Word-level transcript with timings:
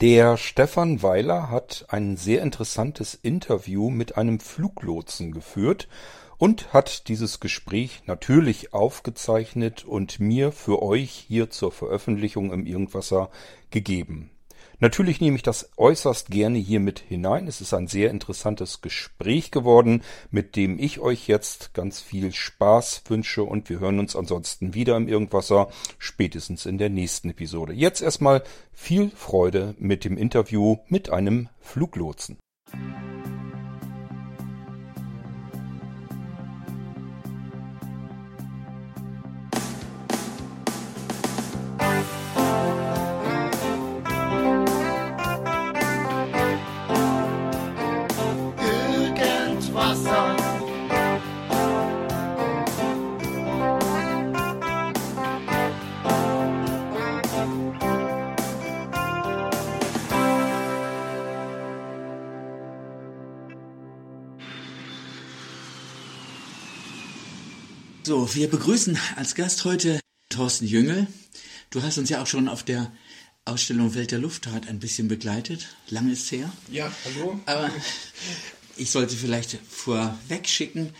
Der 0.00 0.38
Stefan 0.38 1.02
Weiler 1.02 1.50
hat 1.50 1.84
ein 1.88 2.16
sehr 2.16 2.40
interessantes 2.40 3.14
Interview 3.14 3.90
mit 3.90 4.16
einem 4.16 4.40
Fluglotsen 4.40 5.30
geführt 5.30 5.88
und 6.38 6.72
hat 6.72 7.08
dieses 7.08 7.38
Gespräch 7.38 8.04
natürlich 8.06 8.72
aufgezeichnet 8.72 9.84
und 9.84 10.18
mir 10.18 10.52
für 10.52 10.80
euch 10.80 11.10
hier 11.10 11.50
zur 11.50 11.70
Veröffentlichung 11.70 12.50
im 12.50 12.64
Irgendwasser 12.64 13.28
gegeben. 13.70 14.30
Natürlich 14.80 15.20
nehme 15.20 15.36
ich 15.36 15.42
das 15.42 15.70
äußerst 15.76 16.30
gerne 16.30 16.56
hier 16.56 16.80
mit 16.80 17.00
hinein. 17.00 17.46
Es 17.46 17.60
ist 17.60 17.74
ein 17.74 17.86
sehr 17.86 18.10
interessantes 18.10 18.80
Gespräch 18.80 19.50
geworden, 19.50 20.02
mit 20.30 20.56
dem 20.56 20.78
ich 20.78 21.00
euch 21.00 21.28
jetzt 21.28 21.74
ganz 21.74 22.00
viel 22.00 22.32
Spaß 22.32 23.02
wünsche 23.08 23.44
und 23.44 23.68
wir 23.68 23.78
hören 23.78 23.98
uns 23.98 24.16
ansonsten 24.16 24.72
wieder 24.72 24.96
im 24.96 25.06
Irgendwasser, 25.06 25.68
spätestens 25.98 26.64
in 26.64 26.78
der 26.78 26.88
nächsten 26.88 27.28
Episode. 27.28 27.74
Jetzt 27.74 28.00
erstmal 28.00 28.42
viel 28.72 29.10
Freude 29.10 29.74
mit 29.78 30.04
dem 30.04 30.16
Interview 30.16 30.78
mit 30.88 31.10
einem 31.10 31.50
Fluglotsen. 31.60 32.38
So, 68.10 68.34
wir 68.34 68.50
begrüßen 68.50 68.98
als 69.14 69.36
Gast 69.36 69.64
heute 69.64 70.00
Thorsten 70.30 70.66
Jüngel. 70.66 71.06
Du 71.70 71.80
hast 71.84 71.96
uns 71.96 72.08
ja 72.08 72.20
auch 72.20 72.26
schon 72.26 72.48
auf 72.48 72.64
der 72.64 72.90
Ausstellung 73.44 73.94
Welt 73.94 74.10
der 74.10 74.18
Luftfahrt 74.18 74.66
ein 74.66 74.80
bisschen 74.80 75.06
begleitet. 75.06 75.68
Lange 75.90 76.10
ist 76.10 76.32
her. 76.32 76.52
Ja, 76.72 76.90
hallo. 77.04 77.38
Aber 77.46 77.70
ich 78.76 78.90
sollte 78.90 79.14
vielleicht 79.14 79.60
vorweg 79.68 80.48
schicken, 80.48 80.92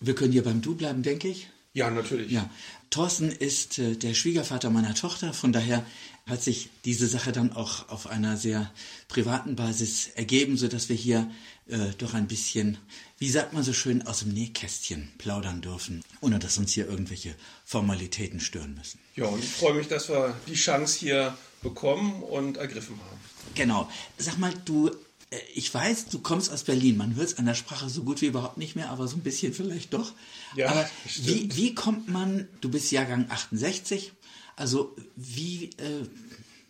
wir 0.00 0.14
können 0.14 0.32
hier 0.32 0.42
beim 0.42 0.62
Du 0.62 0.74
bleiben, 0.74 1.02
denke 1.02 1.28
ich. 1.28 1.48
Ja, 1.74 1.90
natürlich. 1.90 2.32
Ja, 2.32 2.48
Thorsten 2.88 3.30
ist 3.30 3.78
äh, 3.78 3.96
der 3.96 4.14
Schwiegervater 4.14 4.70
meiner 4.70 4.94
Tochter, 4.94 5.34
von 5.34 5.52
daher 5.52 5.84
hat 6.26 6.42
sich 6.42 6.70
diese 6.86 7.06
Sache 7.06 7.32
dann 7.32 7.52
auch 7.52 7.90
auf 7.90 8.06
einer 8.06 8.38
sehr 8.38 8.72
privaten 9.08 9.56
Basis 9.56 10.08
ergeben, 10.14 10.56
sodass 10.56 10.88
wir 10.88 10.96
hier 10.96 11.30
äh, 11.70 11.94
doch 11.98 12.14
ein 12.14 12.26
bisschen, 12.26 12.78
wie 13.18 13.30
sagt 13.30 13.52
man 13.52 13.62
so 13.62 13.72
schön, 13.72 14.06
aus 14.06 14.20
dem 14.20 14.32
Nähkästchen 14.32 15.10
plaudern 15.18 15.60
dürfen, 15.60 16.04
ohne 16.20 16.38
dass 16.38 16.58
uns 16.58 16.72
hier 16.72 16.88
irgendwelche 16.88 17.34
Formalitäten 17.64 18.40
stören 18.40 18.74
müssen. 18.74 18.98
Ja, 19.16 19.26
und 19.26 19.42
ich 19.42 19.50
freue 19.50 19.74
mich, 19.74 19.88
dass 19.88 20.08
wir 20.08 20.34
die 20.46 20.54
Chance 20.54 20.98
hier 20.98 21.36
bekommen 21.62 22.22
und 22.22 22.56
ergriffen 22.56 22.98
haben. 22.98 23.20
Genau. 23.54 23.90
Sag 24.18 24.38
mal, 24.38 24.52
du, 24.64 24.90
äh, 25.30 25.38
ich 25.54 25.72
weiß, 25.72 26.06
du 26.06 26.20
kommst 26.20 26.52
aus 26.52 26.64
Berlin. 26.64 26.96
Man 26.96 27.16
hört 27.16 27.28
es 27.28 27.38
an 27.38 27.46
der 27.46 27.54
Sprache 27.54 27.88
so 27.88 28.02
gut 28.02 28.20
wie 28.20 28.26
überhaupt 28.26 28.58
nicht 28.58 28.76
mehr, 28.76 28.90
aber 28.90 29.08
so 29.08 29.16
ein 29.16 29.22
bisschen 29.22 29.52
vielleicht 29.52 29.92
doch. 29.92 30.12
Ja, 30.56 30.70
aber 30.70 30.88
wie, 31.16 31.54
wie 31.56 31.74
kommt 31.74 32.08
man, 32.08 32.48
du 32.60 32.70
bist 32.70 32.90
Jahrgang 32.92 33.26
68, 33.30 34.12
also 34.56 34.94
wie, 35.16 35.70
äh, 35.78 36.06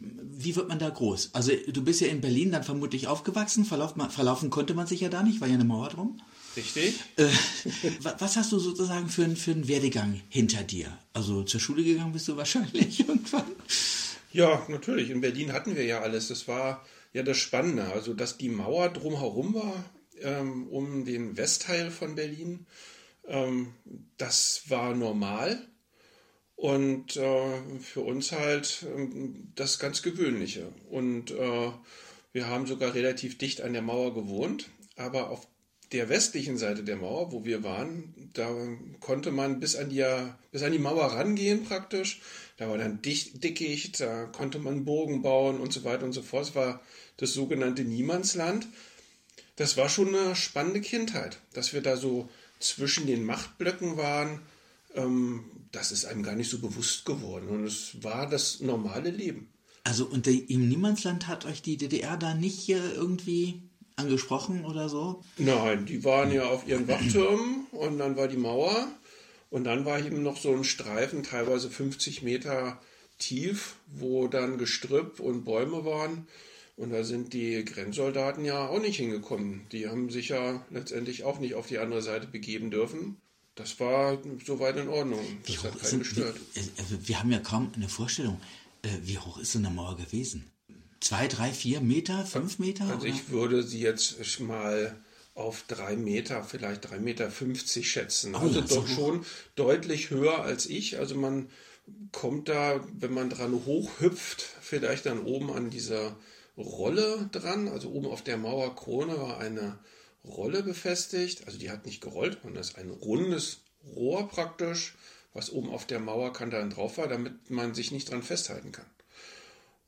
wie 0.00 0.56
wird 0.56 0.68
man 0.68 0.78
da 0.78 0.88
groß? 0.88 1.30
Also 1.34 1.52
du 1.68 1.82
bist 1.84 2.00
ja 2.00 2.08
in 2.08 2.20
Berlin 2.20 2.50
dann 2.52 2.64
vermutlich 2.64 3.06
aufgewachsen, 3.06 3.64
verlauf, 3.64 3.94
verlaufen 4.10 4.48
konnte 4.50 4.74
man 4.74 4.86
sich 4.86 5.00
ja 5.02 5.08
da 5.10 5.22
nicht, 5.22 5.40
war 5.40 5.48
ja 5.48 5.54
eine 5.54 5.64
Mauer 5.64 5.90
drum. 5.90 6.20
Richtig? 6.56 6.98
Äh, 7.16 7.28
wa- 8.02 8.16
was 8.18 8.36
hast 8.36 8.50
du 8.52 8.58
sozusagen 8.58 9.08
für, 9.08 9.24
einen- 9.24 9.36
für 9.36 9.50
einen 9.52 9.68
Werdegang 9.68 10.20
hinter 10.28 10.62
dir? 10.64 10.96
Also 11.12 11.42
zur 11.42 11.60
Schule 11.60 11.84
gegangen 11.84 12.12
bist 12.12 12.26
du 12.28 12.36
wahrscheinlich 12.36 13.00
irgendwann. 13.08 13.44
Ja, 14.32 14.64
natürlich. 14.68 15.10
In 15.10 15.20
Berlin 15.20 15.52
hatten 15.52 15.76
wir 15.76 15.84
ja 15.84 16.00
alles. 16.00 16.28
Das 16.28 16.48
war 16.48 16.84
ja 17.12 17.22
das 17.22 17.36
Spannende. 17.36 17.84
Also, 17.92 18.14
dass 18.14 18.38
die 18.38 18.48
Mauer 18.48 18.88
drumherum 18.88 19.54
war, 19.54 19.84
ähm, 20.22 20.66
um 20.68 21.04
den 21.04 21.36
Westteil 21.36 21.90
von 21.90 22.14
Berlin, 22.14 22.66
ähm, 23.26 23.74
das 24.16 24.62
war 24.68 24.94
normal. 24.94 25.60
Und 26.60 27.16
äh, 27.16 27.80
für 27.80 28.02
uns 28.02 28.32
halt 28.32 28.84
ähm, 28.94 29.50
das 29.54 29.78
ganz 29.78 30.02
Gewöhnliche. 30.02 30.70
Und 30.90 31.30
äh, 31.30 31.70
wir 32.34 32.48
haben 32.48 32.66
sogar 32.66 32.92
relativ 32.92 33.38
dicht 33.38 33.62
an 33.62 33.72
der 33.72 33.80
Mauer 33.80 34.12
gewohnt. 34.12 34.68
Aber 34.94 35.30
auf 35.30 35.48
der 35.90 36.10
westlichen 36.10 36.58
Seite 36.58 36.84
der 36.84 36.96
Mauer, 36.96 37.32
wo 37.32 37.46
wir 37.46 37.64
waren, 37.64 38.30
da 38.34 38.54
konnte 39.00 39.30
man 39.30 39.58
bis 39.58 39.74
an 39.74 39.88
die, 39.88 40.04
bis 40.52 40.62
an 40.62 40.72
die 40.72 40.78
Mauer 40.78 41.06
rangehen 41.06 41.64
praktisch. 41.64 42.20
Da 42.58 42.68
war 42.68 42.76
dann 42.76 43.00
dicht, 43.00 43.42
dickicht, 43.42 43.98
da 43.98 44.26
konnte 44.26 44.58
man 44.58 44.84
Burgen 44.84 45.22
bauen 45.22 45.60
und 45.60 45.72
so 45.72 45.82
weiter 45.84 46.04
und 46.04 46.12
so 46.12 46.20
fort. 46.20 46.48
Es 46.48 46.54
war 46.54 46.82
das 47.16 47.32
sogenannte 47.32 47.84
Niemandsland. 47.84 48.68
Das 49.56 49.78
war 49.78 49.88
schon 49.88 50.14
eine 50.14 50.36
spannende 50.36 50.82
Kindheit, 50.82 51.38
dass 51.54 51.72
wir 51.72 51.80
da 51.80 51.96
so 51.96 52.28
zwischen 52.58 53.06
den 53.06 53.24
Machtblöcken 53.24 53.96
waren. 53.96 54.42
Ähm, 54.94 55.44
das 55.72 55.92
ist 55.92 56.04
einem 56.04 56.22
gar 56.22 56.34
nicht 56.34 56.50
so 56.50 56.58
bewusst 56.58 57.04
geworden. 57.04 57.48
Und 57.48 57.64
es 57.64 58.02
war 58.02 58.28
das 58.28 58.60
normale 58.60 59.10
Leben. 59.10 59.52
Also 59.84 60.04
und 60.06 60.26
im 60.26 60.68
Niemandsland 60.68 61.26
hat 61.26 61.46
euch 61.46 61.62
die 61.62 61.76
DDR 61.76 62.16
da 62.16 62.34
nicht 62.34 62.68
irgendwie 62.68 63.62
angesprochen 63.96 64.64
oder 64.64 64.88
so? 64.88 65.22
Nein, 65.38 65.86
die 65.86 66.04
waren 66.04 66.32
ja 66.32 66.44
auf 66.44 66.66
ihren 66.66 66.88
Wachtürmen 66.88 67.66
und 67.72 67.98
dann 67.98 68.16
war 68.16 68.28
die 68.28 68.36
Mauer 68.36 68.88
und 69.50 69.64
dann 69.64 69.84
war 69.84 69.98
eben 69.98 70.22
noch 70.22 70.36
so 70.36 70.52
ein 70.52 70.64
Streifen, 70.64 71.22
teilweise 71.22 71.70
50 71.70 72.22
Meter 72.22 72.80
tief, 73.18 73.76
wo 73.86 74.28
dann 74.28 74.58
Gestrüpp 74.58 75.20
und 75.20 75.44
Bäume 75.44 75.84
waren. 75.84 76.26
Und 76.76 76.92
da 76.92 77.04
sind 77.04 77.34
die 77.34 77.62
Grenzsoldaten 77.64 78.44
ja 78.44 78.66
auch 78.66 78.80
nicht 78.80 78.96
hingekommen. 78.96 79.66
Die 79.70 79.86
haben 79.86 80.08
sich 80.08 80.30
ja 80.30 80.64
letztendlich 80.70 81.24
auch 81.24 81.38
nicht 81.38 81.54
auf 81.54 81.66
die 81.66 81.78
andere 81.78 82.00
Seite 82.00 82.26
begeben 82.26 82.70
dürfen. 82.70 83.20
Das 83.54 83.78
war 83.80 84.18
soweit 84.46 84.76
in 84.76 84.88
Ordnung. 84.88 85.20
Das 85.46 85.64
hat 85.64 85.74
hoch 85.74 85.82
ist 85.82 85.90
keinen 85.90 85.98
gestört. 86.00 86.36
wie, 86.54 86.60
äh, 86.60 87.08
wir 87.08 87.18
haben 87.18 87.32
ja 87.32 87.40
kaum 87.40 87.72
eine 87.74 87.88
Vorstellung. 87.88 88.40
Äh, 88.82 88.88
wie 89.02 89.18
hoch 89.18 89.38
ist 89.38 89.52
so 89.52 89.58
eine 89.58 89.70
Mauer 89.70 89.96
gewesen? 89.96 90.50
Zwei, 91.00 91.28
drei, 91.28 91.50
vier 91.52 91.80
Meter, 91.80 92.24
fünf 92.26 92.58
Meter? 92.58 92.84
Also 92.84 93.06
oder? 93.06 93.06
ich 93.06 93.30
würde 93.30 93.62
sie 93.62 93.80
jetzt 93.80 94.40
mal 94.40 94.96
auf 95.34 95.64
drei 95.68 95.96
Meter, 95.96 96.44
vielleicht 96.44 96.90
drei 96.90 96.98
Meter 96.98 97.30
fünfzig 97.30 97.90
schätzen. 97.90 98.34
also 98.34 98.60
ja, 98.60 98.66
so 98.66 98.74
doch 98.76 98.88
hoch. 98.88 98.94
schon 98.94 99.26
deutlich 99.56 100.10
höher 100.10 100.42
als 100.42 100.66
ich. 100.66 100.98
Also 100.98 101.14
man 101.14 101.48
kommt 102.12 102.48
da, 102.48 102.84
wenn 102.92 103.12
man 103.12 103.30
dran 103.30 103.52
hochhüpft, 103.64 104.42
vielleicht 104.60 105.06
dann 105.06 105.20
oben 105.24 105.50
an 105.52 105.70
dieser 105.70 106.16
Rolle 106.56 107.28
dran. 107.32 107.68
Also 107.68 107.90
oben 107.90 108.06
auf 108.06 108.22
der 108.22 108.36
Mauerkrone 108.36 109.18
war 109.18 109.38
eine 109.38 109.78
Rolle 110.24 110.62
befestigt. 110.62 111.46
Also 111.46 111.58
die 111.58 111.70
hat 111.70 111.86
nicht 111.86 112.00
gerollt, 112.00 112.38
sondern 112.42 112.58
das 112.58 112.70
ist 112.70 112.78
ein 112.78 112.90
rundes 112.90 113.60
Rohr 113.96 114.28
praktisch, 114.28 114.94
was 115.32 115.50
oben 115.50 115.70
auf 115.70 115.86
der 115.86 116.00
Mauerkante 116.00 116.56
dann 116.56 116.70
drauf 116.70 116.98
war, 116.98 117.08
damit 117.08 117.50
man 117.50 117.74
sich 117.74 117.92
nicht 117.92 118.10
dran 118.10 118.22
festhalten 118.22 118.72
kann. 118.72 118.86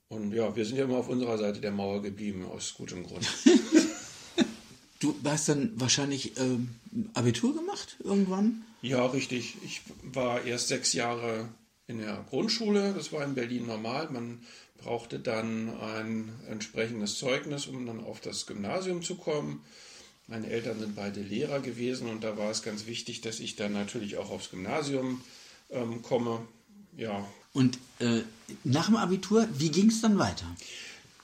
Und 0.09 0.32
ja, 0.32 0.54
wir 0.54 0.65
sind 0.65 0.76
ja 0.76 0.84
immer 0.84 0.98
auf 0.98 1.09
unserer 1.09 1.38
Seite 1.38 1.60
der 1.60 1.70
Mauer 1.70 2.03
geblieben, 2.03 2.44
aus 2.44 2.75
gutem 2.75 3.04
Grund. 3.04 3.26
Du 5.03 5.16
hast 5.25 5.48
dann 5.48 5.72
wahrscheinlich 5.75 6.38
ähm, 6.38 6.76
Abitur 7.14 7.56
gemacht 7.56 7.97
irgendwann? 8.04 8.62
Ja, 8.82 9.04
richtig. 9.04 9.56
Ich 9.64 9.81
war 10.04 10.44
erst 10.44 10.69
sechs 10.69 10.93
Jahre 10.93 11.49
in 11.88 11.99
der 11.99 12.25
Grundschule. 12.31 12.94
Das 12.94 13.10
war 13.12 13.25
in 13.25 13.34
Berlin 13.34 13.66
normal. 13.66 14.10
Man 14.12 14.43
brauchte 14.78 15.19
dann 15.19 15.76
ein 15.81 16.32
entsprechendes 16.49 17.19
Zeugnis, 17.19 17.67
um 17.67 17.85
dann 17.85 17.99
auf 17.99 18.20
das 18.20 18.46
Gymnasium 18.46 19.02
zu 19.02 19.17
kommen. 19.17 19.64
Meine 20.32 20.49
Eltern 20.49 20.79
sind 20.79 20.96
beide 20.96 21.20
Lehrer 21.20 21.61
gewesen 21.61 22.08
und 22.08 22.25
da 22.25 22.38
war 22.38 22.50
es 22.50 22.62
ganz 22.62 22.87
wichtig, 22.87 23.20
dass 23.20 23.38
ich 23.38 23.55
dann 23.55 23.75
natürlich 23.75 24.17
auch 24.17 24.31
aufs 24.31 24.49
Gymnasium 24.49 25.20
ähm, 25.69 26.00
komme. 26.00 26.40
Ja, 26.96 27.29
Und 27.52 27.79
äh, 27.99 28.23
nach 28.64 28.87
dem 28.87 28.96
Abitur, 28.96 29.46
wie 29.58 29.70
ging 29.70 29.90
es 29.90 30.00
dann 30.00 30.19
weiter? 30.19 30.46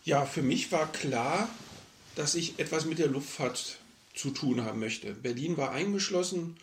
Ja, 0.05 0.27
für 0.27 0.43
mich 0.43 0.73
war 0.73 0.93
klar, 0.93 1.49
dass 2.17 2.35
ich 2.35 2.59
etwas 2.59 2.85
mit 2.85 2.99
der 2.99 3.07
Luftfahrt 3.07 3.79
zu 4.15 4.29
tun 4.29 4.63
haben 4.63 4.79
möchte. 4.79 5.15
Berlin 5.15 5.57
war 5.57 5.71
eingeschlossen 5.71 6.59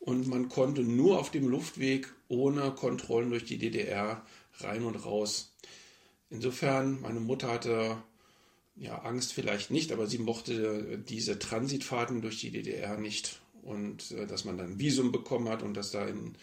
und 0.00 0.26
man 0.28 0.48
konnte 0.48 0.80
nur 0.80 1.18
auf 1.18 1.30
dem 1.30 1.46
Luftweg 1.46 2.10
ohne 2.28 2.70
Kontrollen 2.70 3.28
durch 3.28 3.44
die 3.44 3.58
DDR 3.58 4.24
rein 4.60 4.84
und 4.84 4.96
raus. 4.96 5.52
Insofern, 6.30 7.02
meine 7.02 7.20
Mutter 7.20 7.48
hatte 7.48 7.98
ja 8.76 8.98
Angst 9.02 9.32
vielleicht 9.32 9.70
nicht, 9.70 9.92
aber 9.92 10.06
sie 10.06 10.18
mochte 10.18 10.98
diese 11.08 11.38
Transitfahrten 11.38 12.22
durch 12.22 12.40
die 12.40 12.50
DDR 12.50 12.96
nicht 12.98 13.40
und 13.62 14.10
äh, 14.12 14.26
dass 14.26 14.44
man 14.44 14.58
dann 14.58 14.78
Visum 14.78 15.12
bekommen 15.12 15.48
hat 15.48 15.62
und 15.62 15.74
dass 15.74 15.90
da 15.90 16.06
in 16.06 16.34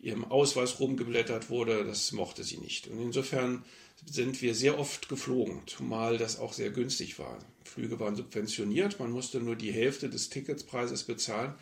ihrem 0.00 0.24
Ausweis 0.24 0.80
rumgeblättert 0.80 1.50
wurde. 1.50 1.84
Das 1.84 2.12
mochte 2.12 2.44
sie 2.44 2.58
nicht. 2.58 2.88
Und 2.88 3.00
insofern 3.00 3.64
sind 4.04 4.42
wir 4.42 4.54
sehr 4.54 4.78
oft 4.78 5.08
geflogen, 5.08 5.62
zumal 5.66 6.18
das 6.18 6.38
auch 6.38 6.52
sehr 6.52 6.70
günstig 6.70 7.18
war. 7.18 7.38
Flüge 7.64 7.98
waren 8.00 8.16
subventioniert, 8.16 8.98
man 9.00 9.10
musste 9.10 9.40
nur 9.40 9.56
die 9.56 9.72
Hälfte 9.72 10.10
des 10.10 10.28
Ticketspreises 10.28 11.04
bezahlen. 11.04 11.54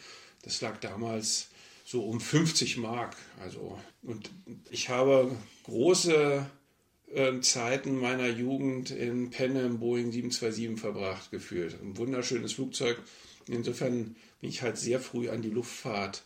Das 0.43 0.61
lag 0.61 0.81
damals 0.81 1.49
so 1.85 2.05
um 2.05 2.21
50 2.21 2.79
Mark. 2.79 3.17
Also, 3.41 3.79
und 4.03 4.31
ich 4.71 4.89
habe 4.89 5.37
große 5.65 6.15
äh, 6.15 6.43
Zeiten 7.43 7.99
meiner 7.99 8.29
Jugend 8.29 8.91
in 8.91 9.31
Penne 9.31 9.63
im 9.63 9.79
Boeing 9.79 10.13
727 10.13 10.81
verbracht, 10.81 11.31
gefühlt. 11.31 11.77
Ein 11.83 11.97
wunderschönes 11.97 12.55
Flugzeug. 12.55 12.99
Insofern 13.47 14.17
bin 14.41 14.51
ich 14.51 14.63
halt 14.63 14.79
sehr 14.79 15.01
früh 15.01 15.29
an 15.29 15.43
die 15.43 15.51
Luftfahrt 15.51 16.23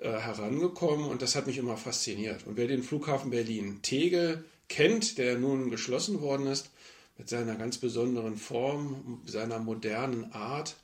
äh, 0.00 0.10
herangekommen 0.10 1.06
und 1.08 1.22
das 1.22 1.36
hat 1.36 1.46
mich 1.46 1.58
immer 1.58 1.76
fasziniert. 1.76 2.46
Und 2.46 2.56
wer 2.56 2.66
den 2.66 2.82
Flughafen 2.82 3.30
Berlin 3.30 3.80
Tegel 3.82 4.44
kennt, 4.68 5.16
der 5.16 5.38
nun 5.38 5.70
geschlossen 5.70 6.20
worden 6.20 6.46
ist, 6.46 6.70
mit 7.16 7.28
seiner 7.28 7.54
ganz 7.54 7.78
besonderen 7.78 8.36
Form, 8.36 9.22
seiner 9.24 9.58
modernen 9.58 10.32
Art 10.32 10.76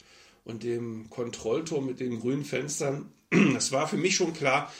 und 0.44 0.62
dem 0.62 1.10
Kontrollturm 1.10 1.84
mit 1.84 2.00
den 2.00 2.20
grünen 2.20 2.44
Fenstern, 2.44 3.12
das 3.52 3.70
war 3.70 3.86
für 3.86 3.98
mich 3.98 4.16
schon 4.16 4.32
klar, 4.32 4.72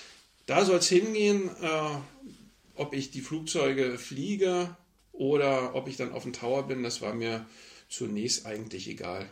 da 0.47 0.65
soll 0.65 0.79
es 0.79 0.89
hingehen, 0.89 1.51
äh, 1.61 2.31
ob 2.75 2.95
ich 2.95 3.11
die 3.11 3.21
Flugzeuge 3.21 3.99
fliege 3.99 4.77
oder 5.13 5.75
ob 5.75 5.89
ich 5.89 5.97
dann 5.97 6.13
auf 6.13 6.23
dem 6.23 6.33
Tower 6.33 6.67
bin, 6.67 6.83
das 6.83 7.01
war 7.01 7.15
mir 7.15 7.47
zunächst 7.89 8.47
eigentlich 8.47 8.89
egal. 8.89 9.29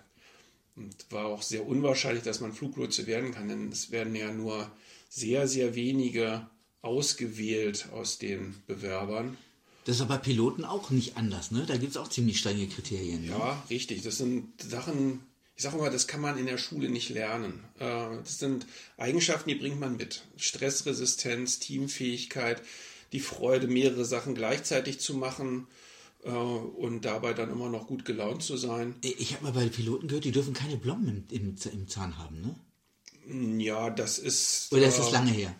Und 0.76 0.94
war 1.10 1.26
auch 1.26 1.42
sehr 1.42 1.66
unwahrscheinlich, 1.66 2.22
dass 2.22 2.40
man 2.40 2.52
Fluglotse 2.52 3.06
werden 3.06 3.32
kann, 3.32 3.48
denn 3.48 3.70
es 3.72 3.90
werden 3.90 4.14
ja 4.14 4.32
nur 4.32 4.70
sehr, 5.08 5.48
sehr 5.48 5.74
wenige 5.74 6.46
ausgewählt 6.82 7.88
aus 7.92 8.18
den 8.18 8.54
Bewerbern. 8.66 9.36
Das 9.84 9.96
ist 9.96 10.02
aber 10.02 10.16
bei 10.16 10.22
Piloten 10.22 10.64
auch 10.64 10.90
nicht 10.90 11.16
anders, 11.16 11.50
ne? 11.50 11.64
Da 11.66 11.76
gibt 11.76 11.92
es 11.92 11.96
auch 11.96 12.08
ziemlich 12.08 12.38
strenge 12.38 12.68
Kriterien. 12.68 13.24
Ja, 13.24 13.38
ne? 13.38 13.62
richtig. 13.70 14.02
Das 14.02 14.18
sind 14.18 14.60
Sachen, 14.62 15.20
ich 15.56 15.62
sage 15.62 15.78
mal, 15.78 15.90
das 15.90 16.06
kann 16.06 16.20
man 16.20 16.38
in 16.38 16.46
der 16.46 16.58
Schule 16.58 16.88
nicht 16.88 17.08
lernen. 17.08 17.64
Äh, 17.78 18.16
das 18.22 18.38
sind 18.38 18.66
Eigenschaften, 18.98 19.48
die 19.48 19.54
bringt 19.56 19.80
man 19.80 19.96
mit. 19.96 20.22
Stressresistenz, 20.36 21.58
Teamfähigkeit, 21.58 22.62
die 23.12 23.20
Freude, 23.20 23.66
mehrere 23.66 24.04
Sachen 24.04 24.34
gleichzeitig 24.34 25.00
zu 25.00 25.14
machen 25.14 25.66
äh, 26.22 26.30
und 26.30 27.04
dabei 27.04 27.32
dann 27.32 27.50
immer 27.50 27.68
noch 27.68 27.86
gut 27.86 28.04
gelaunt 28.04 28.42
zu 28.42 28.56
sein. 28.56 28.94
Ich 29.02 29.34
habe 29.34 29.44
mal 29.44 29.52
bei 29.52 29.68
Piloten 29.68 30.08
gehört, 30.08 30.24
die 30.24 30.32
dürfen 30.32 30.54
keine 30.54 30.76
Blumen 30.76 31.26
im, 31.30 31.54
im, 31.54 31.56
im 31.72 31.88
Zahn 31.88 32.18
haben, 32.18 32.40
ne? 32.40 32.54
Ja, 33.58 33.90
das 33.90 34.18
ist. 34.18 34.72
Oder 34.72 34.88
ist 34.88 34.98
das 34.98 35.08
äh, 35.08 35.12
lange 35.12 35.30
her? 35.30 35.54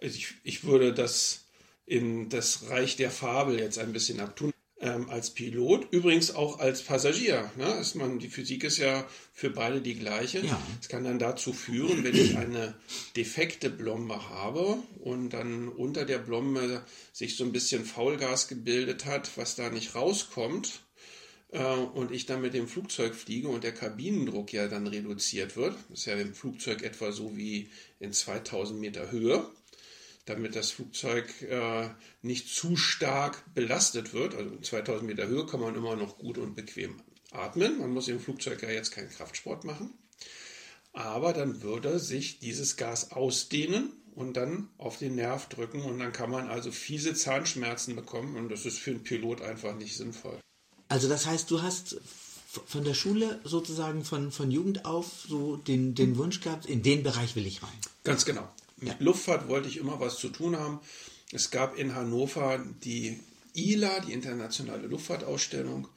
Ich, 0.00 0.34
ich 0.42 0.64
würde 0.64 0.92
das 0.92 1.44
in 1.86 2.28
das 2.28 2.68
Reich 2.68 2.96
der 2.96 3.10
Fabel 3.10 3.58
jetzt 3.58 3.78
ein 3.78 3.92
bisschen 3.92 4.20
abtun. 4.20 4.52
Ähm, 4.84 5.08
als 5.08 5.30
Pilot, 5.30 5.88
übrigens 5.92 6.34
auch 6.34 6.58
als 6.58 6.82
Passagier. 6.82 7.50
Ne? 7.56 7.66
Ist 7.80 7.94
man, 7.94 8.18
die 8.18 8.28
Physik 8.28 8.64
ist 8.64 8.76
ja 8.76 9.06
für 9.32 9.48
beide 9.48 9.80
die 9.80 9.94
gleiche. 9.94 10.40
Es 10.40 10.44
ja. 10.44 10.60
kann 10.88 11.04
dann 11.04 11.18
dazu 11.18 11.54
führen, 11.54 12.04
wenn 12.04 12.14
ich 12.14 12.36
eine 12.36 12.74
defekte 13.16 13.70
Blombe 13.70 14.28
habe 14.28 14.76
und 15.00 15.30
dann 15.30 15.68
unter 15.68 16.04
der 16.04 16.18
Blombe 16.18 16.84
sich 17.12 17.36
so 17.36 17.44
ein 17.44 17.52
bisschen 17.52 17.86
Faulgas 17.86 18.46
gebildet 18.46 19.06
hat, 19.06 19.30
was 19.36 19.56
da 19.56 19.70
nicht 19.70 19.94
rauskommt, 19.94 20.84
äh, 21.54 21.62
und 21.62 22.10
ich 22.10 22.26
dann 22.26 22.42
mit 22.42 22.52
dem 22.52 22.68
Flugzeug 22.68 23.14
fliege 23.14 23.48
und 23.48 23.64
der 23.64 23.72
Kabinendruck 23.72 24.52
ja 24.52 24.68
dann 24.68 24.86
reduziert 24.86 25.56
wird, 25.56 25.76
das 25.88 26.00
ist 26.00 26.06
ja 26.06 26.14
im 26.14 26.34
Flugzeug 26.34 26.82
etwa 26.82 27.12
so 27.12 27.36
wie 27.36 27.70
in 28.00 28.12
2000 28.12 28.78
Meter 28.78 29.10
Höhe, 29.10 29.46
damit 30.26 30.56
das 30.56 30.70
Flugzeug 30.70 31.42
äh, 31.42 31.88
nicht 32.22 32.48
zu 32.48 32.76
stark 32.76 33.42
belastet 33.54 34.14
wird. 34.14 34.34
Also 34.34 34.56
2000 34.56 35.06
Meter 35.06 35.26
Höhe 35.26 35.46
kann 35.46 35.60
man 35.60 35.74
immer 35.74 35.96
noch 35.96 36.18
gut 36.18 36.38
und 36.38 36.54
bequem 36.54 37.00
atmen. 37.30 37.78
Man 37.78 37.90
muss 37.90 38.08
im 38.08 38.20
Flugzeug 38.20 38.62
ja 38.62 38.70
jetzt 38.70 38.92
keinen 38.92 39.10
Kraftsport 39.10 39.64
machen. 39.64 39.92
Aber 40.92 41.32
dann 41.32 41.62
würde 41.62 41.98
sich 41.98 42.38
dieses 42.38 42.76
Gas 42.76 43.10
ausdehnen 43.10 43.92
und 44.14 44.36
dann 44.36 44.68
auf 44.78 44.98
den 44.98 45.16
Nerv 45.16 45.48
drücken 45.48 45.82
und 45.82 45.98
dann 45.98 46.12
kann 46.12 46.30
man 46.30 46.48
also 46.48 46.70
fiese 46.70 47.14
Zahnschmerzen 47.14 47.96
bekommen 47.96 48.36
und 48.36 48.48
das 48.48 48.64
ist 48.64 48.78
für 48.78 48.92
einen 48.92 49.02
Pilot 49.02 49.42
einfach 49.42 49.74
nicht 49.74 49.96
sinnvoll. 49.96 50.38
Also 50.88 51.08
das 51.08 51.26
heißt, 51.26 51.50
du 51.50 51.62
hast 51.62 52.00
von 52.66 52.84
der 52.84 52.94
Schule 52.94 53.40
sozusagen 53.42 54.04
von, 54.04 54.30
von 54.30 54.52
Jugend 54.52 54.84
auf 54.84 55.06
so 55.28 55.56
den, 55.56 55.96
den 55.96 56.16
Wunsch 56.16 56.40
gehabt, 56.40 56.66
in 56.66 56.84
den 56.84 57.02
Bereich 57.02 57.34
will 57.34 57.46
ich 57.46 57.64
rein. 57.64 57.78
Ganz 58.04 58.24
genau. 58.24 58.48
Mit. 58.76 59.00
Luftfahrt 59.00 59.48
wollte 59.48 59.68
ich 59.68 59.76
immer 59.76 60.00
was 60.00 60.18
zu 60.18 60.28
tun 60.28 60.56
haben. 60.56 60.80
Es 61.32 61.50
gab 61.50 61.78
in 61.78 61.94
Hannover 61.94 62.64
die 62.84 63.18
ILA, 63.54 64.00
die 64.00 64.12
internationale 64.12 64.86
Luftfahrtausstellung. 64.86 65.88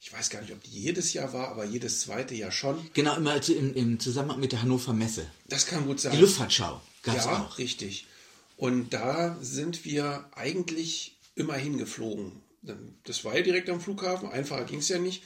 Ich 0.00 0.12
weiß 0.12 0.30
gar 0.30 0.40
nicht, 0.42 0.52
ob 0.52 0.62
die 0.62 0.70
jedes 0.70 1.12
Jahr 1.12 1.32
war, 1.32 1.48
aber 1.48 1.64
jedes 1.64 2.00
zweite 2.00 2.34
Jahr 2.34 2.52
schon. 2.52 2.88
Genau, 2.94 3.16
immer 3.16 3.32
also 3.32 3.52
im, 3.52 3.74
im 3.74 3.98
Zusammenhang 3.98 4.40
mit 4.40 4.52
der 4.52 4.62
Hannover 4.62 4.92
Messe. 4.92 5.26
Das 5.48 5.66
kann 5.66 5.86
gut 5.86 6.00
sein. 6.00 6.12
Die 6.12 6.20
Luftfahrtschau 6.20 6.80
gab 7.02 7.16
es 7.16 7.24
ja, 7.24 7.42
auch. 7.42 7.58
richtig. 7.58 8.06
Und 8.56 8.92
da 8.92 9.36
sind 9.40 9.84
wir 9.84 10.28
eigentlich 10.34 11.16
immer 11.34 11.54
hingeflogen. 11.54 12.32
Das 13.04 13.24
war 13.24 13.36
ja 13.36 13.42
direkt 13.42 13.70
am 13.70 13.80
Flughafen, 13.80 14.28
einfacher 14.28 14.64
ging 14.64 14.80
es 14.80 14.88
ja 14.88 14.98
nicht. 14.98 15.22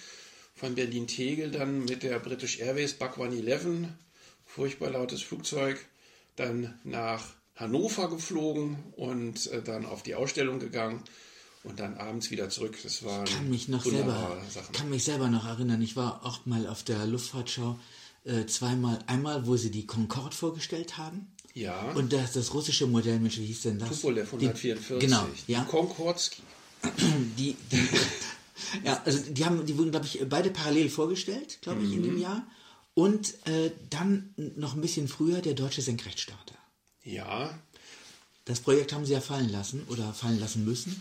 Von 0.54 0.74
Berlin-Tegel 0.74 1.50
dann 1.50 1.84
mit 1.84 2.02
der 2.02 2.18
British 2.18 2.60
Airways 2.60 2.92
Buck 2.92 3.18
111, 3.18 3.88
furchtbar 4.46 4.90
lautes 4.90 5.22
Flugzeug, 5.22 5.84
dann 6.36 6.78
nach 6.84 7.24
Hannover 7.56 8.08
geflogen 8.08 8.76
und 8.96 9.46
äh, 9.52 9.62
dann 9.62 9.86
auf 9.86 10.02
die 10.02 10.14
Ausstellung 10.14 10.58
gegangen 10.58 11.02
und 11.64 11.80
dann 11.80 11.96
abends 11.96 12.30
wieder 12.30 12.48
zurück. 12.48 12.76
Das 12.82 13.04
war 13.04 13.24
ich 13.24 13.34
kann 13.34 13.50
mich 13.50 13.68
noch 13.68 13.84
selber, 13.84 14.42
Sachen. 14.50 14.72
kann 14.72 14.90
mich 14.90 15.04
selber 15.04 15.28
noch 15.28 15.46
erinnern. 15.46 15.80
Ich 15.82 15.96
war 15.96 16.24
auch 16.24 16.44
mal 16.46 16.66
auf 16.66 16.82
der 16.82 17.06
Luftfahrtschau 17.06 17.78
äh, 18.24 18.46
zweimal. 18.46 18.98
Einmal, 19.06 19.46
wo 19.46 19.56
sie 19.56 19.70
die 19.70 19.86
Concorde 19.86 20.34
vorgestellt 20.34 20.98
haben. 20.98 21.28
Ja. 21.54 21.92
Und 21.92 22.12
das, 22.12 22.32
das 22.32 22.54
russische 22.54 22.86
Modell, 22.86 23.20
wie 23.22 23.28
hieß 23.28 23.62
denn 23.62 23.78
das? 23.78 23.90
Tupolev 23.90 24.32
144. 24.32 24.98
Die, 24.98 25.06
genau. 25.06 25.26
Ja. 25.46 25.64
Concordski. 25.64 26.42
Die, 27.38 27.56
die, 27.70 27.78
ja, 28.84 29.00
also 29.04 29.20
die 29.30 29.44
haben, 29.44 29.64
die 29.64 29.78
wurden, 29.78 29.92
glaube 29.92 30.06
ich, 30.06 30.20
beide 30.28 30.50
parallel 30.50 30.88
vorgestellt, 30.88 31.60
glaube 31.62 31.82
ich, 31.82 31.90
mhm. 31.90 31.94
in 31.94 32.02
dem 32.02 32.14
mhm. 32.14 32.20
Jahr. 32.20 32.46
Und 32.94 33.34
äh, 33.46 33.70
dann 33.90 34.34
noch 34.36 34.74
ein 34.74 34.80
bisschen 34.80 35.08
früher 35.08 35.40
der 35.40 35.54
deutsche 35.54 35.82
Senkrechtstarter. 35.82 36.56
Ja. 37.04 37.58
Das 38.44 38.60
Projekt 38.60 38.92
haben 38.92 39.06
sie 39.06 39.12
ja 39.12 39.20
fallen 39.20 39.50
lassen 39.50 39.84
oder 39.88 40.12
fallen 40.12 40.40
lassen 40.40 40.64
müssen. 40.64 41.00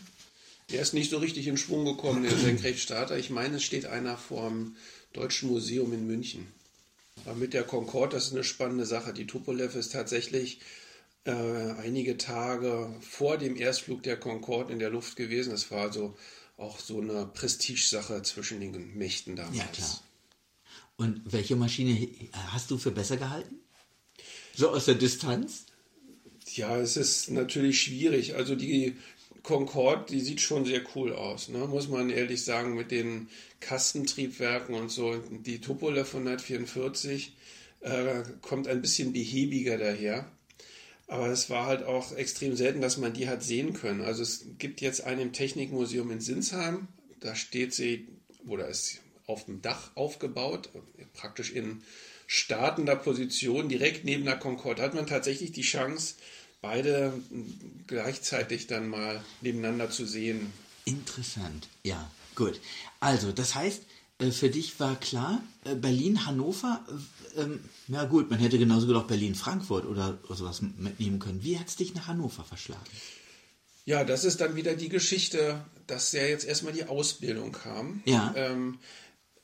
Der 0.72 0.82
ist 0.82 0.94
nicht 0.94 1.10
so 1.10 1.18
richtig 1.18 1.48
in 1.48 1.58
Schwung 1.58 1.84
gekommen, 1.86 2.24
der 2.24 2.38
Senkrechtstarter. 2.38 3.18
Ich 3.18 3.30
meine, 3.30 3.58
es 3.58 3.64
steht 3.64 3.86
einer 3.86 4.18
vorm 4.18 4.76
Deutschen 5.12 5.50
Museum 5.50 5.92
in 5.92 6.08
München. 6.08 6.48
Aber 7.26 7.36
mit 7.36 7.54
der 7.54 7.64
Concorde, 7.64 8.16
das 8.16 8.28
ist 8.28 8.34
eine 8.34 8.44
spannende 8.44 8.86
Sache. 8.86 9.14
Die 9.14 9.28
Tupolev 9.28 9.76
ist 9.76 9.92
tatsächlich 9.92 10.62
äh, 11.26 11.32
einige 11.32 12.18
Tage 12.18 12.96
vor 13.02 13.38
dem 13.38 13.56
Erstflug 13.58 14.02
der 14.04 14.18
Concorde 14.18 14.72
in 14.72 14.80
der 14.80 14.90
Luft 14.90 15.18
gewesen. 15.18 15.52
Das 15.52 15.70
war 15.72 15.82
also 15.82 16.18
auch 16.58 16.80
so 16.80 17.02
eine 17.02 17.26
Prestigesache 17.26 18.22
zwischen 18.24 18.60
den 18.60 18.98
Mächten 18.98 19.36
damals. 19.36 19.58
Ja, 19.58 19.66
klar. 19.66 20.00
Und 21.02 21.22
welche 21.26 21.56
Maschine 21.56 22.08
hast 22.52 22.70
du 22.70 22.78
für 22.78 22.92
besser 22.92 23.18
gehalten? 23.18 23.56
So 24.54 24.70
aus 24.70 24.86
der 24.86 24.94
Distanz? 24.94 25.66
Ja, 26.54 26.78
es 26.78 26.96
ist 26.96 27.32
natürlich 27.32 27.82
schwierig. 27.82 28.36
Also 28.36 28.54
die 28.54 28.98
Concorde, 29.42 30.14
die 30.14 30.20
sieht 30.20 30.42
schon 30.42 30.64
sehr 30.64 30.84
cool 30.94 31.14
aus, 31.14 31.50
ne? 31.50 31.66
muss 31.66 31.88
man 31.88 32.12
ehrlich 32.12 32.44
sagen, 32.44 32.76
mit 32.76 32.92
den 32.92 33.30
Kastentriebwerken 33.62 34.76
und 34.76 34.92
so. 34.92 35.18
Die 35.18 35.60
Tupolev 35.60 36.14
144 36.14 37.34
äh, 37.80 38.22
kommt 38.42 38.68
ein 38.68 38.84
bisschen 38.84 39.12
behäbiger 39.12 39.80
daher. 39.80 40.32
Aber 41.08 41.30
es 41.30 41.50
war 41.50 41.66
halt 41.66 41.82
auch 41.82 42.12
extrem 42.12 42.56
selten, 42.56 42.80
dass 42.80 42.98
man 42.98 43.14
die 43.14 43.28
hat 43.28 43.42
sehen 43.42 43.74
können. 43.74 44.02
Also 44.02 44.22
es 44.22 44.46
gibt 44.60 44.82
jetzt 44.82 45.04
einen 45.04 45.22
im 45.22 45.34
Technikmuseum 45.34 46.12
in 46.12 46.22
Sinsheim. 46.22 46.90
Da 47.22 47.34
steht 47.34 47.74
sie, 47.74 48.08
oder 48.46 48.68
ist 48.68 49.00
auf 49.32 49.46
dem 49.46 49.62
Dach 49.62 49.92
aufgebaut, 49.96 50.70
praktisch 51.14 51.52
in 51.52 51.82
startender 52.28 52.96
Position, 52.96 53.70
direkt 53.70 54.06
neben 54.06 54.26
der 54.26 54.38
Concorde, 54.38 54.82
hat 54.82 54.94
man 54.94 55.08
tatsächlich 55.08 55.52
die 55.52 55.64
Chance, 55.64 56.16
beide 56.62 57.14
gleichzeitig 57.88 58.68
dann 58.68 58.88
mal 58.88 59.24
nebeneinander 59.42 59.90
zu 59.90 60.06
sehen. 60.06 60.54
Interessant, 60.86 61.68
ja, 61.84 62.10
gut. 62.36 62.60
Also, 63.00 63.32
das 63.32 63.56
heißt, 63.56 63.82
äh, 64.20 64.32
für 64.32 64.50
dich 64.50 64.80
war 64.80 64.96
klar, 64.96 65.44
äh, 65.66 65.76
Berlin, 65.76 66.26
Hannover, 66.26 66.86
ähm, 67.36 67.60
ja 67.88 68.06
gut, 68.06 68.30
man 68.30 68.40
hätte 68.40 68.58
genauso 68.58 68.88
gut 68.88 68.96
auch 68.96 69.08
Berlin-Frankfurt 69.08 69.86
oder, 69.86 70.18
oder 70.26 70.36
sowas 70.36 70.62
mitnehmen 70.62 71.20
können. 71.20 71.44
Wie 71.44 71.60
hat 71.60 71.68
es 71.68 71.76
dich 71.76 71.94
nach 71.96 72.08
Hannover 72.08 72.44
verschlagen? 72.44 72.82
Ja, 73.86 74.04
das 74.04 74.24
ist 74.24 74.42
dann 74.42 74.56
wieder 74.56 74.76
die 74.76 74.90
Geschichte, 74.90 75.66
dass 75.88 76.12
ja 76.12 76.24
jetzt 76.24 76.46
erstmal 76.46 76.74
die 76.74 76.86
Ausbildung 76.86 77.52
kam. 77.52 78.04
Ja. 78.06 78.34
Ähm, 78.36 78.78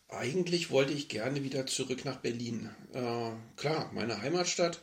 eigentlich 0.09 0.71
wollte 0.71 0.93
ich 0.93 1.09
gerne 1.09 1.43
wieder 1.43 1.65
zurück 1.65 2.05
nach 2.05 2.17
Berlin. 2.17 2.69
Äh, 2.93 3.31
klar, 3.55 3.91
meine 3.93 4.21
Heimatstadt. 4.21 4.81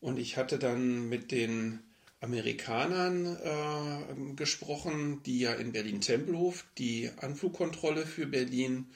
Und 0.00 0.18
ich 0.18 0.36
hatte 0.36 0.58
dann 0.58 1.08
mit 1.08 1.32
den 1.32 1.80
Amerikanern 2.20 3.36
äh, 3.36 4.34
gesprochen, 4.34 5.22
die 5.24 5.40
ja 5.40 5.54
in 5.54 5.72
Berlin-Tempelhof 5.72 6.64
die 6.78 7.10
Anflugkontrolle 7.18 8.06
für 8.06 8.26
Berlin 8.26 8.86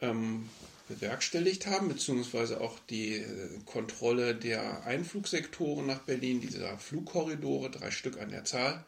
ähm, 0.00 0.48
bewerkstelligt 0.88 1.66
haben, 1.66 1.88
beziehungsweise 1.88 2.60
auch 2.60 2.78
die 2.90 3.16
äh, 3.16 3.58
Kontrolle 3.64 4.34
der 4.34 4.84
Einflugsektoren 4.84 5.86
nach 5.86 6.00
Berlin, 6.00 6.40
dieser 6.40 6.78
Flugkorridore, 6.78 7.70
drei 7.70 7.90
Stück 7.90 8.20
an 8.20 8.30
der 8.30 8.44
Zahl. 8.44 8.84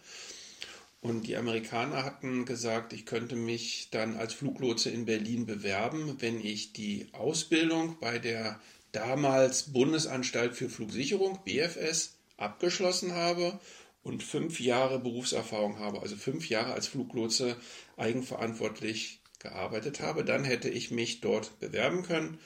Und 1.04 1.26
die 1.26 1.36
Amerikaner 1.36 2.02
hatten 2.02 2.46
gesagt, 2.46 2.94
ich 2.94 3.04
könnte 3.04 3.36
mich 3.36 3.88
dann 3.90 4.16
als 4.16 4.32
Fluglotse 4.32 4.88
in 4.88 5.04
Berlin 5.04 5.44
bewerben, 5.44 6.16
wenn 6.20 6.40
ich 6.40 6.72
die 6.72 7.08
Ausbildung 7.12 7.98
bei 8.00 8.18
der 8.18 8.58
damals 8.92 9.74
Bundesanstalt 9.74 10.56
für 10.56 10.70
Flugsicherung, 10.70 11.40
BFS, 11.44 12.14
abgeschlossen 12.38 13.12
habe 13.12 13.60
und 14.02 14.22
fünf 14.22 14.60
Jahre 14.60 14.98
Berufserfahrung 14.98 15.78
habe, 15.78 16.00
also 16.00 16.16
fünf 16.16 16.48
Jahre 16.48 16.72
als 16.72 16.86
Fluglotse 16.86 17.54
eigenverantwortlich 17.98 19.20
gearbeitet 19.40 20.00
habe. 20.00 20.24
Dann 20.24 20.42
hätte 20.42 20.70
ich 20.70 20.90
mich 20.90 21.20
dort 21.20 21.60
bewerben 21.60 22.02
können, 22.02 22.38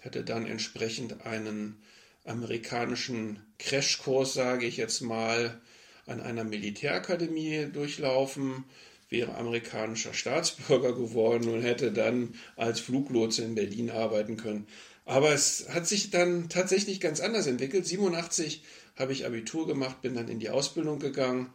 hätte 0.00 0.24
dann 0.24 0.44
entsprechend 0.44 1.24
einen 1.24 1.82
amerikanischen 2.26 3.40
Crashkurs, 3.58 4.34
sage 4.34 4.66
ich 4.66 4.76
jetzt 4.76 5.00
mal, 5.00 5.58
an 6.06 6.20
einer 6.20 6.44
Militärakademie 6.44 7.66
durchlaufen, 7.72 8.64
wäre 9.08 9.36
amerikanischer 9.36 10.14
Staatsbürger 10.14 10.92
geworden 10.92 11.48
und 11.48 11.62
hätte 11.62 11.92
dann 11.92 12.34
als 12.56 12.80
Fluglotse 12.80 13.42
in 13.44 13.54
Berlin 13.54 13.90
arbeiten 13.90 14.36
können. 14.36 14.66
Aber 15.04 15.32
es 15.32 15.68
hat 15.68 15.86
sich 15.86 16.10
dann 16.10 16.48
tatsächlich 16.48 17.00
ganz 17.00 17.20
anders 17.20 17.46
entwickelt. 17.46 17.86
87 17.86 18.62
habe 18.96 19.12
ich 19.12 19.26
Abitur 19.26 19.66
gemacht, 19.66 20.00
bin 20.02 20.14
dann 20.14 20.28
in 20.28 20.38
die 20.38 20.50
Ausbildung 20.50 20.98
gegangen. 20.98 21.50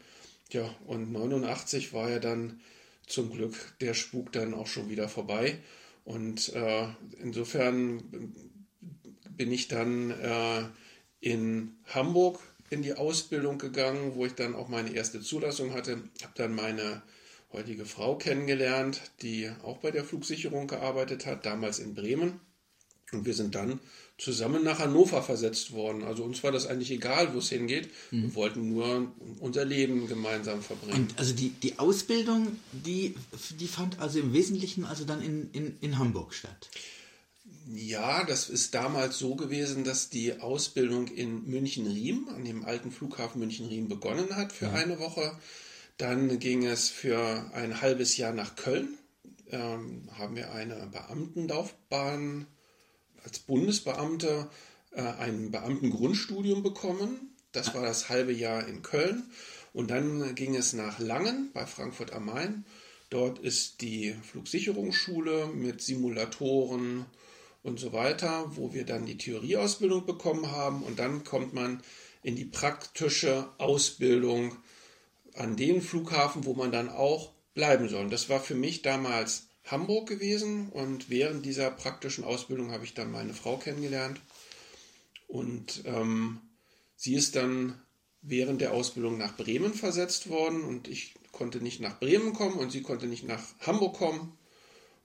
Ja, 0.51 0.73
und 0.85 1.11
89 1.11 1.93
war 1.93 2.09
ja 2.09 2.19
dann 2.19 2.59
zum 3.07 3.31
Glück 3.31 3.55
der 3.81 3.93
Spuk 3.93 4.31
dann 4.31 4.53
auch 4.53 4.67
schon 4.67 4.89
wieder 4.89 5.09
vorbei. 5.09 5.57
Und 6.05 6.53
äh, 6.53 6.87
insofern 7.21 8.33
bin 9.29 9.51
ich 9.51 9.67
dann 9.67 10.11
äh, 10.11 10.63
in 11.19 11.75
Hamburg 11.87 12.39
in 12.69 12.81
die 12.81 12.93
Ausbildung 12.93 13.57
gegangen, 13.57 14.15
wo 14.15 14.25
ich 14.25 14.33
dann 14.33 14.55
auch 14.55 14.67
meine 14.67 14.93
erste 14.93 15.21
Zulassung 15.21 15.73
hatte. 15.73 16.03
Habe 16.21 16.33
dann 16.35 16.55
meine 16.55 17.01
heutige 17.51 17.85
Frau 17.85 18.15
kennengelernt, 18.15 19.01
die 19.21 19.49
auch 19.63 19.77
bei 19.77 19.91
der 19.91 20.03
Flugsicherung 20.03 20.67
gearbeitet 20.67 21.25
hat, 21.25 21.45
damals 21.45 21.79
in 21.79 21.95
Bremen. 21.95 22.39
Und 23.11 23.25
wir 23.25 23.33
sind 23.33 23.55
dann 23.55 23.79
zusammen 24.19 24.63
nach 24.63 24.79
Hannover 24.79 25.23
versetzt 25.23 25.71
worden. 25.71 26.03
Also 26.03 26.23
uns 26.23 26.43
war 26.43 26.51
das 26.51 26.67
eigentlich 26.67 26.91
egal, 26.91 27.33
wo 27.33 27.39
es 27.39 27.49
hingeht. 27.49 27.89
Mhm. 28.11 28.23
Wir 28.23 28.35
wollten 28.35 28.69
nur 28.69 29.11
unser 29.39 29.65
Leben 29.65 30.07
gemeinsam 30.07 30.61
verbringen. 30.61 31.07
Und 31.07 31.17
also 31.17 31.33
die, 31.33 31.49
die 31.49 31.79
Ausbildung, 31.79 32.59
die, 32.71 33.15
die 33.59 33.67
fand 33.67 33.99
also 33.99 34.19
im 34.19 34.33
Wesentlichen 34.33 34.85
also 34.85 35.05
dann 35.05 35.21
in, 35.21 35.49
in, 35.51 35.77
in 35.81 35.97
Hamburg 35.97 36.33
statt. 36.33 36.69
Ja, 37.71 38.23
das 38.23 38.49
ist 38.49 38.73
damals 38.73 39.19
so 39.19 39.35
gewesen, 39.35 39.83
dass 39.83 40.09
die 40.09 40.39
Ausbildung 40.39 41.07
in 41.07 41.45
München-Riem, 41.45 42.27
an 42.29 42.43
dem 42.43 42.65
alten 42.65 42.89
Flughafen 42.91 43.39
München-Riem, 43.39 43.87
begonnen 43.87 44.35
hat 44.35 44.51
für 44.51 44.65
ja. 44.65 44.73
eine 44.73 44.97
Woche. 44.97 45.37
Dann 45.97 46.39
ging 46.39 46.65
es 46.65 46.89
für 46.89 47.51
ein 47.53 47.79
halbes 47.79 48.17
Jahr 48.17 48.33
nach 48.33 48.55
Köln. 48.55 48.97
Ähm, 49.51 50.09
haben 50.17 50.35
wir 50.35 50.51
eine 50.51 50.87
Beamtenlaufbahn 50.91 52.47
als 53.23 53.37
Bundesbeamter 53.37 54.49
äh, 54.89 55.03
ein 55.03 55.51
Beamtengrundstudium 55.51 56.63
bekommen. 56.63 57.35
Das 57.51 57.75
war 57.75 57.83
das 57.83 58.09
halbe 58.09 58.33
Jahr 58.33 58.67
in 58.67 58.81
Köln. 58.81 59.29
Und 59.73 59.91
dann 59.91 60.33
ging 60.33 60.55
es 60.55 60.73
nach 60.73 60.97
Langen 60.97 61.51
bei 61.53 61.67
Frankfurt 61.67 62.13
am 62.13 62.25
Main. 62.25 62.65
Dort 63.11 63.37
ist 63.37 63.81
die 63.81 64.15
Flugsicherungsschule 64.23 65.47
mit 65.53 65.81
Simulatoren, 65.81 67.05
und 67.63 67.79
so 67.79 67.93
weiter, 67.93 68.45
wo 68.55 68.73
wir 68.73 68.85
dann 68.85 69.05
die 69.05 69.17
Theorieausbildung 69.17 70.05
bekommen 70.05 70.51
haben. 70.51 70.83
Und 70.83 70.99
dann 70.99 71.23
kommt 71.23 71.53
man 71.53 71.81
in 72.23 72.35
die 72.35 72.45
praktische 72.45 73.49
Ausbildung 73.57 74.55
an 75.35 75.55
den 75.55 75.81
Flughafen, 75.81 76.45
wo 76.45 76.53
man 76.53 76.71
dann 76.71 76.89
auch 76.89 77.31
bleiben 77.53 77.89
soll. 77.89 78.09
Das 78.09 78.29
war 78.29 78.39
für 78.39 78.55
mich 78.55 78.81
damals 78.81 79.47
Hamburg 79.65 80.07
gewesen. 80.07 80.69
Und 80.69 81.09
während 81.09 81.45
dieser 81.45 81.71
praktischen 81.71 82.23
Ausbildung 82.23 82.71
habe 82.71 82.85
ich 82.85 82.93
dann 82.93 83.11
meine 83.11 83.33
Frau 83.33 83.57
kennengelernt. 83.57 84.21
Und 85.27 85.83
ähm, 85.85 86.41
sie 86.95 87.15
ist 87.15 87.35
dann 87.35 87.79
während 88.21 88.61
der 88.61 88.73
Ausbildung 88.73 89.17
nach 89.17 89.35
Bremen 89.37 89.73
versetzt 89.73 90.29
worden. 90.29 90.63
Und 90.63 90.87
ich 90.87 91.13
konnte 91.31 91.61
nicht 91.61 91.79
nach 91.81 91.99
Bremen 91.99 92.33
kommen 92.33 92.57
und 92.57 92.71
sie 92.71 92.81
konnte 92.81 93.07
nicht 93.07 93.25
nach 93.25 93.43
Hamburg 93.59 93.95
kommen. 93.95 94.37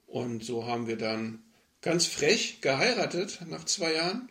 Und 0.06 0.44
so 0.44 0.66
haben 0.66 0.86
wir 0.86 0.96
dann 0.96 1.43
ganz 1.84 2.06
frech 2.06 2.62
geheiratet 2.62 3.40
nach 3.46 3.64
zwei 3.64 3.92
Jahren 3.92 4.30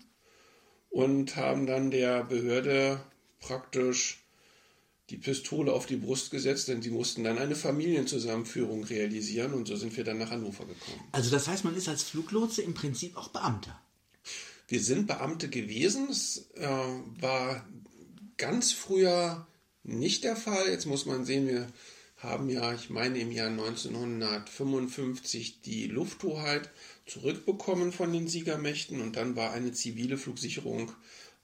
und 0.89 1.35
haben 1.35 1.67
dann 1.67 1.91
der 1.91 2.23
Behörde 2.23 2.99
praktisch 3.39 4.23
die 5.11 5.17
Pistole 5.17 5.71
auf 5.71 5.85
die 5.85 5.97
Brust 5.97 6.31
gesetzt, 6.31 6.67
denn 6.67 6.81
sie 6.81 6.89
mussten 6.89 7.23
dann 7.23 7.37
eine 7.37 7.55
Familienzusammenführung 7.55 8.85
realisieren 8.85 9.53
und 9.53 9.67
so 9.67 9.75
sind 9.75 9.95
wir 9.95 10.03
dann 10.03 10.17
nach 10.17 10.31
Hannover 10.31 10.65
gekommen. 10.65 10.99
Also 11.11 11.29
das 11.29 11.47
heißt, 11.47 11.63
man 11.63 11.75
ist 11.75 11.87
als 11.87 12.01
Fluglotse 12.01 12.63
im 12.63 12.73
Prinzip 12.73 13.15
auch 13.15 13.27
Beamter. 13.27 13.79
Wir 14.67 14.81
sind 14.81 15.05
Beamte 15.05 15.49
gewesen. 15.49 16.07
Es 16.09 16.49
äh, 16.55 16.65
war 16.65 17.67
ganz 18.37 18.71
früher 18.71 19.45
nicht 19.83 20.23
der 20.23 20.35
Fall. 20.35 20.69
Jetzt 20.69 20.87
muss 20.87 21.05
man 21.05 21.23
sehen, 21.23 21.47
wir 21.47 21.67
haben 22.17 22.49
ja, 22.49 22.73
ich 22.73 22.89
meine, 22.89 23.19
im 23.19 23.31
Jahr 23.31 23.49
1955 23.49 25.61
die 25.61 25.85
Lufthoheit 25.87 26.71
zurückbekommen 27.05 27.91
von 27.91 28.13
den 28.13 28.27
Siegermächten 28.27 29.01
und 29.01 29.15
dann 29.15 29.35
war 29.35 29.51
eine 29.51 29.71
zivile 29.71 30.17
Flugsicherung 30.17 30.91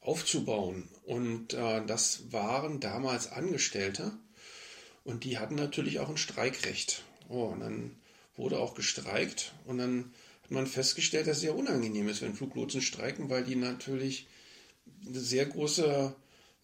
aufzubauen. 0.02 0.88
Und 1.04 1.54
äh, 1.54 1.86
das 1.86 2.32
waren 2.32 2.80
damals 2.80 3.32
Angestellte 3.32 4.12
und 5.04 5.24
die 5.24 5.38
hatten 5.38 5.56
natürlich 5.56 6.00
auch 6.00 6.10
ein 6.10 6.18
Streikrecht. 6.18 7.04
Oh, 7.28 7.46
und 7.46 7.60
dann 7.60 7.96
wurde 8.36 8.60
auch 8.60 8.74
gestreikt 8.74 9.54
und 9.66 9.78
dann 9.78 10.14
hat 10.44 10.52
man 10.52 10.68
festgestellt, 10.68 11.28
dass 11.28 11.38
es 11.38 11.42
sehr 11.42 11.56
unangenehm 11.56 12.08
ist, 12.08 12.22
wenn 12.22 12.34
Fluglotsen 12.34 12.82
streiken, 12.82 13.30
weil 13.30 13.44
die 13.44 13.56
natürlich 13.56 14.28
eine 15.06 15.20
sehr 15.20 15.46
große 15.46 16.16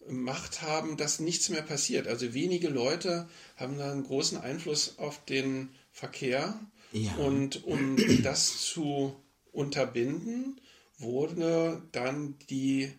Macht 0.08 0.62
haben, 0.62 0.96
dass 0.96 1.20
nichts 1.20 1.48
mehr 1.48 1.62
passiert. 1.62 2.06
Also 2.06 2.32
wenige 2.32 2.68
Leute 2.68 3.28
haben 3.56 3.78
da 3.78 3.90
einen 3.92 4.04
großen 4.04 4.38
Einfluss 4.38 4.98
auf 4.98 5.24
den 5.24 5.70
Verkehr 5.92 6.58
ja. 6.92 7.14
Und 7.16 7.64
um 7.64 7.96
das 8.22 8.60
zu 8.60 9.16
unterbinden, 9.52 10.60
wurde 10.98 11.82
dann 11.92 12.34
die 12.50 12.92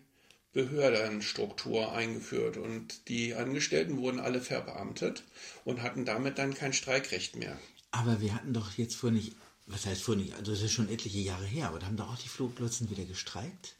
Behördenstruktur 0.52 1.92
eingeführt 1.92 2.56
und 2.56 3.08
die 3.08 3.34
Angestellten 3.34 3.98
wurden 3.98 4.18
alle 4.18 4.40
verbeamtet 4.40 5.24
und 5.64 5.82
hatten 5.82 6.04
damit 6.04 6.38
dann 6.38 6.54
kein 6.54 6.72
Streikrecht 6.72 7.36
mehr. 7.36 7.58
Aber 7.90 8.20
wir 8.20 8.34
hatten 8.34 8.52
doch 8.52 8.72
jetzt 8.76 8.96
vor 8.96 9.10
nicht, 9.10 9.34
was 9.66 9.86
heißt 9.86 10.02
vor 10.02 10.16
nicht, 10.16 10.34
also 10.34 10.52
das 10.52 10.62
ist 10.62 10.72
schon 10.72 10.88
etliche 10.88 11.18
Jahre 11.18 11.44
her, 11.44 11.68
aber 11.68 11.78
da 11.78 11.86
haben 11.86 11.96
doch 11.96 12.12
auch 12.12 12.18
die 12.18 12.28
Fluglotsen 12.28 12.90
wieder 12.90 13.04
gestreikt? 13.04 13.76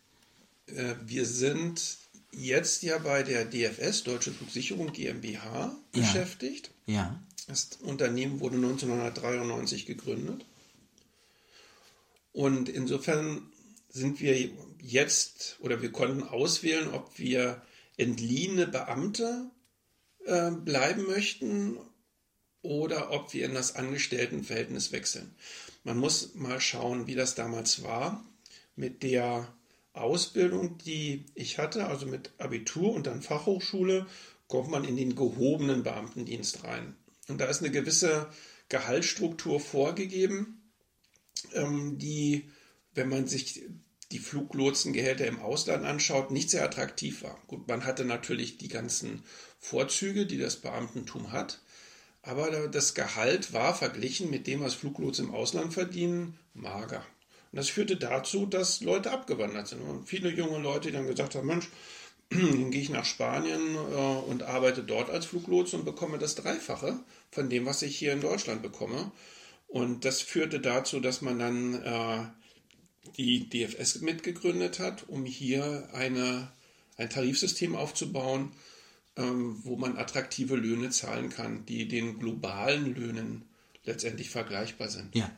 Äh, 0.67 0.95
wir 1.05 1.27
sind 1.27 1.99
jetzt 2.33 2.83
ja 2.83 2.99
bei 2.99 3.23
der 3.23 3.45
DFS, 3.45 4.05
Deutsche 4.05 4.33
Flugsicherung 4.33 4.93
GmbH, 4.93 5.75
ja. 5.95 6.01
beschäftigt. 6.01 6.71
Ja. 6.87 7.21
Das 7.49 7.71
Unternehmen 7.83 8.41
wurde 8.41 8.57
1993 8.57 9.87
gegründet. 9.87 10.45
Und 12.33 12.69
insofern 12.69 13.51
sind 13.89 14.21
wir 14.21 14.51
jetzt 14.81 15.57
oder 15.61 15.81
wir 15.81 15.91
konnten 15.91 16.23
auswählen, 16.23 16.91
ob 16.93 17.19
wir 17.19 17.63
entliehene 17.97 18.67
Beamte 18.67 19.51
äh, 20.27 20.51
bleiben 20.51 21.07
möchten 21.07 21.79
oder 22.63 23.11
ob 23.11 23.33
wir 23.33 23.47
in 23.47 23.55
das 23.55 23.77
Angestelltenverhältnis 23.77 24.93
wechseln. 24.93 25.35
Man 25.85 25.97
muss 25.97 26.35
mal 26.35 26.61
schauen, 26.61 27.07
wie 27.07 27.15
das 27.15 27.35
damals 27.35 27.83
war 27.83 28.25
mit 28.77 29.03
der 29.03 29.53
Ausbildung, 29.95 30.77
die 30.79 31.25
ich 31.35 31.59
hatte, 31.59 31.87
also 31.87 32.05
mit 32.05 32.31
Abitur 32.39 32.93
und 32.93 33.07
dann 33.07 33.23
Fachhochschule, 33.23 34.07
kommt 34.49 34.71
man 34.71 34.85
in 34.85 34.97
den 34.97 35.17
gehobenen 35.17 35.83
Beamtendienst 35.83 36.63
rein. 36.65 36.95
Und 37.29 37.39
da 37.39 37.47
ist 37.47 37.61
eine 37.61 37.71
gewisse 37.71 38.29
Gehaltsstruktur 38.69 39.61
vorgegeben, 39.61 40.73
ähm, 41.53 41.99
die, 41.99 42.51
wenn 42.95 43.09
man 43.09 43.27
sich 43.27 43.63
die 44.11 44.19
Fluglotsengehälter 44.19 45.27
im 45.27 45.41
Ausland 45.41 45.85
anschaut, 45.85 46.31
nicht 46.31 46.51
sehr 46.51 46.65
attraktiv 46.65 47.23
war. 47.23 47.39
Gut, 47.47 47.69
man 47.69 47.85
hatte 47.85 48.05
natürlich 48.05 48.57
die 48.57 48.69
ganzen 48.69 49.23
Vorzüge, 49.59 50.27
die 50.27 50.39
das 50.39 50.57
Beamtentum 50.57 51.33
hat, 51.33 51.61
aber 52.23 52.69
das 52.69 52.95
Gehalt 52.95 53.53
war 53.53 53.75
verglichen 53.75 54.31
mit 54.31 54.47
dem, 54.47 54.61
was 54.61 54.75
Fluglotsen 54.75 55.27
im 55.27 55.35
Ausland 55.35 55.75
verdienen, 55.75 56.39
mager. 56.55 57.05
Und 57.53 57.57
das 57.57 57.69
führte 57.69 57.97
dazu, 57.97 58.47
dass 58.47 58.81
Leute 58.81 59.11
abgewandert 59.11 59.69
sind. 59.69 59.81
Und 59.81 60.07
viele 60.07 60.31
junge 60.31 60.59
Leute, 60.59 60.89
die 60.89 60.95
dann 60.95 61.07
gesagt 61.07 61.35
haben, 61.35 61.47
Mensch, 61.47 61.69
Dann 62.31 62.71
gehe 62.71 62.83
ich 62.83 62.91
nach 62.91 63.07
Spanien 63.07 63.75
äh, 63.75 63.79
und 64.29 64.43
arbeite 64.43 64.83
dort 64.83 65.11
als 65.11 65.27
Fluglotse 65.27 65.77
und 65.77 65.85
bekomme 65.85 66.19
das 66.19 66.35
Dreifache 66.35 67.01
von 67.31 67.49
dem, 67.49 67.67
was 67.67 67.83
ich 67.83 67.97
hier 67.97 68.13
in 68.13 68.21
Deutschland 68.21 68.63
bekomme. 68.63 69.13
Und 69.67 70.05
das 70.05 70.21
führte 70.21 70.61
dazu, 70.61 71.01
dass 71.01 71.21
man 71.23 71.39
dann 71.39 71.83
äh, 71.83 72.27
die 73.17 73.49
DFS 73.49 74.01
mitgegründet 74.01 74.79
hat, 74.79 75.09
um 75.09 75.25
hier 75.25 75.89
eine, 75.93 76.51
ein 76.97 77.11
Tarifsystem 77.11 77.75
aufzubauen, 77.75 78.53
ähm, 79.17 79.59
wo 79.65 79.77
man 79.77 79.97
attraktive 79.97 80.57
Löhne 80.57 80.91
zahlen 80.91 81.31
kann, 81.31 81.65
die 81.67 81.89
den 81.89 82.19
globalen 82.19 82.95
Löhnen 82.95 83.45
letztendlich 83.85 84.31
vergleichbar 84.31 84.89
sind. 84.89 85.15
Ja. 85.15 85.31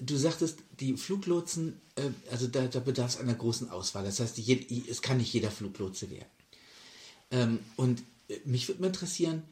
Du 0.00 0.16
sagtest, 0.16 0.58
die 0.80 0.96
Fluglotsen, 0.96 1.80
äh, 1.96 2.10
also 2.30 2.46
da, 2.46 2.66
da 2.66 2.80
bedarf 2.80 3.14
es 3.14 3.20
einer 3.20 3.34
großen 3.34 3.70
Auswahl. 3.70 4.04
Das 4.04 4.20
heißt, 4.20 4.38
je, 4.38 4.64
es 4.88 5.02
kann 5.02 5.18
nicht 5.18 5.32
jeder 5.32 5.50
Fluglotse 5.50 6.10
werden. 6.10 6.26
Ähm, 7.30 7.58
und 7.76 8.02
äh, 8.28 8.38
mich 8.44 8.66
würde 8.68 8.80
mal 8.80 8.86
interessieren, 8.88 9.42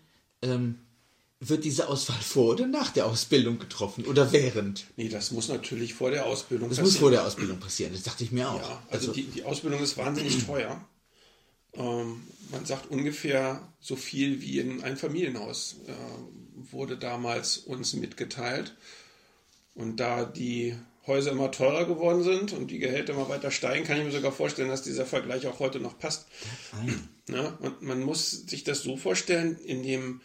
ähm, 0.42 0.78
wird 1.40 1.64
diese 1.64 1.88
Auswahl 1.88 2.20
vor 2.20 2.54
oder 2.54 2.66
nach 2.66 2.90
der 2.90 3.06
Ausbildung 3.06 3.58
getroffen 3.60 4.04
oder 4.06 4.32
während? 4.32 4.86
Nee, 4.96 5.08
das 5.08 5.30
muss 5.30 5.48
natürlich 5.48 5.94
vor 5.94 6.10
der 6.10 6.26
Ausbildung 6.26 6.68
Das 6.68 6.78
passieren. 6.78 6.92
muss 6.94 7.00
vor 7.00 7.10
der 7.12 7.24
Ausbildung 7.24 7.60
passieren, 7.60 7.92
das 7.92 8.02
dachte 8.02 8.24
ich 8.24 8.32
mir 8.32 8.50
auch. 8.50 8.60
Ja, 8.60 8.82
also, 8.90 9.12
die, 9.12 9.22
die 9.24 9.44
Ausbildung 9.44 9.80
ist 9.80 9.96
wahnsinnig 9.96 10.36
teuer. 10.46 10.84
Ähm, 11.74 12.22
man 12.50 12.64
sagt 12.66 12.90
ungefähr 12.90 13.62
so 13.80 13.94
viel 13.94 14.40
wie 14.40 14.58
in 14.58 14.82
ein 14.82 14.96
Familienhaus 14.96 15.76
äh, 15.86 15.92
wurde 16.72 16.96
damals 16.96 17.58
uns 17.58 17.92
mitgeteilt. 17.92 18.74
Und 19.78 20.00
da 20.00 20.24
die 20.24 20.74
Häuser 21.06 21.30
immer 21.30 21.52
teurer 21.52 21.86
geworden 21.86 22.24
sind 22.24 22.52
und 22.52 22.72
die 22.72 22.80
Gehälter 22.80 23.12
immer 23.12 23.28
weiter 23.28 23.52
steigen, 23.52 23.86
kann 23.86 23.96
ich 23.96 24.04
mir 24.04 24.10
sogar 24.10 24.32
vorstellen, 24.32 24.68
dass 24.68 24.82
dieser 24.82 25.06
Vergleich 25.06 25.46
auch 25.46 25.60
heute 25.60 25.78
noch 25.78 25.98
passt. 25.98 26.26
Ja, 27.28 27.56
und 27.60 27.80
man 27.82 28.02
muss 28.02 28.30
sich 28.30 28.64
das 28.64 28.82
so 28.82 28.96
vorstellen, 28.96 29.56
in 29.56 29.84
dem 29.84 30.20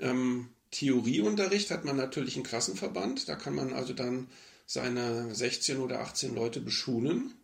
ähm, 0.00 0.48
Theorieunterricht 0.70 1.70
hat 1.70 1.84
man 1.84 1.96
natürlich 1.96 2.36
einen 2.36 2.44
Klassenverband, 2.44 3.28
da 3.28 3.36
kann 3.36 3.54
man 3.54 3.74
also 3.74 3.92
dann 3.92 4.28
seine 4.64 5.34
16 5.34 5.78
oder 5.80 6.00
18 6.00 6.34
Leute 6.34 6.60
beschulen. 6.60 7.34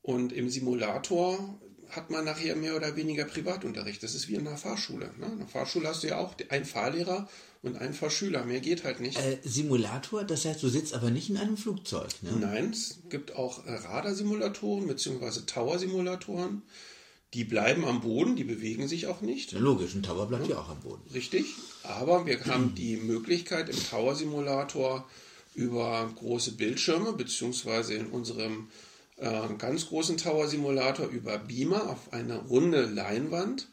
Und 0.00 0.32
im 0.32 0.48
Simulator 0.48 1.60
hat 1.90 2.10
man 2.10 2.24
nachher 2.24 2.56
mehr 2.56 2.76
oder 2.76 2.96
weniger 2.96 3.24
Privatunterricht. 3.24 4.02
Das 4.02 4.14
ist 4.14 4.28
wie 4.28 4.34
in 4.34 4.46
einer 4.46 4.56
Fahrschule. 4.56 5.10
Ne? 5.18 5.26
In 5.26 5.32
einer 5.32 5.46
Fahrschule 5.46 5.88
hast 5.88 6.02
du 6.02 6.08
ja 6.08 6.18
auch 6.18 6.34
einen 6.50 6.64
Fahrlehrer 6.64 7.28
und 7.62 7.76
einen 7.76 7.94
Fahrschüler. 7.94 8.44
Mehr 8.44 8.60
geht 8.60 8.84
halt 8.84 9.00
nicht. 9.00 9.18
Äh, 9.18 9.38
Simulator, 9.42 10.24
das 10.24 10.44
heißt, 10.44 10.62
du 10.62 10.68
sitzt 10.68 10.94
aber 10.94 11.10
nicht 11.10 11.30
in 11.30 11.36
einem 11.36 11.56
Flugzeug. 11.56 12.08
Ne? 12.22 12.32
Nein, 12.38 12.70
es 12.70 12.98
gibt 13.08 13.34
auch 13.34 13.66
äh, 13.66 13.74
Radarsimulatoren 13.74 14.86
bzw. 14.86 15.40
Tower-Simulatoren. 15.46 16.62
Die 17.34 17.44
bleiben 17.44 17.84
am 17.84 18.00
Boden, 18.00 18.36
die 18.36 18.44
bewegen 18.44 18.88
sich 18.88 19.06
auch 19.06 19.20
nicht. 19.20 19.52
Ja, 19.52 19.58
logisch, 19.58 19.94
ein 19.94 20.02
Tower 20.02 20.26
bleibt 20.26 20.48
ja 20.48 20.58
auch 20.58 20.70
am 20.70 20.80
Boden. 20.80 21.02
Richtig, 21.12 21.44
aber 21.82 22.24
wir 22.24 22.42
haben 22.46 22.74
die 22.74 22.96
Möglichkeit 22.96 23.68
im 23.68 23.76
Tower-Simulator 23.76 25.06
über 25.54 26.10
große 26.16 26.52
Bildschirme, 26.52 27.12
beziehungsweise 27.12 27.94
in 27.94 28.06
unserem 28.06 28.68
äh, 29.18 29.54
ganz 29.58 29.88
großen 29.88 30.16
Tower-Simulator 30.16 31.06
über 31.06 31.38
Beamer 31.38 31.90
auf 31.90 32.12
eine 32.12 32.36
runde 32.36 32.82
Leinwand 32.86 33.68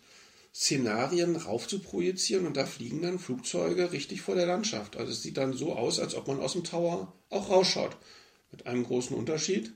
Szenarien 0.56 1.36
rauf 1.36 1.68
zu 1.68 1.80
projizieren 1.80 2.48
und 2.48 2.56
da 2.56 2.66
fliegen 2.66 3.02
dann 3.02 3.20
Flugzeuge 3.20 3.92
richtig 3.92 4.22
vor 4.22 4.36
der 4.36 4.46
Landschaft. 4.46 4.96
Also 4.96 5.12
es 5.12 5.22
sieht 5.22 5.36
dann 5.36 5.52
so 5.52 5.74
aus, 5.74 6.00
als 6.00 6.16
ob 6.16 6.30
man 6.30 6.40
aus 6.40 6.54
dem 6.54 6.64
Tower 6.64 7.12
auch 7.30 7.50
rausschaut. 7.50 7.98
Mit 8.52 8.66
einem 8.66 8.86
großen 8.86 9.18
Unterschied. 9.18 9.74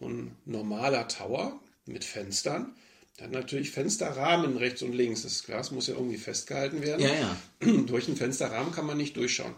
So 0.00 0.08
ein 0.08 0.32
normaler 0.44 1.06
Tower 1.06 1.60
mit 1.84 2.04
Fenstern. 2.04 2.74
Dann 3.18 3.30
natürlich 3.30 3.70
Fensterrahmen 3.70 4.56
rechts 4.56 4.82
und 4.82 4.94
links. 4.94 5.22
Das 5.22 5.44
Glas 5.44 5.70
muss 5.70 5.86
ja 5.86 5.94
irgendwie 5.94 6.18
festgehalten 6.18 6.82
werden. 6.82 7.02
Ja, 7.02 7.14
ja. 7.14 7.82
Durch 7.86 8.08
einen 8.08 8.16
Fensterrahmen 8.16 8.72
kann 8.72 8.84
man 8.84 8.96
nicht 8.96 9.16
durchschauen. 9.16 9.54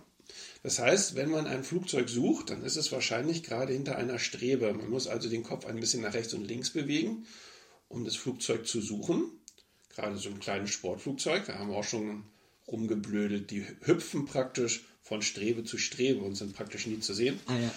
Das 0.63 0.79
heißt, 0.79 1.15
wenn 1.15 1.31
man 1.31 1.47
ein 1.47 1.65
Flugzeug 1.65 2.09
sucht, 2.09 2.51
dann 2.51 2.65
ist 2.65 2.77
es 2.77 2.91
wahrscheinlich 2.93 3.43
gerade 3.43 3.73
hinter 3.73 3.97
einer 3.97 4.19
Strebe. 4.19 4.73
Man 4.75 4.91
muss 4.91 5.07
also 5.07 5.29
den 5.29 5.43
Kopf 5.45 5.67
ein 5.67 5.79
bisschen 5.81 6.03
nach 6.03 6.15
rechts 6.15 6.35
und 6.35 6.45
links 6.47 6.71
bewegen, 6.71 7.27
um 7.89 8.05
das 8.05 8.17
Flugzeug 8.17 8.67
zu 8.67 8.81
suchen. 8.81 9.25
Gerade 9.95 10.17
so 10.19 10.29
ein 10.29 10.41
kleines 10.41 10.71
Sportflugzeug, 10.71 11.47
da 11.47 11.59
haben 11.59 11.71
wir 11.71 11.77
auch 11.77 11.85
schon 11.85 12.25
rumgeblödet. 12.67 13.51
Die 13.51 13.65
hüpfen 13.83 14.27
praktisch 14.27 14.83
von 15.03 15.23
Strebe 15.23 15.65
zu 15.65 15.79
Strebe 15.79 16.21
und 16.23 16.35
sind 16.35 16.55
praktisch 16.55 16.87
nie 16.87 17.01
zu 17.01 17.15
sehen. 17.15 17.39
Ah, 17.47 17.57
ja. 17.57 17.71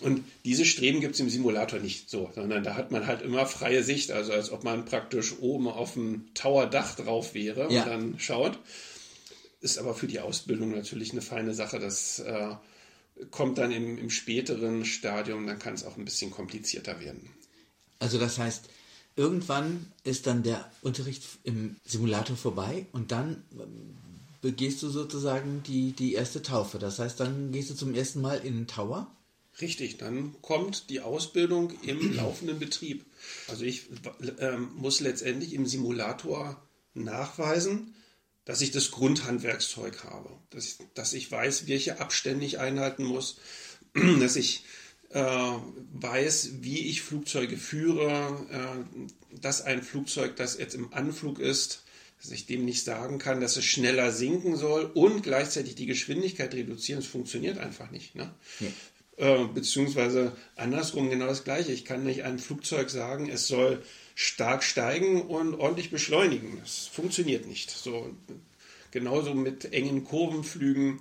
Und 0.00 0.22
diese 0.44 0.64
Streben 0.66 1.00
gibt 1.00 1.14
es 1.14 1.20
im 1.20 1.30
Simulator 1.30 1.78
nicht 1.78 2.10
so, 2.10 2.30
sondern 2.34 2.62
da 2.62 2.74
hat 2.74 2.90
man 2.90 3.06
halt 3.06 3.22
immer 3.22 3.46
freie 3.46 3.82
Sicht, 3.82 4.10
also 4.10 4.32
als 4.32 4.50
ob 4.50 4.64
man 4.64 4.84
praktisch 4.84 5.38
oben 5.40 5.66
auf 5.68 5.94
dem 5.94 6.26
Towerdach 6.34 6.96
drauf 6.96 7.32
wäre 7.32 7.72
Ja. 7.72 7.82
und 7.84 7.88
dann 7.88 8.18
schaut. 8.18 8.58
Ist 9.64 9.78
aber 9.78 9.94
für 9.94 10.06
die 10.06 10.20
Ausbildung 10.20 10.72
natürlich 10.72 11.12
eine 11.12 11.22
feine 11.22 11.54
Sache. 11.54 11.78
Das 11.78 12.18
äh, 12.18 12.54
kommt 13.30 13.56
dann 13.56 13.72
im, 13.72 13.96
im 13.96 14.10
späteren 14.10 14.84
Stadium, 14.84 15.46
dann 15.46 15.58
kann 15.58 15.72
es 15.72 15.84
auch 15.84 15.96
ein 15.96 16.04
bisschen 16.04 16.30
komplizierter 16.30 17.00
werden. 17.00 17.30
Also 17.98 18.18
das 18.18 18.38
heißt, 18.38 18.68
irgendwann 19.16 19.90
ist 20.02 20.26
dann 20.26 20.42
der 20.42 20.70
Unterricht 20.82 21.22
im 21.44 21.76
Simulator 21.82 22.36
vorbei 22.36 22.84
und 22.92 23.10
dann 23.10 23.42
ähm, 23.52 23.96
begehst 24.42 24.82
du 24.82 24.90
sozusagen 24.90 25.62
die, 25.66 25.92
die 25.92 26.12
erste 26.12 26.42
Taufe. 26.42 26.78
Das 26.78 26.98
heißt, 26.98 27.18
dann 27.18 27.50
gehst 27.50 27.70
du 27.70 27.74
zum 27.74 27.94
ersten 27.94 28.20
Mal 28.20 28.44
in 28.44 28.56
den 28.56 28.66
Tower. 28.66 29.10
Richtig, 29.62 29.96
dann 29.96 30.34
kommt 30.42 30.90
die 30.90 31.00
Ausbildung 31.00 31.72
im 31.80 32.12
laufenden 32.16 32.58
Betrieb. 32.58 33.06
Also 33.48 33.64
ich 33.64 33.88
ähm, 34.40 34.72
muss 34.74 35.00
letztendlich 35.00 35.54
im 35.54 35.64
Simulator 35.64 36.62
nachweisen, 36.92 37.94
dass 38.44 38.60
ich 38.60 38.70
das 38.70 38.90
Grundhandwerkszeug 38.90 40.04
habe, 40.04 40.30
dass 40.50 40.66
ich, 40.66 40.76
dass 40.94 41.12
ich 41.12 41.30
weiß, 41.30 41.66
welche 41.66 42.00
Abstände 42.00 42.44
ich 42.44 42.58
einhalten 42.58 43.04
muss, 43.04 43.38
dass 44.20 44.36
ich 44.36 44.64
äh, 45.10 45.22
weiß, 45.92 46.50
wie 46.60 46.88
ich 46.88 47.02
Flugzeuge 47.02 47.56
führe, 47.56 48.46
äh, 48.50 49.38
dass 49.40 49.62
ein 49.62 49.82
Flugzeug, 49.82 50.36
das 50.36 50.58
jetzt 50.58 50.74
im 50.74 50.92
Anflug 50.92 51.38
ist, 51.38 51.84
dass 52.20 52.32
ich 52.32 52.46
dem 52.46 52.64
nicht 52.64 52.84
sagen 52.84 53.18
kann, 53.18 53.40
dass 53.40 53.56
es 53.56 53.64
schneller 53.64 54.10
sinken 54.10 54.56
soll 54.56 54.90
und 54.94 55.22
gleichzeitig 55.22 55.74
die 55.74 55.86
Geschwindigkeit 55.86 56.54
reduzieren. 56.54 57.00
Das 57.00 57.08
funktioniert 57.08 57.58
einfach 57.58 57.90
nicht. 57.90 58.14
Ne? 58.14 58.32
Äh, 59.16 59.44
beziehungsweise 59.44 60.32
andersrum 60.56 61.10
genau 61.10 61.26
das 61.26 61.44
gleiche. 61.44 61.72
Ich 61.72 61.84
kann 61.84 62.04
nicht 62.04 62.24
einem 62.24 62.38
Flugzeug 62.38 62.90
sagen, 62.90 63.28
es 63.28 63.46
soll 63.46 63.82
stark 64.14 64.62
steigen 64.62 65.22
und 65.22 65.54
ordentlich 65.54 65.90
beschleunigen. 65.90 66.58
Das 66.60 66.86
funktioniert 66.86 67.46
nicht. 67.46 67.70
So, 67.70 68.10
genauso 68.90 69.34
mit 69.34 69.72
engen 69.72 70.04
Kurvenflügen. 70.04 71.00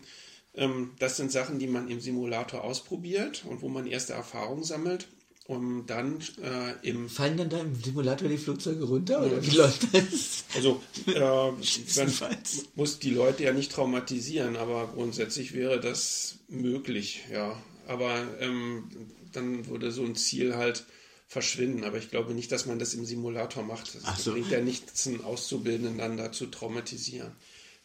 Ähm, 0.56 0.92
das 1.00 1.18
sind 1.18 1.32
Sachen, 1.32 1.60
die 1.60 1.68
man 1.68 1.90
im 1.90 2.00
Simulator 2.00 2.64
ausprobiert 2.64 3.46
und 3.48 3.62
wo 3.62 3.70
man 3.70 3.88
erste 3.88 4.14
Erfahrungen 4.14 4.64
sammelt, 4.64 5.08
um 5.46 5.86
dann 5.86 6.20
äh, 6.42 6.88
im 6.88 7.10
Fallen 7.10 7.38
dann 7.38 7.50
da 7.50 7.60
im 7.60 7.76
Simulator 7.76 8.30
die 8.30 8.38
Flugzeuge 8.38 8.84
runter 8.86 9.24
oder 9.26 9.46
wie 9.46 9.56
läuft 9.56 9.94
das? 9.94 10.46
Also 10.56 10.82
äh, 11.08 11.20
man 11.20 12.38
muss 12.76 13.00
die 13.00 13.12
Leute 13.12 13.44
ja 13.44 13.54
nicht 13.54 13.72
traumatisieren, 13.72 14.56
aber 14.56 14.88
grundsätzlich 14.94 15.54
wäre 15.54 15.80
das 15.80 16.40
möglich, 16.48 17.26
ja. 17.32 17.62
Aber 17.88 18.16
ähm, 18.40 18.90
dann 19.34 19.68
würde 19.68 19.92
so 19.92 20.04
ein 20.04 20.16
Ziel 20.16 20.56
halt 20.56 20.86
verschwinden. 21.34 21.84
Aber 21.84 21.98
ich 21.98 22.10
glaube 22.10 22.34
nicht, 22.34 22.52
dass 22.52 22.66
man 22.66 22.80
das 22.80 22.94
im 22.94 23.06
Simulator 23.06 23.64
macht. 23.64 23.96
Das 24.06 24.24
so. 24.24 24.32
bringt 24.32 24.52
ja 24.52 24.62
nichts, 24.62 25.08
einen 25.08 25.24
Auszubildenden 25.24 25.98
dann 25.98 26.16
da 26.16 26.32
zu 26.32 26.46
traumatisieren. 26.46 27.32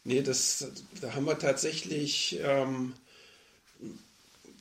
Nee, 0.05 0.21
das, 0.21 0.71
da 1.01 1.13
haben 1.13 1.25
wir 1.25 1.37
tatsächlich 1.37 2.39
ähm, 2.41 2.93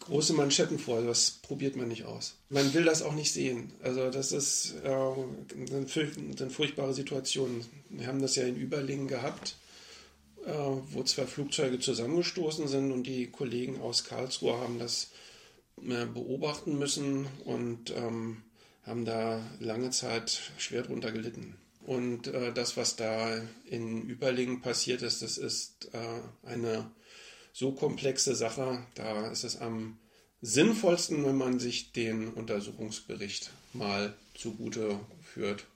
große 0.00 0.32
Manschetten 0.32 0.78
vor. 0.78 1.02
Das 1.02 1.30
probiert 1.30 1.76
man 1.76 1.88
nicht 1.88 2.04
aus. 2.04 2.34
Man 2.48 2.72
will 2.74 2.84
das 2.84 3.02
auch 3.02 3.14
nicht 3.14 3.32
sehen. 3.32 3.70
Also 3.82 4.10
das 4.10 4.32
ist 4.32 4.74
äh, 4.82 4.88
eine, 4.88 5.86
eine 6.38 6.50
furchtbare 6.50 6.94
Situation. 6.94 7.64
Wir 7.90 8.06
haben 8.06 8.22
das 8.22 8.34
ja 8.34 8.44
in 8.44 8.56
Überlingen 8.56 9.06
gehabt, 9.06 9.56
äh, 10.46 10.50
wo 10.90 11.02
zwei 11.04 11.26
Flugzeuge 11.26 11.78
zusammengestoßen 11.78 12.66
sind 12.66 12.90
und 12.90 13.04
die 13.04 13.26
Kollegen 13.28 13.80
aus 13.80 14.04
Karlsruhe 14.04 14.58
haben 14.58 14.78
das 14.78 15.10
äh, 15.86 16.06
beobachten 16.06 16.78
müssen 16.78 17.26
und 17.44 17.90
ähm, 17.94 18.42
haben 18.88 19.04
da 19.04 19.40
lange 19.60 19.90
Zeit 19.90 20.50
schwer 20.58 20.82
drunter 20.82 21.12
gelitten. 21.12 21.56
Und 21.82 22.26
äh, 22.26 22.52
das, 22.52 22.76
was 22.76 22.96
da 22.96 23.40
in 23.64 24.08
Überlingen 24.08 24.60
passiert 24.60 25.02
ist, 25.02 25.22
das 25.22 25.38
ist 25.38 25.90
äh, 25.92 26.46
eine 26.46 26.90
so 27.52 27.70
komplexe 27.72 28.34
Sache, 28.34 28.84
da 28.94 29.30
ist 29.30 29.44
es 29.44 29.60
am 29.60 29.98
sinnvollsten, 30.40 31.24
wenn 31.24 31.36
man 31.36 31.58
sich 31.58 31.92
den 31.92 32.28
Untersuchungsbericht 32.28 33.50
mal 33.72 34.14
zugute 34.34 35.00
führt. 35.22 35.66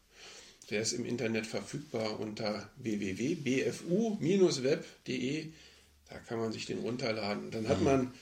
Der 0.71 0.83
ist 0.83 0.93
im 0.93 1.05
Internet 1.05 1.47
verfügbar 1.47 2.21
unter 2.21 2.71
www.bfu-web.de. 2.77 5.53
Da 6.09 6.19
kann 6.19 6.39
man 6.39 6.53
sich 6.53 6.67
den 6.67 6.79
runterladen. 6.79 7.51
Dann 7.51 7.67
hat 7.69 7.83
man 7.83 8.15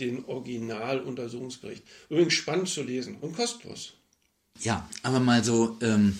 den 0.00 0.24
Originaluntersuchungsbericht. 0.24 1.84
Übrigens 2.08 2.34
spannend 2.34 2.68
zu 2.68 2.82
lesen 2.82 3.18
und 3.20 3.36
kostenlos. 3.36 3.92
Ja, 4.60 4.88
aber 5.02 5.20
mal 5.20 5.44
so, 5.44 5.78
ähm, 5.82 6.18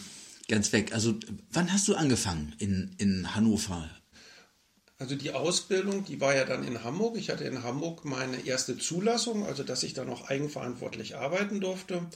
Ganz 0.48 0.72
weg. 0.72 0.92
Also 0.92 1.14
wann 1.52 1.72
hast 1.72 1.88
du 1.88 1.94
angefangen 1.94 2.54
in, 2.58 2.94
in 2.98 3.34
Hannover? 3.34 3.88
Also 4.98 5.16
die 5.16 5.32
Ausbildung, 5.32 6.04
die 6.04 6.20
war 6.20 6.34
ja 6.34 6.44
dann 6.44 6.64
in 6.64 6.84
Hamburg. 6.84 7.16
Ich 7.16 7.30
hatte 7.30 7.44
in 7.44 7.62
Hamburg 7.62 8.04
meine 8.04 8.46
erste 8.46 8.78
Zulassung, 8.78 9.46
also 9.46 9.62
dass 9.62 9.82
ich 9.82 9.94
dann 9.94 10.08
auch 10.10 10.28
eigenverantwortlich 10.28 11.16
arbeiten 11.16 11.60
durfte. 11.60 12.06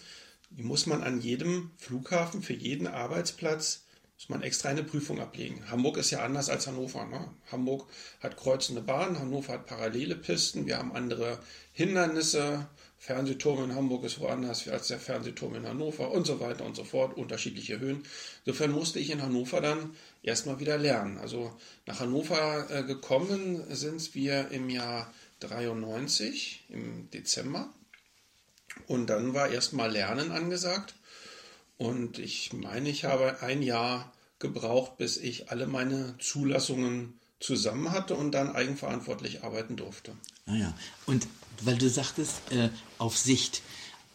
Die 0.50 0.62
muss 0.62 0.86
man 0.86 1.02
an 1.02 1.20
jedem 1.20 1.70
Flughafen 1.78 2.42
für 2.42 2.54
jeden 2.54 2.86
Arbeitsplatz 2.86 3.82
muss 4.18 4.28
man 4.30 4.42
extra 4.42 4.70
eine 4.70 4.82
Prüfung 4.82 5.20
ablegen. 5.20 5.70
Hamburg 5.70 5.96
ist 5.96 6.10
ja 6.10 6.24
anders 6.24 6.48
als 6.48 6.66
Hannover. 6.66 7.06
Ne? 7.06 7.30
Hamburg 7.52 7.88
hat 8.18 8.36
kreuzende 8.36 8.82
Bahnen, 8.82 9.16
Hannover 9.16 9.52
hat 9.52 9.66
parallele 9.66 10.16
Pisten, 10.16 10.66
wir 10.66 10.78
haben 10.78 10.92
andere 10.92 11.38
Hindernisse. 11.72 12.66
Fernsehturm 12.98 13.64
in 13.64 13.74
Hamburg 13.74 14.04
ist 14.04 14.18
woanders 14.20 14.66
als 14.68 14.88
der 14.88 14.98
Fernsehturm 14.98 15.54
in 15.54 15.66
Hannover 15.66 16.10
und 16.10 16.26
so 16.26 16.40
weiter 16.40 16.64
und 16.64 16.74
so 16.74 16.84
fort, 16.84 17.16
unterschiedliche 17.16 17.78
Höhen. 17.78 18.02
Insofern 18.44 18.72
musste 18.72 18.98
ich 18.98 19.10
in 19.10 19.22
Hannover 19.22 19.60
dann 19.60 19.94
erstmal 20.22 20.58
wieder 20.58 20.76
lernen. 20.78 21.16
Also 21.18 21.52
nach 21.86 22.00
Hannover 22.00 22.66
äh, 22.70 22.82
gekommen 22.82 23.62
sind 23.74 24.14
wir 24.14 24.50
im 24.50 24.68
Jahr 24.68 25.12
93, 25.40 26.64
im 26.70 27.08
Dezember. 27.10 27.68
Und 28.88 29.06
dann 29.06 29.32
war 29.32 29.48
erstmal 29.48 29.90
Lernen 29.90 30.32
angesagt. 30.32 30.94
Und 31.76 32.18
ich 32.18 32.52
meine, 32.52 32.88
ich 32.88 33.04
habe 33.04 33.40
ein 33.42 33.62
Jahr 33.62 34.12
gebraucht, 34.40 34.98
bis 34.98 35.16
ich 35.16 35.50
alle 35.50 35.66
meine 35.66 36.16
Zulassungen 36.18 37.18
zusammen 37.40 37.92
hatte 37.92 38.16
und 38.16 38.32
dann 38.32 38.54
eigenverantwortlich 38.54 39.44
arbeiten 39.44 39.76
durfte. 39.76 40.12
Naja, 40.46 40.74
ah 40.76 40.80
und 41.06 41.28
weil 41.64 41.78
du 41.78 41.88
sagtest, 41.88 42.50
äh, 42.50 42.70
auf 42.98 43.16
Sicht. 43.16 43.62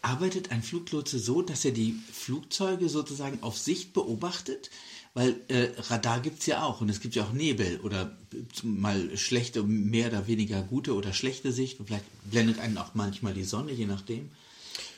Arbeitet 0.02 0.50
ein 0.50 0.62
Fluglotse 0.62 1.18
so, 1.18 1.40
dass 1.40 1.64
er 1.64 1.70
die 1.70 1.98
Flugzeuge 2.12 2.90
sozusagen 2.90 3.42
auf 3.42 3.56
Sicht 3.56 3.94
beobachtet? 3.94 4.70
Weil 5.14 5.36
äh, 5.48 5.68
Radar 5.78 6.20
gibt 6.20 6.40
es 6.40 6.46
ja 6.46 6.62
auch 6.62 6.80
und 6.80 6.88
es 6.88 7.00
gibt 7.00 7.14
ja 7.14 7.24
auch 7.24 7.32
Nebel 7.32 7.80
oder 7.80 8.16
mal 8.62 9.16
schlechte, 9.16 9.62
mehr 9.62 10.08
oder 10.08 10.26
weniger 10.26 10.60
gute 10.62 10.94
oder 10.94 11.12
schlechte 11.12 11.52
Sicht. 11.52 11.78
Vielleicht 11.86 12.04
blendet 12.30 12.58
einen 12.58 12.76
auch 12.76 12.94
manchmal 12.94 13.32
die 13.32 13.44
Sonne, 13.44 13.72
je 13.72 13.86
nachdem. 13.86 14.30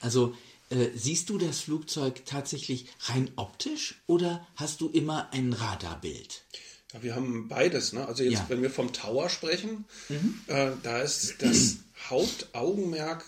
Also 0.01 0.35
äh, 0.71 0.89
siehst 0.95 1.29
du 1.29 1.39
das 1.39 1.61
Flugzeug 1.61 2.25
tatsächlich 2.25 2.87
rein 3.03 3.31
optisch 3.37 4.03
oder 4.07 4.47
hast 4.57 4.81
du 4.81 4.89
immer 4.89 5.29
ein 5.33 5.53
Radarbild? 5.53 6.43
Ja, 6.93 7.03
wir 7.03 7.15
haben 7.15 7.49
beides. 7.49 7.93
Ne? 7.93 8.07
Also 8.07 8.23
jetzt, 8.23 8.33
ja. 8.33 8.47
wenn 8.49 8.63
wir 8.63 8.71
vom 8.71 8.93
Tower 8.93 9.29
sprechen, 9.29 9.85
mhm. 10.09 10.41
äh, 10.47 10.73
da 10.83 11.03
ist 11.03 11.37
das 11.41 11.77
Hauptaugenmerk 12.11 13.25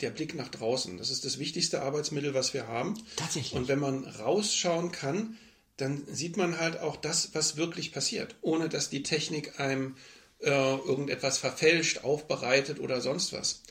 der 0.00 0.10
Blick 0.10 0.34
nach 0.34 0.48
draußen. 0.48 0.98
Das 0.98 1.10
ist 1.10 1.24
das 1.24 1.38
wichtigste 1.38 1.82
Arbeitsmittel, 1.82 2.34
was 2.34 2.54
wir 2.54 2.66
haben. 2.66 3.00
Tatsächlich. 3.16 3.54
Und 3.54 3.68
wenn 3.68 3.78
man 3.78 4.04
rausschauen 4.04 4.92
kann, 4.92 5.38
dann 5.76 6.04
sieht 6.06 6.36
man 6.36 6.58
halt 6.58 6.78
auch 6.80 6.96
das, 6.96 7.34
was 7.34 7.56
wirklich 7.56 7.92
passiert, 7.92 8.36
ohne 8.42 8.68
dass 8.68 8.90
die 8.90 9.02
Technik 9.02 9.58
einem 9.58 9.96
äh, 10.40 10.50
irgendetwas 10.50 11.38
verfälscht, 11.38 12.04
aufbereitet 12.04 12.80
oder 12.80 13.00
sonst 13.00 13.32
was. 13.32 13.62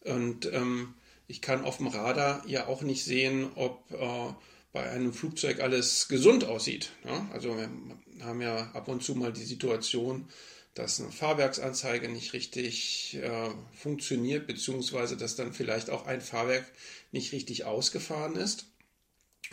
Und 0.00 0.46
ähm, 0.52 0.94
ich 1.26 1.40
kann 1.40 1.64
auf 1.64 1.78
dem 1.78 1.88
Radar 1.88 2.42
ja 2.46 2.66
auch 2.66 2.82
nicht 2.82 3.04
sehen, 3.04 3.50
ob 3.54 3.90
äh, 3.92 4.32
bei 4.72 4.88
einem 4.90 5.12
Flugzeug 5.12 5.60
alles 5.60 6.08
gesund 6.08 6.44
aussieht. 6.44 6.90
Ja? 7.04 7.28
Also 7.32 7.56
wir 7.56 7.68
haben 8.24 8.40
ja 8.40 8.70
ab 8.72 8.88
und 8.88 9.02
zu 9.02 9.14
mal 9.14 9.32
die 9.32 9.44
Situation, 9.44 10.28
dass 10.74 11.00
eine 11.00 11.12
Fahrwerksanzeige 11.12 12.08
nicht 12.08 12.32
richtig 12.32 13.18
äh, 13.22 13.50
funktioniert, 13.74 14.46
beziehungsweise 14.46 15.16
dass 15.16 15.36
dann 15.36 15.52
vielleicht 15.52 15.90
auch 15.90 16.06
ein 16.06 16.20
Fahrwerk 16.20 16.64
nicht 17.10 17.32
richtig 17.32 17.64
ausgefahren 17.64 18.36
ist. 18.36 18.66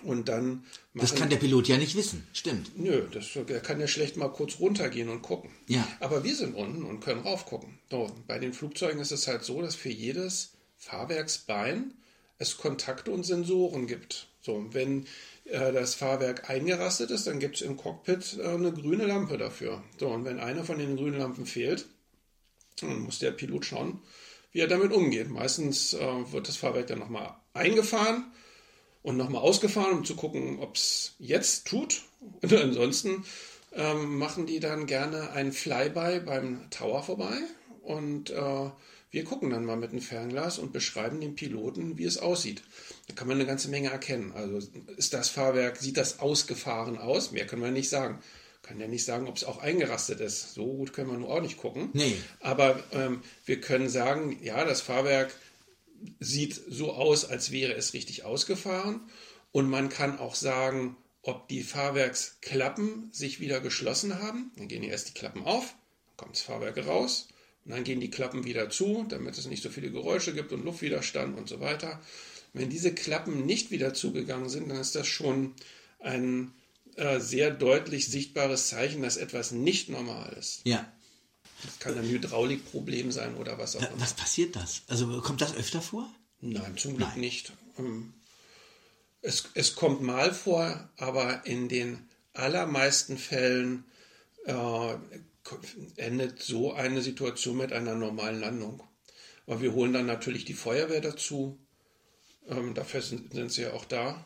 Und 0.04 0.30
dann. 0.30 0.64
das 0.94 1.16
kann 1.16 1.30
der 1.30 1.38
Pilot 1.38 1.68
ja 1.68 1.78
nicht 1.78 1.96
wissen, 1.96 2.26
stimmt. 2.32 2.78
Nö, 2.78 3.06
das, 3.12 3.36
er 3.36 3.60
kann 3.60 3.82
ja 3.82 3.88
schlecht 3.88 4.16
mal 4.16 4.30
kurz 4.30 4.60
runtergehen 4.60 5.10
und 5.10 5.22
gucken. 5.22 5.50
Ja. 5.68 5.86
Aber 6.00 6.24
wir 6.24 6.36
sind 6.36 6.56
unten 6.56 6.84
und 6.84 7.02
können 7.02 7.22
raufgucken. 7.22 7.80
So, 7.90 8.10
bei 8.28 8.40
den 8.40 8.54
Flugzeugen 8.54 9.02
ist 9.02 9.12
es 9.12 9.28
halt 9.28 9.44
so, 9.44 9.62
dass 9.62 9.76
für 9.76 9.90
jedes 9.90 10.54
Fahrwerksbein 10.78 11.96
es 12.38 12.58
Kontakte 12.58 13.12
und 13.12 13.26
Sensoren 13.26 13.88
gibt. 13.88 14.28
So, 14.42 14.66
wenn 14.72 15.06
das 15.52 15.96
Fahrwerk 15.96 16.50
eingerastet 16.50 17.12
ist, 17.12 17.28
dann 17.28 17.40
gibt 17.40 17.56
es 17.56 17.62
im 17.62 17.78
Cockpit 17.78 18.38
äh, 18.40 18.48
eine 18.48 18.72
grüne 18.72 19.06
Lampe 19.06 19.38
dafür. 19.38 19.84
So, 20.00 20.08
und 20.08 20.26
wenn 20.26 20.40
eine 20.40 20.64
von 20.64 20.78
den 20.78 20.96
grünen 20.96 21.20
Lampen 21.20 21.46
fehlt, 21.46 21.86
dann 22.82 23.00
muss 23.02 23.20
der 23.20 23.32
Pilot 23.32 23.66
schauen, 23.66 24.02
wie 24.52 24.60
er 24.60 24.68
damit 24.68 24.92
umgeht. 24.92 25.30
Meistens 25.30 25.94
äh, 25.94 26.32
wird 26.32 26.48
das 26.48 26.58
Fahrwerk 26.58 26.88
dann 26.88 27.00
nochmal 27.00 27.36
eingefahren 27.54 28.32
und 29.02 29.18
nochmal 29.18 29.42
ausgefahren, 29.42 30.00
um 30.00 30.06
zu 30.06 30.16
gucken, 30.16 30.60
ob 30.60 30.76
es 30.76 31.16
jetzt 31.20 31.68
tut. 31.68 32.02
Und 32.42 32.54
ansonsten 32.54 33.24
ähm, 33.72 34.18
machen 34.18 34.46
die 34.46 34.60
dann 34.60 34.88
gerne 34.88 35.32
ein 35.32 35.52
Flyby 35.52 36.20
beim 36.26 36.70
Tower 36.70 37.04
vorbei 37.04 37.34
und 37.82 38.30
äh, 38.30 38.70
wir 39.12 39.24
gucken 39.24 39.50
dann 39.50 39.66
mal 39.66 39.76
mit 39.76 39.92
einem 39.92 40.02
Fernglas 40.02 40.60
und 40.60 40.72
beschreiben 40.72 41.20
dem 41.20 41.36
Piloten, 41.36 41.98
wie 41.98 42.04
es 42.04 42.20
aussieht. 42.20 42.62
Da 43.08 43.16
kann 43.16 43.28
man 43.28 43.38
eine 43.38 43.48
ganze 43.48 43.70
Menge 43.70 43.90
erkennen. 43.90 44.34
Also 44.34 44.60
ist 44.98 45.14
das 45.14 45.30
Fahrwerk, 45.30 45.78
sieht 45.78 45.98
das 45.98 46.20
ausgefahren 46.20 46.98
aus? 46.98 47.32
Mehr 47.32 47.48
können 47.48 47.64
wir 47.64 47.72
nicht 47.72 47.90
sagen. 47.90 48.22
Kann 48.62 48.80
ja 48.80 48.88
nicht 48.88 49.06
sagen, 49.06 49.28
ob 49.28 49.36
es 49.36 49.46
auch 49.46 49.60
eingerastet 49.60 50.20
ist. 50.20 50.54
So 50.54 50.66
gut 50.66 50.94
können 50.94 51.10
wir 51.10 51.18
nur 51.18 51.30
auch 51.30 51.42
nicht 51.42 51.58
gucken. 51.58 51.90
Nee. 51.94 52.18
Aber 52.40 52.84
ähm, 52.92 53.24
wir 53.46 53.60
können 53.62 53.90
sagen, 53.90 54.38
ja, 54.44 54.64
das 54.64 54.82
Fahrwerk 54.82 55.34
sieht 56.20 56.62
so 56.70 56.94
aus, 56.94 57.26
als 57.26 57.52
wäre 57.52 57.74
es 57.74 57.94
richtig 57.94 58.26
ausgefahren. 58.26 59.02
Und 59.52 59.70
man 59.70 59.90
kann 59.90 60.20
auch 60.20 60.36
sagen, 60.36 60.98
ob 61.24 61.48
die 61.48 61.64
Fahrwerksklappen 61.64 63.10
sich 63.12 63.40
wieder 63.40 63.60
geschlossen 63.60 64.22
haben. 64.22 64.52
Dann 64.56 64.68
gehen 64.68 64.84
erst 64.84 65.10
die 65.10 65.14
Klappen 65.14 65.44
auf, 65.44 65.74
dann 66.06 66.18
kommt 66.18 66.36
das 66.36 66.44
Fahrwerk 66.44 66.86
raus 66.86 67.30
und 67.70 67.76
dann 67.76 67.84
gehen 67.84 68.00
die 68.00 68.10
Klappen 68.10 68.46
wieder 68.46 68.72
zu, 68.72 69.06
damit 69.10 69.38
es 69.38 69.46
nicht 69.46 69.62
so 69.62 69.70
viele 69.70 69.92
Geräusche 69.92 70.34
gibt 70.34 70.52
und 70.52 70.66
Luftwiderstand 70.66 71.38
und 71.38 71.48
so 71.48 71.60
weiter. 71.60 72.02
Wenn 72.52 72.72
diese 72.72 72.96
Klappen 72.96 73.46
nicht 73.46 73.70
wieder 73.70 73.94
zugegangen 73.94 74.50
sind, 74.50 74.70
dann 74.70 74.80
ist 74.80 74.96
das 74.96 75.06
schon 75.06 75.54
ein 76.00 76.52
äh, 76.96 77.20
sehr 77.20 77.52
deutlich 77.52 78.08
sichtbares 78.08 78.70
Zeichen, 78.70 79.04
dass 79.04 79.18
etwas 79.18 79.52
nicht 79.52 79.88
normal 79.88 80.36
ist. 80.40 80.62
Ja. 80.64 80.92
Das 81.64 81.78
kann 81.78 81.96
ein 81.96 82.10
Hydraulikproblem 82.10 83.12
sein 83.12 83.36
oder 83.36 83.60
was 83.60 83.76
auch 83.76 83.82
immer. 83.82 84.02
Was 84.02 84.16
passiert 84.16 84.56
das? 84.56 84.82
Also 84.88 85.22
kommt 85.22 85.42
das 85.42 85.54
öfter 85.54 85.84
vor? 85.84 86.12
Nein, 86.42 86.76
zum 86.76 86.98
Glück 86.98 87.10
Nein. 87.10 87.20
nicht. 87.20 87.54
Ähm, 87.78 88.16
es, 89.22 89.44
es 89.54 89.76
kommt 89.76 90.02
mal 90.02 90.34
vor, 90.34 90.90
aber 90.98 91.46
in 91.46 91.70
den 91.70 92.00
allermeisten 92.34 93.20
Fällen 93.20 93.84
äh, 94.46 94.96
endet 95.96 96.42
so 96.42 96.74
eine 96.74 97.02
Situation 97.02 97.58
mit 97.58 97.74
einer 97.74 97.96
normalen 97.96 98.40
Landung. 98.40 98.84
Aber 99.48 99.62
wir 99.62 99.74
holen 99.74 99.94
dann 99.94 100.06
natürlich 100.06 100.46
die 100.46 100.54
Feuerwehr 100.54 101.02
dazu. 101.02 101.58
Ähm, 102.48 102.74
dafür 102.74 103.02
sind, 103.02 103.34
sind, 103.34 103.52
sie 103.52 103.64
ja 103.64 103.74
auch 103.74 103.86
da. 103.86 104.26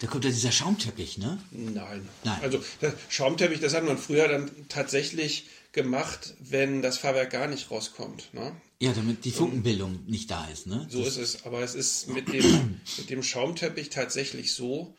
Da 0.00 0.06
kommt 0.06 0.24
ja 0.24 0.30
dieser 0.30 0.52
Schaumteppich, 0.52 1.18
ne? 1.18 1.38
Nein. 1.52 2.08
Nein. 2.24 2.40
Also 2.42 2.62
der 2.80 2.92
Schaumteppich, 3.08 3.60
das 3.60 3.74
hat 3.74 3.84
man 3.84 3.98
früher 3.98 4.26
dann 4.26 4.50
tatsächlich 4.68 5.46
gemacht, 5.72 6.34
wenn 6.40 6.82
das 6.82 6.98
Fahrwerk 6.98 7.30
gar 7.30 7.46
nicht 7.46 7.70
rauskommt. 7.70 8.32
Ne? 8.34 8.52
Ja, 8.80 8.92
damit 8.92 9.24
die 9.24 9.30
Funkenbildung 9.30 9.94
Und 9.96 10.08
nicht 10.08 10.30
da 10.30 10.46
ist, 10.46 10.66
ne? 10.66 10.86
So 10.90 11.04
ist 11.04 11.18
es. 11.18 11.44
Aber 11.46 11.60
es 11.60 11.74
ist 11.74 12.08
mit 12.08 12.32
dem, 12.32 12.80
mit 12.98 13.10
dem 13.10 13.22
Schaumteppich 13.22 13.90
tatsächlich 13.90 14.54
so, 14.54 14.96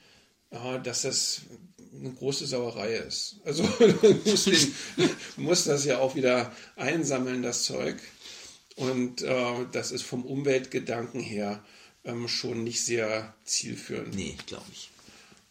äh, 0.51 0.79
dass 0.81 1.01
das 1.01 1.41
eine 1.99 2.13
große 2.13 2.47
Sauerei 2.47 2.93
ist. 2.95 3.37
Also 3.45 3.63
du 3.79 4.21
musst, 4.25 4.47
den, 4.47 4.73
musst 5.37 5.67
das 5.67 5.85
ja 5.85 5.99
auch 5.99 6.15
wieder 6.15 6.51
einsammeln, 6.75 7.41
das 7.41 7.63
Zeug. 7.63 7.97
Und 8.75 9.21
äh, 9.23 9.65
das 9.71 9.91
ist 9.91 10.03
vom 10.03 10.23
Umweltgedanken 10.25 11.19
her 11.19 11.63
ähm, 12.03 12.27
schon 12.27 12.63
nicht 12.63 12.83
sehr 12.83 13.33
zielführend. 13.43 14.15
Nee, 14.15 14.37
glaube 14.45 14.67
ich. 14.71 14.89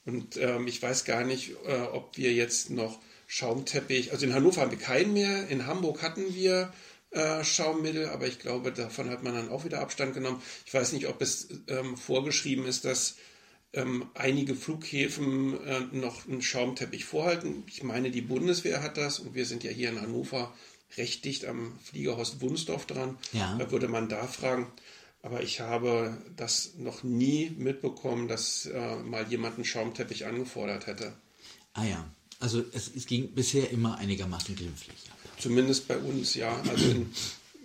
Und 0.05 0.37
ähm, 0.37 0.69
ich 0.69 0.81
weiß 0.81 1.05
gar 1.05 1.25
nicht, 1.25 1.51
äh, 1.67 1.81
ob 1.93 2.17
wir 2.17 2.33
jetzt 2.33 2.71
noch 2.71 3.01
Schaumteppich, 3.27 4.13
also 4.13 4.25
in 4.25 4.35
Hannover 4.35 4.61
haben 4.61 4.71
wir 4.71 4.79
keinen 4.79 5.13
mehr, 5.13 5.49
in 5.49 5.67
Hamburg 5.67 6.03
hatten 6.03 6.35
wir 6.35 6.73
äh, 7.11 7.43
Schaummittel, 7.43 8.09
aber 8.09 8.27
ich 8.27 8.39
glaube, 8.39 8.71
davon 8.71 9.11
hat 9.11 9.25
man 9.25 9.35
dann 9.35 9.49
auch 9.49 9.65
wieder 9.65 9.81
Abstand 9.81 10.15
genommen. 10.15 10.41
Ich 10.65 10.73
weiß 10.73 10.93
nicht, 10.93 11.09
ob 11.09 11.21
es 11.21 11.49
ähm, 11.67 11.97
vorgeschrieben 11.97 12.67
ist, 12.67 12.85
dass 12.85 13.17
ähm, 13.73 14.07
einige 14.15 14.55
Flughäfen 14.55 15.61
äh, 15.65 15.81
noch 15.93 16.27
einen 16.27 16.43
Schaumteppich 16.43 17.05
vorhalten. 17.05 17.65
Ich 17.67 17.83
meine, 17.83 18.11
die 18.11 18.23
Bundeswehr 18.23 18.83
hat 18.83 18.97
das 18.97 19.19
und 19.19 19.35
wir 19.35 19.47
sind 19.47 19.65
ja 19.65 19.71
hier 19.71 19.91
in 19.91 20.01
Hannover 20.01 20.55
recht 20.97 21.25
dicht 21.25 21.45
am 21.45 21.79
Fliegerhorst 21.83 22.41
Wunsdorf 22.41 22.87
dran. 22.87 23.19
Ja. 23.33 23.57
Da 23.59 23.71
würde 23.71 23.89
man 23.89 24.09
da 24.09 24.27
fragen. 24.27 24.67
Aber 25.23 25.43
ich 25.43 25.61
habe 25.61 26.17
das 26.37 26.75
noch 26.79 27.03
nie 27.03 27.51
mitbekommen, 27.51 28.29
dass 28.29 28.67
äh, 28.67 28.97
mal 28.97 29.27
jemand 29.29 29.57
einen 29.57 29.65
Schaumteppich 29.65 30.25
angefordert 30.25 30.87
hätte. 30.87 31.15
Ah 31.73 31.85
ja, 31.85 32.09
also 32.39 32.65
es, 32.73 32.91
es 32.95 33.07
ging 33.07 33.35
bisher 33.35 33.71
immer 33.71 33.99
einigermaßen 33.99 34.55
glimpflich. 34.55 34.97
Zumindest 35.39 35.89
bei 35.89 35.99
uns, 35.99 36.35
ja. 36.35 36.63
Also 36.69 36.91
in, 36.91 37.13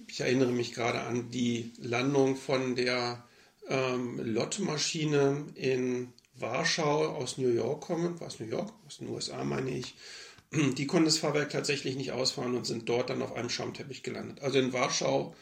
ich 0.07 0.21
erinnere 0.21 0.51
mich 0.51 0.73
gerade 0.73 1.01
an 1.01 1.29
die 1.29 1.71
Landung 1.77 2.35
von 2.35 2.75
der 2.75 3.23
ähm, 3.71 4.19
Lottmaschine 4.21 5.45
in 5.55 6.11
Warschau, 6.35 7.07
aus 7.07 7.37
New 7.37 7.49
York 7.49 7.81
kommen, 7.81 8.19
war 8.19 8.27
es 8.27 8.39
New 8.39 8.47
York, 8.47 8.71
aus 8.85 8.97
den 8.97 9.07
USA 9.09 9.43
meine 9.43 9.71
ich, 9.71 9.95
die 10.51 10.85
konnten 10.87 11.05
das 11.05 11.19
Fahrwerk 11.19 11.49
tatsächlich 11.49 11.95
nicht 11.95 12.11
ausfahren 12.11 12.55
und 12.55 12.65
sind 12.65 12.89
dort 12.89 13.09
dann 13.09 13.21
auf 13.21 13.33
einem 13.33 13.49
Schaumteppich 13.49 14.03
gelandet. 14.03 14.41
Also 14.41 14.59
in 14.59 14.73
Warschau 14.73 15.33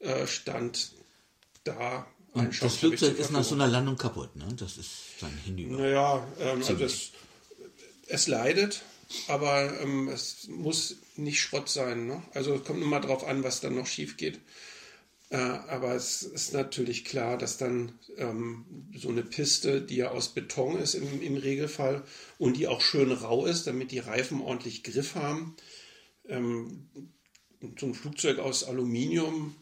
äh, 0.00 0.26
stand 0.26 0.92
da 1.64 2.06
ein 2.34 2.48
Und 2.48 2.62
das. 2.62 2.76
Flugzeug 2.76 3.18
ist 3.18 3.30
nach 3.30 3.44
so 3.44 3.54
einer 3.54 3.68
Landung 3.68 3.96
kaputt, 3.96 4.34
ne? 4.36 4.46
Das 4.56 4.76
ist 4.76 4.90
dann 5.20 5.32
hinüber. 5.44 5.78
Naja, 5.78 6.26
ähm, 6.40 6.58
also 6.58 6.84
es, 6.84 7.12
es 8.08 8.26
leidet, 8.26 8.82
aber 9.28 9.80
ähm, 9.80 10.08
es 10.08 10.48
muss 10.48 10.96
nicht 11.16 11.40
Schrott 11.40 11.68
sein. 11.68 12.06
Ne? 12.06 12.22
Also 12.34 12.54
es 12.54 12.64
kommt 12.64 12.82
immer 12.82 13.00
darauf 13.00 13.26
an, 13.26 13.44
was 13.44 13.60
dann 13.60 13.76
noch 13.76 13.86
schief 13.86 14.16
geht. 14.16 14.40
Äh, 15.28 15.36
aber 15.36 15.94
es 15.94 16.22
ist 16.22 16.52
natürlich 16.52 17.04
klar, 17.04 17.36
dass 17.36 17.58
dann 17.58 17.92
ähm, 18.16 18.64
so 18.96 19.08
eine 19.08 19.22
Piste, 19.22 19.80
die 19.82 19.96
ja 19.96 20.10
aus 20.10 20.28
Beton 20.28 20.78
ist 20.78 20.94
im, 20.94 21.20
im 21.20 21.36
Regelfall 21.36 22.04
und 22.38 22.56
die 22.56 22.68
auch 22.68 22.80
schön 22.80 23.10
rau 23.10 23.44
ist, 23.44 23.66
damit 23.66 23.90
die 23.90 23.98
Reifen 23.98 24.40
ordentlich 24.40 24.84
Griff 24.84 25.16
haben. 25.16 25.56
Ähm, 26.28 26.88
so 27.78 27.86
ein 27.86 27.94
Flugzeug 27.94 28.38
aus 28.38 28.64
Aluminium 28.64 29.56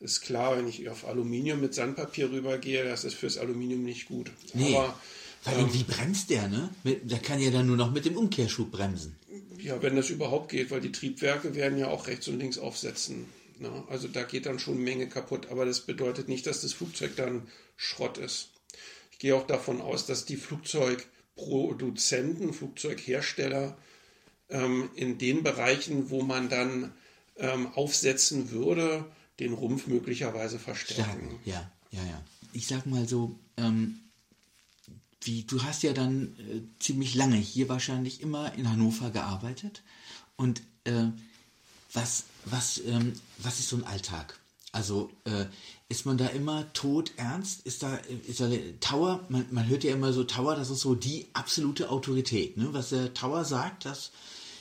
ist 0.00 0.22
klar, 0.22 0.56
wenn 0.56 0.66
ich 0.66 0.88
auf 0.88 1.06
Aluminium 1.06 1.60
mit 1.60 1.74
Sandpapier 1.74 2.30
rübergehe, 2.30 2.84
das 2.84 3.04
ist 3.04 3.14
fürs 3.14 3.38
Aluminium 3.38 3.82
nicht 3.84 4.06
gut. 4.06 4.30
Nee. 4.54 4.74
Aber 4.76 4.98
Vor 5.42 5.52
allem, 5.52 5.74
wie 5.74 5.84
bremst 5.84 6.30
der, 6.30 6.48
ne? 6.48 6.70
Der 6.84 7.18
kann 7.18 7.40
ja 7.40 7.50
dann 7.50 7.66
nur 7.66 7.76
noch 7.76 7.92
mit 7.92 8.04
dem 8.04 8.16
Umkehrschub 8.16 8.70
bremsen. 8.70 9.16
Ja, 9.58 9.80
wenn 9.82 9.94
das 9.94 10.10
überhaupt 10.10 10.50
geht, 10.50 10.70
weil 10.70 10.80
die 10.80 10.90
Triebwerke 10.90 11.54
werden 11.54 11.78
ja 11.78 11.88
auch 11.88 12.06
rechts 12.06 12.26
und 12.28 12.38
links 12.38 12.58
aufsetzen. 12.58 13.26
Ne? 13.62 13.84
Also 13.88 14.08
da 14.08 14.24
geht 14.24 14.46
dann 14.46 14.58
schon 14.58 14.74
eine 14.74 14.82
Menge 14.82 15.08
kaputt, 15.08 15.46
aber 15.50 15.64
das 15.64 15.80
bedeutet 15.80 16.28
nicht, 16.28 16.46
dass 16.46 16.60
das 16.60 16.74
Flugzeug 16.74 17.16
dann 17.16 17.48
Schrott 17.76 18.18
ist. 18.18 18.50
Ich 19.12 19.18
gehe 19.18 19.36
auch 19.36 19.46
davon 19.46 19.80
aus, 19.80 20.04
dass 20.04 20.24
die 20.24 20.36
Flugzeugproduzenten, 20.36 22.52
Flugzeughersteller 22.52 23.76
ähm, 24.50 24.90
in 24.94 25.18
den 25.18 25.42
Bereichen, 25.42 26.10
wo 26.10 26.22
man 26.22 26.48
dann 26.48 26.92
ähm, 27.36 27.68
aufsetzen 27.68 28.50
würde, 28.50 29.04
den 29.38 29.54
Rumpf 29.54 29.86
möglicherweise 29.86 30.58
verstärken. 30.58 31.04
Stärken. 31.04 31.38
Ja, 31.44 31.70
ja, 31.90 32.04
ja. 32.04 32.22
Ich 32.52 32.66
sag 32.66 32.84
mal 32.84 33.08
so, 33.08 33.38
ähm, 33.56 34.00
wie, 35.22 35.44
du 35.44 35.62
hast 35.62 35.84
ja 35.84 35.92
dann 35.92 36.36
äh, 36.38 36.62
ziemlich 36.80 37.14
lange 37.14 37.36
hier 37.36 37.68
wahrscheinlich 37.68 38.20
immer 38.20 38.52
in 38.54 38.68
Hannover 38.68 39.10
gearbeitet. 39.10 39.84
Und 40.36 40.62
äh, 40.84 41.06
was, 41.92 42.24
was, 42.44 42.78
ähm, 42.86 43.12
was 43.38 43.58
ist 43.58 43.68
so 43.68 43.76
ein 43.76 43.84
Alltag? 43.84 44.38
Also 44.72 45.10
äh, 45.24 45.44
ist 45.88 46.06
man 46.06 46.16
da 46.16 46.26
immer 46.28 46.72
tot 46.72 47.12
ernst? 47.16 47.66
Ist 47.66 47.82
da, 47.82 47.96
ist 48.26 48.40
da 48.40 48.48
Tower, 48.80 49.24
man, 49.28 49.46
man 49.50 49.68
hört 49.68 49.84
ja 49.84 49.92
immer 49.92 50.12
so, 50.14 50.24
Tower, 50.24 50.56
das 50.56 50.70
ist 50.70 50.80
so 50.80 50.94
die 50.94 51.28
absolute 51.34 51.90
Autorität. 51.90 52.56
Ne? 52.56 52.68
Was 52.72 52.88
der 52.88 53.12
Tower 53.12 53.44
sagt, 53.44 53.84
das, 53.84 54.12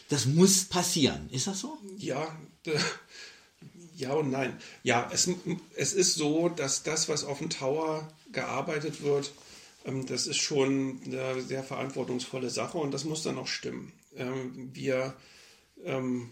das 0.10 0.26
muss 0.26 0.66
passieren. 0.66 1.30
Ist 1.32 1.48
das 1.48 1.62
so? 1.62 1.78
Ja, 1.98 2.36
ja 3.96 4.14
und 4.14 4.32
nein. 4.32 4.58
Ja, 4.84 5.10
es, 5.14 5.30
es 5.76 5.94
ist 5.94 6.16
so, 6.16 6.50
dass 6.50 6.84
das, 6.84 7.08
was 7.08 7.24
auf 7.24 7.38
dem 7.38 7.50
Tower 7.50 8.12
gearbeitet 8.34 9.02
wird, 9.02 9.32
ähm, 9.86 10.06
das 10.06 10.28
ist 10.28 10.38
schon 10.38 11.00
eine 11.06 11.42
sehr 11.42 11.64
verantwortungsvolle 11.64 12.50
Sache 12.50 12.78
und 12.78 12.92
das 12.92 13.06
muss 13.06 13.24
dann 13.24 13.38
auch 13.38 13.48
stimmen. 13.48 13.94
Ähm, 14.18 14.72
Wir 14.74 15.14
ähm, 15.86 16.32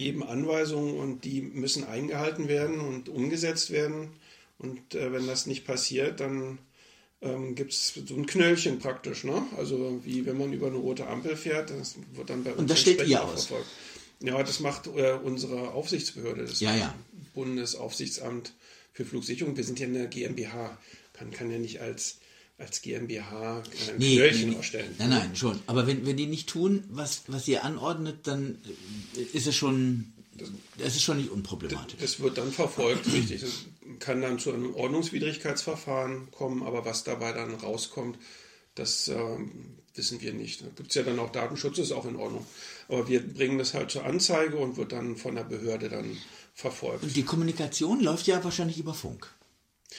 geben 0.00 0.22
Anweisungen 0.22 0.96
und 0.96 1.24
die 1.26 1.42
müssen 1.42 1.84
eingehalten 1.84 2.48
werden 2.48 2.80
und 2.80 3.10
umgesetzt 3.10 3.70
werden. 3.70 4.08
Und 4.58 4.94
äh, 4.94 5.12
wenn 5.12 5.26
das 5.26 5.44
nicht 5.44 5.66
passiert, 5.66 6.20
dann 6.20 6.58
ähm, 7.20 7.54
gibt 7.54 7.72
es 7.72 7.92
so 8.06 8.14
ein 8.14 8.24
Knöllchen 8.24 8.78
praktisch. 8.78 9.24
Ne? 9.24 9.42
Also 9.58 10.00
wie 10.04 10.24
wenn 10.24 10.38
man 10.38 10.54
über 10.54 10.68
eine 10.68 10.76
rote 10.76 11.06
Ampel 11.06 11.36
fährt, 11.36 11.68
das 11.70 11.96
wird 12.14 12.30
dann 12.30 12.44
bei 12.44 12.54
uns 12.54 12.70
das 12.70 12.80
stellt 12.80 13.00
entsprechend 13.00 13.22
ihr 13.26 13.28
aus? 13.34 13.44
verfolgt. 13.46 13.70
Ja, 14.22 14.42
das 14.42 14.60
macht 14.60 14.86
äh, 14.86 15.18
unsere 15.22 15.72
Aufsichtsbehörde, 15.72 16.44
das 16.46 16.60
Ja, 16.60 16.74
ja. 16.74 16.94
Bundesaufsichtsamt 17.34 18.54
für 18.94 19.04
Flugsicherung. 19.04 19.56
Wir 19.56 19.64
sind 19.64 19.78
ja 19.78 19.86
eine 19.86 20.08
GmbH, 20.08 20.78
kann, 21.12 21.30
kann 21.30 21.50
ja 21.50 21.58
nicht 21.58 21.80
als, 21.80 22.18
als 22.60 22.82
GmbH 22.82 23.58
ein 23.58 23.98
Nee, 23.98 24.16
Knöllchen 24.16 24.50
nee, 24.50 24.56
ausstellen. 24.56 24.94
Nein, 24.98 25.08
nein, 25.10 25.36
schon. 25.36 25.58
Aber 25.66 25.86
wenn, 25.86 26.06
wenn 26.06 26.16
die 26.16 26.26
nicht 26.26 26.48
tun, 26.48 26.84
was, 26.88 27.22
was 27.26 27.48
ihr 27.48 27.64
anordnet, 27.64 28.26
dann 28.26 28.58
äh, 29.16 29.36
ist 29.36 29.46
es 29.46 29.56
schon, 29.56 30.12
das 30.78 30.94
ist 30.94 31.02
schon 31.02 31.16
nicht 31.16 31.30
unproblematisch. 31.30 31.98
Das 32.00 32.20
wird 32.20 32.38
dann 32.38 32.52
verfolgt, 32.52 33.06
richtig. 33.12 33.42
Es 33.42 33.64
kann 33.98 34.20
dann 34.20 34.38
zu 34.38 34.52
einem 34.52 34.74
Ordnungswidrigkeitsverfahren 34.74 36.30
kommen, 36.30 36.62
aber 36.62 36.84
was 36.84 37.02
dabei 37.02 37.32
dann 37.32 37.54
rauskommt, 37.54 38.18
das 38.74 39.08
ähm, 39.08 39.50
wissen 39.94 40.20
wir 40.20 40.32
nicht. 40.32 40.60
Da 40.60 40.66
gibt 40.76 40.90
es 40.90 40.94
ja 40.94 41.02
dann 41.02 41.18
auch 41.18 41.32
Datenschutz, 41.32 41.78
ist 41.78 41.92
auch 41.92 42.06
in 42.06 42.16
Ordnung. 42.16 42.46
Aber 42.88 43.08
wir 43.08 43.26
bringen 43.26 43.58
das 43.58 43.74
halt 43.74 43.90
zur 43.90 44.04
Anzeige 44.04 44.56
und 44.56 44.76
wird 44.76 44.92
dann 44.92 45.16
von 45.16 45.34
der 45.34 45.44
Behörde 45.44 45.88
dann 45.88 46.16
verfolgt. 46.54 47.02
Und 47.02 47.16
die 47.16 47.24
Kommunikation 47.24 48.00
läuft 48.00 48.26
ja 48.26 48.42
wahrscheinlich 48.44 48.78
über 48.78 48.94
Funk. 48.94 49.28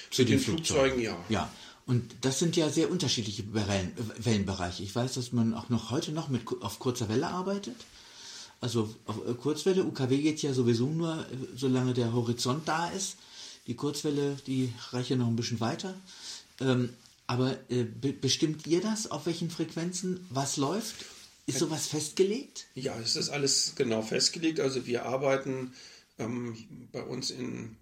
Zu 0.09 0.23
den 0.23 0.39
Flugzeugen, 0.39 1.01
ja. 1.01 1.17
Ja. 1.29 1.51
Und 1.91 2.15
das 2.21 2.39
sind 2.39 2.55
ja 2.55 2.69
sehr 2.69 2.89
unterschiedliche 2.89 3.53
Wellen, 3.53 3.91
Wellenbereiche. 4.17 4.81
Ich 4.81 4.95
weiß, 4.95 5.15
dass 5.15 5.33
man 5.33 5.53
auch 5.53 5.67
noch 5.67 5.91
heute 5.91 6.13
noch 6.13 6.29
mit 6.29 6.43
auf 6.61 6.79
kurzer 6.79 7.09
Welle 7.09 7.27
arbeitet. 7.27 7.75
Also 8.61 8.95
auf 9.05 9.27
äh, 9.27 9.33
Kurzwelle, 9.33 9.83
UKW 9.83 10.19
geht 10.19 10.41
ja 10.41 10.53
sowieso 10.53 10.85
nur, 10.87 11.19
äh, 11.19 11.35
solange 11.53 11.93
der 11.93 12.13
Horizont 12.13 12.65
da 12.65 12.87
ist. 12.91 13.17
Die 13.67 13.75
Kurzwelle, 13.75 14.37
die 14.47 14.71
reicht 14.91 15.09
ja 15.09 15.17
noch 15.17 15.27
ein 15.27 15.35
bisschen 15.35 15.59
weiter. 15.59 15.93
Ähm, 16.61 16.93
aber 17.27 17.57
äh, 17.69 17.83
be 17.83 18.13
bestimmt 18.13 18.65
ihr 18.67 18.79
das, 18.79 19.11
auf 19.11 19.25
welchen 19.25 19.49
Frequenzen 19.49 20.25
was 20.29 20.55
läuft? 20.55 21.03
Ist 21.45 21.59
sowas 21.59 21.87
festgelegt? 21.87 22.67
Ja, 22.73 22.97
es 23.01 23.17
ist 23.17 23.27
alles 23.27 23.73
genau 23.75 24.01
festgelegt. 24.01 24.61
Also 24.61 24.85
wir 24.85 25.05
arbeiten 25.07 25.73
ähm, 26.19 26.55
bei 26.93 27.03
uns 27.03 27.31
in 27.31 27.75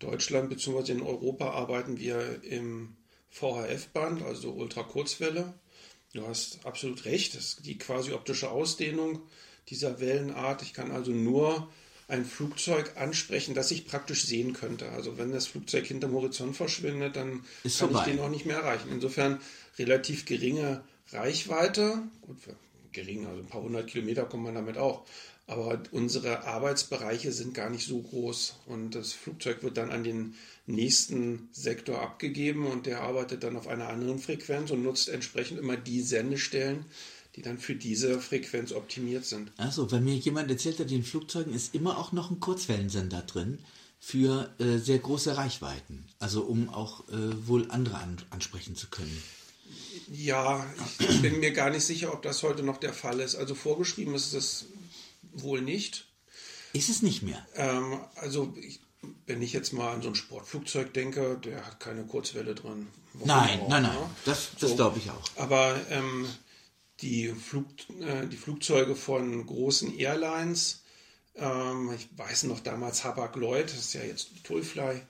Deutschland 0.00 0.50
bzw. 0.50 0.92
in 0.92 1.00
Europa 1.00 1.52
arbeiten 1.52 1.98
wir 1.98 2.42
im 2.44 2.94
VHF-Band, 3.30 4.22
also 4.22 4.50
Ultrakurzwelle. 4.52 5.54
Du 6.14 6.26
hast 6.26 6.64
absolut 6.64 7.04
recht, 7.04 7.34
das 7.36 7.44
ist 7.44 7.66
die 7.66 7.76
quasi 7.78 8.12
optische 8.12 8.50
Ausdehnung 8.50 9.20
dieser 9.68 10.00
Wellenart. 10.00 10.62
Ich 10.62 10.72
kann 10.72 10.90
also 10.90 11.10
nur 11.10 11.68
ein 12.08 12.24
Flugzeug 12.24 12.92
ansprechen, 12.96 13.54
das 13.54 13.70
ich 13.70 13.86
praktisch 13.86 14.24
sehen 14.24 14.54
könnte. 14.54 14.88
Also 14.90 15.18
wenn 15.18 15.30
das 15.30 15.46
Flugzeug 15.46 15.84
hinterm 15.86 16.14
Horizont 16.14 16.56
verschwindet, 16.56 17.16
dann 17.16 17.44
Ist 17.64 17.78
kann 17.78 17.90
vorbei. 17.90 18.06
ich 18.06 18.16
den 18.16 18.24
auch 18.24 18.30
nicht 18.30 18.46
mehr 18.46 18.56
erreichen. 18.56 18.88
Insofern 18.90 19.40
relativ 19.78 20.24
geringe 20.24 20.82
Reichweite. 21.12 22.02
Gut, 22.22 22.38
gering, 22.92 23.26
also 23.26 23.40
ein 23.40 23.46
paar 23.46 23.62
hundert 23.62 23.88
Kilometer 23.88 24.24
kommt 24.24 24.44
man 24.44 24.54
damit 24.54 24.78
auch. 24.78 25.04
Aber 25.48 25.82
unsere 25.92 26.44
Arbeitsbereiche 26.44 27.32
sind 27.32 27.54
gar 27.54 27.70
nicht 27.70 27.86
so 27.86 28.02
groß 28.02 28.56
und 28.66 28.94
das 28.94 29.14
Flugzeug 29.14 29.62
wird 29.62 29.78
dann 29.78 29.90
an 29.90 30.04
den 30.04 30.34
nächsten 30.66 31.48
Sektor 31.52 32.02
abgegeben 32.02 32.66
und 32.66 32.84
der 32.84 33.00
arbeitet 33.00 33.42
dann 33.44 33.56
auf 33.56 33.66
einer 33.66 33.88
anderen 33.88 34.18
Frequenz 34.18 34.70
und 34.70 34.82
nutzt 34.82 35.08
entsprechend 35.08 35.58
immer 35.58 35.78
die 35.78 36.02
Sendestellen, 36.02 36.84
die 37.34 37.40
dann 37.40 37.56
für 37.56 37.74
diese 37.74 38.20
Frequenz 38.20 38.72
optimiert 38.72 39.24
sind. 39.24 39.50
Achso, 39.56 39.90
wenn 39.90 40.04
mir 40.04 40.16
jemand 40.16 40.50
erzählt 40.50 40.80
hat, 40.80 40.90
in 40.90 41.02
Flugzeugen 41.02 41.54
ist 41.54 41.74
immer 41.74 41.96
auch 41.96 42.12
noch 42.12 42.30
ein 42.30 42.40
Kurzwellensender 42.40 43.22
drin 43.22 43.58
für 43.98 44.54
äh, 44.58 44.76
sehr 44.76 44.98
große 44.98 45.38
Reichweiten. 45.38 46.04
Also 46.18 46.42
um 46.42 46.68
auch 46.68 47.08
äh, 47.08 47.48
wohl 47.48 47.70
andere 47.70 47.96
an 47.96 48.18
ansprechen 48.28 48.76
zu 48.76 48.88
können. 48.88 49.22
Ja, 50.12 50.66
ich 50.98 51.22
bin 51.22 51.40
mir 51.40 51.52
gar 51.52 51.70
nicht 51.70 51.84
sicher, 51.84 52.12
ob 52.12 52.22
das 52.22 52.42
heute 52.42 52.62
noch 52.62 52.76
der 52.76 52.92
Fall 52.92 53.20
ist. 53.20 53.34
Also 53.34 53.54
vorgeschrieben 53.54 54.14
ist 54.14 54.34
es 54.34 54.66
wohl 55.32 55.60
nicht. 55.62 56.06
Ist 56.72 56.88
es 56.88 57.02
nicht 57.02 57.22
mehr? 57.22 57.44
Ähm, 57.56 58.00
also 58.16 58.54
ich, 58.60 58.80
wenn 59.26 59.42
ich 59.42 59.52
jetzt 59.52 59.72
mal 59.72 59.92
an 59.92 60.02
so 60.02 60.08
ein 60.08 60.14
Sportflugzeug 60.14 60.92
denke, 60.92 61.38
der 61.42 61.66
hat 61.66 61.80
keine 61.80 62.04
Kurzwelle 62.04 62.54
drin. 62.54 62.88
Nein, 63.24 63.60
auch, 63.60 63.68
nein, 63.68 63.82
nein. 63.84 63.94
ne? 63.94 64.10
Das, 64.24 64.50
das 64.60 64.70
So. 64.70 64.76
glaube 64.76 64.98
ich 64.98 65.10
auch. 65.10 65.24
Aber 65.36 65.80
ähm, 65.90 66.28
die, 67.00 67.28
Flug, 67.28 67.66
äh, 68.00 68.26
die 68.26 68.36
Flugzeuge 68.36 68.94
von 68.96 69.46
großen 69.46 69.96
Airlines, 69.98 70.82
ähm, 71.36 71.92
ich 71.96 72.08
weiß 72.16 72.44
noch 72.44 72.60
damals 72.60 73.04
Hapag-Lloyd, 73.04 73.64
das 73.70 73.78
ist 73.78 73.94
ja 73.94 74.02
jetzt 74.02 74.44
Tullfly, 74.44 75.00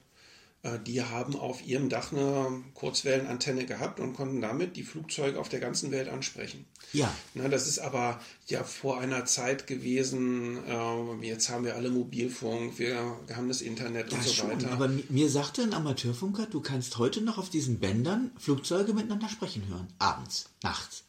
die 0.85 1.03
haben 1.03 1.37
auf 1.37 1.65
ihrem 1.65 1.89
Dach 1.89 2.11
eine 2.13 2.63
Kurzwellenantenne 2.75 3.65
gehabt 3.65 4.01
und 4.01 4.15
konnten 4.15 4.41
damit 4.41 4.77
die 4.77 4.83
Flugzeuge 4.83 5.39
auf 5.39 5.49
der 5.49 5.61
ganzen 5.61 5.93
Welt 5.93 6.09
ansprechen. 6.09 6.65
Ja. 6.93 7.15
Na, 7.35 7.49
das 7.49 7.69
ist 7.69 7.79
aber 7.79 8.21
ja 8.49 8.65
vor 8.65 8.99
einer 9.01 9.25
Zeit 9.25 9.67
gewesen, 9.69 10.59
äh, 10.67 11.27
jetzt 11.27 11.49
haben 11.49 11.65
wir 11.65 11.77
alle 11.77 11.91
Mobilfunk, 11.91 12.79
wir 12.79 12.99
haben 13.35 13.47
das 13.49 13.61
Internet 13.63 14.13
und 14.13 14.19
Das 14.19 14.27
so 14.27 14.33
schon, 14.35 14.51
weiter. 14.51 14.73
aber 14.73 14.89
mi- 14.89 15.05
mir 15.09 15.31
sagte 15.31 15.63
ein 15.63 15.73
Amateurfunker, 15.75 16.47
du 16.47 16.61
kannst 16.61 16.99
heute 16.99 17.21
noch 17.21 17.39
auf 17.39 17.51
diesen 17.51 17.79
Bändern 17.79 18.33
Flugzeuge 18.39 18.93
miteinander 18.95 19.29
sprechen 19.29 19.69
hören. 19.69 19.87
Abends, 19.99 20.47
nachts. 20.65 21.05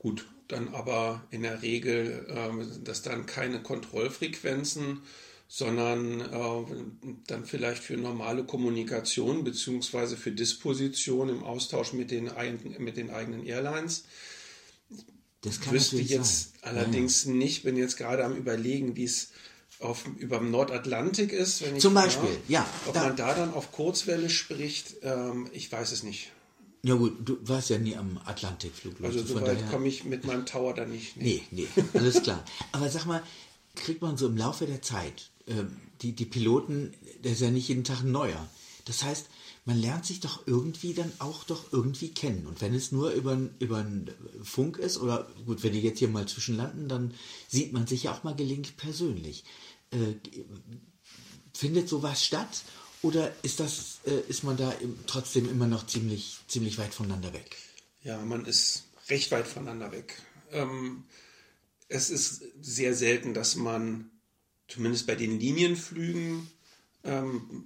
Gut, 0.00 0.26
dann 0.48 0.74
aber 0.74 1.22
in 1.30 1.42
der 1.42 1.62
Regel, 1.62 2.26
ähm, 2.28 2.66
dass 2.84 3.02
dann 3.02 3.26
keine 3.26 3.62
Kontrollfrequenzen, 3.62 5.02
sondern 5.52 6.20
äh, 6.20 7.12
dann 7.26 7.44
vielleicht 7.44 7.82
für 7.82 7.96
normale 7.96 8.44
Kommunikation 8.44 9.42
beziehungsweise 9.42 10.16
für 10.16 10.30
Disposition 10.30 11.28
im 11.28 11.42
Austausch 11.42 11.92
mit 11.92 12.12
den, 12.12 12.30
mit 12.78 12.96
den 12.96 13.10
eigenen 13.10 13.44
Airlines. 13.44 14.04
Das 15.40 15.60
kann 15.60 15.74
wüsste 15.74 15.96
jetzt 15.96 16.52
sein. 16.52 16.60
allerdings 16.62 17.24
ja, 17.24 17.32
ja. 17.32 17.36
nicht, 17.36 17.64
bin 17.64 17.76
jetzt 17.76 17.96
gerade 17.96 18.24
am 18.24 18.36
überlegen, 18.36 18.94
wie 18.94 19.02
es 19.02 19.30
auf, 19.80 20.04
über 20.18 20.38
dem 20.38 20.52
Nordatlantik 20.52 21.32
ist. 21.32 21.64
Zum 21.80 21.94
Beispiel, 21.94 22.30
ja. 22.46 22.64
Ob 22.86 22.94
da. 22.94 23.08
man 23.08 23.16
da 23.16 23.34
dann 23.34 23.52
auf 23.52 23.72
Kurzwelle 23.72 24.30
spricht, 24.30 24.98
ähm, 25.02 25.48
ich 25.52 25.72
weiß 25.72 25.90
es 25.90 26.04
nicht. 26.04 26.30
Ja 26.84 26.94
gut, 26.94 27.28
du 27.28 27.38
warst 27.42 27.70
ja 27.70 27.78
nie 27.78 27.96
am 27.96 28.20
Atlantikflug. 28.24 28.94
Also 29.02 29.24
so 29.24 29.40
weit 29.40 29.68
komme 29.68 29.88
ich 29.88 30.04
mit 30.04 30.24
meinem 30.24 30.46
Tower 30.46 30.74
da 30.74 30.86
nicht. 30.86 31.16
Nee, 31.16 31.42
nee, 31.50 31.66
nee 31.74 31.84
alles 31.94 32.22
klar. 32.22 32.44
Aber 32.70 32.88
sag 32.88 33.06
mal, 33.06 33.20
kriegt 33.74 34.00
man 34.00 34.16
so 34.16 34.28
im 34.28 34.36
Laufe 34.36 34.66
der 34.66 34.82
Zeit, 34.82 35.30
die, 36.02 36.12
die 36.12 36.24
Piloten, 36.24 36.94
der 37.22 37.32
ist 37.32 37.40
ja 37.40 37.50
nicht 37.50 37.68
jeden 37.68 37.84
Tag 37.84 38.02
ein 38.02 38.12
neuer. 38.12 38.48
Das 38.84 39.02
heißt, 39.02 39.28
man 39.64 39.78
lernt 39.78 40.06
sich 40.06 40.20
doch 40.20 40.46
irgendwie 40.46 40.94
dann 40.94 41.12
auch 41.18 41.44
doch 41.44 41.72
irgendwie 41.72 42.12
kennen. 42.12 42.46
Und 42.46 42.60
wenn 42.60 42.74
es 42.74 42.92
nur 42.92 43.10
über, 43.10 43.38
über 43.58 43.86
Funk 44.42 44.78
ist, 44.78 44.98
oder 44.98 45.28
gut, 45.46 45.62
wenn 45.62 45.72
die 45.72 45.80
jetzt 45.80 45.98
hier 45.98 46.08
mal 46.08 46.26
zwischenlanden, 46.26 46.88
dann 46.88 47.14
sieht 47.48 47.72
man 47.72 47.86
sich 47.86 48.04
ja 48.04 48.12
auch 48.12 48.24
mal 48.24 48.34
gelegentlich 48.34 48.76
persönlich. 48.76 49.44
Äh, 49.90 50.14
findet 51.54 51.88
sowas 51.88 52.24
statt? 52.24 52.62
Oder 53.02 53.32
ist 53.42 53.60
das, 53.60 54.00
äh, 54.06 54.20
ist 54.28 54.44
man 54.44 54.56
da 54.56 54.74
trotzdem 55.06 55.48
immer 55.48 55.66
noch 55.66 55.86
ziemlich, 55.86 56.38
ziemlich 56.48 56.78
weit 56.78 56.94
voneinander 56.94 57.32
weg? 57.32 57.56
Ja, 58.02 58.18
man 58.18 58.46
ist 58.46 58.84
recht 59.08 59.30
weit 59.30 59.46
voneinander 59.46 59.92
weg. 59.92 60.22
Ähm, 60.52 61.04
es 61.88 62.10
ist 62.10 62.42
sehr 62.60 62.94
selten, 62.94 63.34
dass 63.34 63.56
man 63.56 64.10
zumindest 64.70 65.06
bei 65.06 65.14
den 65.14 65.38
Linienflügen 65.38 66.48
ähm, 67.04 67.64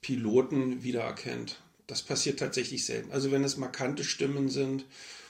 Piloten 0.00 0.82
wiedererkennt. 0.82 1.60
Das 1.86 2.02
passiert 2.02 2.38
tatsächlich 2.38 2.84
selten. 2.84 3.12
Also 3.12 3.30
wenn 3.30 3.44
es 3.44 3.56
markante 3.56 4.04
Stimmen 4.04 4.48
sind 4.48 4.84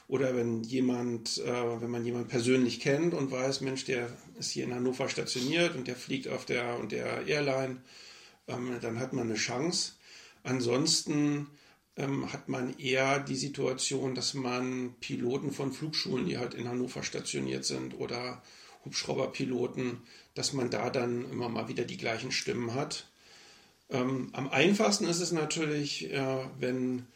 oder 0.07 0.35
wenn 0.35 0.63
jemand, 0.63 1.37
äh, 1.39 1.81
wenn 1.81 1.91
man 1.91 2.05
jemanden 2.05 2.29
persönlich 2.29 2.79
kennt 2.79 3.13
und 3.13 3.31
weiß, 3.31 3.61
Mensch, 3.61 3.85
der 3.85 4.09
ist 4.39 4.51
hier 4.51 4.63
in 4.65 4.73
Hannover 4.73 5.09
stationiert 5.09 5.75
und 5.75 5.87
der 5.87 5.95
fliegt 5.95 6.27
auf 6.27 6.45
der 6.45 6.79
und 6.79 6.91
der 6.91 7.27
Airline, 7.27 7.77
ähm, 8.47 8.77
dann 8.81 8.99
hat 8.99 9.13
man 9.13 9.29
eine 9.29 9.35
Chance. 9.35 9.93
Ansonsten 10.43 11.47
ähm, 11.95 12.31
hat 12.31 12.47
man 12.47 12.77
eher 12.79 13.19
die 13.19 13.35
Situation, 13.35 14.15
dass 14.15 14.33
man 14.33 14.95
Piloten 14.99 15.51
von 15.51 15.73
Flugschulen, 15.73 16.25
die 16.25 16.37
halt 16.37 16.53
in 16.53 16.67
Hannover 16.67 17.03
stationiert 17.03 17.65
sind, 17.65 17.99
oder 17.99 18.41
Hubschrauberpiloten, 18.85 20.01
dass 20.37 20.53
man 20.53 20.69
da 20.69 20.89
dann 20.89 21.29
immer 21.31 21.49
mal 21.49 21.67
wieder 21.67 21.83
die 21.83 21.97
gleichen 21.97 22.31
Stimmen 22.31 22.75
hat. 22.75 23.07
Ähm, 23.89 24.29
am 24.33 24.49
einfachsten 24.49 25.07
ist 25.07 25.21
es 25.21 25.31
natürlich, 25.31 26.11
äh, 26.11 26.45
wenn 26.59 27.07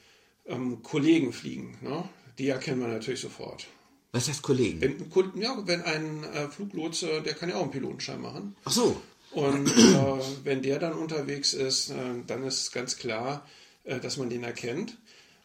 ähm, 0.45 0.81
Kollegen 0.81 1.33
fliegen. 1.33 1.77
Ne? 1.81 2.03
Die 2.39 2.47
erkennen 2.47 2.81
wir 2.81 2.87
natürlich 2.87 3.19
sofort. 3.19 3.67
Was 4.11 4.27
heißt 4.27 4.41
Kollegen? 4.41 4.81
Wenn, 4.81 5.41
ja, 5.41 5.55
wenn 5.65 5.83
ein 5.83 6.23
äh, 6.23 6.49
Fluglotse, 6.49 7.21
der 7.21 7.33
kann 7.33 7.49
ja 7.49 7.55
auch 7.55 7.63
einen 7.63 7.71
Pilotenschein 7.71 8.21
machen. 8.21 8.55
Ach 8.65 8.71
so. 8.71 9.01
Und 9.31 9.67
äh, 9.67 10.19
wenn 10.43 10.61
der 10.61 10.79
dann 10.79 10.93
unterwegs 10.93 11.53
ist, 11.53 11.91
äh, 11.91 11.95
dann 12.27 12.43
ist 12.43 12.71
ganz 12.71 12.97
klar, 12.97 13.47
äh, 13.83 13.99
dass 13.99 14.17
man 14.17 14.29
den 14.29 14.43
erkennt. 14.43 14.97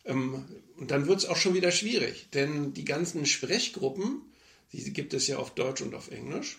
Ähm, 0.04 0.44
und 0.76 0.90
dann 0.90 1.06
wird 1.06 1.18
es 1.18 1.26
auch 1.26 1.36
schon 1.36 1.54
wieder 1.54 1.70
schwierig, 1.70 2.28
denn 2.32 2.72
die 2.72 2.84
ganzen 2.84 3.26
Sprechgruppen, 3.26 4.22
die 4.72 4.92
gibt 4.92 5.14
es 5.14 5.26
ja 5.26 5.38
auf 5.38 5.54
Deutsch 5.54 5.82
und 5.82 5.94
auf 5.94 6.10
Englisch. 6.10 6.58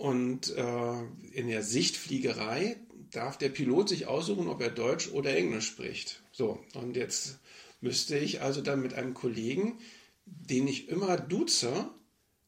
Und 0.00 0.56
äh, 0.56 1.02
in 1.34 1.48
der 1.48 1.62
Sichtfliegerei 1.62 2.76
darf 3.10 3.36
der 3.36 3.50
Pilot 3.50 3.90
sich 3.90 4.06
aussuchen, 4.06 4.48
ob 4.48 4.62
er 4.62 4.70
Deutsch 4.70 5.10
oder 5.10 5.36
Englisch 5.36 5.66
spricht. 5.66 6.22
So, 6.32 6.58
und 6.72 6.96
jetzt 6.96 7.38
müsste 7.82 8.16
ich 8.16 8.40
also 8.40 8.62
dann 8.62 8.80
mit 8.80 8.94
einem 8.94 9.12
Kollegen, 9.12 9.78
den 10.24 10.66
ich 10.66 10.88
immer 10.88 11.18
duze, 11.18 11.90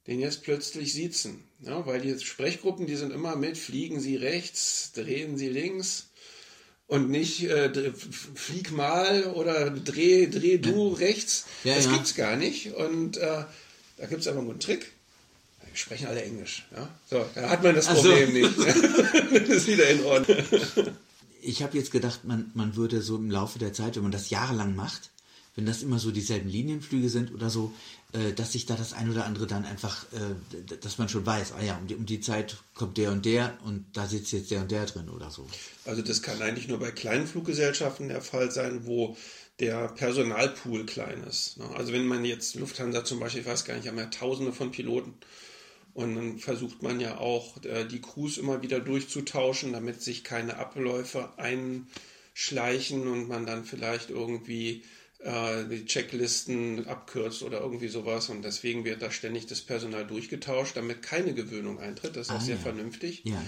den 0.06 0.18
jetzt 0.18 0.44
plötzlich 0.44 0.94
siezen. 0.94 1.44
Ja, 1.60 1.84
weil 1.84 2.00
die 2.00 2.18
Sprechgruppen, 2.18 2.86
die 2.86 2.96
sind 2.96 3.12
immer 3.12 3.36
mit, 3.36 3.58
fliegen 3.58 4.00
sie 4.00 4.16
rechts, 4.16 4.92
drehen 4.94 5.36
sie 5.36 5.50
links 5.50 6.08
und 6.86 7.10
nicht 7.10 7.42
äh, 7.42 7.92
flieg 7.92 8.72
mal 8.72 9.24
oder 9.34 9.68
dreh, 9.68 10.26
dreh 10.26 10.56
du 10.56 10.88
rechts. 10.88 11.44
Ja, 11.64 11.74
das 11.74 11.84
ja. 11.84 12.00
es 12.02 12.14
gar 12.14 12.36
nicht. 12.36 12.72
Und 12.72 13.18
äh, 13.18 13.44
da 13.98 14.06
gibt 14.06 14.22
es 14.22 14.26
aber 14.26 14.40
einen 14.40 14.58
Trick. 14.58 14.90
Wir 15.72 15.78
sprechen 15.78 16.06
alle 16.06 16.22
Englisch. 16.22 16.66
Ja? 16.76 16.88
So, 17.08 17.24
da 17.34 17.48
hat 17.48 17.62
man 17.62 17.74
das 17.74 17.86
Problem 17.86 18.26
so. 18.26 18.32
nicht. 18.32 18.58
das 19.48 19.56
ist 19.56 19.66
wieder 19.66 19.88
in 19.88 20.04
Ordnung. 20.04 20.36
Ich 21.40 21.62
habe 21.62 21.78
jetzt 21.78 21.90
gedacht, 21.90 22.24
man, 22.24 22.50
man 22.54 22.76
würde 22.76 23.00
so 23.00 23.16
im 23.16 23.30
Laufe 23.30 23.58
der 23.58 23.72
Zeit, 23.72 23.96
wenn 23.96 24.02
man 24.02 24.12
das 24.12 24.28
jahrelang 24.28 24.76
macht, 24.76 25.10
wenn 25.56 25.64
das 25.64 25.82
immer 25.82 25.98
so 25.98 26.10
dieselben 26.10 26.50
Linienflüge 26.50 27.08
sind 27.08 27.32
oder 27.32 27.48
so, 27.48 27.72
äh, 28.12 28.34
dass 28.34 28.52
sich 28.52 28.66
da 28.66 28.74
das 28.74 28.92
ein 28.92 29.10
oder 29.10 29.24
andere 29.24 29.46
dann 29.46 29.64
einfach, 29.64 30.04
äh, 30.12 30.76
dass 30.76 30.98
man 30.98 31.08
schon 31.08 31.24
weiß, 31.24 31.52
ah 31.52 31.62
ja, 31.62 31.78
um 31.78 31.86
die, 31.86 31.94
um 31.94 32.04
die 32.04 32.20
Zeit 32.20 32.58
kommt 32.74 32.98
der 32.98 33.10
und 33.10 33.24
der 33.24 33.58
und 33.64 33.86
da 33.94 34.06
sitzt 34.06 34.32
jetzt 34.32 34.50
der 34.50 34.60
und 34.60 34.70
der 34.70 34.84
drin 34.84 35.08
oder 35.08 35.30
so. 35.30 35.46
Also 35.86 36.02
das 36.02 36.20
kann 36.20 36.42
eigentlich 36.42 36.68
nur 36.68 36.78
bei 36.80 36.90
kleinen 36.90 37.26
Fluggesellschaften 37.26 38.08
der 38.08 38.20
Fall 38.20 38.50
sein, 38.50 38.84
wo 38.84 39.16
der 39.58 39.88
Personalpool 39.88 40.86
klein 40.86 41.22
ist. 41.24 41.58
Ne? 41.58 41.68
Also 41.76 41.92
wenn 41.92 42.06
man 42.06 42.24
jetzt 42.24 42.54
Lufthansa 42.56 43.04
zum 43.04 43.20
Beispiel, 43.20 43.42
ich 43.42 43.46
weiß 43.46 43.64
gar 43.64 43.76
nicht, 43.76 43.88
haben 43.88 43.98
ja 43.98 44.06
tausende 44.06 44.52
von 44.52 44.70
Piloten 44.70 45.14
und 45.94 46.14
dann 46.14 46.38
versucht 46.38 46.82
man 46.82 47.00
ja 47.00 47.18
auch 47.18 47.62
äh, 47.64 47.84
die 47.84 48.00
Crews 48.00 48.38
immer 48.38 48.62
wieder 48.62 48.80
durchzutauschen, 48.80 49.72
damit 49.72 50.02
sich 50.02 50.24
keine 50.24 50.56
Abläufe 50.56 51.30
einschleichen 51.36 53.06
und 53.08 53.28
man 53.28 53.44
dann 53.44 53.64
vielleicht 53.64 54.08
irgendwie 54.10 54.84
äh, 55.18 55.64
die 55.68 55.84
Checklisten 55.84 56.86
abkürzt 56.86 57.42
oder 57.42 57.60
irgendwie 57.60 57.88
sowas. 57.88 58.30
Und 58.30 58.42
deswegen 58.42 58.84
wird 58.84 59.02
da 59.02 59.10
ständig 59.10 59.46
das 59.46 59.60
Personal 59.60 60.06
durchgetauscht, 60.06 60.76
damit 60.76 61.02
keine 61.02 61.34
Gewöhnung 61.34 61.78
eintritt. 61.78 62.16
Das 62.16 62.28
ist 62.28 62.32
ah, 62.32 62.36
auch 62.36 62.40
sehr 62.40 62.56
ja. 62.56 62.62
vernünftig. 62.62 63.22
Ja. 63.24 63.42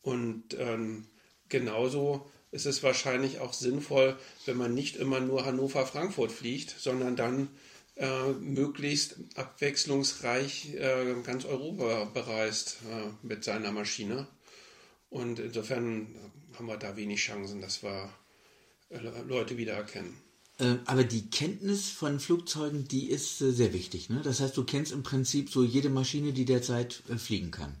Und 0.00 0.56
ähm, 0.58 1.06
genauso 1.48 2.30
ist 2.52 2.66
es 2.66 2.82
wahrscheinlich 2.82 3.38
auch 3.38 3.52
sinnvoll, 3.52 4.16
wenn 4.46 4.56
man 4.56 4.74
nicht 4.74 4.96
immer 4.96 5.20
nur 5.20 5.44
Hannover-Frankfurt 5.44 6.32
fliegt, 6.32 6.74
sondern 6.78 7.16
dann 7.16 7.48
äh, 8.02 8.32
möglichst 8.32 9.16
abwechslungsreich 9.36 10.74
äh, 10.74 11.14
ganz 11.22 11.44
Europa 11.44 12.04
bereist 12.12 12.78
äh, 12.90 13.10
mit 13.24 13.44
seiner 13.44 13.70
Maschine. 13.70 14.26
Und 15.08 15.38
insofern 15.38 16.08
haben 16.58 16.66
wir 16.66 16.78
da 16.78 16.96
wenig 16.96 17.20
Chancen, 17.20 17.60
dass 17.60 17.84
wir 17.84 18.12
äh, 18.90 18.98
Leute 19.28 19.56
wiedererkennen. 19.56 20.14
Äh, 20.58 20.78
aber 20.84 21.04
die 21.04 21.30
Kenntnis 21.30 21.90
von 21.90 22.18
Flugzeugen, 22.18 22.88
die 22.88 23.08
ist 23.08 23.40
äh, 23.40 23.52
sehr 23.52 23.72
wichtig. 23.72 24.10
Ne? 24.10 24.20
Das 24.24 24.40
heißt, 24.40 24.56
du 24.56 24.64
kennst 24.64 24.90
im 24.90 25.04
Prinzip 25.04 25.48
so 25.48 25.62
jede 25.62 25.88
Maschine, 25.88 26.32
die 26.32 26.44
derzeit 26.44 27.04
äh, 27.08 27.16
fliegen 27.16 27.52
kann. 27.52 27.76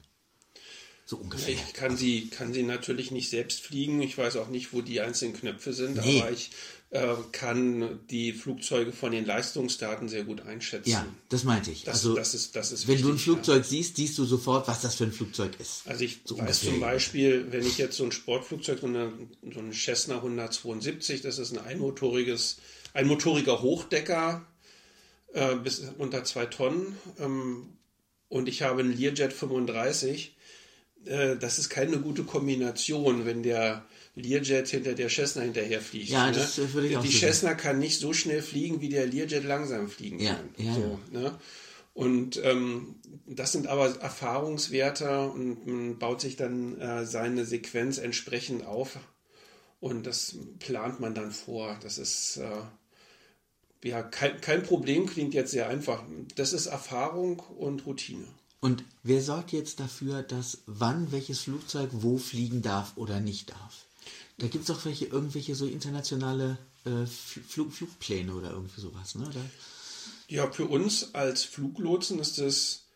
So 1.04 1.16
ungefähr. 1.16 1.54
Ich 1.54 1.72
kann 1.74 1.96
sie, 1.96 2.28
kann 2.28 2.52
sie 2.52 2.62
natürlich 2.62 3.10
nicht 3.10 3.28
selbst 3.28 3.60
fliegen. 3.60 4.00
Ich 4.00 4.16
weiß 4.16 4.36
auch 4.36 4.48
nicht, 4.48 4.72
wo 4.72 4.82
die 4.82 5.00
einzelnen 5.00 5.34
Knöpfe 5.34 5.72
sind, 5.72 5.96
nee. 5.96 6.20
aber 6.20 6.30
ich 6.30 6.52
äh, 6.92 7.14
kann 7.32 8.00
die 8.10 8.34
Flugzeuge 8.34 8.92
von 8.92 9.12
den 9.12 9.24
Leistungsdaten 9.24 10.10
sehr 10.10 10.24
gut 10.24 10.42
einschätzen. 10.42 10.90
Ja, 10.90 11.06
das 11.30 11.42
meinte 11.42 11.70
ich. 11.70 11.84
Das, 11.84 11.94
also, 11.94 12.14
das 12.14 12.34
ist, 12.34 12.54
das 12.54 12.70
ist 12.70 12.86
wenn 12.86 12.96
wichtig, 12.96 13.06
du 13.06 13.12
ein 13.14 13.18
Flugzeug 13.18 13.62
ja. 13.62 13.68
siehst, 13.68 13.96
siehst 13.96 14.18
du 14.18 14.26
sofort, 14.26 14.68
was 14.68 14.82
das 14.82 14.96
für 14.96 15.04
ein 15.04 15.12
Flugzeug 15.12 15.52
ist. 15.58 15.86
Also 15.86 16.04
ich 16.04 16.20
so 16.26 16.38
weiß 16.38 16.60
zum 16.60 16.80
Beispiel, 16.80 17.46
wenn 17.50 17.66
ich 17.66 17.78
jetzt 17.78 17.96
so 17.96 18.04
ein 18.04 18.12
Sportflugzeug, 18.12 18.80
so, 18.80 18.86
eine, 18.86 19.10
so 19.54 19.60
ein 19.60 19.72
Cessna 19.72 20.16
172, 20.16 21.22
das 21.22 21.38
ist 21.38 21.52
ein 21.52 21.64
einmotoriges, 21.64 22.58
einmotoriger 22.92 23.62
Hochdecker 23.62 24.46
äh, 25.32 25.56
bis 25.56 25.82
unter 25.96 26.24
zwei 26.24 26.44
Tonnen 26.44 26.98
ähm, 27.18 27.68
und 28.28 28.50
ich 28.50 28.60
habe 28.60 28.80
einen 28.80 28.94
Learjet 28.94 29.32
35, 29.32 30.36
äh, 31.06 31.36
das 31.36 31.58
ist 31.58 31.70
keine 31.70 32.00
gute 32.00 32.24
Kombination, 32.24 33.24
wenn 33.24 33.42
der 33.42 33.86
Learjet 34.14 34.68
hinter 34.68 34.94
der 34.94 35.08
Cessna 35.08 35.42
hinterherfliegt. 35.42 36.10
Ja, 36.10 36.26
ne? 36.26 36.32
das 36.32 36.58
würde 36.58 36.88
ich 36.88 36.96
auch 36.96 37.02
Die 37.02 37.10
Cessna 37.10 37.54
kann 37.54 37.78
nicht 37.78 37.98
so 37.98 38.12
schnell 38.12 38.42
fliegen, 38.42 38.80
wie 38.80 38.88
der 38.88 39.06
Learjet 39.06 39.44
langsam 39.44 39.88
fliegen 39.88 40.20
ja, 40.20 40.34
kann. 40.34 40.50
Ja, 40.58 40.74
so, 40.74 40.98
ne? 41.10 41.38
Und 41.94 42.42
ähm, 42.42 42.96
das 43.26 43.52
sind 43.52 43.66
aber 43.66 44.00
Erfahrungswerte 44.00 45.28
und 45.28 45.66
man 45.66 45.98
baut 45.98 46.22
sich 46.22 46.36
dann 46.36 46.80
äh, 46.80 47.04
seine 47.04 47.44
Sequenz 47.44 47.98
entsprechend 47.98 48.64
auf 48.64 48.98
und 49.80 50.06
das 50.06 50.36
plant 50.58 51.00
man 51.00 51.14
dann 51.14 51.32
vor. 51.32 51.76
Das 51.82 51.98
ist 51.98 52.38
äh, 52.38 53.88
ja 53.88 54.02
kein, 54.02 54.40
kein 54.40 54.62
Problem, 54.62 55.06
klingt 55.06 55.34
jetzt 55.34 55.50
sehr 55.50 55.68
einfach. 55.68 56.02
Das 56.34 56.52
ist 56.52 56.66
Erfahrung 56.66 57.40
und 57.40 57.84
Routine. 57.84 58.24
Und 58.60 58.84
wer 59.02 59.20
sorgt 59.20 59.52
jetzt 59.52 59.80
dafür, 59.80 60.22
dass 60.22 60.58
wann 60.66 61.12
welches 61.12 61.40
Flugzeug 61.40 61.90
wo 61.92 62.16
fliegen 62.16 62.62
darf 62.62 62.96
oder 62.96 63.20
nicht 63.20 63.50
darf? 63.50 63.86
Da 64.38 64.46
gibt 64.46 64.62
es 64.62 64.68
doch 64.68 64.84
welche, 64.84 65.06
irgendwelche 65.06 65.54
so 65.54 65.66
internationale 65.66 66.58
äh, 66.84 67.06
Flug, 67.06 67.72
Flugpläne 67.72 68.34
oder 68.34 68.50
irgendwie 68.50 68.80
sowas, 68.80 69.14
ne? 69.14 69.26
Oder? 69.26 69.44
Ja, 70.28 70.50
für 70.50 70.66
uns 70.66 71.14
als 71.14 71.44
Fluglotsen 71.44 72.18
ist 72.18 72.38
es 72.38 72.86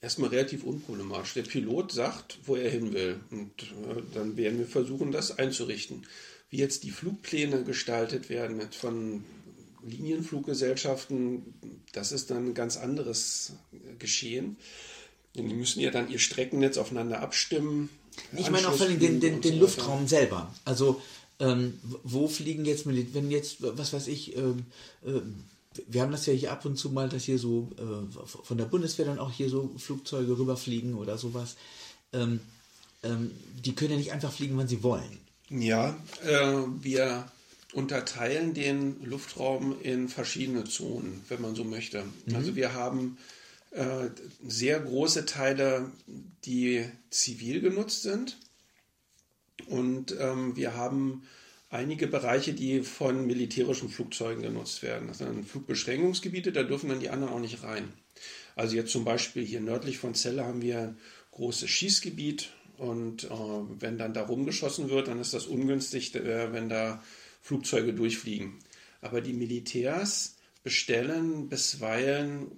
erstmal 0.00 0.30
relativ 0.30 0.64
unproblematisch. 0.64 1.34
Der 1.34 1.42
Pilot 1.42 1.92
sagt, 1.92 2.38
wo 2.44 2.56
er 2.56 2.70
hin 2.70 2.92
will. 2.92 3.20
Und 3.30 3.62
äh, 3.62 4.02
dann 4.14 4.36
werden 4.36 4.58
wir 4.58 4.66
versuchen, 4.66 5.12
das 5.12 5.38
einzurichten. 5.38 6.06
Wie 6.48 6.56
jetzt 6.56 6.82
die 6.84 6.90
Flugpläne 6.90 7.62
gestaltet 7.62 8.28
werden 8.28 8.60
von 8.72 9.24
Linienfluggesellschaften, 9.86 11.54
das 11.92 12.12
ist 12.12 12.30
dann 12.30 12.48
ein 12.48 12.54
ganz 12.54 12.76
anderes 12.76 13.52
Geschehen. 13.98 14.56
Die 15.34 15.42
müssen 15.42 15.80
ja 15.80 15.90
dann 15.90 16.10
ihr 16.10 16.18
Streckennetz 16.18 16.76
aufeinander 16.76 17.20
abstimmen. 17.20 17.88
Ich 18.36 18.50
meine 18.50 18.68
auch 18.68 18.74
vor 18.74 18.86
allem 18.86 18.98
den, 18.98 19.20
den, 19.20 19.40
den 19.40 19.58
Luftraum 19.58 20.06
selber. 20.06 20.52
Also 20.64 21.00
ähm, 21.40 21.78
wo 22.02 22.28
fliegen 22.28 22.64
jetzt, 22.64 22.86
wenn 22.86 23.30
jetzt, 23.30 23.56
was 23.60 23.92
weiß 23.92 24.08
ich, 24.08 24.36
ähm, 24.36 24.66
äh, 25.04 25.20
wir 25.88 26.02
haben 26.02 26.12
das 26.12 26.26
ja 26.26 26.32
hier 26.32 26.52
ab 26.52 26.64
und 26.64 26.76
zu 26.76 26.90
mal, 26.90 27.08
dass 27.08 27.24
hier 27.24 27.38
so 27.38 27.70
äh, 27.78 28.42
von 28.42 28.58
der 28.58 28.64
Bundeswehr 28.64 29.06
dann 29.06 29.18
auch 29.18 29.32
hier 29.32 29.48
so 29.48 29.70
Flugzeuge 29.78 30.36
rüberfliegen 30.38 30.94
oder 30.94 31.16
sowas. 31.16 31.56
Ähm, 32.12 32.40
ähm, 33.02 33.30
die 33.64 33.74
können 33.74 33.92
ja 33.92 33.96
nicht 33.96 34.12
einfach 34.12 34.32
fliegen, 34.32 34.58
wann 34.58 34.68
sie 34.68 34.82
wollen. 34.82 35.18
Ja, 35.48 35.96
äh, 36.24 36.62
wir 36.80 37.30
unterteilen 37.72 38.52
den 38.52 39.02
Luftraum 39.04 39.76
in 39.80 40.08
verschiedene 40.08 40.64
Zonen, 40.64 41.24
wenn 41.28 41.40
man 41.40 41.54
so 41.54 41.64
möchte. 41.64 42.04
Mhm. 42.26 42.34
Also 42.34 42.56
wir 42.56 42.74
haben 42.74 43.16
äh, 43.70 44.10
sehr 44.46 44.80
große 44.80 45.26
Teile, 45.26 45.92
die 46.44 46.84
zivil 47.10 47.60
genutzt 47.60 48.02
sind. 48.02 48.38
Und 49.66 50.14
ähm, 50.18 50.56
wir 50.56 50.74
haben 50.74 51.22
einige 51.68 52.08
Bereiche, 52.08 52.52
die 52.52 52.82
von 52.82 53.26
militärischen 53.26 53.88
Flugzeugen 53.88 54.42
genutzt 54.42 54.82
werden. 54.82 55.08
Das 55.08 55.18
sind 55.18 55.48
Flugbeschränkungsgebiete, 55.48 56.52
da 56.52 56.64
dürfen 56.64 56.88
dann 56.88 57.00
die 57.00 57.10
anderen 57.10 57.32
auch 57.32 57.40
nicht 57.40 57.62
rein. 57.62 57.92
Also 58.56 58.74
jetzt 58.74 58.90
zum 58.90 59.04
Beispiel 59.04 59.44
hier 59.44 59.60
nördlich 59.60 59.98
von 59.98 60.14
Celle 60.14 60.44
haben 60.44 60.62
wir 60.62 60.80
ein 60.80 60.98
großes 61.30 61.70
Schießgebiet 61.70 62.50
und 62.76 63.24
äh, 63.24 63.28
wenn 63.78 63.98
dann 63.98 64.14
da 64.14 64.22
rumgeschossen 64.22 64.90
wird, 64.90 65.08
dann 65.08 65.20
ist 65.20 65.32
das 65.32 65.46
ungünstig, 65.46 66.14
äh, 66.16 66.52
wenn 66.52 66.68
da 66.68 67.02
Flugzeuge 67.40 67.92
durchfliegen. 67.92 68.58
Aber 69.00 69.20
die 69.20 69.32
Militärs 69.32 70.36
bestellen 70.64 71.48
bisweilen 71.48 72.50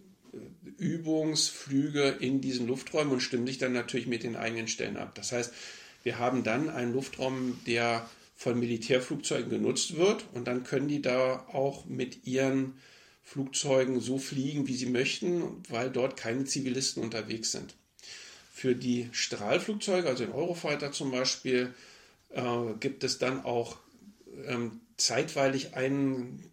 Übungsflüge 0.79 2.09
in 2.21 2.41
diesen 2.41 2.67
Lufträumen 2.67 3.13
und 3.13 3.21
stimmen 3.21 3.47
sich 3.47 3.59
dann 3.59 3.73
natürlich 3.73 4.07
mit 4.07 4.23
den 4.23 4.37
eigenen 4.37 4.69
Stellen 4.69 4.97
ab. 4.97 5.15
Das 5.15 5.33
heißt, 5.33 5.53
wir 6.03 6.19
haben 6.19 6.43
dann 6.43 6.71
einen 6.71 6.93
Luftraum, 6.93 7.61
der 7.67 8.09
von 8.37 8.59
Militärflugzeugen 8.59 9.51
genutzt 9.51 9.97
wird 9.97 10.25
und 10.33 10.47
dann 10.47 10.65
können 10.65 10.89
die 10.89 11.03
da 11.03 11.47
auch 11.53 11.85
mit 11.85 12.27
ihren 12.27 12.75
Flugzeugen 13.23 14.01
so 14.01 14.19
fliegen, 14.19 14.67
wie 14.67 14.75
sie 14.75 14.87
möchten, 14.87 15.63
weil 15.69 15.91
dort 15.91 16.17
keine 16.17 16.45
Zivilisten 16.45 17.03
unterwegs 17.03 17.53
sind. 17.53 17.75
Für 18.53 18.75
die 18.75 19.09
Strahlflugzeuge, 19.13 20.09
also 20.09 20.25
den 20.25 20.35
Eurofighter 20.35 20.93
zum 20.93 21.13
Beispiel, 21.13 21.73
äh, 22.31 22.43
gibt 22.81 23.05
es 23.05 23.19
dann 23.19 23.45
auch 23.45 23.77
ähm, 24.47 24.81
zeitweilig 24.97 25.75
eingeschränkte 25.75 26.52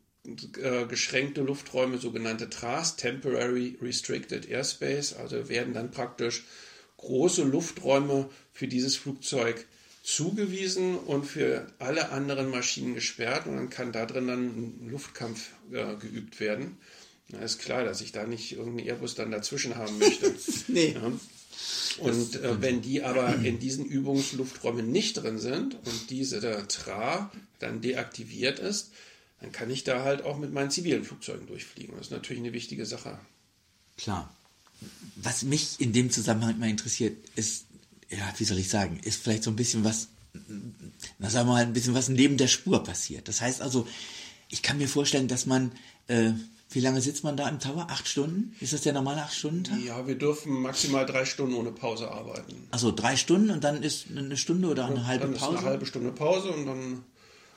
äh, 0.62 1.42
Lufträume, 1.42 1.98
sogenannte 1.98 2.50
TRAS, 2.50 2.96
Temporary 2.96 3.78
Restricted 3.82 4.50
Airspace, 4.50 5.14
also 5.14 5.50
werden 5.50 5.74
dann 5.74 5.92
praktisch 5.92 6.44
große 6.98 7.44
Lufträume 7.44 8.30
für 8.52 8.68
dieses 8.68 8.96
Flugzeug 8.96 9.66
zugewiesen 10.04 10.98
und 10.98 11.26
für 11.26 11.68
alle 11.80 12.10
anderen 12.10 12.50
Maschinen 12.50 12.96
gesperrt 12.96 13.48
und 13.48 13.56
dann 13.56 13.70
kann 13.70 13.92
da 13.92 14.06
drin 14.06 14.28
dann 14.28 14.46
ein 14.48 14.90
Luftkampf 14.90 15.50
äh, 15.72 15.96
geübt 15.96 16.40
werden. 16.40 16.78
Na, 17.30 17.40
ist 17.40 17.60
klar, 17.60 17.84
dass 17.84 18.02
ich 18.02 18.12
da 18.12 18.26
nicht 18.26 18.54
irgendeinen 18.54 18.88
Airbus 18.88 19.16
dann 19.16 19.32
dazwischen 19.32 19.76
haben 19.76 20.00
möchte. 20.00 20.34
nee. 20.68 20.94
Ja. 20.94 21.12
Und 22.00 22.36
äh, 22.36 22.62
wenn 22.62 22.82
die 22.82 23.04
aber 23.04 23.36
in 23.36 23.60
diesen 23.60 23.86
Übungslufträumen 23.86 24.92
nicht 24.92 25.14
drin 25.16 25.38
sind 25.38 25.76
und 25.76 26.10
diese 26.10 26.40
der 26.40 26.68
TRA 26.68 27.32
dann 27.60 27.82
deaktiviert 27.82 28.60
ist, 28.60 28.92
dann 29.42 29.52
kann 29.52 29.70
ich 29.70 29.84
da 29.84 30.04
halt 30.04 30.24
auch 30.24 30.38
mit 30.38 30.54
meinen 30.54 30.72
zivilen 30.72 31.04
Flugzeugen 31.04 31.48
durchfliegen. 31.48 31.96
Das 31.96 32.08
ist 32.08 32.12
natürlich 32.12 32.42
eine 32.42 32.54
wichtige 32.54 32.86
Sache. 32.86 33.18
Klar. 33.98 34.34
Was 35.16 35.44
mich 35.44 35.80
in 35.80 35.94
dem 35.94 36.10
Zusammenhang 36.12 36.58
mal 36.60 36.70
interessiert, 36.70 37.18
ist, 37.36 37.66
ja, 38.10 38.34
wie 38.38 38.44
soll 38.44 38.60
ich 38.60 38.70
sagen, 38.70 39.00
ist 39.04 39.22
vielleicht 39.22 39.44
so 39.44 39.52
ein 39.52 39.56
bisschen 39.56 39.84
was, 39.84 40.08
na 41.20 41.30
sagen 41.30 41.48
wir 41.48 41.54
mal, 41.54 41.64
ein 41.64 41.74
bisschen 41.74 41.94
was 41.94 42.10
neben 42.10 42.38
der 42.38 42.48
Spur 42.48 42.84
passiert. 42.84 43.28
Das 43.28 43.42
heißt 43.42 43.62
also, 43.62 43.88
ich 44.50 44.62
kann 44.62 44.78
mir 44.78 44.88
vorstellen, 44.88 45.28
dass 45.28 45.46
man, 45.46 45.72
äh, 46.08 46.32
wie 46.72 46.80
lange 46.80 47.02
sitzt 47.02 47.24
man 47.24 47.36
da 47.36 47.50
im 47.50 47.60
Tower? 47.60 47.88
Acht 47.90 48.08
Stunden? 48.08 48.56
Ist 48.60 48.74
das 48.74 48.82
der 48.82 48.94
normale 48.94 49.24
acht 49.24 49.34
Stunden 49.34 49.64
Tag? 49.64 49.80
Ja, 49.84 50.06
wir 50.08 50.16
dürfen 50.16 50.54
maximal 50.62 51.06
drei 51.06 51.26
Stunden 51.26 51.56
ohne 51.56 51.72
Pause 51.72 52.12
arbeiten. 52.12 52.68
Also 52.72 52.92
drei 52.92 53.16
Stunden 53.16 53.52
und 53.52 53.64
dann 53.64 53.84
ist 53.84 54.08
eine 54.16 54.38
Stunde 54.38 54.70
oder 54.70 54.86
eine 54.86 55.08
halbe 55.08 55.26
dann 55.26 55.34
Pause? 55.36 55.54
Ist 55.54 55.60
eine 55.60 55.70
halbe 55.70 55.86
Stunde 55.86 56.12
Pause 56.12 56.50
und 56.50 56.66
dann 56.66 57.04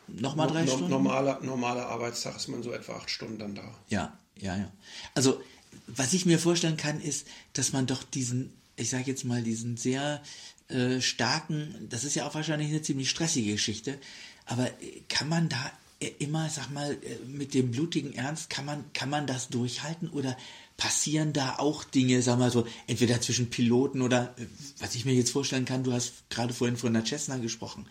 nochmal 0.08 0.48
drei 0.48 0.64
no, 0.64 0.72
Stunden. 0.72 0.90
Normaler, 0.90 1.40
normaler 1.42 1.86
Arbeitstag 1.86 2.36
ist 2.36 2.48
man 2.48 2.62
so 2.62 2.72
etwa 2.72 2.94
acht 2.94 3.10
Stunden 3.10 3.38
dann 3.38 3.54
da. 3.54 3.74
Ja, 3.88 4.16
ja, 4.36 4.56
ja. 4.56 4.70
Also 5.14 5.40
was 5.86 6.12
ich 6.12 6.26
mir 6.26 6.38
vorstellen 6.38 6.76
kann, 6.76 7.00
ist, 7.00 7.26
dass 7.54 7.72
man 7.72 7.86
doch 7.86 8.02
diesen 8.02 8.52
ich 8.76 8.90
sage 8.90 9.04
jetzt 9.06 9.24
mal, 9.24 9.42
diesen 9.42 9.76
sehr 9.76 10.22
äh, 10.68 11.00
starken, 11.00 11.86
das 11.88 12.04
ist 12.04 12.14
ja 12.14 12.26
auch 12.26 12.34
wahrscheinlich 12.34 12.68
eine 12.68 12.82
ziemlich 12.82 13.10
stressige 13.10 13.52
Geschichte, 13.52 13.98
aber 14.46 14.66
äh, 14.66 15.02
kann 15.08 15.28
man 15.28 15.48
da 15.48 15.72
äh, 16.00 16.10
immer, 16.18 16.48
sag 16.50 16.70
mal, 16.70 16.92
äh, 16.92 17.24
mit 17.26 17.54
dem 17.54 17.70
blutigen 17.70 18.14
Ernst, 18.14 18.50
kann 18.50 18.64
man, 18.64 18.84
kann 18.92 19.10
man 19.10 19.26
das 19.26 19.48
durchhalten 19.48 20.08
oder 20.10 20.36
passieren 20.76 21.32
da 21.32 21.56
auch 21.58 21.84
Dinge, 21.84 22.22
sag 22.22 22.38
mal 22.38 22.50
so, 22.50 22.66
entweder 22.86 23.20
zwischen 23.20 23.50
Piloten 23.50 24.02
oder, 24.02 24.34
was 24.78 24.94
ich 24.94 25.04
mir 25.04 25.14
jetzt 25.14 25.30
vorstellen 25.30 25.64
kann, 25.64 25.84
du 25.84 25.92
hast 25.92 26.28
gerade 26.30 26.54
vorhin 26.54 26.76
von 26.76 26.92
der 26.92 27.04
Cessna 27.04 27.36
gesprochen, 27.36 27.86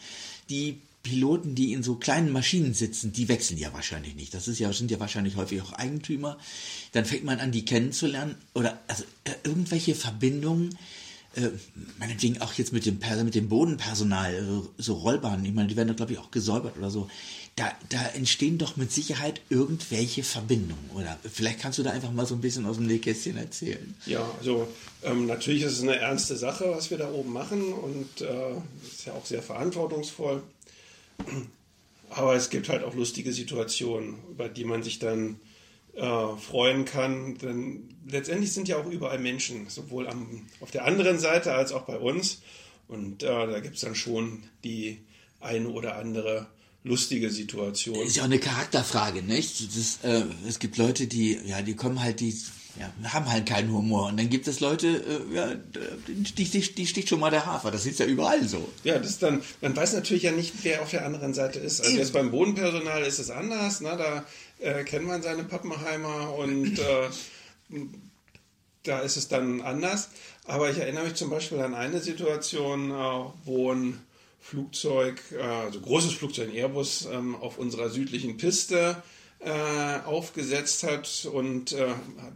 die 0.49 0.81
Piloten, 1.03 1.55
die 1.55 1.73
in 1.73 1.83
so 1.83 1.95
kleinen 1.95 2.31
Maschinen 2.31 2.73
sitzen, 2.73 3.11
die 3.11 3.27
wechseln 3.27 3.57
ja 3.57 3.73
wahrscheinlich 3.73 4.15
nicht. 4.15 4.33
Das 4.33 4.47
ist 4.47 4.59
ja, 4.59 4.71
sind 4.71 4.91
ja 4.91 4.99
wahrscheinlich 4.99 5.35
häufig 5.35 5.61
auch 5.61 5.73
Eigentümer. 5.73 6.37
Dann 6.91 7.05
fängt 7.05 7.23
man 7.23 7.39
an, 7.39 7.51
die 7.51 7.65
kennenzulernen 7.65 8.35
oder 8.53 8.79
also 8.87 9.03
äh, 9.23 9.31
irgendwelche 9.43 9.95
Verbindungen, 9.95 10.77
äh, 11.35 11.49
meinetwegen 11.97 12.41
auch 12.41 12.53
jetzt 12.53 12.73
mit 12.73 12.85
dem, 12.85 12.99
mit 13.23 13.35
dem 13.35 13.49
Bodenpersonal, 13.49 14.45
so, 14.45 14.69
so 14.77 14.93
Rollbahnen, 14.95 15.45
ich 15.45 15.53
meine, 15.53 15.69
die 15.69 15.77
werden 15.77 15.87
da 15.87 15.93
glaube 15.93 16.13
ich 16.13 16.19
auch 16.19 16.29
gesäubert 16.29 16.77
oder 16.77 16.91
so. 16.91 17.09
Da, 17.55 17.71
da 17.89 18.05
entstehen 18.09 18.57
doch 18.57 18.77
mit 18.77 18.91
Sicherheit 18.91 19.41
irgendwelche 19.49 20.23
Verbindungen. 20.23 20.89
Oder 20.95 21.17
vielleicht 21.31 21.59
kannst 21.59 21.79
du 21.79 21.83
da 21.83 21.91
einfach 21.91 22.11
mal 22.11 22.25
so 22.25 22.35
ein 22.35 22.41
bisschen 22.41 22.65
aus 22.65 22.77
dem 22.77 22.87
Nähkästchen 22.87 23.37
erzählen. 23.37 23.93
Ja, 24.05 24.29
also 24.39 24.67
ähm, 25.03 25.25
natürlich 25.25 25.63
ist 25.63 25.73
es 25.73 25.81
eine 25.81 25.97
ernste 25.97 26.37
Sache, 26.37 26.65
was 26.69 26.91
wir 26.91 26.97
da 26.97 27.11
oben 27.11 27.33
machen 27.33 27.73
und 27.73 28.21
äh, 28.21 28.53
ist 28.87 29.05
ja 29.05 29.13
auch 29.13 29.25
sehr 29.25 29.41
verantwortungsvoll. 29.41 30.43
Aber 32.09 32.35
es 32.35 32.49
gibt 32.49 32.69
halt 32.69 32.83
auch 32.83 32.93
lustige 32.93 33.31
Situationen, 33.31 34.15
über 34.29 34.49
die 34.49 34.65
man 34.65 34.83
sich 34.83 34.99
dann 34.99 35.39
äh, 35.93 36.35
freuen 36.37 36.85
kann. 36.85 37.37
Denn 37.37 37.89
letztendlich 38.07 38.51
sind 38.51 38.67
ja 38.67 38.77
auch 38.77 38.85
überall 38.85 39.19
Menschen, 39.19 39.69
sowohl 39.69 40.07
am, 40.07 40.45
auf 40.59 40.71
der 40.71 40.85
anderen 40.85 41.19
Seite 41.19 41.53
als 41.53 41.71
auch 41.71 41.83
bei 41.83 41.97
uns. 41.97 42.41
Und 42.87 43.23
äh, 43.23 43.27
da 43.27 43.59
gibt 43.59 43.75
es 43.75 43.81
dann 43.81 43.95
schon 43.95 44.43
die 44.63 44.99
eine 45.39 45.69
oder 45.69 45.95
andere 45.95 46.47
lustige 46.83 47.29
Situation. 47.29 47.95
Ist 48.05 48.17
ja 48.17 48.23
auch 48.23 48.27
eine 48.27 48.39
Charakterfrage, 48.39 49.21
nicht? 49.21 49.75
Das, 49.75 49.99
äh, 50.03 50.25
es 50.47 50.59
gibt 50.59 50.77
Leute, 50.77 51.07
die, 51.07 51.39
ja, 51.45 51.61
die 51.61 51.75
kommen 51.75 52.01
halt, 52.01 52.19
die 52.19 52.35
ja, 52.79 52.91
haben 53.11 53.29
halt 53.29 53.45
keinen 53.45 53.71
Humor. 53.71 54.07
Und 54.07 54.17
dann 54.17 54.29
gibt 54.29 54.47
es 54.47 54.59
Leute, 54.59 54.87
äh, 54.87 55.35
ja, 55.35 55.55
die, 56.07 56.43
die, 56.45 56.59
die 56.59 56.87
sticht 56.87 57.09
schon 57.09 57.19
mal 57.19 57.29
der 57.29 57.45
Hafer. 57.45 57.71
Das 57.71 57.85
ist 57.85 57.99
ja 57.99 58.05
überall 58.05 58.47
so. 58.47 58.67
Ja, 58.83 58.97
das 58.97 59.19
dann, 59.19 59.41
man 59.59 59.75
weiß 59.75 59.93
natürlich 59.93 60.23
ja 60.23 60.31
nicht, 60.31 60.53
wer 60.63 60.81
auf 60.81 60.89
der 60.89 61.05
anderen 61.05 61.33
Seite 61.33 61.59
ist. 61.59 61.81
Also 61.81 61.97
jetzt 61.97 62.13
beim 62.13 62.31
Bodenpersonal 62.31 63.03
ist 63.03 63.19
es 63.19 63.29
anders. 63.29 63.81
Ne? 63.81 63.97
Da 63.97 64.25
äh, 64.65 64.83
kennt 64.83 65.05
man 65.05 65.21
seine 65.21 65.43
Pappenheimer 65.43 66.35
und 66.35 66.79
äh, 67.71 67.79
da 68.83 68.99
ist 68.99 69.17
es 69.17 69.27
dann 69.27 69.61
anders. 69.61 70.09
Aber 70.45 70.69
ich 70.69 70.77
erinnere 70.77 71.05
mich 71.05 71.15
zum 71.15 71.29
Beispiel 71.29 71.59
an 71.59 71.75
eine 71.75 71.99
Situation, 71.99 72.91
äh, 72.91 72.93
wo 73.45 73.73
ein 73.73 73.99
Flugzeug, 74.39 75.21
äh, 75.31 75.41
also 75.41 75.81
großes 75.81 76.13
Flugzeug, 76.13 76.49
ein 76.49 76.55
Airbus, 76.55 77.07
ähm, 77.11 77.35
auf 77.35 77.57
unserer 77.57 77.89
südlichen 77.89 78.37
Piste 78.37 79.03
äh, 79.43 80.05
aufgesetzt 80.05 80.83
hat 80.83 81.27
und 81.31 81.71
äh, 81.71 81.87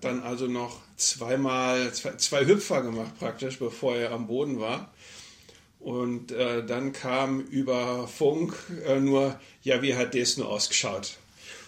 dann 0.01 0.24
also 0.24 0.47
noch 0.47 0.80
zweimal, 0.97 1.93
zwei, 1.93 2.16
zwei, 2.16 2.45
Hüpfer 2.45 2.82
gemacht 2.82 3.12
praktisch, 3.20 3.60
bevor 3.60 3.95
er 3.95 4.12
am 4.12 4.28
Boden 4.28 4.60
war. 4.60 4.91
Und 5.80 6.32
äh, 6.32 6.66
dann 6.66 6.93
kam 6.93 7.41
über 7.41 8.08
Funk 8.08 8.56
äh, 8.88 8.99
nur, 8.99 9.39
ja, 9.62 9.84
wie 9.84 9.93
hat 9.93 10.16
das 10.16 10.38
nur 10.38 10.49
ausgeschaut? 10.49 11.18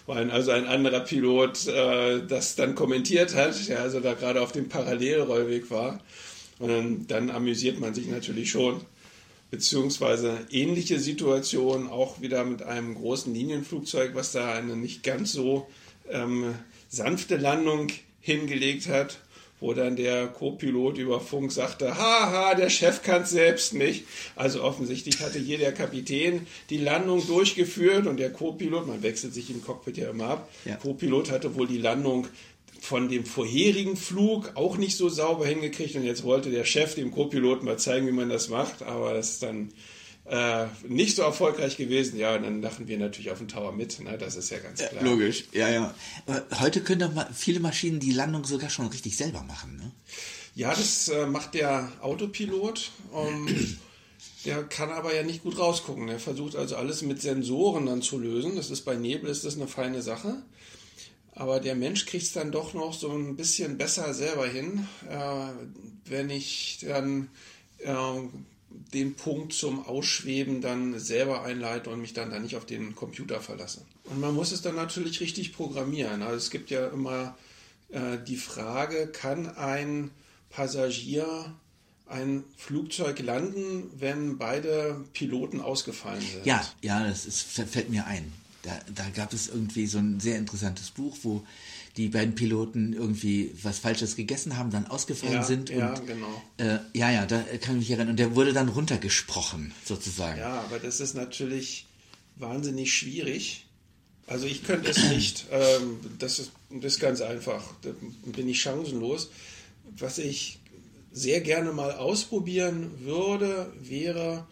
Weil 0.06 0.30
also 0.30 0.50
ein 0.50 0.66
anderer 0.66 1.00
Pilot 1.00 1.68
äh, 1.68 2.26
das 2.26 2.56
dann 2.56 2.74
kommentiert 2.74 3.36
hat, 3.36 3.68
der 3.68 3.80
also 3.80 4.00
da 4.00 4.14
gerade 4.14 4.42
auf 4.42 4.50
dem 4.50 4.68
Parallelrollweg 4.68 5.70
war. 5.70 6.00
Und 6.58 6.68
dann, 6.68 7.06
dann 7.06 7.30
amüsiert 7.30 7.78
man 7.78 7.94
sich 7.94 8.08
natürlich 8.08 8.50
schon 8.50 8.80
beziehungsweise 9.50 10.38
ähnliche 10.50 10.98
Situation 11.00 11.88
auch 11.88 12.20
wieder 12.20 12.44
mit 12.44 12.62
einem 12.62 12.94
großen 12.94 13.32
Linienflugzeug, 13.34 14.14
was 14.14 14.32
da 14.32 14.52
eine 14.52 14.76
nicht 14.76 15.02
ganz 15.02 15.32
so 15.32 15.66
ähm, 16.10 16.54
sanfte 16.88 17.36
Landung 17.36 17.88
hingelegt 18.20 18.88
hat. 18.88 19.18
wo 19.60 19.74
dann 19.74 19.96
der 19.96 20.28
Co-Pilot 20.28 20.98
über 20.98 21.18
Funk 21.18 21.50
sagte, 21.50 21.96
haha, 21.98 22.54
der 22.54 22.70
Chef 22.70 23.02
kann 23.02 23.22
es 23.22 23.30
selbst 23.30 23.74
nicht. 23.74 24.04
Also 24.36 24.62
offensichtlich 24.62 25.18
hatte 25.18 25.40
hier 25.40 25.58
der 25.58 25.72
Kapitän 25.72 26.46
die 26.70 26.78
Landung 26.78 27.26
durchgeführt 27.26 28.06
und 28.06 28.18
der 28.18 28.30
Co-Pilot, 28.32 28.86
man 28.86 29.02
wechselt 29.02 29.34
sich 29.34 29.50
im 29.50 29.60
Cockpit 29.64 29.96
ja 29.96 30.10
immer 30.10 30.28
ab, 30.28 30.48
Ja. 30.64 30.76
Co-Pilot 30.76 31.32
hatte 31.32 31.56
wohl 31.56 31.66
die 31.66 31.78
Landung 31.78 32.28
von 32.80 33.08
dem 33.08 33.24
vorherigen 33.24 33.96
Flug 33.96 34.52
auch 34.54 34.76
nicht 34.76 34.96
so 34.96 35.08
sauber 35.08 35.46
hingekriegt 35.46 35.96
und 35.96 36.04
jetzt 36.04 36.24
wollte 36.24 36.50
der 36.50 36.64
Chef 36.64 36.94
dem 36.94 37.10
Co-Piloten 37.10 37.64
mal 37.64 37.78
zeigen, 37.78 38.06
wie 38.06 38.12
man 38.12 38.28
das 38.28 38.48
macht, 38.48 38.82
aber 38.82 39.14
das 39.14 39.30
ist 39.30 39.42
dann 39.42 39.72
äh, 40.26 40.66
nicht 40.86 41.16
so 41.16 41.22
erfolgreich 41.22 41.76
gewesen. 41.76 42.18
Ja, 42.18 42.36
und 42.36 42.42
dann 42.42 42.62
lachen 42.62 42.86
wir 42.86 42.98
natürlich 42.98 43.30
auf 43.30 43.38
dem 43.38 43.48
Tower 43.48 43.72
mit, 43.72 43.98
ne? 44.00 44.18
das 44.18 44.36
ist 44.36 44.50
ja 44.50 44.58
ganz 44.58 44.80
klar. 44.80 45.02
Logisch, 45.02 45.44
ja, 45.52 45.68
ja. 45.68 45.94
Aber 46.26 46.60
heute 46.60 46.82
können 46.82 47.00
doch 47.00 47.14
mal 47.14 47.28
viele 47.34 47.60
Maschinen 47.60 48.00
die 48.00 48.12
Landung 48.12 48.44
sogar 48.44 48.70
schon 48.70 48.86
richtig 48.88 49.16
selber 49.16 49.42
machen, 49.42 49.76
ne? 49.76 49.90
Ja, 50.54 50.70
das 50.74 51.08
äh, 51.08 51.26
macht 51.26 51.54
der 51.54 51.92
Autopilot. 52.00 52.90
Ähm, 53.14 53.78
der 54.44 54.64
kann 54.64 54.90
aber 54.90 55.14
ja 55.14 55.22
nicht 55.22 55.44
gut 55.44 55.56
rausgucken. 55.56 56.08
Er 56.08 56.18
versucht 56.18 56.56
also 56.56 56.74
alles 56.74 57.02
mit 57.02 57.22
Sensoren 57.22 57.86
dann 57.86 58.02
zu 58.02 58.18
lösen. 58.18 58.56
Das 58.56 58.68
ist 58.70 58.84
bei 58.84 58.96
Nebel 58.96 59.30
ist 59.30 59.44
das 59.44 59.56
eine 59.56 59.68
feine 59.68 60.02
Sache. 60.02 60.42
Aber 61.38 61.60
der 61.60 61.76
Mensch 61.76 62.04
kriegt 62.04 62.24
es 62.24 62.32
dann 62.32 62.50
doch 62.50 62.74
noch 62.74 62.92
so 62.92 63.12
ein 63.12 63.36
bisschen 63.36 63.78
besser 63.78 64.12
selber 64.12 64.48
hin, 64.48 64.88
äh, 65.08 65.52
wenn 66.04 66.30
ich 66.30 66.80
dann 66.82 67.28
äh, 67.78 67.92
den 68.92 69.14
Punkt 69.14 69.52
zum 69.52 69.86
Ausschweben 69.86 70.60
dann 70.60 70.98
selber 70.98 71.44
einleite 71.44 71.90
und 71.90 72.00
mich 72.00 72.12
dann, 72.12 72.30
dann 72.30 72.42
nicht 72.42 72.56
auf 72.56 72.66
den 72.66 72.96
Computer 72.96 73.40
verlasse. 73.40 73.82
Und 74.02 74.20
man 74.20 74.34
muss 74.34 74.50
es 74.50 74.62
dann 74.62 74.74
natürlich 74.74 75.20
richtig 75.20 75.52
programmieren. 75.52 76.22
Also 76.22 76.38
es 76.38 76.50
gibt 76.50 76.70
ja 76.70 76.88
immer 76.88 77.38
äh, 77.90 78.18
die 78.26 78.36
Frage, 78.36 79.06
kann 79.06 79.46
ein 79.46 80.10
Passagier 80.50 81.54
ein 82.06 82.42
Flugzeug 82.56 83.20
landen, 83.20 83.92
wenn 83.96 84.38
beide 84.38 85.04
Piloten 85.12 85.60
ausgefallen 85.60 86.20
sind? 86.20 86.46
Ja, 86.46 86.66
ja, 86.82 87.06
das 87.06 87.26
ist, 87.26 87.42
fällt 87.42 87.90
mir 87.90 88.06
ein. 88.06 88.32
Da, 88.62 88.78
da 88.94 89.08
gab 89.10 89.32
es 89.32 89.48
irgendwie 89.48 89.86
so 89.86 89.98
ein 89.98 90.18
sehr 90.20 90.36
interessantes 90.36 90.90
Buch, 90.90 91.16
wo 91.22 91.44
die 91.96 92.08
beiden 92.08 92.34
Piloten 92.34 92.92
irgendwie 92.92 93.52
was 93.62 93.78
Falsches 93.78 94.16
gegessen 94.16 94.56
haben, 94.56 94.70
dann 94.70 94.86
ausgefallen 94.86 95.34
Ja, 95.34 95.42
sind. 95.42 95.70
ja, 95.70 95.94
und, 95.94 96.06
genau. 96.06 96.42
Äh, 96.58 96.78
ja, 96.92 97.10
ja, 97.10 97.26
da 97.26 97.40
kann 97.60 97.74
ich 97.76 97.80
mich 97.82 97.90
erinnern. 97.90 98.10
Und 98.10 98.18
der 98.18 98.34
wurde 98.34 98.52
dann 98.52 98.68
runtergesprochen, 98.68 99.72
sozusagen. 99.84 100.38
Ja, 100.40 100.60
aber 100.62 100.78
das 100.78 101.00
ist 101.00 101.14
natürlich 101.14 101.86
wahnsinnig 102.36 102.92
schwierig. 102.92 103.66
Also 104.26 104.46
ich 104.46 104.64
könnte 104.64 104.90
es 104.90 105.02
nicht. 105.10 105.46
Ähm, 105.50 105.98
das, 106.18 106.38
ist, 106.38 106.52
das 106.70 106.94
ist 106.94 107.00
ganz 107.00 107.20
einfach. 107.20 107.62
Da 107.82 107.90
bin 108.26 108.48
ich 108.48 108.60
chancenlos. 108.60 109.30
Was 109.96 110.18
ich 110.18 110.58
sehr 111.12 111.40
gerne 111.40 111.72
mal 111.72 111.92
ausprobieren 111.92 112.90
würde, 113.00 113.72
wäre 113.80 114.46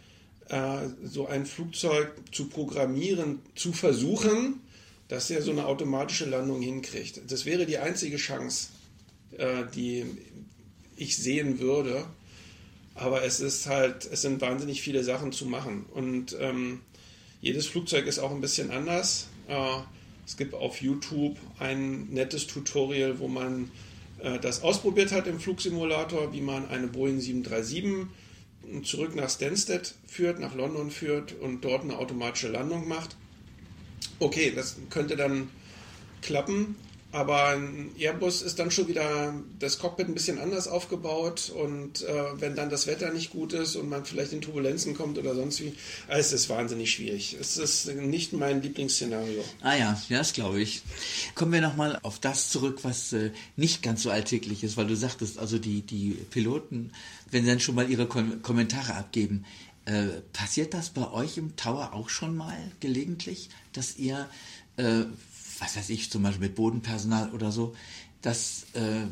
so 1.02 1.26
ein 1.26 1.44
Flugzeug 1.44 2.12
zu 2.30 2.48
programmieren, 2.48 3.40
zu 3.56 3.72
versuchen, 3.72 4.60
dass 5.08 5.30
er 5.30 5.42
so 5.42 5.50
eine 5.50 5.66
automatische 5.66 6.24
Landung 6.24 6.60
hinkriegt. 6.62 7.20
Das 7.28 7.44
wäre 7.44 7.66
die 7.66 7.78
einzige 7.78 8.16
Chance, 8.16 8.68
äh, 9.38 9.64
die 9.74 10.04
ich 10.96 11.16
sehen 11.16 11.60
würde. 11.60 12.04
Aber 12.94 13.24
es 13.24 13.40
ist 13.40 13.66
halt, 13.66 14.08
es 14.10 14.22
sind 14.22 14.40
wahnsinnig 14.40 14.80
viele 14.80 15.04
Sachen 15.04 15.30
zu 15.30 15.46
machen. 15.46 15.84
Und 15.92 16.36
ähm, 16.40 16.80
jedes 17.40 17.66
Flugzeug 17.66 18.06
ist 18.06 18.18
auch 18.18 18.30
ein 18.30 18.40
bisschen 18.40 18.70
anders. 18.70 19.28
Äh, 19.48 19.80
es 20.26 20.36
gibt 20.36 20.54
auf 20.54 20.80
YouTube 20.80 21.36
ein 21.58 22.08
nettes 22.08 22.46
Tutorial, 22.46 23.18
wo 23.20 23.28
man 23.28 23.70
äh, 24.18 24.38
das 24.40 24.62
ausprobiert 24.62 25.12
hat 25.12 25.26
im 25.26 25.38
Flugsimulator, 25.38 26.32
wie 26.32 26.40
man 26.40 26.68
eine 26.68 26.88
Boeing 26.88 27.20
737 27.20 28.08
zurück 28.82 29.14
nach 29.14 29.30
Stansted 29.30 29.94
führt, 30.06 30.38
nach 30.38 30.54
London 30.54 30.90
führt 30.90 31.32
und 31.40 31.64
dort 31.64 31.82
eine 31.82 31.98
automatische 31.98 32.48
Landung 32.48 32.88
macht. 32.88 33.16
Okay, 34.18 34.52
das 34.54 34.76
könnte 34.90 35.16
dann 35.16 35.50
klappen, 36.22 36.76
aber 37.12 37.48
ein 37.48 37.92
Airbus 37.98 38.42
ist 38.42 38.58
dann 38.58 38.70
schon 38.70 38.88
wieder 38.88 39.34
das 39.58 39.78
Cockpit 39.78 40.08
ein 40.08 40.14
bisschen 40.14 40.38
anders 40.38 40.68
aufgebaut 40.68 41.50
und 41.50 42.02
äh, 42.02 42.40
wenn 42.40 42.56
dann 42.56 42.68
das 42.68 42.86
Wetter 42.86 43.12
nicht 43.12 43.30
gut 43.30 43.52
ist 43.52 43.76
und 43.76 43.88
man 43.88 44.04
vielleicht 44.04 44.32
in 44.32 44.42
Turbulenzen 44.42 44.94
kommt 44.94 45.16
oder 45.16 45.34
sonst 45.34 45.60
wie, 45.60 45.68
äh, 46.08 46.18
es 46.18 46.32
ist 46.32 46.48
wahnsinnig 46.48 46.90
schwierig. 46.90 47.36
Es 47.40 47.56
ist 47.56 47.86
nicht 47.94 48.32
mein 48.32 48.60
Lieblingsszenario. 48.60 49.44
Ah 49.62 49.76
ja, 49.76 50.02
ja, 50.08 50.18
das 50.18 50.32
glaube 50.32 50.60
ich. 50.60 50.82
Kommen 51.34 51.52
wir 51.52 51.60
nochmal 51.60 51.98
auf 52.02 52.18
das 52.18 52.50
zurück, 52.50 52.80
was 52.82 53.12
äh, 53.12 53.30
nicht 53.56 53.82
ganz 53.82 54.02
so 54.02 54.10
alltäglich 54.10 54.64
ist, 54.64 54.76
weil 54.76 54.86
du 54.86 54.96
sagtest, 54.96 55.38
also 55.38 55.58
die, 55.58 55.82
die 55.82 56.10
Piloten, 56.30 56.92
wenn 57.30 57.44
sie 57.44 57.50
dann 57.50 57.60
schon 57.60 57.76
mal 57.76 57.90
ihre 57.90 58.06
Kom 58.06 58.42
Kommentare 58.42 58.94
abgeben, 58.94 59.44
äh, 59.86 60.20
passiert 60.32 60.74
das 60.74 60.90
bei 60.90 61.10
euch 61.10 61.38
im 61.38 61.56
Tower 61.56 61.94
auch 61.94 62.08
schon 62.08 62.36
mal 62.36 62.56
gelegentlich, 62.80 63.48
dass 63.72 63.96
ihr, 63.96 64.28
äh, 64.76 65.04
was 65.58 65.76
weiß 65.76 65.90
ich, 65.90 66.10
zum 66.10 66.22
Beispiel 66.22 66.48
mit 66.48 66.54
Bodenpersonal 66.54 67.30
oder 67.32 67.52
so, 67.52 67.74
dass, 68.22 68.66
äh, 68.74 69.02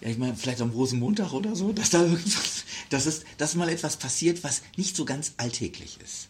ja, 0.00 0.08
ich 0.08 0.18
meine, 0.18 0.36
vielleicht 0.36 0.60
am 0.60 0.70
Rosenmontag 0.70 1.32
oder 1.32 1.56
so, 1.56 1.72
dass 1.72 1.90
da 1.90 2.02
irgendwas, 2.02 2.64
dass, 2.90 3.06
es, 3.06 3.24
dass 3.38 3.54
mal 3.54 3.68
etwas 3.68 3.96
passiert, 3.96 4.44
was 4.44 4.62
nicht 4.76 4.96
so 4.96 5.04
ganz 5.04 5.34
alltäglich 5.38 5.98
ist. 6.04 6.28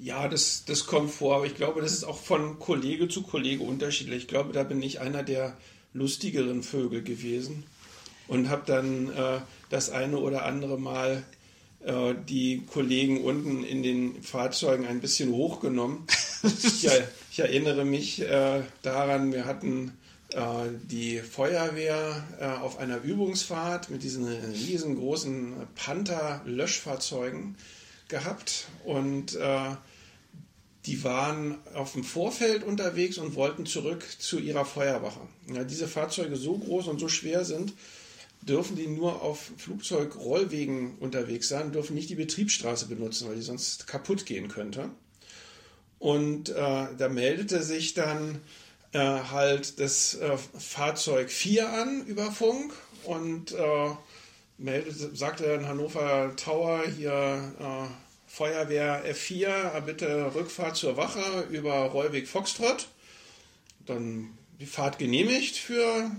Ja, 0.00 0.28
das, 0.28 0.64
das 0.64 0.86
kommt 0.86 1.10
vor, 1.10 1.36
aber 1.36 1.46
ich 1.46 1.56
glaube, 1.56 1.80
das 1.80 1.92
ist 1.92 2.04
auch 2.04 2.18
von 2.18 2.58
Kollege 2.60 3.08
zu 3.08 3.22
Kollege 3.22 3.64
unterschiedlich. 3.64 4.22
Ich 4.22 4.28
glaube, 4.28 4.52
da 4.52 4.62
bin 4.62 4.80
ich 4.82 5.00
einer 5.00 5.22
der 5.24 5.56
lustigeren 5.92 6.62
Vögel 6.62 7.02
gewesen 7.02 7.64
und 8.28 8.48
habe 8.48 8.62
dann 8.66 9.10
äh, 9.12 9.40
das 9.70 9.90
eine 9.90 10.18
oder 10.18 10.44
andere 10.44 10.78
Mal 10.78 11.24
äh, 11.80 12.14
die 12.28 12.62
Kollegen 12.66 13.24
unten 13.24 13.64
in 13.64 13.82
den 13.82 14.22
Fahrzeugen 14.22 14.86
ein 14.86 15.00
bisschen 15.00 15.32
hochgenommen. 15.32 16.04
er- 16.82 17.08
ich 17.38 17.44
erinnere 17.44 17.84
mich 17.84 18.20
äh, 18.20 18.62
daran, 18.82 19.32
wir 19.32 19.44
hatten 19.44 19.92
äh, 20.32 20.40
die 20.90 21.18
Feuerwehr 21.18 22.26
äh, 22.40 22.46
auf 22.46 22.80
einer 22.80 23.00
Übungsfahrt 23.02 23.90
mit 23.90 24.02
diesen 24.02 24.26
riesengroßen 24.26 25.54
Panther-Löschfahrzeugen 25.76 27.54
gehabt 28.08 28.66
und 28.84 29.36
äh, 29.36 29.70
die 30.86 31.04
waren 31.04 31.58
auf 31.74 31.92
dem 31.92 32.02
Vorfeld 32.02 32.64
unterwegs 32.64 33.18
und 33.18 33.36
wollten 33.36 33.66
zurück 33.66 34.04
zu 34.18 34.40
ihrer 34.40 34.64
Feuerwache. 34.64 35.20
Ja, 35.54 35.62
diese 35.62 35.86
Fahrzeuge 35.86 36.34
so 36.34 36.58
groß 36.58 36.88
und 36.88 36.98
so 36.98 37.06
schwer 37.06 37.44
sind, 37.44 37.72
dürfen 38.42 38.74
die 38.74 38.88
nur 38.88 39.22
auf 39.22 39.52
Flugzeugrollwegen 39.58 40.98
unterwegs 40.98 41.48
sein, 41.48 41.70
dürfen 41.70 41.94
nicht 41.94 42.10
die 42.10 42.16
Betriebsstraße 42.16 42.86
benutzen, 42.86 43.28
weil 43.28 43.36
die 43.36 43.42
sonst 43.42 43.86
kaputt 43.86 44.26
gehen 44.26 44.48
könnte. 44.48 44.90
Und 45.98 46.50
äh, 46.50 46.86
da 46.96 47.08
meldete 47.08 47.62
sich 47.62 47.94
dann 47.94 48.40
äh, 48.92 48.98
halt 48.98 49.80
das 49.80 50.14
äh, 50.14 50.36
Fahrzeug 50.36 51.30
4 51.30 51.68
an 51.68 52.06
über 52.06 52.30
Funk 52.30 52.72
und 53.04 53.52
äh, 53.52 53.90
meldete, 54.58 55.14
sagte 55.14 55.44
dann 55.44 55.66
Hannover 55.66 56.34
Tower 56.36 56.82
hier 56.96 57.52
äh, 57.58 57.88
Feuerwehr 58.26 59.04
F4, 59.12 59.76
äh, 59.76 59.80
bitte 59.84 60.34
Rückfahrt 60.34 60.76
zur 60.76 60.96
Wache 60.96 61.46
über 61.50 61.74
Rollweg 61.86 62.28
Foxtrott. 62.28 62.88
Dann 63.86 64.30
die 64.60 64.66
Fahrt 64.66 64.98
genehmigt 64.98 65.56
für 65.56 66.10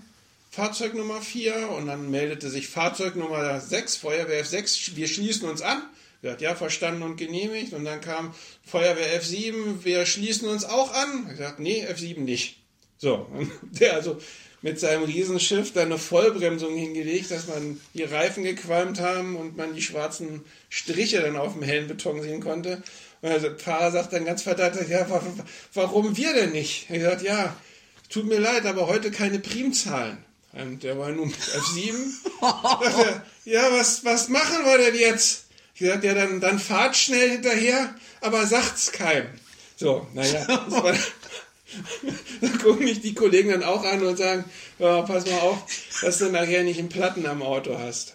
Fahrzeug 0.51 0.95
Nummer 0.95 1.21
4 1.21 1.69
und 1.69 1.88
dann 1.88 2.09
meldete 2.09 2.49
sich 2.49 2.67
Fahrzeug 2.67 3.15
Nummer 3.15 3.59
6, 3.59 3.97
Feuerwehr 3.97 4.43
F6, 4.43 4.95
wir 4.95 5.07
schließen 5.07 5.47
uns 5.47 5.61
an. 5.61 5.82
Er 6.22 6.32
hat 6.34 6.41
ja 6.41 6.53
verstanden 6.55 7.01
und 7.03 7.15
genehmigt 7.17 7.74
und 7.74 7.86
dann 7.86 8.01
kam 8.01 8.34
Feuerwehr 8.65 9.22
F7, 9.22 9.84
wir 9.86 10.05
schließen 10.05 10.49
uns 10.49 10.65
auch 10.65 10.93
an. 10.93 11.28
Er 11.30 11.36
sagt, 11.38 11.59
nee, 11.59 11.86
F7 11.86 12.20
nicht. 12.20 12.57
So, 12.97 13.28
und 13.34 13.49
der 13.80 13.93
also 13.93 14.20
mit 14.61 14.78
seinem 14.78 15.03
Riesenschiff 15.03 15.72
dann 15.72 15.86
eine 15.86 15.97
Vollbremsung 15.97 16.76
hingelegt, 16.76 17.32
dass 17.32 17.47
man 17.47 17.80
die 17.93 18.03
Reifen 18.03 18.43
gequalmt 18.43 18.99
haben 18.99 19.38
und 19.38 19.55
man 19.55 19.74
die 19.74 19.82
schwarzen 19.82 20.43
Striche 20.70 21.22
dann 21.22 21.38
auf 21.38 21.53
dem 21.53 21.63
hellen 21.63 21.88
Beton 21.88 22.22
sehen 22.22 22.41
konnte. 22.41 22.84
Und 23.22 23.30
der 23.41 23.57
Fahrer 23.57 23.91
sagt 23.91 24.11
dann 24.11 24.26
ganz 24.26 24.43
verdammt, 24.43 24.76
ja, 24.89 25.09
wa- 25.09 25.22
wa- 25.24 25.45
warum 25.74 26.17
wir 26.17 26.34
denn 26.34 26.51
nicht? 26.51 26.88
Er 26.89 27.11
sagt, 27.11 27.22
ja, 27.22 27.55
tut 28.09 28.26
mir 28.28 28.39
leid, 28.39 28.65
aber 28.65 28.88
heute 28.88 29.11
keine 29.11 29.39
Primzahlen. 29.39 30.17
Und 30.51 30.84
der 30.84 30.97
war 30.97 31.09
nun 31.11 31.28
mit 31.30 31.38
F7. 31.38 31.93
Sagt 32.41 32.97
er, 32.97 33.26
ja, 33.45 33.72
was, 33.72 34.03
was 34.03 34.28
machen 34.28 34.65
wir 34.65 34.78
denn 34.78 34.95
jetzt? 34.99 35.45
Ich 35.80 35.86
gesagt, 35.86 36.03
ja, 36.03 36.13
dann, 36.13 36.41
dann 36.41 36.59
fahrt 36.59 36.97
schnell 36.97 37.30
hinterher, 37.30 37.95
aber 38.19 38.45
sagt's 38.45 38.91
keinem. 38.91 39.27
So, 39.77 40.05
naja, 40.13 40.45
das 40.45 40.73
war, 40.73 40.93
da 42.41 42.47
gucken 42.61 42.84
mich 42.84 42.99
die 42.99 43.13
Kollegen 43.13 43.51
dann 43.51 43.63
auch 43.63 43.86
an 43.86 44.03
und 44.03 44.17
sagen, 44.17 44.43
ja, 44.77 45.03
pass 45.03 45.25
mal 45.25 45.39
auf, 45.39 45.63
dass 46.01 46.17
du 46.17 46.25
nachher 46.32 46.63
nicht 46.63 46.80
einen 46.80 46.89
Platten 46.89 47.25
am 47.25 47.41
Auto 47.41 47.80
hast. 47.80 48.11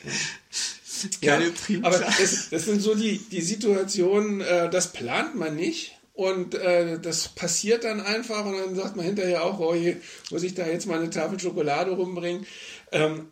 Ja, 1.22 1.40
aber 1.80 2.00
das, 2.00 2.50
das 2.50 2.66
sind 2.66 2.82
so 2.82 2.94
die, 2.94 3.16
die 3.16 3.40
Situationen, 3.40 4.42
äh, 4.42 4.68
das 4.68 4.92
plant 4.92 5.34
man 5.34 5.56
nicht. 5.56 5.92
Und 6.12 6.54
äh, 6.54 7.00
das 7.00 7.28
passiert 7.28 7.84
dann 7.84 8.02
einfach 8.02 8.44
und 8.44 8.58
dann 8.58 8.76
sagt 8.76 8.94
man 8.94 9.06
hinterher 9.06 9.42
auch, 9.42 9.58
oh 9.58 9.74
je, 9.74 9.96
muss 10.30 10.42
ich 10.42 10.52
da 10.52 10.66
jetzt 10.66 10.86
mal 10.86 10.98
eine 10.98 11.08
Tafel 11.08 11.40
Schokolade 11.40 11.92
rumbringen. 11.92 12.46
Ähm, 12.92 13.28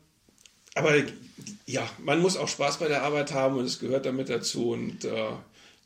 aber 0.75 0.95
ja, 1.67 1.89
man 2.03 2.21
muss 2.21 2.37
auch 2.37 2.49
Spaß 2.49 2.79
bei 2.79 2.89
der 2.89 3.03
Arbeit 3.03 3.33
haben 3.33 3.57
und 3.57 3.65
es 3.65 3.79
gehört 3.79 4.07
damit 4.07 4.29
dazu 4.29 4.71
und 4.71 5.05
äh, 5.05 5.31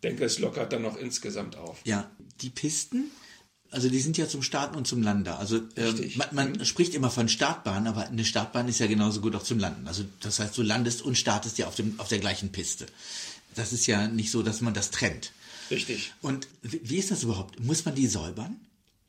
denke, 0.03 0.25
es 0.25 0.39
lockert 0.39 0.73
dann 0.73 0.83
noch 0.83 0.97
insgesamt 0.97 1.57
auf. 1.57 1.79
Ja, 1.85 2.11
die 2.41 2.51
Pisten, 2.51 3.11
also 3.71 3.89
die 3.89 4.01
sind 4.01 4.17
ja 4.17 4.29
zum 4.29 4.43
Starten 4.43 4.77
und 4.77 4.87
zum 4.87 5.03
Landen. 5.03 5.29
Also 5.29 5.61
ähm, 5.77 6.13
man, 6.17 6.29
man 6.33 6.65
spricht 6.65 6.95
immer 6.95 7.11
von 7.11 7.29
Startbahn, 7.29 7.87
aber 7.87 8.07
eine 8.07 8.25
Startbahn 8.25 8.69
ist 8.69 8.79
ja 8.79 8.87
genauso 8.87 9.21
gut 9.21 9.35
auch 9.35 9.43
zum 9.43 9.59
Landen. 9.59 9.87
Also 9.89 10.05
das 10.21 10.39
heißt, 10.39 10.57
du 10.57 10.63
landest 10.63 11.03
und 11.03 11.17
startest 11.19 11.59
ja 11.59 11.67
auf, 11.67 11.75
dem, 11.75 11.99
auf 11.99 12.09
der 12.09 12.19
gleichen 12.19 12.53
Piste. 12.53 12.87
Das 13.55 13.73
ist 13.73 13.87
ja 13.87 14.07
nicht 14.09 14.31
so, 14.31 14.43
dass 14.43 14.61
man 14.61 14.75
das 14.75 14.91
trennt. 14.91 15.33
Richtig. 15.71 16.13
Und 16.23 16.47
wie 16.63 16.97
ist 16.99 17.11
das 17.11 17.23
überhaupt? 17.25 17.59
Muss 17.61 17.85
man 17.85 17.95
die 17.95 18.07
säubern? 18.07 18.57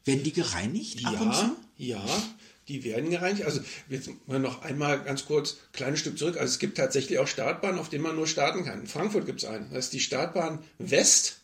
Werden 0.05 0.23
die 0.23 0.31
gereinigt 0.33 1.05
ab 1.05 1.19
und 1.19 1.27
Ja, 1.27 1.33
zu? 1.33 1.55
ja, 1.77 2.23
die 2.67 2.83
werden 2.83 3.09
gereinigt. 3.09 3.43
Also 3.43 3.61
jetzt 3.89 4.09
mal 4.27 4.39
noch 4.39 4.61
einmal 4.61 5.01
ganz 5.03 5.25
kurz 5.25 5.57
kleines 5.73 5.99
Stück 5.99 6.17
zurück. 6.17 6.37
Also 6.37 6.51
es 6.51 6.59
gibt 6.59 6.77
tatsächlich 6.77 7.19
auch 7.19 7.27
Startbahnen, 7.27 7.79
auf 7.79 7.89
denen 7.89 8.03
man 8.03 8.15
nur 8.15 8.27
starten 8.27 8.65
kann. 8.65 8.81
In 8.81 8.87
Frankfurt 8.87 9.25
gibt 9.25 9.41
es 9.43 9.49
eine. 9.49 9.65
Das 9.71 9.85
ist 9.85 9.93
die 9.93 9.99
Startbahn 9.99 10.59
West. 10.77 11.39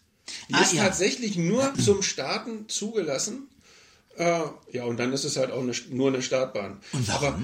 Die 0.50 0.54
Ah, 0.54 0.62
ist 0.62 0.74
ja. 0.74 0.84
tatsächlich 0.84 1.36
nur 1.38 1.74
zum 1.76 2.02
Starten 2.02 2.68
zugelassen. 2.70 3.48
Äh, 4.18 4.42
ja, 4.72 4.84
und 4.86 4.98
dann 4.98 5.12
ist 5.14 5.24
es 5.24 5.38
halt 5.38 5.52
auch 5.52 5.62
eine, 5.62 5.74
nur 5.90 6.10
eine 6.10 6.22
Startbahn. 6.22 6.80
Und 6.92 7.08
warum? 7.08 7.28
Aber, 7.28 7.40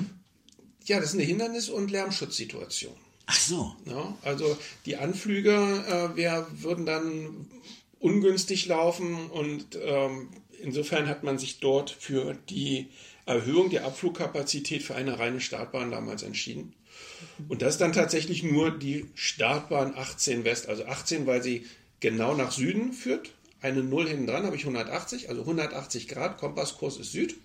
ja, 0.86 1.00
das 1.00 1.10
ist 1.10 1.16
eine 1.16 1.24
Hindernis- 1.24 1.70
und 1.70 1.92
Lärmschutzsituation. 1.92 2.94
Ach 3.26 3.40
so. 3.40 3.76
Ja, 3.86 4.18
also 4.24 4.58
die 4.86 4.98
Anflüge 4.98 5.52
äh, 5.52 6.16
wir, 6.18 6.48
würden 6.52 6.86
dann 6.86 7.48
ungünstig 8.00 8.66
laufen 8.66 9.30
und 9.30 9.78
ähm, 9.82 10.30
insofern 10.62 11.08
hat 11.08 11.24
man 11.24 11.38
sich 11.38 11.60
dort 11.60 11.90
für 11.92 12.36
die 12.50 12.88
Erhöhung 13.30 13.70
der 13.70 13.86
Abflugkapazität 13.86 14.82
für 14.84 14.96
eine 14.96 15.20
reine 15.20 15.40
Startbahn 15.40 15.92
damals 15.92 16.24
entschieden. 16.24 16.74
Und 17.48 17.62
das 17.62 17.76
ist 17.76 17.82
dann 17.82 17.94
tatsächlich 17.94 18.44
nur 18.44 18.72
die 18.72 19.06
Startbahn 19.14 19.94
18 19.96 20.44
West, 20.44 20.68
also 20.68 20.86
18, 20.86 21.28
weil 21.28 21.44
sie 21.44 21.66
genau 22.00 22.36
nach 22.36 22.52
Süden 22.52 22.92
führt. 22.92 23.30
Eine 23.62 23.84
Null 23.84 24.08
hinten 24.08 24.26
dran 24.26 24.46
habe 24.46 24.56
ich 24.56 24.64
180, 24.64 25.30
also 25.30 25.42
180 25.42 26.08
Grad, 26.08 26.38
Kompasskurs 26.38 26.98
ist 26.98 27.12
Süd. 27.12 27.36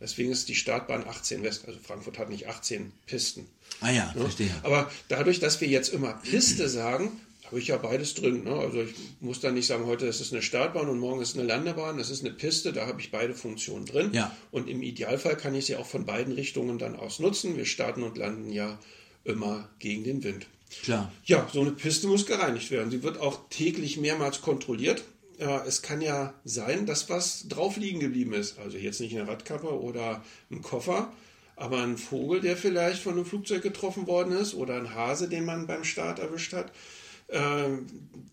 Deswegen 0.00 0.30
ist 0.30 0.48
die 0.48 0.54
Startbahn 0.54 1.04
18 1.08 1.42
West, 1.42 1.66
also 1.66 1.80
Frankfurt 1.82 2.18
hat 2.18 2.28
nicht 2.28 2.46
18 2.46 2.92
Pisten. 3.06 3.48
Ah 3.80 3.90
ja, 3.90 4.14
verstehe. 4.16 4.54
Aber 4.62 4.88
dadurch, 5.08 5.40
dass 5.40 5.60
wir 5.60 5.66
jetzt 5.66 5.92
immer 5.92 6.12
Piste 6.12 6.68
sagen, 6.68 7.20
habe 7.48 7.58
ich 7.58 7.68
ja 7.68 7.76
beides 7.76 8.14
drin. 8.14 8.44
Ne? 8.44 8.52
Also 8.52 8.82
ich 8.82 8.94
muss 9.20 9.40
dann 9.40 9.54
nicht 9.54 9.66
sagen, 9.66 9.86
heute 9.86 10.06
ist 10.06 10.20
es 10.20 10.32
eine 10.32 10.42
Startbahn 10.42 10.88
und 10.88 10.98
morgen 10.98 11.20
ist 11.20 11.30
es 11.30 11.38
eine 11.38 11.48
Landebahn. 11.48 11.98
Das 11.98 12.10
ist 12.10 12.24
eine 12.24 12.32
Piste, 12.32 12.72
da 12.72 12.86
habe 12.86 13.00
ich 13.00 13.10
beide 13.10 13.34
Funktionen 13.34 13.86
drin. 13.86 14.10
Ja. 14.12 14.36
Und 14.50 14.68
im 14.68 14.82
Idealfall 14.82 15.36
kann 15.36 15.54
ich 15.54 15.66
sie 15.66 15.76
auch 15.76 15.86
von 15.86 16.06
beiden 16.06 16.34
Richtungen 16.34 16.78
dann 16.78 16.94
aus 16.94 17.18
nutzen. 17.18 17.56
Wir 17.56 17.64
starten 17.64 18.02
und 18.02 18.16
landen 18.16 18.52
ja 18.52 18.78
immer 19.24 19.68
gegen 19.78 20.04
den 20.04 20.22
Wind. 20.22 20.46
Klar. 20.82 21.10
Ja, 21.24 21.48
so 21.52 21.62
eine 21.62 21.72
Piste 21.72 22.06
muss 22.06 22.26
gereinigt 22.26 22.70
werden. 22.70 22.90
Sie 22.90 23.02
wird 23.02 23.18
auch 23.18 23.48
täglich 23.48 23.96
mehrmals 23.96 24.42
kontrolliert. 24.42 25.02
Es 25.66 25.82
kann 25.82 26.00
ja 26.00 26.34
sein, 26.44 26.84
dass 26.84 27.08
was 27.08 27.48
drauf 27.48 27.76
liegen 27.76 28.00
geblieben 28.00 28.32
ist. 28.34 28.58
Also 28.58 28.76
jetzt 28.76 29.00
nicht 29.00 29.16
eine 29.16 29.28
Radkappe 29.28 29.80
oder 29.80 30.22
ein 30.50 30.62
Koffer, 30.62 31.12
aber 31.56 31.82
ein 31.82 31.96
Vogel, 31.96 32.40
der 32.40 32.56
vielleicht 32.56 33.02
von 33.02 33.14
einem 33.14 33.24
Flugzeug 33.24 33.62
getroffen 33.62 34.06
worden 34.06 34.32
ist 34.32 34.54
oder 34.54 34.74
ein 34.74 34.94
Hase, 34.94 35.28
den 35.28 35.44
man 35.44 35.66
beim 35.66 35.84
Start 35.84 36.18
erwischt 36.18 36.52
hat. 36.52 36.72
Äh, 37.28 37.68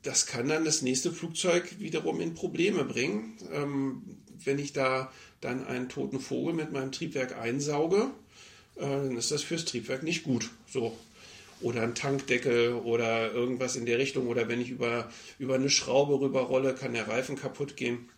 Das 0.03 0.25
kann 0.27 0.47
dann 0.47 0.65
das 0.65 0.81
nächste 0.83 1.11
Flugzeug 1.11 1.79
wiederum 1.79 2.21
in 2.21 2.33
Probleme 2.33 2.83
bringen. 2.85 3.37
Ähm, 3.51 4.01
Wenn 4.43 4.59
ich 4.59 4.73
da 4.73 5.11
dann 5.41 5.65
einen 5.65 5.89
toten 5.89 6.19
Vogel 6.19 6.53
mit 6.53 6.71
meinem 6.71 6.91
Triebwerk 6.91 7.37
einsauge, 7.37 8.11
äh, 8.75 8.81
dann 8.81 9.17
ist 9.17 9.31
das 9.31 9.43
fürs 9.43 9.65
Triebwerk 9.65 10.03
nicht 10.03 10.23
gut. 10.23 10.49
So. 10.67 10.95
Oder 11.61 11.81
ein 11.83 11.95
Tankdeckel 11.95 12.73
oder 12.73 13.31
irgendwas 13.31 13.75
in 13.75 13.85
der 13.85 13.97
Richtung. 13.97 14.27
Oder 14.27 14.47
wenn 14.47 14.61
ich 14.61 14.69
über, 14.69 15.09
über 15.39 15.55
eine 15.55 15.69
Schraube 15.69 16.19
rüberrolle, 16.19 16.75
kann 16.75 16.93
der 16.93 17.07
Reifen 17.07 17.35
kaputt 17.37 17.77
gehen. 17.77 18.09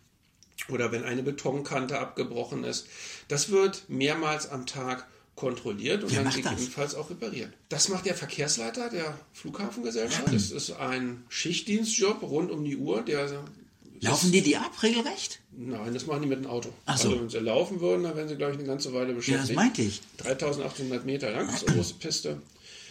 Oder 0.68 0.90
wenn 0.92 1.04
eine 1.04 1.22
Betonkante 1.22 1.98
abgebrochen 1.98 2.64
ist. 2.64 2.88
Das 3.28 3.50
wird 3.50 3.84
mehrmals 3.88 4.50
am 4.50 4.66
Tag 4.66 5.06
kontrolliert 5.38 6.02
und 6.02 6.10
Wer 6.10 6.16
dann 6.16 6.24
macht 6.26 6.38
das? 6.38 6.44
gegebenenfalls 6.44 6.94
auch 6.96 7.10
repariert. 7.10 7.52
Das 7.68 7.88
macht 7.88 8.06
der 8.06 8.14
Verkehrsleiter 8.16 8.90
der 8.90 9.18
Flughafengesellschaft. 9.32 10.32
Das 10.34 10.50
ist 10.50 10.72
ein 10.72 11.22
Schichtdienstjob 11.28 12.22
rund 12.22 12.50
um 12.50 12.64
die 12.64 12.76
Uhr. 12.76 13.02
Der 13.02 13.30
Laufen 14.00 14.30
die 14.32 14.42
die 14.42 14.56
ab, 14.56 14.80
regelrecht? 14.82 15.40
Nein, 15.52 15.92
das 15.94 16.06
machen 16.06 16.22
die 16.22 16.28
mit 16.28 16.38
dem 16.38 16.46
Auto. 16.46 16.70
Ach 16.86 16.96
so. 16.98 17.08
Also 17.08 17.20
wenn 17.20 17.28
sie 17.30 17.38
laufen 17.38 17.80
würden, 17.80 18.04
dann 18.04 18.16
wären 18.16 18.28
sie, 18.28 18.36
glaube 18.36 18.52
ich, 18.52 18.58
eine 18.58 18.66
ganze 18.68 18.92
Weile 18.92 19.10
Ja, 19.10 19.14
beschäftigt. 19.16 19.48
das 19.50 19.56
meinte 19.56 19.82
ich. 19.82 20.00
3800 20.18 21.04
Meter 21.04 21.30
lang, 21.32 21.48
so 21.56 21.66
große 21.66 21.94
Piste. 21.94 22.40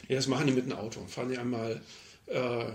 Ja, 0.09 0.15
das 0.15 0.27
machen 0.27 0.47
die 0.47 0.53
mit 0.53 0.65
dem 0.65 0.73
Auto. 0.73 1.01
Fahren 1.07 1.29
die 1.29 1.37
einmal 1.37 1.81
äh, 2.27 2.65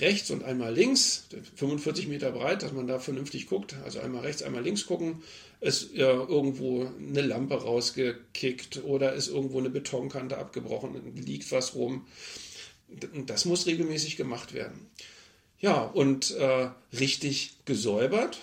rechts 0.00 0.30
und 0.30 0.42
einmal 0.44 0.74
links, 0.74 1.24
45 1.56 2.08
Meter 2.08 2.32
breit, 2.32 2.62
dass 2.64 2.72
man 2.72 2.86
da 2.88 2.98
vernünftig 2.98 3.46
guckt. 3.48 3.74
Also 3.84 4.00
einmal 4.00 4.22
rechts, 4.22 4.42
einmal 4.42 4.62
links 4.64 4.86
gucken. 4.86 5.22
Ist 5.60 5.94
äh, 5.94 6.02
irgendwo 6.02 6.86
eine 6.98 7.22
Lampe 7.22 7.54
rausgekickt 7.54 8.84
oder 8.84 9.14
ist 9.14 9.28
irgendwo 9.28 9.58
eine 9.58 9.70
Betonkante 9.70 10.38
abgebrochen, 10.38 11.16
liegt 11.16 11.50
was 11.50 11.74
rum. 11.74 12.06
Das 13.26 13.44
muss 13.46 13.66
regelmäßig 13.66 14.16
gemacht 14.16 14.52
werden. 14.52 14.86
Ja, 15.58 15.82
und 15.82 16.32
äh, 16.32 16.68
richtig 16.92 17.56
gesäubert 17.64 18.38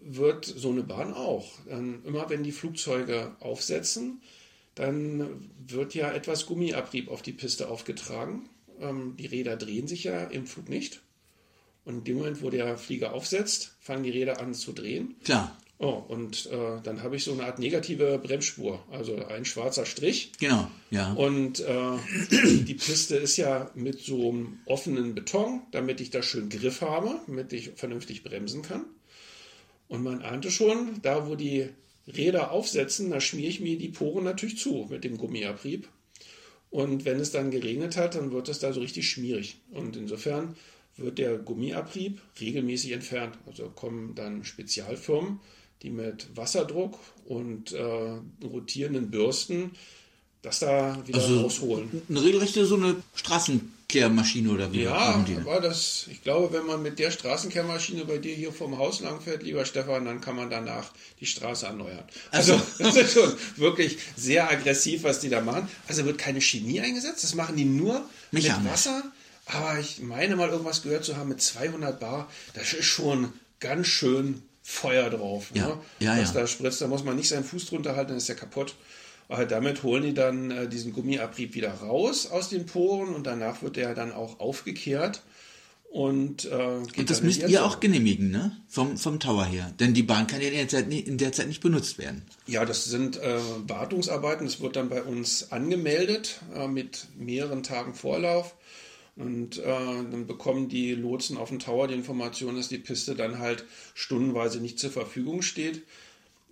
wird 0.00 0.44
so 0.44 0.70
eine 0.70 0.82
Bahn 0.82 1.14
auch. 1.14 1.50
Dann 1.68 2.04
immer 2.04 2.28
wenn 2.28 2.42
die 2.42 2.52
Flugzeuge 2.52 3.34
aufsetzen, 3.40 4.20
dann 4.74 5.50
wird 5.66 5.94
ja 5.94 6.12
etwas 6.12 6.46
Gummiabrieb 6.46 7.08
auf 7.08 7.22
die 7.22 7.32
Piste 7.32 7.68
aufgetragen. 7.68 8.48
Ähm, 8.80 9.16
die 9.16 9.26
Räder 9.26 9.56
drehen 9.56 9.88
sich 9.88 10.04
ja 10.04 10.24
im 10.24 10.46
Flug 10.46 10.68
nicht. 10.68 11.00
Und 11.84 11.98
in 11.98 12.04
dem 12.04 12.16
Moment, 12.18 12.42
wo 12.42 12.50
der 12.50 12.76
Flieger 12.76 13.12
aufsetzt, 13.12 13.74
fangen 13.80 14.04
die 14.04 14.10
Räder 14.10 14.40
an 14.40 14.54
zu 14.54 14.72
drehen. 14.72 15.16
Klar. 15.24 15.56
Oh, 15.82 16.00
und 16.06 16.46
äh, 16.46 16.80
dann 16.84 17.02
habe 17.02 17.16
ich 17.16 17.24
so 17.24 17.32
eine 17.32 17.44
Art 17.44 17.58
negative 17.58 18.20
Bremsspur, 18.22 18.84
also 18.92 19.16
ein 19.26 19.44
schwarzer 19.44 19.84
Strich. 19.84 20.30
Genau. 20.38 20.70
Ja. 20.90 21.12
Und 21.14 21.58
äh, 21.58 21.98
die 22.30 22.74
Piste 22.74 23.16
ist 23.16 23.36
ja 23.36 23.68
mit 23.74 23.98
so 23.98 24.30
einem 24.30 24.60
offenen 24.64 25.16
Beton, 25.16 25.62
damit 25.72 26.00
ich 26.00 26.10
da 26.10 26.22
schön 26.22 26.50
Griff 26.50 26.82
habe, 26.82 27.18
damit 27.26 27.52
ich 27.52 27.72
vernünftig 27.74 28.22
bremsen 28.22 28.62
kann. 28.62 28.84
Und 29.88 30.04
man 30.04 30.22
ahnte 30.22 30.52
schon, 30.52 31.02
da 31.02 31.28
wo 31.28 31.34
die 31.34 31.68
Räder 32.06 32.52
aufsetzen, 32.52 33.10
da 33.10 33.20
schmiere 33.20 33.48
ich 33.48 33.58
mir 33.58 33.76
die 33.76 33.88
Poren 33.88 34.22
natürlich 34.22 34.58
zu 34.58 34.86
mit 34.88 35.02
dem 35.02 35.18
Gummiabrieb. 35.18 35.88
Und 36.70 37.04
wenn 37.04 37.18
es 37.18 37.32
dann 37.32 37.50
geregnet 37.50 37.96
hat, 37.96 38.14
dann 38.14 38.30
wird 38.30 38.48
es 38.48 38.60
da 38.60 38.72
so 38.72 38.78
richtig 38.78 39.08
schmierig. 39.08 39.56
Und 39.72 39.96
insofern 39.96 40.54
wird 40.96 41.18
der 41.18 41.38
Gummiabrieb 41.38 42.20
regelmäßig 42.40 42.92
entfernt. 42.92 43.36
Also 43.46 43.68
kommen 43.68 44.14
dann 44.14 44.44
Spezialfirmen, 44.44 45.40
die 45.82 45.90
mit 45.90 46.36
Wasserdruck 46.36 46.98
und 47.26 47.72
äh, 47.72 48.18
rotierenden 48.44 49.10
Bürsten 49.10 49.72
das 50.42 50.58
da 50.58 51.00
wieder 51.06 51.20
Also 51.20 51.42
rausholen. 51.42 52.02
eine 52.08 52.22
regelrechte 52.22 52.66
so 52.66 52.74
eine 52.74 52.96
Straßenklärmaschine 53.14 54.50
oder 54.50 54.72
wie 54.72 54.82
Ja, 54.82 55.24
aber 55.40 55.60
das, 55.60 56.06
ich 56.10 56.22
glaube, 56.24 56.52
wenn 56.52 56.66
man 56.66 56.82
mit 56.82 56.98
der 56.98 57.12
Straßenkehrmaschine 57.12 58.04
bei 58.04 58.18
dir 58.18 58.34
hier 58.34 58.52
vom 58.52 58.76
Haus 58.76 59.00
langfährt, 59.00 59.44
lieber 59.44 59.64
Stefan, 59.64 60.04
dann 60.04 60.20
kann 60.20 60.34
man 60.34 60.50
danach 60.50 60.92
die 61.20 61.26
Straße 61.26 61.66
erneuern. 61.66 62.02
Also, 62.32 62.60
das 62.78 62.96
ist 62.96 63.12
schon 63.12 63.32
wirklich 63.56 63.98
sehr 64.16 64.50
aggressiv, 64.50 65.04
was 65.04 65.20
die 65.20 65.28
da 65.28 65.40
machen. 65.40 65.68
Also 65.86 66.04
wird 66.04 66.18
keine 66.18 66.40
Chemie 66.40 66.80
eingesetzt, 66.80 67.22
das 67.22 67.36
machen 67.36 67.56
die 67.56 67.64
nur 67.64 68.04
Mechanisch. 68.32 68.62
mit 68.64 68.72
Wasser. 68.72 69.02
Aber 69.46 69.78
ich 69.78 70.00
meine 70.00 70.34
mal 70.34 70.48
irgendwas 70.48 70.82
gehört 70.82 71.04
zu 71.04 71.16
haben 71.16 71.28
mit 71.28 71.40
200 71.40 72.00
Bar, 72.00 72.28
das 72.54 72.72
ist 72.72 72.86
schon 72.86 73.32
ganz 73.60 73.86
schön 73.86 74.42
Feuer 74.62 75.10
drauf. 75.10 75.46
Ja, 75.54 75.68
ne? 75.68 75.78
ja, 76.00 76.18
was 76.18 76.34
ja. 76.34 76.40
da 76.40 76.46
spritzt, 76.46 76.80
da 76.80 76.86
muss 76.88 77.04
man 77.04 77.16
nicht 77.16 77.28
seinen 77.28 77.44
Fuß 77.44 77.66
drunter 77.66 77.96
halten, 77.96 78.10
dann 78.10 78.18
ist 78.18 78.28
der 78.28 78.36
kaputt. 78.36 78.74
Aber 79.28 79.46
damit 79.46 79.82
holen 79.82 80.02
die 80.02 80.14
dann 80.14 80.50
äh, 80.50 80.68
diesen 80.68 80.92
Gummiabrieb 80.92 81.54
wieder 81.54 81.72
raus 81.72 82.26
aus 82.30 82.48
den 82.50 82.66
Poren 82.66 83.14
und 83.14 83.26
danach 83.26 83.62
wird 83.62 83.76
der 83.76 83.94
dann 83.94 84.12
auch 84.12 84.40
aufgekehrt 84.40 85.22
und, 85.92 86.46
äh, 86.46 86.54
Und 86.56 87.10
das 87.10 87.22
müsst 87.22 87.46
ihr 87.46 87.64
auch 87.66 87.78
genehmigen, 87.78 88.30
ne? 88.30 88.56
Vom, 88.66 88.96
vom 88.96 89.20
Tower 89.20 89.44
her. 89.44 89.70
Denn 89.78 89.92
die 89.92 90.02
Bahn 90.02 90.26
kann 90.26 90.40
ja 90.40 90.48
in 90.48 90.54
der 90.54 90.68
Zeit, 90.68 90.88
nicht- 90.88 91.06
in 91.06 91.18
der 91.18 91.32
Zeit 91.32 91.48
nicht 91.48 91.60
benutzt 91.60 91.98
werden. 91.98 92.22
Ja, 92.46 92.64
das 92.64 92.86
sind 92.86 93.18
äh, 93.18 93.38
Wartungsarbeiten. 93.68 94.46
Das 94.46 94.60
wird 94.60 94.76
dann 94.76 94.88
bei 94.88 95.02
uns 95.02 95.52
angemeldet 95.52 96.40
äh, 96.54 96.66
mit 96.66 97.08
mehreren 97.18 97.62
Tagen 97.62 97.92
Vorlauf. 97.94 98.54
Und 99.22 99.58
äh, 99.58 99.62
dann 99.64 100.26
bekommen 100.26 100.68
die 100.68 100.94
Lotsen 100.94 101.36
auf 101.36 101.50
dem 101.50 101.60
Tower 101.60 101.86
die 101.86 101.94
Information, 101.94 102.56
dass 102.56 102.68
die 102.68 102.78
Piste 102.78 103.14
dann 103.14 103.38
halt 103.38 103.64
stundenweise 103.94 104.60
nicht 104.60 104.80
zur 104.80 104.90
Verfügung 104.90 105.42
steht. 105.42 105.82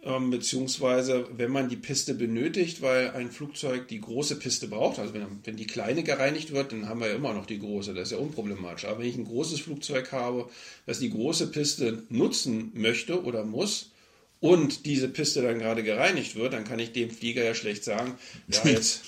Ähm, 0.03 0.31
beziehungsweise, 0.31 1.27
wenn 1.37 1.51
man 1.51 1.69
die 1.69 1.77
Piste 1.77 2.15
benötigt, 2.15 2.81
weil 2.81 3.11
ein 3.11 3.31
Flugzeug 3.31 3.89
die 3.89 4.01
große 4.01 4.37
Piste 4.37 4.69
braucht, 4.69 4.99
also 4.99 5.13
wenn, 5.13 5.27
wenn 5.45 5.57
die 5.57 5.67
kleine 5.67 6.03
gereinigt 6.05 6.53
wird, 6.53 6.73
dann 6.73 6.89
haben 6.89 7.01
wir 7.01 7.09
ja 7.09 7.17
immer 7.17 7.35
noch 7.35 7.45
die 7.45 7.59
große, 7.59 7.93
das 7.93 8.05
ist 8.05 8.13
ja 8.13 8.19
unproblematisch. 8.19 8.87
Aber 8.87 9.01
wenn 9.01 9.09
ich 9.09 9.17
ein 9.17 9.27
großes 9.27 9.61
Flugzeug 9.61 10.13
habe, 10.13 10.49
das 10.87 11.01
die 11.01 11.11
große 11.11 11.49
Piste 11.49 12.05
nutzen 12.09 12.71
möchte 12.75 13.25
oder 13.25 13.45
muss, 13.45 13.91
und 14.41 14.87
diese 14.87 15.09
Piste 15.09 15.43
dann 15.43 15.59
gerade 15.59 15.83
gereinigt 15.83 16.35
wird, 16.35 16.55
dann 16.55 16.65
kann 16.65 16.79
ich 16.79 16.93
dem 16.93 17.11
Flieger 17.11 17.45
ja 17.45 17.55
schlecht 17.55 17.85
sagen, 17.85 18.15
ja, 18.49 18.65
jetzt 18.65 19.03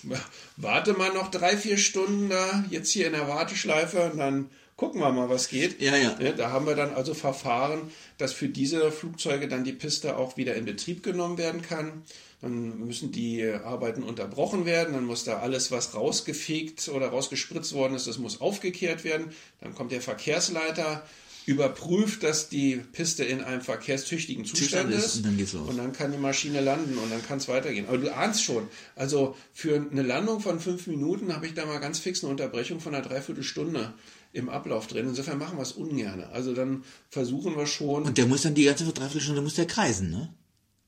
warte 0.56 0.92
mal 0.92 1.12
noch 1.12 1.30
drei, 1.30 1.56
vier 1.56 1.78
Stunden 1.78 2.28
da, 2.28 2.64
jetzt 2.70 2.90
hier 2.90 3.06
in 3.06 3.12
der 3.12 3.28
Warteschleife 3.28 4.10
und 4.12 4.18
dann 4.18 4.50
gucken 4.76 5.00
wir 5.00 5.10
mal, 5.10 5.28
was 5.28 5.48
geht. 5.48 5.80
Ja, 5.80 5.96
ja. 5.96 6.14
Da 6.32 6.50
haben 6.50 6.66
wir 6.66 6.74
dann 6.74 6.94
also 6.94 7.14
Verfahren, 7.14 7.90
dass 8.18 8.32
für 8.32 8.48
diese 8.48 8.90
Flugzeuge 8.90 9.48
dann 9.48 9.64
die 9.64 9.72
Piste 9.72 10.16
auch 10.16 10.36
wieder 10.36 10.54
in 10.54 10.64
Betrieb 10.64 11.02
genommen 11.02 11.38
werden 11.38 11.62
kann. 11.62 12.02
Dann 12.40 12.80
müssen 12.80 13.12
die 13.12 13.44
Arbeiten 13.44 14.02
unterbrochen 14.02 14.66
werden, 14.66 14.94
dann 14.94 15.04
muss 15.04 15.22
da 15.22 15.38
alles, 15.38 15.70
was 15.70 15.94
rausgefegt 15.94 16.88
oder 16.88 17.08
rausgespritzt 17.08 17.72
worden 17.72 17.94
ist, 17.94 18.08
das 18.08 18.18
muss 18.18 18.40
aufgekehrt 18.40 19.04
werden. 19.04 19.30
Dann 19.60 19.76
kommt 19.76 19.92
der 19.92 20.00
Verkehrsleiter, 20.00 21.06
überprüft, 21.46 22.22
dass 22.22 22.48
die 22.48 22.76
Piste 22.76 23.24
in 23.24 23.40
einem 23.42 23.60
verkehrstüchtigen 23.60 24.44
Zustand, 24.44 24.90
Zustand 24.90 24.92
ist, 24.92 25.16
und 25.16 25.26
dann 25.26 25.36
geht's 25.36 25.52
los. 25.52 25.68
Und 25.68 25.76
dann 25.76 25.92
kann 25.92 26.12
die 26.12 26.18
Maschine 26.18 26.60
landen 26.60 26.96
und 26.98 27.10
dann 27.10 27.24
kann 27.24 27.38
es 27.38 27.48
weitergehen. 27.48 27.86
Aber 27.88 27.98
du 27.98 28.14
ahnst 28.14 28.44
schon, 28.44 28.68
also 28.94 29.36
für 29.52 29.74
eine 29.90 30.02
Landung 30.02 30.40
von 30.40 30.60
fünf 30.60 30.86
Minuten 30.86 31.34
habe 31.34 31.46
ich 31.46 31.54
da 31.54 31.66
mal 31.66 31.78
ganz 31.78 31.98
fix 31.98 32.22
eine 32.22 32.30
Unterbrechung 32.30 32.80
von 32.80 32.94
einer 32.94 33.04
Dreiviertelstunde 33.04 33.92
im 34.32 34.48
Ablauf 34.48 34.86
drin. 34.86 35.08
Insofern 35.08 35.38
machen 35.38 35.58
wir 35.58 35.62
es 35.62 35.72
ungern. 35.72 36.24
Also 36.32 36.54
dann 36.54 36.84
versuchen 37.10 37.56
wir 37.56 37.66
schon. 37.66 38.04
Und 38.04 38.18
der 38.18 38.26
muss 38.26 38.42
dann 38.42 38.54
die 38.54 38.64
ganze 38.64 38.84
Dreiviertelstunde 38.84 39.42
muss 39.42 39.54
der 39.54 39.66
kreisen, 39.66 40.10
ne? 40.10 40.32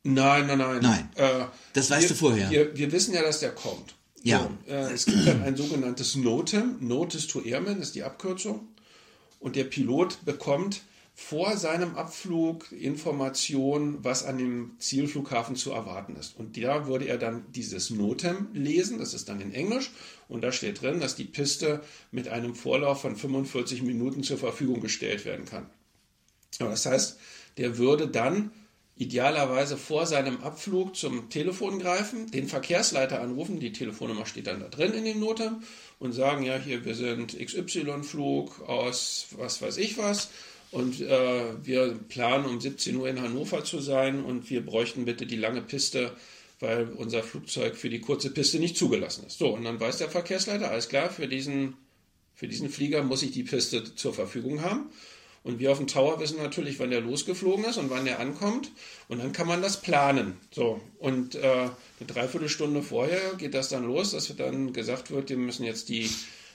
Nein, 0.05 0.47
nein, 0.47 0.59
nein. 0.59 0.79
Nein. 0.83 1.09
Äh, 1.15 1.47
Das 1.73 1.91
weißt 1.91 2.03
wir, 2.03 2.09
du 2.11 2.15
vorher. 2.15 2.51
Wir, 2.51 2.77
wir 2.77 2.93
wissen 2.93 3.15
ja, 3.15 3.23
dass 3.23 3.41
der 3.41 3.53
kommt. 3.53 3.95
Ja. 4.23 4.51
So, 4.67 4.73
äh, 4.73 4.93
es 4.93 5.07
gibt 5.07 5.27
dann 5.27 5.43
ein 5.43 5.57
sogenanntes 5.57 6.15
NOTAM. 6.17 6.77
Notice 6.81 7.27
to 7.27 7.41
Airman 7.41 7.81
ist 7.81 7.95
die 7.95 8.03
Abkürzung. 8.03 8.69
Und 9.45 9.57
der 9.57 9.65
Pilot 9.65 10.25
bekommt 10.25 10.85
vor 11.15 11.59
seinem 11.59 11.97
Abflug 11.97 12.73
Informationen, 12.73 14.03
was 14.03 14.25
an 14.25 14.39
dem 14.39 14.71
Zielflughafen 14.79 15.55
zu 15.55 15.71
erwarten 15.71 16.17
ist. 16.17 16.35
Und 16.39 16.57
da 16.57 16.87
würde 16.87 17.05
er 17.05 17.19
dann 17.19 17.45
dieses 17.53 17.91
NOTAM 17.91 18.49
lesen, 18.55 18.99
das 18.99 19.13
ist 19.13 19.29
dann 19.29 19.43
in 19.43 19.53
Englisch, 19.53 19.91
und 20.31 20.43
da 20.43 20.51
steht 20.51 20.81
drin, 20.81 20.99
dass 20.99 21.15
die 21.15 21.25
Piste 21.25 21.83
mit 22.11 22.29
einem 22.29 22.55
Vorlauf 22.55 23.03
von 23.03 23.17
45 23.17 23.83
Minuten 23.83 24.23
zur 24.23 24.39
Verfügung 24.39 24.81
gestellt 24.81 25.27
werden 25.27 25.45
kann. 25.45 25.69
Ja, 26.59 26.71
Das 26.71 26.87
heißt, 26.87 27.19
der 27.59 27.77
würde 27.77 28.09
dann 28.09 28.51
idealerweise 28.97 29.77
vor 29.77 30.07
seinem 30.07 30.41
Abflug 30.41 30.97
zum 30.97 31.29
Telefon 31.29 31.81
greifen, 31.81 32.31
den 32.31 32.49
Verkehrsleiter 32.49 33.21
anrufen, 33.21 33.61
die 33.61 33.73
Telefonnummer 33.73 34.25
steht 34.25 34.47
dann 34.47 34.61
da 34.61 34.69
drin 34.69 34.95
in 34.95 35.05
dem 35.05 35.21
Notem 35.21 35.63
und 35.99 36.13
sagen, 36.13 36.45
ja, 36.45 36.59
hier, 36.59 36.85
wir 36.85 36.95
sind 36.95 37.39
XY-Flug 37.39 38.69
aus 38.69 39.29
was 39.37 39.63
weiß 39.63 39.79
ich 39.79 39.99
was 39.99 40.31
und 40.71 41.01
äh, 41.01 41.65
wir 41.65 41.99
planen 42.09 42.47
um 42.47 42.61
17 42.61 42.97
Uhr 42.97 43.09
in 43.09 43.23
Hannover 43.23 43.65
zu 43.65 43.81
sein 43.81 44.25
und 44.25 44.51
wir 44.51 44.65
bräuchten 44.65 45.05
bitte 45.05 45.25
die 45.25 45.37
lange 45.37 45.63
Piste, 45.63 46.13
weil 46.59 46.89
unser 46.97 47.23
Flugzeug 47.23 47.77
für 47.77 47.89
die 47.89 48.01
kurze 48.01 48.31
Piste 48.31 48.59
nicht 48.59 48.77
zugelassen 48.77 49.25
ist. 49.27 49.39
So, 49.39 49.55
und 49.55 49.65
dann 49.65 49.79
weiß 49.79 49.99
der 49.99 50.11
Verkehrsleiter, 50.11 50.71
alles 50.71 50.89
klar, 50.89 51.11
für 51.11 51.29
diesen, 51.29 51.75
für 52.35 52.49
diesen 52.49 52.71
Flieger 52.71 53.05
muss 53.05 53.23
ich 53.23 53.31
die 53.31 53.45
Piste 53.45 53.95
zur 53.95 54.15
Verfügung 54.15 54.63
haben. 54.63 54.91
Und 55.45 55.59
wir 55.59 55.71
auf 55.71 55.79
dem 55.79 55.87
Tower 55.87 56.19
wissen 56.21 56.39
natürlich, 56.39 56.81
wann 56.81 56.91
der 56.91 57.03
losgeflogen 57.03 57.67
ist 57.67 57.77
und 57.77 57.91
wann 57.91 58.07
der 58.07 58.19
ankommt. 58.19 58.73
Und 59.09 59.23
dann 59.23 59.33
kann 59.33 59.47
man 59.47 59.61
das 59.61 59.81
planen. 59.81 60.39
So. 60.51 60.81
Und 60.99 61.35
äh, 61.35 61.41
eine 61.41 62.07
Dreiviertelstunde 62.07 62.83
vorher 62.83 63.35
geht 63.37 63.53
das 63.53 63.69
dann 63.69 63.85
los, 63.85 64.13
dass 64.13 64.35
dann 64.37 64.73
gesagt 64.73 65.11
wird, 65.11 65.29
wir 65.29 65.37
müssen 65.37 65.65
jetzt 65.65 65.91
die 65.91 66.09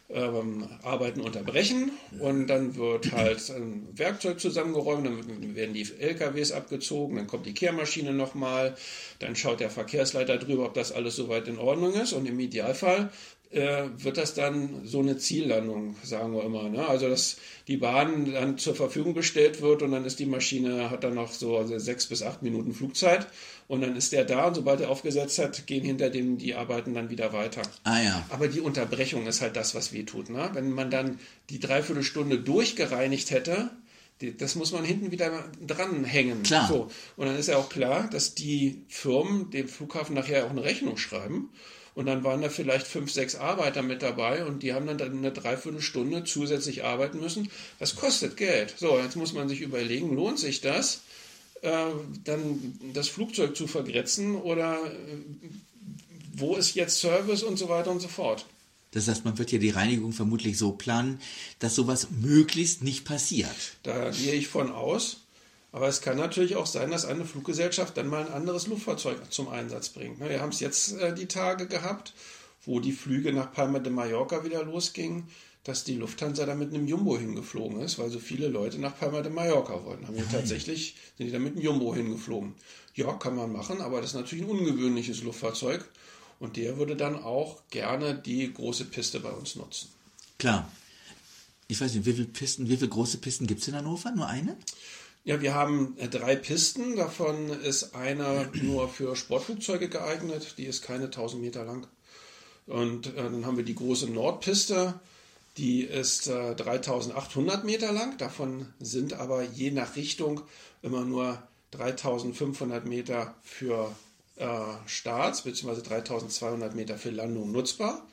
ähm, 0.10 0.68
Arbeiten 0.82 1.22
unterbrechen. 1.22 1.92
Und 2.20 2.48
dann 2.48 2.76
wird 2.76 3.12
halt 3.12 3.48
ein 3.52 3.88
Werkzeug 3.94 4.40
zusammengeräumt, 4.40 5.06
dann 5.06 5.56
werden 5.56 5.74
die 5.74 5.88
LKWs 6.00 6.52
abgezogen, 6.52 7.18
dann 7.18 7.28
kommt 7.28 7.46
die 7.46 7.54
Kehrmaschine 7.54 8.12
nochmal, 8.12 8.76
dann 9.20 9.36
schaut 9.36 9.60
der 9.60 9.70
Verkehrsleiter 9.70 10.38
drüber, 10.38 10.66
ob 10.66 10.74
das 10.74 10.92
alles 10.92 11.16
soweit 11.16 11.48
in 11.48 11.60
Ordnung 11.60 11.94
ist. 11.94 12.14
Und 12.14 12.26
im 12.26 12.40
Idealfall 12.40 13.12
wird 13.52 14.18
das 14.18 14.36
dann 14.36 14.82
so 14.86 15.00
eine 15.00 15.18
Ziellandung, 15.18 15.96
sagen 16.04 16.34
wir 16.34 16.44
immer. 16.44 16.70
Ne? 16.70 16.88
Also 16.88 17.10
dass 17.10 17.38
die 17.68 17.78
Bahn 17.78 18.32
dann 18.32 18.60
zur 18.60 18.76
Verfügung 18.76 19.16
gestellt 19.16 19.62
wird 19.62 19.82
und 19.82 19.92
dann 19.92 20.06
ist 20.06 20.20
die 20.20 20.28
Maschine, 20.28 20.92
hat 20.92 21.04
dann 21.04 21.16
noch 21.16 21.34
so 21.34 21.58
also 21.58 21.80
sechs 21.80 22.06
bis 22.06 22.22
acht 22.22 22.44
Minuten 22.44 22.74
Flugzeit 22.74 23.28
und 23.68 23.82
dann 23.82 23.96
ist 23.96 24.12
der 24.14 24.26
da 24.26 24.48
und 24.48 24.56
sobald 24.56 24.82
er 24.82 24.92
aufgesetzt 24.92 25.40
hat, 25.40 25.66
gehen 25.66 25.84
hinter 25.84 26.12
dem 26.12 26.38
die 26.38 26.54
Arbeiten 26.54 26.94
dann 26.94 27.10
wieder 27.10 27.34
weiter. 27.34 27.64
Ah 27.86 28.00
ja. 28.00 28.24
Aber 28.30 28.50
die 28.50 28.62
Unterbrechung 28.62 29.26
ist 29.26 29.42
halt 29.42 29.56
das, 29.56 29.74
was 29.74 29.94
weh 29.94 30.04
tut. 30.04 30.30
Ne? 30.30 30.52
Wenn 30.54 30.72
man 30.72 30.92
dann 30.92 31.20
die 31.50 31.60
Dreiviertelstunde 31.60 32.40
durchgereinigt 32.40 33.32
hätte, 33.32 33.72
das 34.38 34.56
muss 34.56 34.74
man 34.74 34.84
hinten 34.84 35.12
wieder 35.12 35.46
dranhängen. 35.66 36.44
Klar. 36.44 36.68
So. 36.68 36.92
Und 37.16 37.28
dann 37.28 37.36
ist 37.36 37.48
ja 37.48 37.58
auch 37.58 37.70
klar, 37.70 38.10
dass 38.12 38.36
die 38.36 38.84
Firmen 38.90 39.50
dem 39.50 39.68
Flughafen 39.68 40.14
nachher 40.14 40.46
auch 40.46 40.52
eine 40.52 40.64
Rechnung 40.64 40.98
schreiben. 40.98 41.50
Und 42.00 42.06
dann 42.06 42.24
waren 42.24 42.42
da 42.42 42.48
vielleicht 42.48 42.88
fünf, 42.88 43.12
sechs 43.12 43.36
Arbeiter 43.36 43.82
mit 43.82 44.02
dabei 44.02 44.46
und 44.46 44.64
die 44.64 44.72
haben 44.72 44.88
dann 44.88 45.02
eine 45.02 45.34
Dreiviertelstunde 45.34 46.24
zusätzlich 46.24 46.86
arbeiten 46.86 47.20
müssen. 47.20 47.50
Das 47.78 47.98
kostet 47.98 48.38
Geld. 48.38 48.74
So, 48.78 48.98
jetzt 48.98 49.18
muss 49.18 49.34
man 49.34 49.50
sich 49.50 49.60
überlegen, 49.60 50.16
lohnt 50.16 50.40
sich 50.40 50.62
das, 50.62 51.02
äh, 51.62 51.88
dann 52.24 52.80
das 52.94 53.10
Flugzeug 53.10 53.54
zu 53.54 53.68
vergrätzen 53.68 54.38
oder 54.38 54.76
äh, 54.76 55.18
wo 56.32 56.56
ist 56.56 56.74
jetzt 56.74 57.02
Service 57.02 57.44
und 57.44 57.58
so 57.58 57.68
weiter 57.68 57.92
und 57.92 58.00
so 58.00 58.08
fort. 58.08 58.46
Das 58.92 59.10
heißt, 59.10 59.26
man 59.26 59.38
wird 59.38 59.52
ja 59.52 59.60
die 59.60 59.72
Reinigung 59.72 60.14
vermutlich 60.14 60.58
so 60.58 60.72
planen, 60.72 61.20
dass 61.60 61.76
sowas 61.76 62.08
möglichst 62.12 62.82
nicht 62.82 63.04
passiert. 63.04 63.76
Da 63.84 64.12
gehe 64.12 64.36
ich 64.36 64.48
von 64.48 64.72
aus. 64.72 65.18
Aber 65.72 65.88
es 65.88 66.02
kann 66.02 66.18
natürlich 66.18 66.56
auch 66.56 66.66
sein, 66.66 66.92
dass 66.92 67.06
eine 67.06 67.26
Fluggesellschaft 67.26 67.96
dann 67.98 68.08
mal 68.08 68.26
ein 68.26 68.34
anderes 68.34 68.68
Luftfahrzeug 68.68 69.32
zum 69.32 69.50
Einsatz 69.50 69.90
bringt. 69.90 70.20
Ne, 70.20 70.30
Wir 70.30 70.42
haben 70.42 70.50
es 70.50 70.60
jetzt 70.60 70.94
äh, 70.94 71.14
die 71.14 71.28
Tage 71.28 71.68
gehabt, 71.68 72.14
wo 72.66 72.80
die 72.80 72.92
Flüge 72.92 73.32
nach 73.34 73.52
Palma 73.52 73.80
de 73.80 73.92
Mallorca 73.92 74.44
wieder 74.44 74.64
losgingen, 74.64 75.28
dass 75.64 75.84
die 75.84 75.96
Lufthansa 75.96 76.46
da 76.46 76.56
mit 76.56 76.74
einem 76.74 76.88
Jumbo 76.88 77.18
hingeflogen 77.18 77.82
ist, 77.82 78.00
weil 78.00 78.10
so 78.10 78.20
viele 78.20 78.48
Leute 78.48 78.80
nach 78.80 78.98
Palma 78.98 79.22
de 79.22 79.32
Mallorca 79.32 79.86
wollten. 79.86 80.08
Haben 80.08 80.18
die 80.18 80.24
tatsächlich 80.24 80.96
sind 81.18 81.28
die 81.28 81.32
da 81.32 81.40
mit 81.40 81.54
einem 81.54 81.62
Jumbo 81.62 81.94
hingeflogen. 81.94 82.56
Ja, 82.96 83.14
kann 83.14 83.36
man 83.36 83.52
machen, 83.52 83.82
aber 83.82 84.02
das 84.02 84.12
ist 84.12 84.16
natürlich 84.16 84.46
ein 84.46 84.50
ungewöhnliches 84.50 85.22
Luftfahrzeug. 85.24 85.88
Und 86.40 86.56
der 86.56 86.78
würde 86.78 86.96
dann 86.96 87.22
auch 87.22 87.62
gerne 87.70 88.16
die 88.16 88.52
große 88.52 88.86
Piste 88.86 89.20
bei 89.20 89.30
uns 89.30 89.56
nutzen. 89.56 89.90
Klar. 90.38 90.72
Ich 91.68 91.80
weiß 91.80 91.94
nicht, 91.94 92.06
wie 92.06 92.14
viele 92.14 92.28
Pisten, 92.28 92.68
wie 92.68 92.78
viele 92.78 92.90
große 92.90 93.18
Pisten 93.20 93.46
gibt 93.46 93.62
es 93.62 93.68
in 93.68 93.76
Hannover? 93.76 94.12
Nur 94.12 94.28
eine? 94.28 94.58
Ja, 95.24 95.42
wir 95.42 95.54
haben 95.54 95.98
äh, 95.98 96.08
drei 96.08 96.36
Pisten. 96.36 96.96
Davon 96.96 97.50
ist 97.50 97.96
eine 97.96 98.50
nur 98.54 98.90
für 98.90 99.16
Sportflugzeuge 99.16 99.90
geeignet. 99.90 100.56
Die 100.58 100.66
ist 100.66 100.84
keine 100.84 101.06
1000 101.06 101.42
Meter 101.42 101.66
lang. 101.66 101.88
Und 102.68 103.08
äh, 103.08 103.16
dann 103.16 103.46
haben 103.46 103.58
wir 103.58 103.66
die 103.66 103.76
große 103.76 104.10
Nordpiste. 104.10 105.00
Die 105.58 105.82
ist 105.82 106.28
äh, 106.28 106.56
3800 106.56 107.66
Meter 107.66 107.92
lang. 107.92 108.18
Davon 108.18 108.68
sind 108.80 109.14
aber 109.14 109.44
je 109.44 109.72
nach 109.72 109.96
Richtung 109.96 110.42
immer 110.82 111.04
nur 111.04 111.42
3500 111.72 112.86
Meter 112.86 113.36
für 113.44 113.94
äh, 114.38 114.48
Starts 114.86 115.42
bzw. 115.42 115.82
3200 115.82 116.76
Meter 116.76 116.98
für 116.98 117.10
Landung 117.10 117.52
nutzbar. 117.52 118.08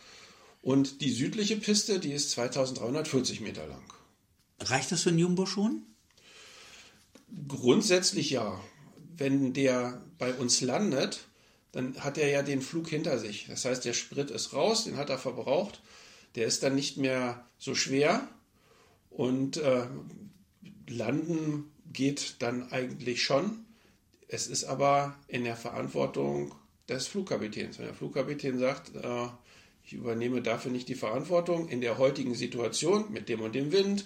Und 0.61 1.01
die 1.01 1.13
südliche 1.13 1.57
Piste, 1.57 2.01
die 2.01 2.13
ist 2.13 2.33
2340 2.33 3.41
Meter 3.41 3.67
lang. 3.67 3.83
Reicht 4.59 4.91
das 4.91 5.03
für 5.03 5.11
einen 5.11 5.21
Jumbo 5.21 5.47
schon? 5.47 5.83
Grundsätzlich 7.49 8.31
ja. 8.31 8.61
Wenn 9.17 9.53
der 9.53 10.03
bei 10.19 10.35
uns 10.35 10.61
landet, 10.61 11.27
dann 11.73 11.99
hat 12.03 12.19
er 12.19 12.29
ja 12.29 12.43
den 12.43 12.63
Flug 12.63 12.89
hinter 12.89 13.19
sich. 13.19 13.47
Das 13.49 13.65
heißt, 13.65 13.85
der 13.85 13.93
Sprit 13.93 14.31
ist 14.31 14.53
raus, 14.53 14.85
den 14.85 14.97
hat 14.97 15.11
er 15.11 15.19
verbraucht. 15.19 15.83
Der 16.35 16.47
ist 16.47 16.63
dann 16.63 16.75
nicht 16.75 16.97
mehr 16.97 17.47
so 17.59 17.75
schwer 17.75 18.29
und 19.11 19.57
äh, 19.57 19.87
landen 20.87 21.71
geht 21.93 22.37
dann 22.41 22.71
eigentlich 22.71 23.23
schon. 23.23 23.65
Es 24.29 24.47
ist 24.47 24.65
aber 24.65 25.17
in 25.29 25.45
der 25.45 25.57
Verantwortung 25.57 26.55
des 26.89 27.07
Flugkapitäns. 27.07 27.79
Wenn 27.79 27.87
der 27.87 27.95
Flugkapitän 27.95 28.59
sagt, 28.59 28.95
äh, 28.95 29.29
ich 29.85 29.93
übernehme 29.93 30.43
dafür 30.43 30.73
nicht 30.73 30.89
die 30.89 30.95
Verantwortung 30.95 31.69
in 31.69 31.81
der 31.81 31.97
heutigen 31.99 32.35
Situation 32.35 33.13
mit 33.13 33.29
dem 33.29 33.41
und 33.41 33.55
dem 33.55 33.73
Wind, 33.73 34.05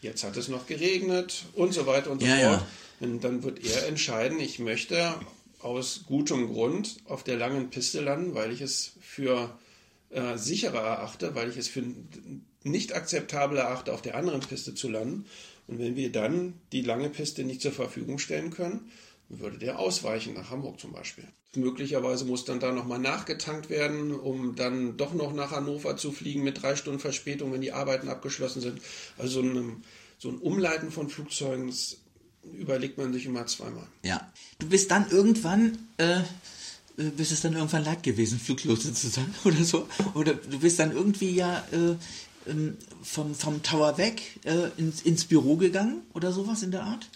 jetzt 0.00 0.24
hat 0.24 0.36
es 0.36 0.48
noch 0.48 0.66
geregnet 0.66 1.44
und 1.54 1.72
so 1.72 1.86
weiter 1.86 2.10
und 2.10 2.20
so 2.20 2.26
Ja, 2.26 2.36
fort. 2.36 2.60
ja. 2.60 2.66
Und 3.00 3.24
dann 3.24 3.42
wird 3.42 3.64
er 3.64 3.86
entscheiden, 3.88 4.40
ich 4.40 4.58
möchte 4.58 5.14
aus 5.60 6.02
gutem 6.06 6.48
Grund 6.52 6.96
auf 7.06 7.24
der 7.24 7.36
langen 7.36 7.70
Piste 7.70 8.00
landen, 8.00 8.34
weil 8.34 8.52
ich 8.52 8.60
es 8.60 8.92
für 9.00 9.56
äh, 10.10 10.36
sicherer 10.38 10.80
erachte, 10.80 11.34
weil 11.34 11.50
ich 11.50 11.56
es 11.56 11.68
für 11.68 11.82
nicht 12.62 12.94
akzeptabel 12.94 13.58
erachte, 13.58 13.92
auf 13.92 14.02
der 14.02 14.16
anderen 14.16 14.40
Piste 14.40 14.74
zu 14.74 14.88
landen. 14.88 15.26
Und 15.66 15.78
wenn 15.78 15.96
wir 15.96 16.12
dann 16.12 16.54
die 16.72 16.82
lange 16.82 17.10
Piste 17.10 17.44
nicht 17.44 17.60
zur 17.60 17.72
Verfügung 17.72 18.18
stellen 18.18 18.50
können, 18.50 18.90
würde 19.28 19.58
der 19.58 19.78
ausweichen 19.78 20.34
nach 20.34 20.50
Hamburg 20.50 20.80
zum 20.80 20.92
Beispiel. 20.92 21.24
Möglicherweise 21.54 22.24
muss 22.24 22.44
dann 22.44 22.60
da 22.60 22.72
nochmal 22.72 22.98
nachgetankt 22.98 23.70
werden, 23.70 24.12
um 24.14 24.54
dann 24.56 24.96
doch 24.96 25.14
noch 25.14 25.32
nach 25.32 25.50
Hannover 25.50 25.96
zu 25.96 26.12
fliegen 26.12 26.44
mit 26.44 26.62
drei 26.62 26.76
Stunden 26.76 27.00
Verspätung, 27.00 27.52
wenn 27.52 27.60
die 27.60 27.72
Arbeiten 27.72 28.08
abgeschlossen 28.08 28.60
sind. 28.60 28.80
Also 29.16 29.42
so 30.18 30.30
ein, 30.30 30.38
Umleiten 30.38 30.90
von 30.90 31.08
Flugzeugen 31.08 31.72
überlegt 32.52 32.98
man 32.98 33.12
sich 33.12 33.26
immer 33.26 33.46
zweimal. 33.46 33.86
Ja. 34.02 34.30
Du 34.58 34.68
bist 34.68 34.90
dann 34.90 35.10
irgendwann, 35.10 35.78
äh, 35.96 36.20
äh, 36.98 37.10
bist 37.16 37.32
es 37.32 37.40
dann 37.40 37.54
irgendwann 37.54 37.84
leid 37.84 38.02
gewesen, 38.02 38.38
Fluglotse 38.38 38.92
zu 38.92 39.08
sein 39.08 39.34
oder 39.44 39.64
so? 39.64 39.88
Oder 40.14 40.34
du 40.34 40.60
bist 40.60 40.78
dann 40.78 40.92
irgendwie 40.92 41.30
ja 41.30 41.64
äh, 41.72 42.50
ähm, 42.50 42.76
vom, 43.02 43.34
vom 43.34 43.62
Tower 43.62 43.98
weg 43.98 44.22
äh, 44.44 44.68
ins, 44.76 45.02
ins 45.02 45.24
Büro 45.24 45.56
gegangen 45.56 46.02
oder 46.12 46.32
sowas 46.32 46.62
in 46.62 46.70
der 46.70 46.82
Art? 46.82 47.08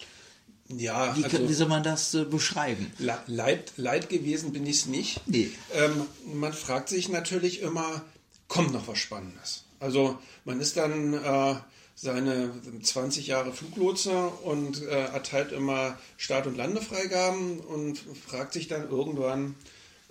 Ja, 0.77 1.15
Wie, 1.17 1.23
also 1.23 1.47
wie 1.49 1.53
soll 1.53 1.67
man 1.67 1.83
das 1.83 2.13
äh, 2.13 2.25
beschreiben? 2.25 2.91
Le- 2.99 3.19
leid, 3.27 3.73
leid 3.77 4.09
gewesen 4.09 4.53
bin 4.53 4.65
ich 4.65 4.77
es 4.77 4.85
nicht. 4.85 5.21
Nee. 5.27 5.51
Ähm, 5.73 6.05
man 6.33 6.53
fragt 6.53 6.89
sich 6.89 7.09
natürlich 7.09 7.61
immer, 7.61 8.01
kommt 8.47 8.71
noch 8.73 8.87
was 8.87 8.97
Spannendes? 8.99 9.63
Also 9.79 10.17
man 10.45 10.59
ist 10.61 10.77
dann 10.77 11.13
äh, 11.13 11.55
seine 11.95 12.51
20 12.81 13.27
Jahre 13.27 13.51
Fluglotse 13.53 14.27
und 14.43 14.81
äh, 14.83 15.05
erteilt 15.05 15.51
immer 15.51 15.97
Start- 16.17 16.47
und 16.47 16.57
Landefreigaben 16.57 17.59
und 17.59 17.99
fragt 18.27 18.53
sich 18.53 18.67
dann 18.67 18.89
irgendwann, 18.89 19.55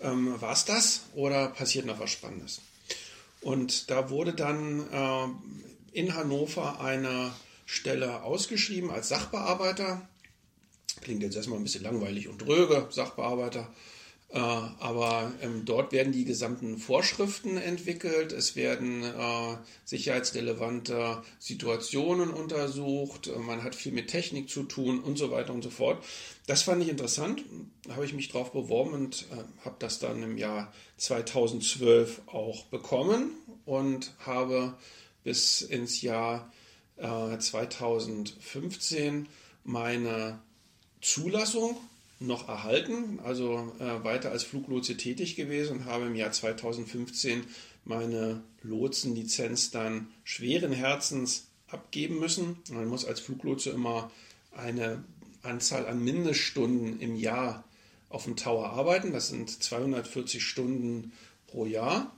ähm, 0.02 0.40
war 0.40 0.52
es 0.52 0.64
das 0.64 1.02
oder 1.14 1.48
passiert 1.48 1.86
noch 1.86 2.00
was 2.00 2.10
Spannendes? 2.10 2.60
Und 3.40 3.90
da 3.90 4.10
wurde 4.10 4.34
dann 4.34 4.80
äh, 4.92 5.26
in 5.98 6.14
Hannover 6.14 6.80
eine 6.80 7.32
Stelle 7.66 8.22
ausgeschrieben 8.22 8.90
als 8.90 9.08
Sachbearbeiter. 9.08 10.02
Klingt 11.00 11.22
jetzt 11.22 11.36
erstmal 11.36 11.58
ein 11.58 11.64
bisschen 11.64 11.84
langweilig 11.84 12.28
und 12.28 12.38
dröge, 12.38 12.86
Sachbearbeiter. 12.90 13.68
Äh, 14.32 14.38
aber 14.38 15.32
ähm, 15.42 15.64
dort 15.64 15.90
werden 15.90 16.12
die 16.12 16.24
gesamten 16.24 16.78
Vorschriften 16.78 17.56
entwickelt, 17.56 18.30
es 18.30 18.54
werden 18.54 19.02
äh, 19.02 19.56
sicherheitsrelevante 19.84 21.22
Situationen 21.40 22.30
untersucht, 22.30 23.26
äh, 23.26 23.36
man 23.40 23.64
hat 23.64 23.74
viel 23.74 23.90
mit 23.90 24.06
Technik 24.06 24.48
zu 24.48 24.62
tun 24.62 25.00
und 25.00 25.18
so 25.18 25.32
weiter 25.32 25.52
und 25.52 25.62
so 25.62 25.70
fort. 25.70 26.04
Das 26.46 26.62
fand 26.62 26.80
ich 26.80 26.88
interessant, 26.88 27.42
habe 27.88 28.04
ich 28.04 28.12
mich 28.12 28.28
drauf 28.28 28.52
beworben 28.52 28.92
und 28.92 29.26
äh, 29.32 29.64
habe 29.64 29.74
das 29.80 29.98
dann 29.98 30.22
im 30.22 30.38
Jahr 30.38 30.72
2012 30.98 32.22
auch 32.26 32.66
bekommen 32.66 33.32
und 33.66 34.12
habe 34.20 34.74
bis 35.24 35.60
ins 35.60 36.02
Jahr 36.02 36.52
äh, 36.98 37.36
2015 37.36 39.26
meine 39.64 40.38
Zulassung 41.00 41.76
noch 42.18 42.48
erhalten, 42.48 43.18
also 43.24 43.72
äh, 43.78 44.04
weiter 44.04 44.30
als 44.30 44.44
Fluglotse 44.44 44.96
tätig 44.96 45.36
gewesen 45.36 45.78
und 45.78 45.84
habe 45.86 46.06
im 46.06 46.14
Jahr 46.14 46.32
2015 46.32 47.44
meine 47.84 48.42
Lotsenlizenz 48.62 49.70
dann 49.70 50.08
schweren 50.24 50.72
Herzens 50.72 51.46
abgeben 51.68 52.18
müssen. 52.18 52.58
Man 52.70 52.86
muss 52.88 53.06
als 53.06 53.20
Fluglotse 53.20 53.70
immer 53.70 54.10
eine 54.54 55.02
Anzahl 55.42 55.86
an 55.86 56.04
Mindeststunden 56.04 57.00
im 57.00 57.16
Jahr 57.16 57.64
auf 58.10 58.24
dem 58.24 58.36
Tower 58.36 58.70
arbeiten. 58.70 59.12
Das 59.12 59.28
sind 59.28 59.62
240 59.62 60.44
Stunden 60.44 61.12
pro 61.46 61.64
Jahr. 61.64 62.14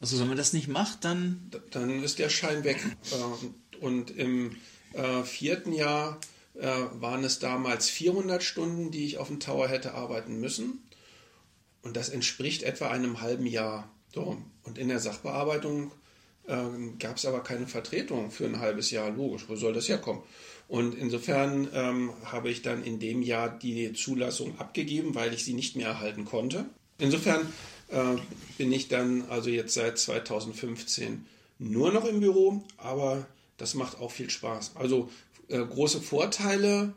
Also 0.00 0.20
wenn 0.20 0.28
man 0.28 0.36
das 0.36 0.52
nicht 0.52 0.68
macht, 0.68 1.04
dann 1.04 1.50
Dann 1.70 2.02
ist 2.02 2.18
der 2.18 2.28
Schein 2.28 2.62
weg. 2.62 2.78
Äh, 3.10 3.76
Und 3.84 4.10
im 4.10 4.56
äh, 4.92 5.24
vierten 5.24 5.72
Jahr 5.72 6.20
waren 6.54 7.24
es 7.24 7.40
damals 7.40 7.90
400 7.90 8.42
Stunden, 8.42 8.90
die 8.90 9.04
ich 9.06 9.18
auf 9.18 9.28
dem 9.28 9.40
Tower 9.40 9.68
hätte 9.68 9.94
arbeiten 9.94 10.38
müssen. 10.38 10.84
Und 11.82 11.96
das 11.96 12.08
entspricht 12.08 12.62
etwa 12.62 12.88
einem 12.88 13.20
halben 13.20 13.46
Jahr. 13.46 13.90
So. 14.14 14.38
Und 14.62 14.78
in 14.78 14.88
der 14.88 15.00
Sachbearbeitung 15.00 15.92
ähm, 16.48 16.98
gab 16.98 17.16
es 17.16 17.26
aber 17.26 17.40
keine 17.42 17.66
Vertretung 17.66 18.30
für 18.30 18.44
ein 18.44 18.60
halbes 18.60 18.90
Jahr. 18.90 19.10
Logisch, 19.10 19.44
wo 19.48 19.56
soll 19.56 19.72
das 19.72 19.88
herkommen? 19.88 20.22
Und 20.68 20.94
insofern 20.94 21.68
ähm, 21.74 22.12
habe 22.24 22.50
ich 22.50 22.62
dann 22.62 22.82
in 22.82 22.98
dem 22.98 23.22
Jahr 23.22 23.50
die 23.50 23.92
Zulassung 23.92 24.58
abgegeben, 24.58 25.14
weil 25.14 25.34
ich 25.34 25.44
sie 25.44 25.54
nicht 25.54 25.76
mehr 25.76 25.88
erhalten 25.88 26.24
konnte. 26.24 26.66
Insofern 26.98 27.40
äh, 27.88 28.16
bin 28.56 28.72
ich 28.72 28.88
dann 28.88 29.24
also 29.28 29.50
jetzt 29.50 29.74
seit 29.74 29.98
2015 29.98 31.26
nur 31.58 31.92
noch 31.92 32.04
im 32.04 32.20
Büro, 32.20 32.62
aber 32.76 33.26
das 33.56 33.74
macht 33.74 33.98
auch 34.00 34.10
viel 34.10 34.30
Spaß. 34.30 34.72
Also 34.74 35.10
äh, 35.48 35.58
große 35.58 36.00
Vorteile 36.00 36.94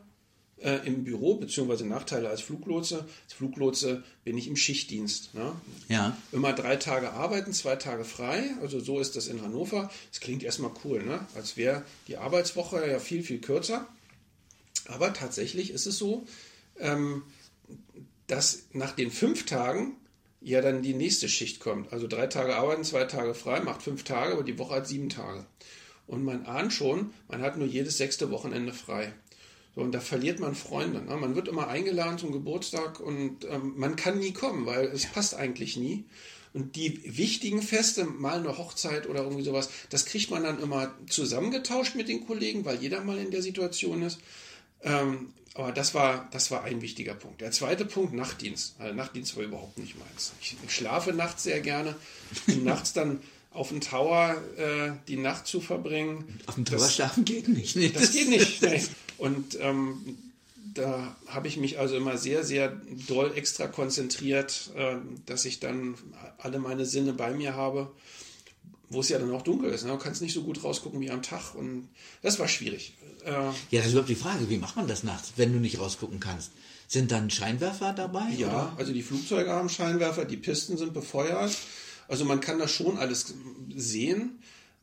äh, 0.60 0.86
im 0.86 1.04
Büro, 1.04 1.36
beziehungsweise 1.36 1.86
Nachteile 1.86 2.28
als 2.28 2.40
Fluglotse. 2.40 3.06
Als 3.24 3.32
Fluglotse 3.32 4.02
bin 4.24 4.36
ich 4.36 4.48
im 4.48 4.56
Schichtdienst. 4.56 5.34
Ne? 5.34 5.52
ja. 5.88 6.16
Immer 6.32 6.52
drei 6.52 6.76
Tage 6.76 7.12
arbeiten, 7.12 7.52
zwei 7.52 7.76
Tage 7.76 8.04
frei. 8.04 8.50
Also 8.60 8.80
so 8.80 9.00
ist 9.00 9.16
das 9.16 9.28
in 9.28 9.42
Hannover. 9.42 9.90
Das 10.10 10.20
klingt 10.20 10.42
erstmal 10.42 10.72
cool, 10.84 11.02
ne? 11.04 11.26
als 11.34 11.56
wäre 11.56 11.84
die 12.08 12.16
Arbeitswoche 12.16 12.88
ja 12.90 12.98
viel, 12.98 13.22
viel 13.22 13.40
kürzer. 13.40 13.86
Aber 14.86 15.12
tatsächlich 15.12 15.70
ist 15.70 15.86
es 15.86 15.98
so, 15.98 16.26
ähm, 16.78 17.22
dass 18.26 18.64
nach 18.72 18.92
den 18.92 19.10
fünf 19.10 19.46
Tagen 19.46 19.96
ja 20.40 20.60
dann 20.60 20.82
die 20.82 20.94
nächste 20.94 21.28
Schicht 21.28 21.60
kommt. 21.60 21.92
Also 21.92 22.06
drei 22.06 22.26
Tage 22.26 22.56
arbeiten, 22.56 22.84
zwei 22.84 23.04
Tage 23.04 23.34
frei, 23.34 23.60
macht 23.60 23.82
fünf 23.82 24.04
Tage, 24.04 24.32
aber 24.32 24.44
die 24.44 24.58
Woche 24.58 24.76
hat 24.76 24.86
sieben 24.86 25.08
Tage. 25.08 25.44
Und 26.08 26.24
man 26.24 26.46
ahnt 26.46 26.72
schon, 26.72 27.12
man 27.28 27.42
hat 27.42 27.58
nur 27.58 27.68
jedes 27.68 27.98
sechste 27.98 28.30
Wochenende 28.30 28.72
frei. 28.72 29.12
So, 29.76 29.82
und 29.82 29.92
da 29.92 30.00
verliert 30.00 30.40
man 30.40 30.54
Freunde. 30.54 31.02
Ne? 31.02 31.16
Man 31.16 31.36
wird 31.36 31.46
immer 31.46 31.68
eingeladen 31.68 32.18
zum 32.18 32.32
Geburtstag 32.32 32.98
und 32.98 33.44
ähm, 33.44 33.74
man 33.76 33.94
kann 33.94 34.18
nie 34.18 34.32
kommen, 34.32 34.66
weil 34.66 34.86
es 34.86 35.06
passt 35.06 35.34
eigentlich 35.34 35.76
nie. 35.76 36.04
Und 36.54 36.76
die 36.76 37.16
wichtigen 37.16 37.62
Feste, 37.62 38.04
mal 38.04 38.38
eine 38.38 38.56
Hochzeit 38.56 39.06
oder 39.06 39.22
irgendwie 39.22 39.44
sowas, 39.44 39.68
das 39.90 40.06
kriegt 40.06 40.30
man 40.30 40.42
dann 40.42 40.60
immer 40.60 40.94
zusammengetauscht 41.08 41.94
mit 41.94 42.08
den 42.08 42.26
Kollegen, 42.26 42.64
weil 42.64 42.80
jeder 42.80 43.04
mal 43.04 43.18
in 43.18 43.30
der 43.30 43.42
Situation 43.42 44.02
ist. 44.02 44.18
Ähm, 44.82 45.32
aber 45.54 45.72
das 45.72 45.92
war, 45.92 46.28
das 46.30 46.50
war 46.50 46.64
ein 46.64 46.80
wichtiger 46.80 47.14
Punkt. 47.14 47.40
Der 47.40 47.50
zweite 47.50 47.84
Punkt, 47.84 48.14
Nachtdienst. 48.14 48.76
Also 48.78 48.94
Nachtdienst 48.94 49.36
war 49.36 49.44
überhaupt 49.44 49.78
nicht 49.78 49.98
meins. 49.98 50.32
Ich, 50.40 50.56
ich 50.64 50.72
schlafe 50.72 51.12
nachts 51.12 51.42
sehr 51.42 51.60
gerne. 51.60 51.94
Und 52.46 52.64
nachts 52.64 52.92
dann 52.92 53.20
auf 53.50 53.68
dem 53.68 53.80
Tower 53.80 54.36
äh, 54.56 54.92
die 55.08 55.16
Nacht 55.16 55.46
zu 55.46 55.60
verbringen. 55.60 56.38
Auf 56.46 56.54
dem 56.56 56.64
Tower 56.64 56.78
das- 56.78 56.94
schlafen 56.94 57.24
geht 57.24 57.48
nicht. 57.48 57.76
Nee, 57.76 57.90
das 57.90 58.12
geht 58.12 58.28
nicht. 58.28 58.62
Nee. 58.62 58.82
Und 59.18 59.58
ähm, 59.60 60.16
da 60.74 61.16
habe 61.26 61.48
ich 61.48 61.56
mich 61.56 61.78
also 61.78 61.96
immer 61.96 62.18
sehr, 62.18 62.44
sehr 62.44 62.80
doll 63.08 63.32
extra 63.34 63.66
konzentriert, 63.66 64.70
äh, 64.76 64.96
dass 65.26 65.44
ich 65.44 65.58
dann 65.60 65.94
alle 66.38 66.58
meine 66.58 66.86
Sinne 66.86 67.14
bei 67.14 67.32
mir 67.32 67.54
habe, 67.56 67.90
wo 68.90 69.00
es 69.00 69.08
ja 69.08 69.18
dann 69.18 69.32
auch 69.32 69.42
dunkel 69.42 69.70
ist. 69.70 69.84
Ne? 69.84 69.90
Du 69.92 69.98
kannst 69.98 70.22
nicht 70.22 70.34
so 70.34 70.42
gut 70.42 70.62
rausgucken 70.62 71.00
wie 71.00 71.10
am 71.10 71.22
Tag. 71.22 71.54
Und 71.54 71.88
das 72.22 72.38
war 72.38 72.46
schwierig. 72.48 72.94
Äh, 73.24 73.32
Ja, 73.32 73.52
das 73.72 73.86
ist 73.86 73.92
überhaupt 73.92 74.10
die 74.10 74.14
Frage, 74.14 74.48
wie 74.48 74.58
macht 74.58 74.76
man 74.76 74.86
das 74.86 75.02
nachts, 75.02 75.32
wenn 75.36 75.52
du 75.52 75.58
nicht 75.58 75.80
rausgucken 75.80 76.20
kannst? 76.20 76.52
Sind 76.86 77.10
dann 77.10 77.28
Scheinwerfer 77.28 77.92
dabei? 77.92 78.28
ja, 78.36 78.46
Oder? 78.48 78.72
also 78.78 78.92
die 78.92 79.02
Flugzeuge 79.02 79.50
haben 79.50 79.68
Scheinwerfer, 79.68 80.24
die 80.26 80.36
Pisten 80.38 80.76
sind 80.78 80.94
befeuert. 80.94 81.54
Also 82.08 82.24
man 82.24 82.40
kann 82.40 82.58
das 82.58 82.70
schon 82.72 82.98
alles 82.98 83.34
sehen. 83.76 84.40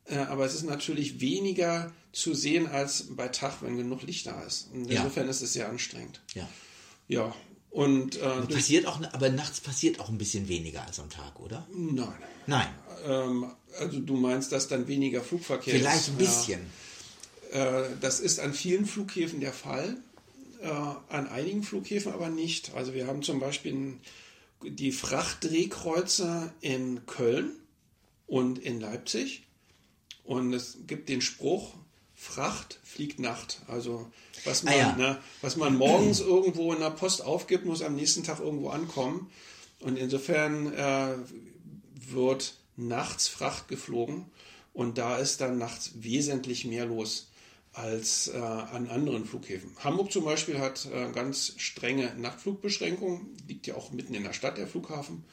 Äh, 0.07 0.17
aber 0.17 0.45
es 0.45 0.53
ist 0.53 0.63
natürlich 0.63 1.19
weniger 1.19 1.91
zu 2.11 2.33
sehen 2.35 2.67
als 2.67 3.07
bei 3.09 3.27
Tag, 3.27 3.61
wenn 3.61 3.75
genug 3.75 4.03
Licht 4.03 4.27
da 4.27 4.41
ist. 4.43 4.69
Und 4.71 4.89
Ja. 4.89 5.01
insofern 5.01 5.27
ist 5.27 5.41
es 5.41 5.53
sehr 5.53 5.67
anstrengend. 5.67 6.21
Ja. 6.35 6.47
Ja, 7.07 7.35
und 7.71 8.15
äh, 8.15 8.19
durch, 8.19 8.49
Passiert 8.55 8.85
auch, 8.87 9.01
aber 9.13 9.29
nachts 9.29 9.59
passiert 9.59 9.99
auch 9.99 10.09
ein 10.09 10.17
bisschen 10.17 10.47
weniger 10.47 10.85
als 10.85 10.99
am 10.99 11.09
Tag, 11.09 11.39
oder? 11.39 11.67
nein. 11.71 12.07
Nein, 12.47 12.67
Ähm, 13.05 13.51
also 13.79 13.99
du 13.99 14.15
meinst, 14.15 14.51
dass 14.51 14.67
dann 14.67 14.87
weniger 14.87 15.21
Flugverkehr 15.21 15.75
vielleicht 15.75 16.07
ist? 16.07 16.09
ein 16.09 16.17
bisschen. 16.17 16.61
Ja. 17.53 17.81
Äh, 17.81 17.89
das 18.01 18.19
ist 18.19 18.39
an 18.39 18.53
vielen 18.53 18.85
Flughäfen 18.85 19.39
der 19.39 19.53
Fall, 19.53 19.97
äh, 20.61 20.67
an 20.67 21.27
einigen 21.27 21.63
Flughäfen 21.63 22.13
aber 22.13 22.29
nicht. 22.29 22.73
Also 22.75 22.93
wir 22.93 23.07
haben 23.07 23.21
zum 23.23 23.39
Beispiel 23.39 23.95
die 24.63 24.91
Frachtdrehkreuze 24.91 26.53
in 26.61 27.05
Köln 27.05 27.51
und 28.27 28.59
in 28.59 28.79
Leipzig. 28.79 29.43
Und 30.23 30.53
es 30.53 30.77
gibt 30.87 31.09
den 31.09 31.21
Spruch, 31.21 31.73
Fracht 32.15 32.79
fliegt 32.83 33.19
Nacht. 33.19 33.61
Also 33.67 34.11
was 34.45 34.63
man, 34.63 34.73
Ah 34.73 34.77
ja. 34.77 34.95
ne, 34.95 35.17
was 35.41 35.57
man 35.57 35.75
morgens 35.75 36.21
irgendwo 36.21 36.73
in 36.73 36.79
der 36.79 36.89
Post 36.91 37.23
aufgibt, 37.23 37.65
muss 37.65 37.81
am 37.81 37.95
nächsten 37.95 38.23
Tag 38.23 38.39
irgendwo 38.39 38.69
ankommen. 38.69 39.29
Und 39.79 39.97
insofern 39.97 40.73
äh, 40.73 41.15
wird 41.93 42.55
nachts 42.77 43.27
Fracht 43.27 43.67
geflogen 43.67 44.25
und 44.73 44.97
da 44.97 45.17
ist 45.17 45.41
dann 45.41 45.57
nachts 45.57 45.91
wesentlich 45.95 46.65
mehr 46.65 46.85
los 46.85 47.27
als 47.75 48.29
äh, 48.29 48.37
an 48.37 48.87
anderen 48.87 49.25
Flughäfen. 49.25 49.71
Hamburg 49.83 50.11
zum 50.11 50.23
Beispiel 50.23 50.59
hat 50.59 50.85
äh, 50.85 51.11
ganz 51.11 51.53
strenge 51.57 52.13
Nachtflugbeschränkungen, 52.17 53.35
liegt 53.47 53.67
ja 53.67 53.75
auch 53.75 53.91
mitten 53.91 54.13
in 54.13 54.23
der 54.23 54.33
Stadt 54.33 54.57
der 54.57 54.67
Flughafen. 54.67 55.25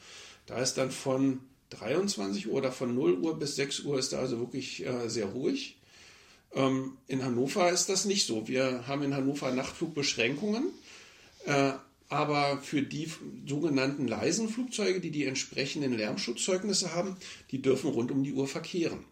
Da 0.45 0.59
ist 0.59 0.75
dann 0.75 0.91
von 0.91 1.39
23 1.69 2.49
Uhr 2.49 2.55
oder 2.55 2.71
von 2.71 2.93
0 2.93 3.19
Uhr 3.19 3.39
bis 3.39 3.55
6 3.55 3.81
Uhr 3.81 3.97
ist 3.97 4.13
da 4.13 4.19
also 4.19 4.39
wirklich 4.39 4.85
äh, 4.85 5.09
sehr 5.09 5.27
ruhig. 5.27 5.77
Ähm, 6.53 6.97
in 7.07 7.23
Hannover 7.23 7.71
ist 7.71 7.87
das 7.87 8.05
nicht 8.05 8.27
so. 8.27 8.47
Wir 8.47 8.87
haben 8.87 9.03
in 9.03 9.15
Hannover 9.15 9.51
Nachtflugbeschränkungen, 9.51 10.65
äh, 11.45 11.71
aber 12.09 12.59
für 12.61 12.81
die 12.81 13.09
sogenannten 13.47 14.07
leisen 14.07 14.49
Flugzeuge, 14.49 14.99
die 14.99 15.11
die 15.11 15.25
entsprechenden 15.25 15.93
Lärmschutzzeugnisse 15.93 16.93
haben, 16.93 17.15
die 17.51 17.61
dürfen 17.61 17.89
rund 17.89 18.11
um 18.11 18.23
die 18.23 18.33
Uhr 18.33 18.47
verkehren. 18.47 19.05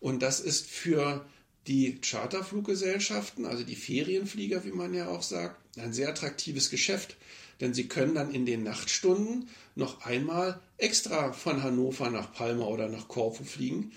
Und 0.00 0.20
das 0.20 0.40
ist 0.40 0.68
für 0.68 1.24
die 1.66 2.00
Charterfluggesellschaften, 2.00 3.46
also 3.46 3.62
die 3.62 3.76
Ferienflieger, 3.76 4.64
wie 4.64 4.72
man 4.72 4.94
ja 4.94 5.08
auch 5.08 5.22
sagt, 5.22 5.56
ein 5.78 5.92
sehr 5.92 6.08
attraktives 6.08 6.70
Geschäft. 6.70 7.16
Denn 7.60 7.74
sie 7.74 7.86
können 7.86 8.14
dann 8.14 8.34
in 8.34 8.44
den 8.44 8.64
Nachtstunden 8.64 9.48
noch 9.76 10.04
einmal 10.04 10.60
extra 10.78 11.32
von 11.32 11.62
Hannover 11.62 12.10
nach 12.10 12.32
Palma 12.32 12.64
oder 12.64 12.88
nach 12.88 13.06
Korfu 13.06 13.44
fliegen, 13.44 13.92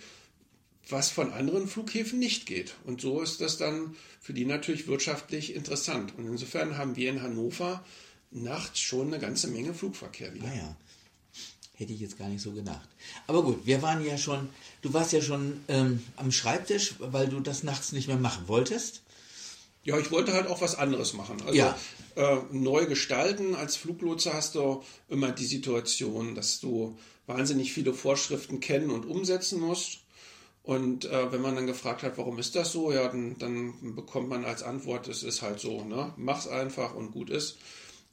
was 0.87 1.09
von 1.09 1.33
anderen 1.33 1.67
Flughäfen 1.67 2.19
nicht 2.19 2.45
geht. 2.45 2.75
Und 2.83 3.01
so 3.01 3.21
ist 3.21 3.41
das 3.41 3.57
dann 3.57 3.95
für 4.21 4.33
die 4.33 4.45
natürlich 4.45 4.87
wirtschaftlich 4.87 5.55
interessant. 5.55 6.13
Und 6.15 6.27
insofern 6.27 6.77
haben 6.77 6.95
wir 6.95 7.09
in 7.09 7.23
Hannover 7.23 7.83
nachts 8.29 8.79
schon 8.79 9.07
eine 9.07 9.19
ganze 9.19 9.47
Menge 9.47 9.73
Flugverkehr 9.73 10.33
wieder. 10.33 10.47
Naja, 10.47 10.75
hätte 11.75 11.93
ich 11.93 11.99
jetzt 11.99 12.17
gar 12.17 12.29
nicht 12.29 12.41
so 12.41 12.51
gedacht. 12.51 12.87
Aber 13.27 13.43
gut, 13.43 13.65
wir 13.65 13.81
waren 13.81 14.05
ja 14.05 14.17
schon, 14.17 14.49
du 14.85 14.93
warst 14.93 15.11
ja 15.13 15.21
schon 15.21 15.61
ähm, 15.67 16.03
am 16.15 16.31
Schreibtisch, 16.31 16.95
weil 16.99 17.27
du 17.27 17.39
das 17.39 17.63
nachts 17.63 17.91
nicht 17.91 18.07
mehr 18.07 18.17
machen 18.17 18.47
wolltest. 18.47 19.01
Ja, 19.83 19.97
ich 19.99 20.11
wollte 20.11 20.33
halt 20.33 20.47
auch 20.47 20.61
was 20.61 20.75
anderes 20.75 21.13
machen. 21.13 21.41
Also 21.41 21.53
Ja. 21.57 21.77
äh, 22.15 22.37
neu 22.51 22.85
gestalten. 22.85 23.55
Als 23.55 23.75
Fluglotse 23.75 24.33
hast 24.33 24.55
du 24.55 24.83
immer 25.09 25.31
die 25.31 25.45
Situation, 25.45 26.35
dass 26.35 26.59
du 26.59 26.97
wahnsinnig 27.27 27.73
viele 27.73 27.93
Vorschriften 27.93 28.59
kennen 28.59 28.91
und 28.91 29.05
umsetzen 29.05 29.59
musst. 29.59 29.99
Und 30.63 31.05
äh, 31.05 31.31
wenn 31.31 31.41
man 31.41 31.55
dann 31.55 31.67
gefragt 31.67 32.01
hat, 32.03 32.17
warum 32.17 32.39
ist 32.39 32.55
das 32.55 32.71
so, 32.71 32.91
ja, 32.91 33.07
dann, 33.07 33.37
dann 33.37 33.95
bekommt 33.95 34.29
man 34.29 34.45
als 34.45 34.63
Antwort, 34.63 35.07
es 35.07 35.21
ist 35.21 35.41
halt 35.43 35.59
so, 35.59 35.83
ne? 35.83 36.13
Mach's 36.17 36.47
einfach 36.47 36.95
und 36.95 37.11
gut 37.11 37.29
ist. 37.29 37.57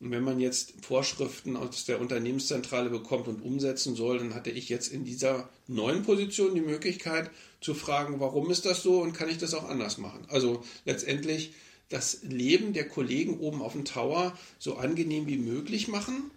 Und 0.03 0.11
wenn 0.11 0.25
man 0.25 0.41
jetzt 0.41 0.73
Vorschriften 0.83 1.57
aus 1.57 1.85
der 1.85 2.01
Unternehmenszentrale 2.01 2.91
bekommt 2.91 3.29
und 3.29 3.41
umsetzen 3.41 3.95
soll, 3.95 4.19
dann 4.19 4.35
hatte 4.35 4.51
ich 4.51 4.69
jetzt 4.69 4.89
in 4.89 5.05
dieser 5.05 5.49
neuen 5.69 6.03
Position 6.03 6.57
die 6.57 6.61
Möglichkeit 6.61 7.31
zu 7.61 7.73
fragen, 7.73 8.19
warum 8.19 8.51
ist 8.51 8.67
das 8.67 8.83
so 8.83 9.01
und 9.01 9.13
kann 9.13 9.29
ich 9.29 9.39
das 9.39 9.55
auch 9.55 9.69
anders 9.69 9.99
machen? 9.99 10.25
Also 10.29 10.65
letztendlich 10.85 11.55
das 11.89 12.19
Leben 12.25 12.73
der 12.73 12.89
Kollegen 12.89 13.39
oben 13.39 13.63
auf 13.63 13.75
dem 13.75 13.85
Tower 13.85 14.37
so 14.59 14.75
angenehm 14.75 15.29
wie 15.29 15.39
möglich 15.39 15.87
machen 15.87 16.33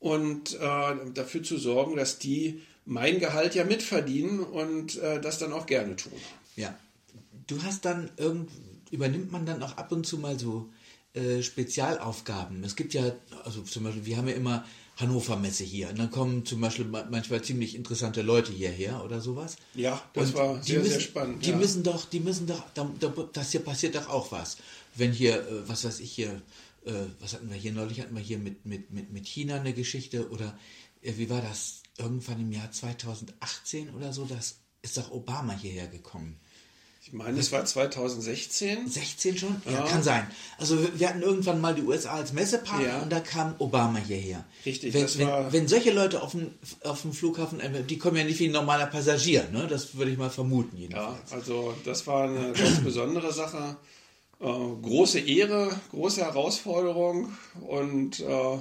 und 0.00 0.56
äh, 0.56 0.94
dafür 1.14 1.42
zu 1.42 1.56
sorgen, 1.56 1.96
dass 1.96 2.18
die 2.18 2.60
mein 2.84 3.20
Gehalt 3.20 3.54
ja 3.54 3.64
mitverdienen 3.64 4.40
und 4.40 4.98
äh, 4.98 5.18
das 5.18 5.38
dann 5.38 5.54
auch 5.54 5.64
gerne 5.64 5.96
tun. 5.96 6.12
Ja. 6.56 6.78
Du 7.46 7.62
hast 7.62 7.86
dann 7.86 8.10
irgend, 8.18 8.50
übernimmt 8.90 9.32
man 9.32 9.46
dann 9.46 9.62
auch 9.62 9.78
ab 9.78 9.92
und 9.92 10.06
zu 10.06 10.18
mal 10.18 10.38
so 10.38 10.68
äh, 11.14 11.42
Spezialaufgaben. 11.42 12.62
Es 12.64 12.76
gibt 12.76 12.94
ja, 12.94 13.12
also 13.44 13.62
zum 13.62 13.84
Beispiel, 13.84 14.04
wir 14.06 14.16
haben 14.16 14.28
ja 14.28 14.34
immer 14.34 14.64
Hannover 14.96 15.36
Messe 15.36 15.62
hier 15.64 15.88
und 15.90 15.98
dann 15.98 16.10
kommen 16.10 16.44
zum 16.44 16.60
Beispiel 16.60 16.84
ma- 16.84 17.06
manchmal 17.08 17.42
ziemlich 17.42 17.74
interessante 17.76 18.22
Leute 18.22 18.52
hierher 18.52 19.04
oder 19.04 19.20
sowas. 19.20 19.56
Ja, 19.74 20.02
das 20.12 20.30
Und 20.30 20.34
war 20.34 20.62
sehr, 20.62 20.78
müssen, 20.80 20.90
sehr 20.90 21.00
spannend. 21.00 21.46
Die 21.46 21.50
ja. 21.50 21.56
müssen 21.56 21.82
doch, 21.84 22.04
die 22.04 22.20
müssen 22.20 22.46
doch, 22.48 22.64
da, 22.74 22.90
da, 22.98 23.08
das 23.32 23.52
hier 23.52 23.60
passiert 23.60 23.94
doch 23.94 24.08
auch 24.08 24.32
was. 24.32 24.56
Wenn 24.96 25.12
hier, 25.12 25.46
äh, 25.46 25.68
was 25.68 25.84
weiß 25.84 26.00
ich 26.00 26.10
hier, 26.12 26.42
äh, 26.84 26.92
was 27.20 27.34
hatten 27.34 27.48
wir 27.48 27.56
hier 27.56 27.72
neulich, 27.72 28.00
hatten 28.00 28.14
wir 28.16 28.22
hier 28.22 28.38
mit, 28.38 28.66
mit, 28.66 28.90
mit, 28.90 29.12
mit 29.12 29.26
China 29.26 29.56
eine 29.56 29.72
Geschichte 29.72 30.28
oder 30.30 30.58
äh, 31.02 31.12
wie 31.16 31.30
war 31.30 31.42
das? 31.42 31.82
Irgendwann 31.96 32.40
im 32.40 32.52
Jahr 32.52 32.70
2018 32.70 33.90
oder 33.94 34.12
so, 34.12 34.24
das 34.24 34.56
ist 34.82 34.96
doch 34.98 35.10
Obama 35.10 35.52
hierher 35.52 35.88
gekommen. 35.88 36.38
Ich 37.10 37.14
meine, 37.14 37.38
es 37.40 37.50
war 37.52 37.64
2016. 37.64 38.86
16 38.88 39.38
schon? 39.38 39.62
Ja, 39.64 39.72
Ja. 39.72 39.82
kann 39.86 40.02
sein. 40.02 40.26
Also 40.58 40.76
wir- 40.98 41.08
hatten 41.08 41.22
irgendwann 41.22 41.60
mal 41.60 41.74
die 41.74 41.82
USA 41.82 42.12
als 42.12 42.32
Messepartner 42.34 42.86
Ja. 42.86 42.98
und 43.02 43.10
da 43.10 43.20
kam 43.20 43.54
Obama 43.58 43.98
hierher. 43.98 44.44
Richtig, 44.66 44.92
Wenn, 44.92 45.02
das 45.02 45.16
wenn, 45.18 45.26
war- 45.28 45.52
wenn 45.52 45.68
solche 45.68 45.90
Leute 45.92 46.22
auf 46.22 46.32
dem, 46.32 46.50
auf 46.84 47.00
dem 47.02 47.12
Flughafen, 47.14 47.60
äh, 47.60 47.82
die 47.82 47.96
kommen 47.98 48.16
ja 48.18 48.24
nicht 48.24 48.38
wie 48.40 48.46
ein 48.48 48.52
normaler 48.52 48.86
Passagier, 48.86 49.48
ne? 49.52 49.66
Das 49.68 49.94
würde 49.96 50.10
ich 50.10 50.18
mal 50.18 50.28
vermuten 50.30 50.76
Ja, 50.76 50.82
jedenfalls. 50.82 51.32
also 51.32 51.74
das 51.84 52.06
war 52.06 52.24
eine 52.28 52.52
ganz 52.52 52.80
besondere 52.84 53.32
Sache. 53.32 53.76
Äh, 54.40 54.44
große 54.44 55.18
Ehre, 55.20 55.70
große 55.90 56.20
Herausforderung 56.20 57.32
und 57.66 58.20
äh, 58.20 58.58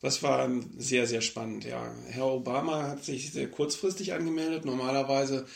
das 0.00 0.22
war 0.22 0.48
sehr, 0.78 1.06
sehr 1.06 1.20
spannend. 1.20 1.64
Ja. 1.64 1.92
Herr 2.08 2.26
Obama 2.26 2.84
hat 2.88 3.04
sich 3.04 3.32
sehr 3.32 3.48
kurzfristig 3.48 4.12
angemeldet. 4.12 4.64
Normalerweise 4.64 5.46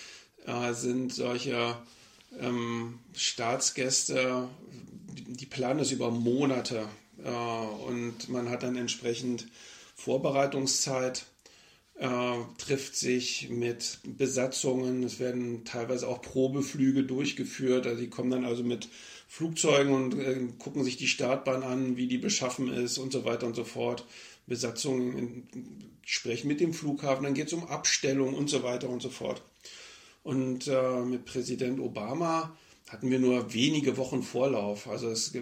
äh, 0.46 0.72
sind 0.74 1.12
solche 1.14 1.76
ähm, 2.40 2.98
Staatsgäste, 3.14 4.48
die 5.10 5.46
planen 5.46 5.78
das 5.78 5.92
über 5.92 6.10
Monate 6.10 6.88
äh, 7.22 7.28
und 7.28 8.28
man 8.28 8.48
hat 8.50 8.62
dann 8.62 8.76
entsprechend 8.76 9.46
Vorbereitungszeit 9.94 11.26
äh, 11.94 12.34
trifft 12.58 12.96
sich 12.96 13.48
mit 13.50 14.00
Besatzungen. 14.04 15.02
Es 15.04 15.20
werden 15.20 15.64
teilweise 15.64 16.08
auch 16.08 16.22
Probeflüge 16.22 17.04
durchgeführt. 17.04 17.86
Also 17.86 18.00
die 18.00 18.10
kommen 18.10 18.30
dann 18.30 18.44
also 18.44 18.64
mit 18.64 18.88
Flugzeugen 19.28 19.92
und 19.92 20.18
äh, 20.18 20.40
gucken 20.58 20.84
sich 20.84 20.96
die 20.96 21.06
Startbahn 21.06 21.62
an, 21.62 21.96
wie 21.96 22.08
die 22.08 22.18
beschaffen 22.18 22.72
ist 22.72 22.98
und 22.98 23.12
so 23.12 23.24
weiter 23.24 23.46
und 23.46 23.54
so 23.54 23.64
fort. 23.64 24.04
Besatzungen 24.46 25.48
sprechen 26.04 26.48
mit 26.48 26.60
dem 26.60 26.74
Flughafen, 26.74 27.22
dann 27.22 27.34
geht 27.34 27.46
es 27.46 27.52
um 27.52 27.68
Abstellung 27.68 28.34
und 28.34 28.50
so 28.50 28.64
weiter 28.64 28.88
und 28.88 29.00
so 29.00 29.08
fort. 29.08 29.42
Und 30.22 30.68
äh, 30.68 31.00
mit 31.00 31.24
Präsident 31.24 31.80
Obama 31.80 32.56
hatten 32.88 33.10
wir 33.10 33.18
nur 33.18 33.54
wenige 33.54 33.96
Wochen 33.96 34.22
Vorlauf. 34.22 34.88
Also 34.88 35.08
es 35.08 35.32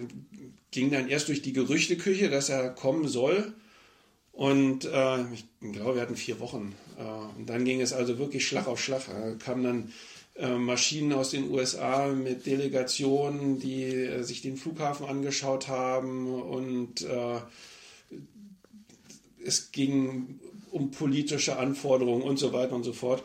ging 0.71 0.89
dann 0.89 1.09
erst 1.09 1.27
durch 1.27 1.41
die 1.41 1.53
Gerüchteküche, 1.53 2.29
dass 2.29 2.49
er 2.49 2.69
kommen 2.69 3.07
soll. 3.07 3.53
Und 4.31 4.85
äh, 4.85 5.21
ich 5.33 5.45
glaube, 5.59 5.95
wir 5.95 6.01
hatten 6.01 6.15
vier 6.15 6.39
Wochen. 6.39 6.73
Äh, 6.97 7.37
und 7.37 7.49
dann 7.49 7.65
ging 7.65 7.81
es 7.81 7.93
also 7.93 8.17
wirklich 8.17 8.47
Schlag 8.47 8.67
auf 8.67 8.81
Schlag. 8.81 9.05
Da 9.07 9.35
kamen 9.35 9.63
dann 9.63 9.93
äh, 10.35 10.55
Maschinen 10.55 11.13
aus 11.13 11.31
den 11.31 11.51
USA 11.51 12.07
mit 12.07 12.45
Delegationen, 12.45 13.59
die 13.59 13.83
äh, 13.83 14.23
sich 14.23 14.41
den 14.41 14.57
Flughafen 14.57 15.05
angeschaut 15.05 15.67
haben. 15.67 16.33
Und 16.41 17.01
äh, 17.01 17.39
es 19.43 19.71
ging 19.71 20.39
um 20.71 20.91
politische 20.91 21.57
Anforderungen 21.57 22.23
und 22.23 22.37
so 22.37 22.53
weiter 22.53 22.75
und 22.75 22.83
so 22.83 22.93
fort. 22.93 23.23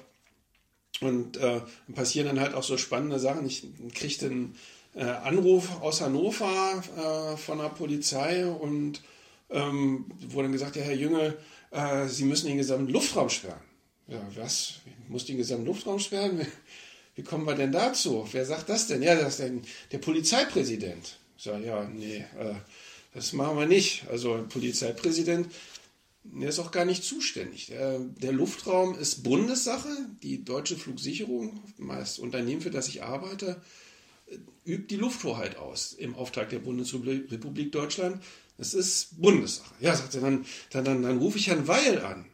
Und 1.00 1.36
äh, 1.36 1.60
passieren 1.94 2.28
dann 2.28 2.40
halt 2.40 2.54
auch 2.54 2.62
so 2.62 2.78
spannende 2.78 3.18
Sachen. 3.18 3.46
Ich 3.46 3.66
kriegte 3.94 4.26
einen 4.26 4.56
äh, 4.94 5.04
Anruf 5.04 5.82
aus 5.82 6.00
Hannover 6.00 6.82
äh, 6.96 7.36
von 7.36 7.58
der 7.58 7.68
Polizei 7.68 8.46
und 8.46 9.02
ähm, 9.50 10.06
wurde 10.28 10.44
dann 10.44 10.52
gesagt, 10.52 10.76
ja, 10.76 10.82
Herr 10.82 10.94
Jüngel, 10.94 11.38
äh, 11.70 12.06
Sie 12.08 12.24
müssen 12.24 12.46
den 12.48 12.56
gesamten 12.56 12.92
Luftraum 12.92 13.28
sperren. 13.28 13.60
Ja, 14.08 14.20
was? 14.36 14.74
Ich 14.86 15.08
muss 15.10 15.26
den 15.26 15.36
gesamten 15.36 15.66
Luftraum 15.66 15.98
sperren? 15.98 16.46
Wie, 17.14 17.22
kommen 17.22 17.46
wir 17.46 17.54
denn 17.54 17.72
dazu? 17.72 18.26
Wer 18.32 18.44
sagt 18.44 18.68
das 18.68 18.86
denn? 18.86 19.02
Ja, 19.02 19.14
das 19.14 19.34
ist 19.34 19.40
denn 19.40 19.62
der 19.92 19.98
Polizeipräsident. 19.98 21.18
Ich 21.36 21.44
sage, 21.44 21.66
ja, 21.66 21.84
nee, 21.84 22.24
äh, 22.38 22.54
das 23.14 23.32
machen 23.32 23.58
wir 23.58 23.66
nicht. 23.66 24.04
Also 24.10 24.44
Polizeipräsident, 24.48 25.52
der 26.32 26.48
ist 26.48 26.58
auch 26.58 26.70
gar 26.70 26.84
nicht 26.84 27.04
zuständig. 27.04 27.66
Der, 27.66 27.98
der 27.98 28.32
Luftraum 28.32 28.98
ist 28.98 29.22
Bundessache. 29.22 29.88
Die 30.22 30.44
deutsche 30.44 30.76
Flugsicherung, 30.76 31.60
das 31.78 32.18
Unternehmen, 32.18 32.60
für 32.60 32.70
das 32.70 32.88
ich 32.88 33.02
arbeite, 33.02 33.60
übt 34.64 34.88
die 34.88 35.00
Lufthoheit 35.00 35.56
aus 35.56 35.92
im 35.92 36.14
Auftrag 36.14 36.50
der 36.50 36.58
Bundesrepublik 36.58 37.72
Deutschland. 37.72 38.22
Das 38.58 38.74
ist 38.74 39.20
Bundessache. 39.20 39.74
Ja, 39.80 39.94
sagt 39.94 40.14
er, 40.14 40.20
dann, 40.20 40.46
dann, 40.70 40.84
dann, 40.84 41.02
dann 41.02 41.18
rufe 41.18 41.38
ich 41.38 41.48
Herrn 41.48 41.68
Weil 41.68 42.00
an. 42.00 42.26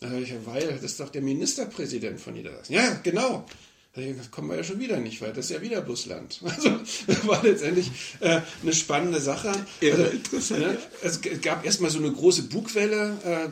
Herr 0.00 0.46
Weil, 0.46 0.66
das 0.66 0.82
ist 0.82 1.00
doch 1.00 1.10
der 1.10 1.22
Ministerpräsident 1.22 2.20
von 2.20 2.34
Niedersachsen. 2.34 2.72
Ja, 2.72 2.94
genau. 3.02 3.46
Da 3.92 4.02
kommen 4.30 4.48
wir 4.48 4.56
ja 4.56 4.62
schon 4.62 4.78
wieder 4.78 5.00
nicht 5.00 5.20
weit. 5.20 5.36
Das 5.36 5.46
ist 5.46 5.50
ja 5.50 5.62
wieder 5.62 5.80
Busland. 5.80 6.40
Also, 6.44 6.70
das 7.06 7.26
war 7.26 7.42
letztendlich 7.42 7.90
äh, 8.20 8.40
eine 8.62 8.72
spannende 8.72 9.20
Sache. 9.20 9.52
Also, 9.82 10.04
interessant, 10.04 10.60
ne. 10.60 10.78
Es 11.02 11.20
gab 11.42 11.64
erstmal 11.64 11.90
so 11.90 11.98
eine 11.98 12.12
große 12.12 12.44
Bugwelle. 12.44 13.16
Äh, 13.24 13.48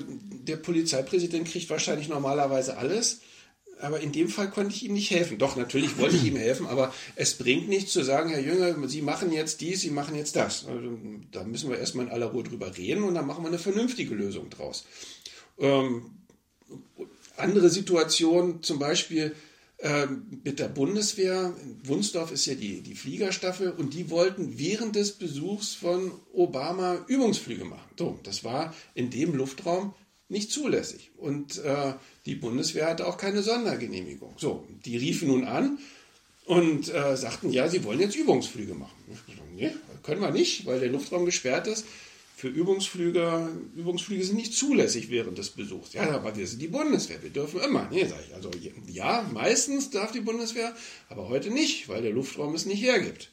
der 0.47 0.57
Polizeipräsident 0.57 1.49
kriegt 1.49 1.69
wahrscheinlich 1.71 2.09
normalerweise 2.09 2.77
alles. 2.77 3.21
Aber 3.81 4.01
in 4.01 4.13
dem 4.13 4.29
Fall 4.29 4.51
konnte 4.51 4.75
ich 4.75 4.85
ihm 4.85 4.93
nicht 4.93 5.11
helfen. 5.11 5.39
Doch, 5.39 5.57
natürlich 5.57 5.99
wollte 5.99 6.17
ich 6.17 6.25
ihm 6.25 6.37
helfen, 6.49 6.67
aber 6.67 6.93
es 7.17 7.35
bringt 7.35 7.69
nichts 7.69 7.93
zu 7.93 8.03
sagen, 8.03 8.31
Herr 8.31 8.41
Jünger, 8.41 8.77
Sie 8.89 9.03
machen 9.03 9.33
jetzt 9.33 9.61
dies, 9.61 9.81
Sie 9.81 9.91
machen 9.91 10.15
jetzt 10.15 10.37
das. 10.37 10.67
Also, 10.67 10.99
da 11.33 11.45
müssen 11.45 11.71
wir 11.71 11.79
erstmal 11.79 12.07
in 12.07 12.13
aller 12.13 12.27
Ruhe 12.27 12.45
drüber 12.45 12.77
reden 12.77 13.03
und 13.03 13.15
dann 13.15 13.27
machen 13.27 13.43
wir 13.43 13.49
eine 13.49 13.59
vernünftige 13.59 14.15
Lösung 14.15 14.51
draus. 14.51 14.85
Ähm, 15.59 16.11
andere 17.37 17.71
Situation, 17.71 18.63
zum 18.63 18.79
Beispiel 18.79 19.35
ähm, 19.81 20.41
mit 20.45 20.59
der 20.59 20.69
Bundeswehr. 20.69 21.55
Wunsdorf 21.85 22.33
ist 22.33 22.47
ja 22.47 22.55
die, 22.55 22.81
die 22.81 22.95
Fliegerstaffel 22.95 23.71
und 23.71 23.95
die 23.95 24.11
wollten 24.11 24.59
während 24.59 24.97
des 24.97 25.13
Besuchs 25.13 25.75
von 25.75 26.13
Obama 26.33 27.05
Übungsflüge 27.07 27.65
machen. 27.65 27.89
So, 27.97 28.19
das 28.25 28.43
war 28.43 28.75
in 28.95 29.11
dem 29.11 29.35
Luftraum 29.35 29.95
nicht 30.29 30.51
zulässig. 30.51 31.13
Und 31.17 31.59
äh, 31.59 31.95
die 32.27 32.35
Bundeswehr 32.35 32.89
hatte 32.89 33.07
auch 33.07 33.17
keine 33.17 33.43
Sondergenehmigung. 33.43 34.35
So, 34.37 34.67
die 34.85 34.97
riefen 34.97 35.29
nun 35.29 35.45
an 35.45 35.79
und 36.45 36.93
äh, 36.93 37.17
sagten, 37.17 37.51
ja, 37.51 37.69
sie 37.69 37.85
wollen 37.85 38.01
jetzt 38.01 38.17
Übungsflüge 38.17 38.75
machen. 38.75 38.97
Nee, 39.55 39.71
können 40.03 40.21
wir 40.21 40.31
nicht, 40.31 40.67
weil 40.67 40.81
der 40.81 40.89
Luftraum 40.89 41.25
gesperrt 41.25 41.67
ist. 41.67 41.85
Für 42.39 42.47
Übungsflüge, 42.47 43.49
Übungsflüge 43.75 44.23
sind 44.23 44.37
nicht 44.37 44.55
zulässig 44.55 45.11
während 45.11 45.39
des 45.39 45.51
Besuchs. 45.51 45.93
Ja, 45.93 46.09
aber 46.13 46.37
wir 46.37 46.47
sind 46.47 46.63
die 46.63 46.69
Bundeswehr, 46.69 47.21
wir 47.21 47.31
dürfen 47.31 47.59
immer. 47.59 47.89
Nee, 47.91 48.07
sag 48.07 48.21
ich. 48.25 48.33
Also 48.33 48.53
ja, 48.87 49.29
meistens 49.35 49.91
darf 49.91 50.13
die 50.13 50.21
Bundeswehr, 50.21 50.73
aber 51.09 51.29
heute 51.29 51.51
nicht, 51.51 51.89
weil 51.89 52.01
der 52.01 52.13
Luftraum 52.13 52.55
es 52.55 52.65
nicht 52.65 52.81
hergibt. 52.81 53.33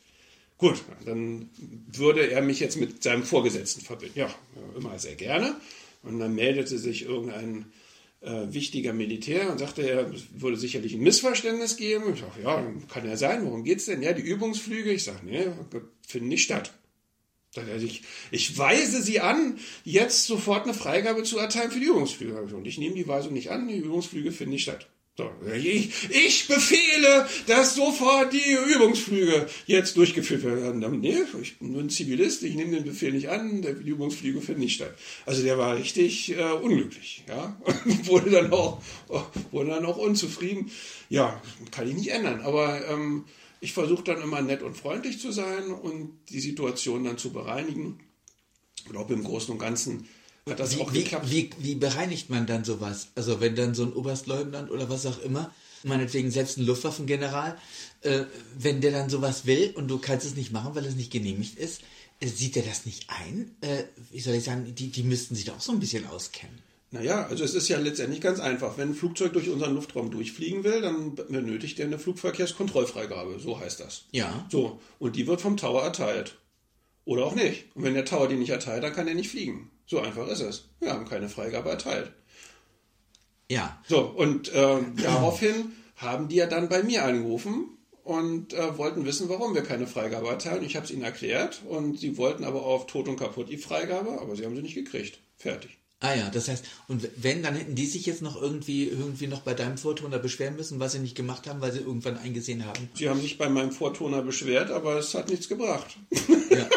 Gut, 0.57 0.81
dann 1.05 1.51
würde 1.93 2.31
er 2.31 2.41
mich 2.41 2.59
jetzt 2.59 2.77
mit 2.77 3.03
seinem 3.03 3.21
Vorgesetzten 3.21 3.81
verbinden. 3.81 4.17
Ja, 4.17 4.35
immer 4.75 4.97
sehr 4.97 5.13
gerne. 5.13 5.55
Und 6.01 6.17
dann 6.17 6.33
meldete 6.33 6.79
sich 6.79 7.03
irgendein 7.05 7.65
äh, 8.21 8.47
wichtiger 8.47 8.93
Militär 8.93 9.51
und 9.51 9.59
sagte, 9.59 9.87
er 9.87 10.11
würde 10.31 10.57
sicherlich 10.57 10.95
ein 10.95 11.03
Missverständnis 11.03 11.77
geben. 11.77 12.11
Ich 12.15 12.21
sage, 12.21 12.41
ja, 12.41 12.73
kann 12.91 13.07
ja 13.07 13.17
sein, 13.17 13.45
worum 13.45 13.63
geht 13.63 13.77
es 13.77 13.85
denn? 13.85 14.01
Ja, 14.01 14.13
die 14.13 14.23
Übungsflüge. 14.23 14.91
Ich 14.91 15.03
sage, 15.03 15.19
nee, 15.25 15.45
finden 16.07 16.29
nicht 16.29 16.41
statt. 16.41 16.73
Ich, 17.83 18.03
ich 18.31 18.57
weise 18.57 19.01
Sie 19.01 19.19
an, 19.19 19.57
jetzt 19.83 20.25
sofort 20.25 20.63
eine 20.63 20.73
Freigabe 20.73 21.23
zu 21.23 21.37
erteilen 21.37 21.71
für 21.71 21.79
die 21.79 21.85
Übungsflüge. 21.85 22.55
Und 22.55 22.67
ich 22.67 22.77
nehme 22.77 22.95
die 22.95 23.07
Weisung 23.07 23.33
nicht 23.33 23.51
an, 23.51 23.67
die 23.67 23.77
Übungsflüge 23.77 24.31
finden 24.31 24.53
nicht 24.53 24.63
statt. 24.63 24.87
So, 25.17 25.31
ich, 25.55 26.09
ich 26.09 26.47
befehle, 26.49 27.25
dass 27.47 27.75
sofort 27.75 28.33
die 28.33 28.57
Übungsflüge 28.73 29.47
jetzt 29.65 29.95
durchgeführt 29.95 30.43
werden. 30.43 30.99
Nee, 30.99 31.19
ich 31.41 31.57
bin 31.57 31.71
nur 31.71 31.81
ein 31.81 31.89
Zivilist, 31.89 32.43
ich 32.43 32.55
nehme 32.55 32.75
den 32.75 32.83
Befehl 32.83 33.13
nicht 33.13 33.29
an, 33.29 33.61
die 33.61 33.89
Übungsflüge 33.89 34.41
finden 34.41 34.59
nicht 34.59 34.75
statt. 34.75 34.93
Also 35.25 35.41
der 35.41 35.57
war 35.57 35.77
richtig 35.77 36.37
äh, 36.37 36.51
unglücklich, 36.51 37.23
ja, 37.29 37.55
wurde 38.03 38.29
dann 38.29 38.51
auch 38.51 38.81
wurde 39.51 39.69
dann 39.69 39.85
auch 39.85 39.95
unzufrieden. 39.95 40.69
Ja, 41.07 41.41
kann 41.71 41.87
ich 41.87 41.95
nicht 41.95 42.11
ändern, 42.11 42.41
aber 42.41 42.85
ähm, 42.89 43.23
ich 43.61 43.73
versuche 43.73 44.03
dann 44.03 44.21
immer 44.21 44.41
nett 44.41 44.63
und 44.63 44.75
freundlich 44.75 45.19
zu 45.19 45.31
sein 45.31 45.71
und 45.71 46.17
die 46.29 46.39
Situation 46.39 47.03
dann 47.03 47.17
zu 47.17 47.31
bereinigen. 47.31 47.99
Ich 48.77 48.85
glaube, 48.85 49.13
im 49.13 49.23
Großen 49.23 49.51
und 49.51 49.59
Ganzen 49.59 50.07
hat 50.47 50.59
das 50.59 50.75
wie, 50.75 50.81
auch 50.81 50.93
wie, 50.93 51.03
geklappt. 51.03 51.31
Wie, 51.31 51.49
wie 51.57 51.75
bereinigt 51.75 52.29
man 52.29 52.45
dann 52.45 52.63
sowas? 52.63 53.07
Also 53.15 53.41
wenn 53.41 53.55
dann 53.55 53.73
so 53.73 53.83
ein 53.83 53.93
Oberstleutnant 53.93 54.69
oder 54.69 54.89
was 54.89 55.05
auch 55.05 55.19
immer, 55.19 55.51
meinetwegen 55.83 56.31
selbst 56.31 56.57
ein 56.57 56.65
Luftwaffengeneral, 56.65 57.57
äh, 58.01 58.23
wenn 58.57 58.81
der 58.81 58.91
dann 58.91 59.09
sowas 59.09 59.45
will 59.45 59.73
und 59.75 59.87
du 59.87 59.97
kannst 59.97 60.25
es 60.25 60.35
nicht 60.35 60.51
machen, 60.51 60.75
weil 60.75 60.85
es 60.85 60.95
nicht 60.95 61.11
genehmigt 61.11 61.57
ist, 61.57 61.81
äh, 62.19 62.27
sieht 62.27 62.57
er 62.57 62.63
das 62.63 62.85
nicht 62.85 63.09
ein? 63.09 63.55
Äh, 63.61 63.85
wie 64.11 64.19
soll 64.19 64.35
ich 64.35 64.43
sagen, 64.43 64.73
die, 64.75 64.89
die 64.89 65.03
müssten 65.03 65.35
sich 65.35 65.45
doch 65.45 65.57
auch 65.57 65.61
so 65.61 65.71
ein 65.71 65.79
bisschen 65.79 66.05
auskennen. 66.07 66.64
Naja, 66.95 67.27
also 67.29 67.43
es 67.43 67.53
ist 67.53 67.67
ja 67.67 67.77
letztendlich 67.77 68.21
ganz 68.21 68.39
einfach. 68.39 68.77
Wenn 68.77 68.91
ein 68.91 68.95
Flugzeug 68.95 69.33
durch 69.33 69.49
unseren 69.49 69.75
Luftraum 69.75 70.11
durchfliegen 70.11 70.63
will, 70.63 70.79
dann 70.79 71.13
benötigt 71.15 71.77
er 71.77 71.87
eine 71.87 71.99
Flugverkehrskontrollfreigabe. 71.99 73.37
So 73.39 73.59
heißt 73.59 73.81
das. 73.81 74.05
Ja. 74.11 74.45
So. 74.49 74.79
Und 74.97 75.17
die 75.17 75.27
wird 75.27 75.41
vom 75.41 75.57
Tower 75.57 75.83
erteilt. 75.83 76.37
Oder 77.03 77.25
auch 77.25 77.35
nicht. 77.35 77.65
Und 77.75 77.83
wenn 77.83 77.95
der 77.95 78.05
Tower 78.05 78.29
die 78.29 78.37
nicht 78.37 78.49
erteilt, 78.49 78.81
dann 78.81 78.93
kann 78.93 79.09
er 79.09 79.13
nicht 79.13 79.29
fliegen. 79.29 79.71
So 79.85 79.99
einfach 79.99 80.29
ist 80.29 80.39
es. 80.39 80.69
Wir 80.79 80.93
haben 80.93 81.03
keine 81.03 81.27
Freigabe 81.27 81.69
erteilt. 81.69 82.13
Ja. 83.51 83.77
So, 83.89 83.99
und 83.99 84.53
äh, 84.53 84.77
daraufhin 85.03 85.73
haben 85.97 86.29
die 86.29 86.37
ja 86.37 86.45
dann 86.45 86.69
bei 86.69 86.81
mir 86.81 87.03
angerufen 87.03 87.77
und 88.05 88.53
äh, 88.53 88.77
wollten 88.77 89.03
wissen, 89.05 89.27
warum 89.27 89.53
wir 89.53 89.63
keine 89.63 89.85
Freigabe 89.85 90.29
erteilen. 90.29 90.63
Ich 90.63 90.77
habe 90.77 90.85
es 90.85 90.91
ihnen 90.91 91.03
erklärt 91.03 91.61
und 91.67 91.99
sie 91.99 92.15
wollten 92.15 92.45
aber 92.45 92.63
auf 92.63 92.87
Tot 92.87 93.09
und 93.09 93.19
Kaputt 93.19 93.49
die 93.49 93.57
Freigabe, 93.57 94.21
aber 94.21 94.37
sie 94.37 94.45
haben 94.45 94.55
sie 94.55 94.61
nicht 94.61 94.75
gekriegt. 94.75 95.19
Fertig. 95.35 95.77
Ah 96.05 96.13
ja, 96.13 96.29
das 96.29 96.47
heißt, 96.47 96.63
und 96.87 97.09
wenn, 97.15 97.41
dann 97.41 97.55
hätten 97.55 97.73
die 97.73 97.87
sich 97.87 98.05
jetzt 98.05 98.21
noch 98.21 98.39
irgendwie, 98.39 98.87
irgendwie 98.87 99.25
noch 99.25 99.41
bei 99.41 99.55
deinem 99.55 99.79
Vortoner 99.79 100.19
beschweren 100.19 100.55
müssen, 100.55 100.79
was 100.79 100.91
sie 100.91 100.99
nicht 100.99 101.15
gemacht 101.15 101.47
haben, 101.47 101.61
weil 101.61 101.71
sie 101.71 101.79
irgendwann 101.79 102.19
eingesehen 102.19 102.63
haben. 102.63 102.89
Sie 102.93 103.09
haben 103.09 103.19
sich 103.19 103.39
bei 103.39 103.49
meinem 103.49 103.71
Vortoner 103.71 104.21
beschwert, 104.21 104.69
aber 104.69 104.99
es 104.99 105.15
hat 105.15 105.29
nichts 105.29 105.49
gebracht. 105.49 105.97
Ja. 106.51 106.69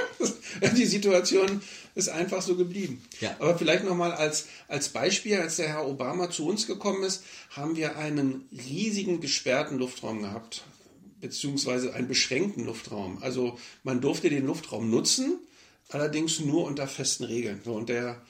Die 0.76 0.87
Situation 0.87 1.61
ist 1.95 2.09
einfach 2.09 2.41
so 2.41 2.57
geblieben. 2.57 3.03
Ja. 3.20 3.37
Aber 3.39 3.59
vielleicht 3.59 3.85
nochmal 3.85 4.12
als, 4.12 4.47
als 4.66 4.89
Beispiel, 4.89 5.37
als 5.37 5.57
der 5.57 5.68
Herr 5.68 5.87
Obama 5.87 6.31
zu 6.31 6.47
uns 6.47 6.66
gekommen 6.66 7.03
ist, 7.03 7.22
haben 7.51 7.76
wir 7.76 7.99
einen 7.99 8.49
riesigen 8.51 9.20
gesperrten 9.20 9.79
Luftraum 9.79 10.22
gehabt, 10.22 10.64
beziehungsweise 11.20 11.93
einen 11.93 12.09
beschränkten 12.09 12.64
Luftraum. 12.64 13.18
Also 13.20 13.59
man 13.85 14.01
durfte 14.01 14.31
den 14.31 14.47
Luftraum 14.47 14.91
nutzen, 14.91 15.39
allerdings 15.91 16.41
nur 16.41 16.64
unter 16.64 16.89
festen 16.89 17.24
Regeln. 17.24 17.61
So, 17.62 17.74
und 17.74 17.91
der 17.91 18.22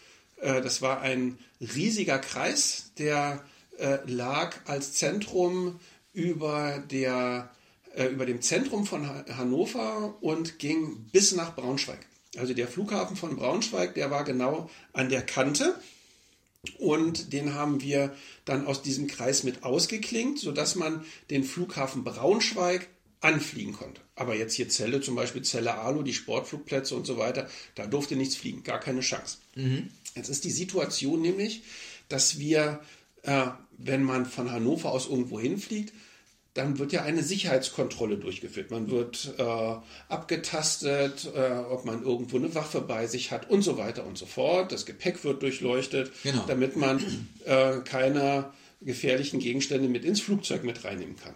das 0.43 0.83
war 0.83 1.01
ein 1.01 1.39
riesiger 1.61 2.19
Kreis, 2.19 2.93
der 2.99 3.45
äh, 3.79 3.99
lag 4.07 4.57
als 4.67 4.95
Zentrum 4.95 5.79
über, 6.13 6.83
der, 6.91 7.51
äh, 7.95 8.07
über 8.07 8.27
dem 8.27 8.43
Zentrum 8.43 8.87
von 8.87 9.09
Hannover 9.09 10.17
und 10.21 10.59
ging 10.59 11.07
bis 11.13 11.33
nach 11.33 11.55
Braunschweig. 11.55 12.07
Also 12.37 12.55
der 12.55 12.69
Flughafen 12.69 13.17
von 13.17 13.37
Braunschweig, 13.37 13.95
der 13.95 14.11
war 14.11 14.25
genau 14.25 14.69
an 14.93 15.09
der 15.09 15.23
Kante. 15.23 15.75
Und 16.79 17.33
den 17.33 17.55
haben 17.55 17.81
wir 17.81 18.15
dann 18.45 18.67
aus 18.67 18.83
diesem 18.83 19.07
Kreis 19.07 19.45
mit 19.45 19.63
ausgeklingt, 19.63 20.39
sodass 20.39 20.75
man 20.75 21.05
den 21.31 21.45
Flughafen 21.45 22.05
Braunschweig 22.05 22.89
anfliegen 23.21 23.73
konnte. 23.73 24.01
Aber 24.17 24.35
jetzt 24.35 24.55
hier 24.55 24.69
Zelle, 24.69 25.01
zum 25.01 25.15
Beispiel 25.15 25.43
Zelle 25.43 25.75
Alu, 25.75 26.03
die 26.03 26.15
Sportflugplätze 26.15 26.95
und 26.95 27.07
so 27.07 27.17
weiter, 27.17 27.49
da 27.75 27.87
durfte 27.87 28.17
nichts 28.17 28.37
fliegen, 28.37 28.63
gar 28.63 28.81
keine 28.81 29.01
Chance. 29.01 29.39
Mhm. 29.55 29.91
Jetzt 30.19 30.29
ist 30.29 30.45
die 30.45 30.51
Situation 30.51 31.23
nämlich, 31.23 31.63
dass 32.09 32.39
wir, 32.39 32.81
äh, 33.23 33.47
wenn 33.79 34.03
man 34.03 34.27
von 34.27 34.51
Hannover 34.53 34.93
aus 34.93 35.09
irgendwo 35.09 35.41
hinfliegt, 35.41 35.93
dann 36.55 36.79
wird 36.79 36.93
ja 36.93 37.03
eine 37.03 37.23
Sicherheitskontrolle 37.23 38.17
durchgeführt. 38.17 38.71
Man 38.73 38.91
wird 38.91 39.35
äh, 39.39 39.77
abgetastet, 40.09 41.29
äh, 41.35 41.53
ob 41.71 41.85
man 41.85 42.03
irgendwo 42.03 42.37
eine 42.37 42.55
Waffe 42.55 42.81
bei 42.81 43.07
sich 43.07 43.31
hat 43.31 43.49
und 43.51 43.63
so 43.63 43.79
weiter 43.79 44.05
und 44.05 44.19
so 44.19 44.27
fort. 44.27 44.73
Das 44.73 44.85
Gepäck 44.87 45.25
wird 45.25 45.43
durchleuchtet, 45.43 46.11
Genau. 46.23 46.45
damit 46.47 46.77
man 46.77 47.03
äh, 47.45 47.79
keine 47.85 48.53
gefährlichen 48.81 49.41
Gegenstände 49.41 49.89
mit 49.89 50.05
ins 50.05 50.21
Flugzeug 50.21 50.65
mit 50.65 50.85
reinnehmen 50.85 51.17
kann. 51.17 51.35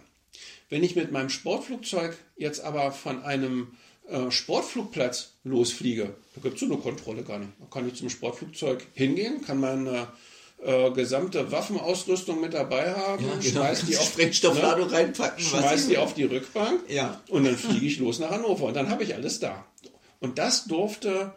Wenn 0.69 0.83
ich 0.83 0.95
mit 0.95 1.11
meinem 1.11 1.29
Sportflugzeug 1.29 2.17
jetzt 2.35 2.61
aber 2.61 2.91
von 2.91 3.23
einem 3.23 3.73
äh, 4.09 4.29
Sportflugplatz 4.31 5.33
losfliege, 5.43 6.15
da 6.35 6.41
gibt 6.41 6.55
es 6.55 6.59
so 6.61 6.65
eine 6.67 6.77
Kontrolle 6.77 7.23
gar 7.23 7.39
nicht. 7.39 7.51
Da 7.59 7.65
kann 7.71 7.87
ich 7.87 7.95
zum 7.95 8.09
Sportflugzeug 8.09 8.85
hingehen, 8.93 9.41
kann 9.45 9.59
meine 9.59 10.07
äh, 10.63 10.91
gesamte 10.91 11.51
Waffenausrüstung 11.51 12.39
mit 12.41 12.53
dabei 12.53 12.93
haben, 12.93 13.23
Ja, 13.25 13.31
genau. 13.35 13.41
schmeiß 13.63 13.85
die 13.85 13.97
auf 13.97 14.05
Sprengstoffladung 14.05 14.89
reinpacken, 14.89 15.43
was 15.51 15.59
schmeiß 15.61 15.87
die 15.87 15.97
auf 15.97 16.13
die 16.13 16.23
Rückbank 16.23 16.81
Ja. 16.89 17.21
und 17.29 17.43
dann 17.45 17.57
fliege 17.57 17.85
ich 17.85 17.99
los 17.99 18.19
nach 18.19 18.29
Hannover 18.31 18.65
und 18.65 18.73
dann 18.75 18.89
habe 18.89 19.03
ich 19.03 19.13
alles 19.13 19.39
da. 19.39 19.65
Und 20.19 20.37
das 20.37 20.65
durfte 20.65 21.33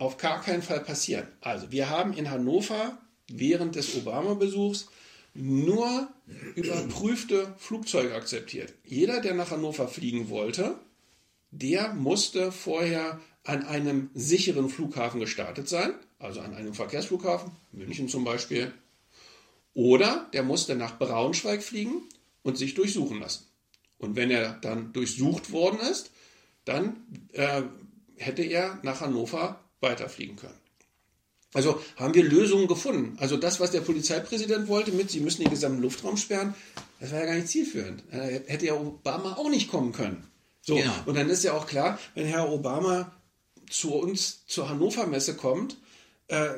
auf 0.00 0.16
gar 0.16 0.40
keinen 0.42 0.62
Fall 0.62 0.80
passieren. 0.80 1.28
Also 1.40 1.70
wir 1.70 1.88
haben 1.90 2.14
in 2.14 2.30
Hannover 2.30 2.98
während 3.30 3.76
des 3.76 3.94
Obama-Besuchs 3.94 4.88
nur 5.34 6.08
überprüfte 6.54 7.54
Flugzeuge 7.58 8.14
akzeptiert. 8.14 8.72
Jeder, 8.84 9.20
der 9.20 9.34
nach 9.34 9.50
Hannover 9.50 9.86
fliegen 9.86 10.30
wollte, 10.30 10.74
der 11.58 11.94
musste 11.94 12.52
vorher 12.52 13.20
an 13.44 13.64
einem 13.64 14.10
sicheren 14.14 14.68
Flughafen 14.68 15.20
gestartet 15.20 15.68
sein, 15.68 15.94
also 16.18 16.40
an 16.40 16.54
einem 16.54 16.74
Verkehrsflughafen, 16.74 17.52
München 17.72 18.08
zum 18.08 18.24
Beispiel, 18.24 18.72
oder 19.74 20.28
der 20.32 20.42
musste 20.42 20.74
nach 20.74 20.98
Braunschweig 20.98 21.62
fliegen 21.62 22.02
und 22.42 22.58
sich 22.58 22.74
durchsuchen 22.74 23.20
lassen. 23.20 23.44
Und 23.98 24.16
wenn 24.16 24.30
er 24.30 24.54
dann 24.60 24.92
durchsucht 24.92 25.52
worden 25.52 25.78
ist, 25.80 26.10
dann 26.64 26.96
äh, 27.32 27.62
hätte 28.16 28.42
er 28.42 28.78
nach 28.82 29.00
Hannover 29.00 29.60
weiterfliegen 29.80 30.36
können. 30.36 30.58
Also 31.52 31.80
haben 31.96 32.14
wir 32.14 32.24
Lösungen 32.24 32.66
gefunden. 32.66 33.16
Also 33.18 33.36
das, 33.36 33.60
was 33.60 33.70
der 33.70 33.80
Polizeipräsident 33.80 34.68
wollte 34.68 34.92
mit, 34.92 35.10
sie 35.10 35.20
müssen 35.20 35.42
den 35.42 35.50
gesamten 35.50 35.80
Luftraum 35.80 36.16
sperren, 36.16 36.54
das 37.00 37.12
war 37.12 37.20
ja 37.20 37.26
gar 37.26 37.34
nicht 37.34 37.48
zielführend. 37.48 38.02
Äh, 38.12 38.40
Hätte 38.46 38.66
ja 38.66 38.74
Obama 38.74 39.34
auch 39.36 39.48
nicht 39.48 39.70
kommen 39.70 39.92
können. 39.92 40.26
So, 40.66 40.74
Genau. 40.74 40.92
und 41.06 41.16
dann 41.16 41.30
ist 41.30 41.44
ja 41.44 41.52
auch 41.52 41.66
klar, 41.66 41.98
wenn 42.14 42.26
Herr 42.26 42.50
Obama 42.52 43.12
zu 43.70 43.94
uns 43.94 44.44
zur 44.46 44.68
Hannover 44.68 45.06
Messe 45.06 45.36
kommt, 45.36 45.76
äh, 46.26 46.48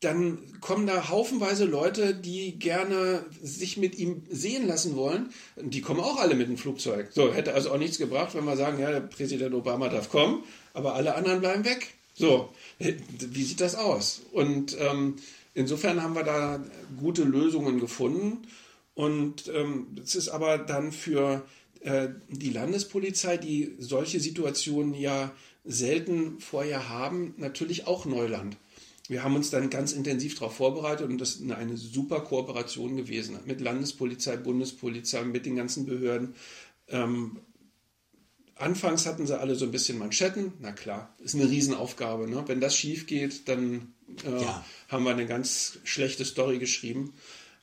dann 0.00 0.38
kommen 0.60 0.86
da 0.86 1.08
haufenweise 1.08 1.64
Leute, 1.66 2.14
die 2.14 2.58
gerne 2.58 3.24
sich 3.42 3.76
mit 3.76 3.96
ihm 3.98 4.24
sehen 4.30 4.66
lassen 4.66 4.96
wollen. 4.96 5.30
Die 5.60 5.80
kommen 5.82 6.00
auch 6.00 6.18
alle 6.18 6.34
mit 6.34 6.48
dem 6.48 6.58
Flugzeug. 6.58 7.08
So, 7.12 7.32
hätte 7.32 7.54
also 7.54 7.70
auch 7.70 7.78
nichts 7.78 7.98
gebracht, 7.98 8.34
wenn 8.34 8.44
wir 8.44 8.56
sagen, 8.56 8.78
ja, 8.80 8.90
der 8.90 9.00
Präsident 9.00 9.54
Obama 9.54 9.88
darf 9.88 10.08
kommen, 10.10 10.42
aber 10.74 10.94
alle 10.94 11.14
anderen 11.14 11.40
bleiben 11.40 11.64
weg. 11.64 11.94
So, 12.14 12.50
wie 12.78 13.42
sieht 13.42 13.60
das 13.60 13.74
aus? 13.74 14.22
Und 14.32 14.76
ähm, 14.78 15.16
insofern 15.54 16.02
haben 16.02 16.14
wir 16.14 16.22
da 16.24 16.62
gute 16.98 17.24
Lösungen 17.24 17.80
gefunden. 17.80 18.46
Und 18.94 19.48
ähm, 19.48 19.88
es 20.02 20.14
ist 20.14 20.28
aber 20.28 20.58
dann 20.58 20.92
für 20.92 21.36
äh, 21.36 21.40
die 21.84 22.50
Landespolizei, 22.50 23.36
die 23.36 23.74
solche 23.78 24.18
Situationen 24.20 24.94
ja 24.94 25.32
selten 25.64 26.40
vorher 26.40 26.88
haben, 26.88 27.34
natürlich 27.36 27.86
auch 27.86 28.06
Neuland. 28.06 28.56
Wir 29.08 29.22
haben 29.22 29.36
uns 29.36 29.50
dann 29.50 29.68
ganz 29.68 29.92
intensiv 29.92 30.34
darauf 30.38 30.56
vorbereitet 30.56 31.08
und 31.10 31.18
das 31.18 31.34
ist 31.34 31.42
eine, 31.42 31.56
eine 31.56 31.76
super 31.76 32.20
Kooperation 32.22 32.96
gewesen 32.96 33.38
mit 33.44 33.60
Landespolizei, 33.60 34.36
Bundespolizei, 34.38 35.24
mit 35.24 35.44
den 35.44 35.56
ganzen 35.56 35.84
Behörden. 35.84 36.34
Ähm, 36.88 37.38
anfangs 38.56 39.04
hatten 39.04 39.26
sie 39.26 39.38
alle 39.38 39.54
so 39.56 39.66
ein 39.66 39.70
bisschen 39.72 39.98
Manschetten. 39.98 40.54
Na 40.60 40.72
klar, 40.72 41.14
ist 41.22 41.34
eine 41.34 41.50
Riesenaufgabe. 41.50 42.30
Ne? 42.30 42.44
Wenn 42.46 42.60
das 42.62 42.76
schief 42.76 43.06
geht, 43.06 43.46
dann 43.48 43.92
äh, 44.24 44.42
Ja. 44.42 44.64
haben 44.88 45.04
wir 45.04 45.10
eine 45.10 45.26
ganz 45.26 45.78
schlechte 45.84 46.24
Story 46.24 46.58
geschrieben. 46.58 47.12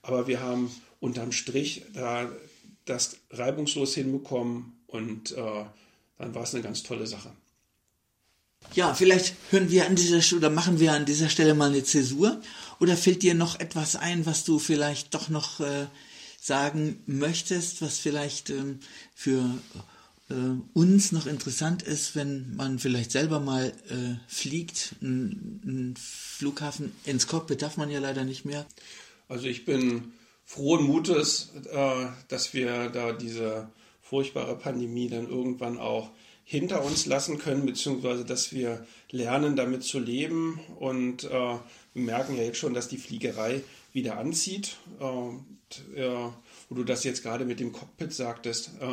Aber 0.03 0.27
wir 0.27 0.41
haben 0.41 0.69
unterm 0.99 1.31
Strich 1.31 1.85
da 1.93 2.31
das 2.85 3.17
reibungslos 3.29 3.93
hinbekommen 3.93 4.73
und 4.87 5.31
äh, 5.31 5.65
dann 6.17 6.35
war 6.35 6.43
es 6.43 6.53
eine 6.53 6.63
ganz 6.63 6.83
tolle 6.83 7.07
Sache. 7.07 7.31
Ja, 8.73 8.93
vielleicht 8.93 9.35
hören 9.49 9.69
wir 9.69 9.85
an 9.85 9.95
dieser 9.95 10.21
Stelle 10.21 10.39
oder 10.39 10.49
machen 10.49 10.79
wir 10.79 10.93
an 10.93 11.05
dieser 11.05 11.29
Stelle 11.29 11.55
mal 11.55 11.69
eine 11.69 11.83
Zäsur. 11.83 12.41
Oder 12.79 12.95
fällt 12.95 13.23
dir 13.23 13.33
noch 13.33 13.59
etwas 13.59 13.95
ein, 13.95 14.25
was 14.25 14.43
du 14.43 14.59
vielleicht 14.59 15.13
doch 15.13 15.29
noch 15.29 15.59
äh, 15.59 15.87
sagen 16.39 17.01
möchtest, 17.05 17.81
was 17.81 17.99
vielleicht 17.99 18.49
ähm, 18.49 18.79
für 19.13 19.43
äh, 20.29 20.33
uns 20.73 21.11
noch 21.11 21.25
interessant 21.25 21.83
ist, 21.83 22.15
wenn 22.15 22.55
man 22.55 22.79
vielleicht 22.79 23.11
selber 23.11 23.39
mal 23.39 23.73
äh, 23.89 24.15
fliegt. 24.27 24.95
Ein, 25.01 25.61
ein 25.65 25.95
Flughafen 25.97 26.93
ins 27.03 27.27
Cockpit 27.27 27.61
darf 27.61 27.77
man 27.77 27.91
ja 27.91 27.99
leider 27.99 28.23
nicht 28.23 28.45
mehr. 28.45 28.65
Also 29.27 29.47
ich 29.47 29.65
bin 29.65 30.13
frohen 30.45 30.85
Mutes, 30.85 31.51
äh, 31.71 32.05
dass 32.27 32.53
wir 32.53 32.89
da 32.89 33.13
diese 33.13 33.69
furchtbare 34.01 34.57
Pandemie 34.57 35.07
dann 35.07 35.29
irgendwann 35.29 35.77
auch 35.77 36.09
hinter 36.43 36.83
uns 36.83 37.05
lassen 37.05 37.37
können, 37.37 37.65
beziehungsweise 37.65 38.25
dass 38.25 38.51
wir 38.51 38.85
lernen, 39.09 39.55
damit 39.55 39.83
zu 39.83 39.99
leben. 39.99 40.59
Und 40.79 41.23
äh, 41.23 41.29
wir 41.29 41.61
merken 41.93 42.35
ja 42.35 42.43
jetzt 42.43 42.57
schon, 42.57 42.73
dass 42.73 42.89
die 42.89 42.97
Fliegerei 42.97 43.63
wieder 43.93 44.17
anzieht. 44.17 44.77
Äh, 44.99 45.03
und, 45.03 45.45
äh, 45.95 46.29
wo 46.67 46.75
du 46.75 46.83
das 46.83 47.03
jetzt 47.03 47.23
gerade 47.23 47.45
mit 47.45 47.59
dem 47.59 47.71
Cockpit 47.71 48.13
sagtest. 48.13 48.71
Äh, 48.81 48.87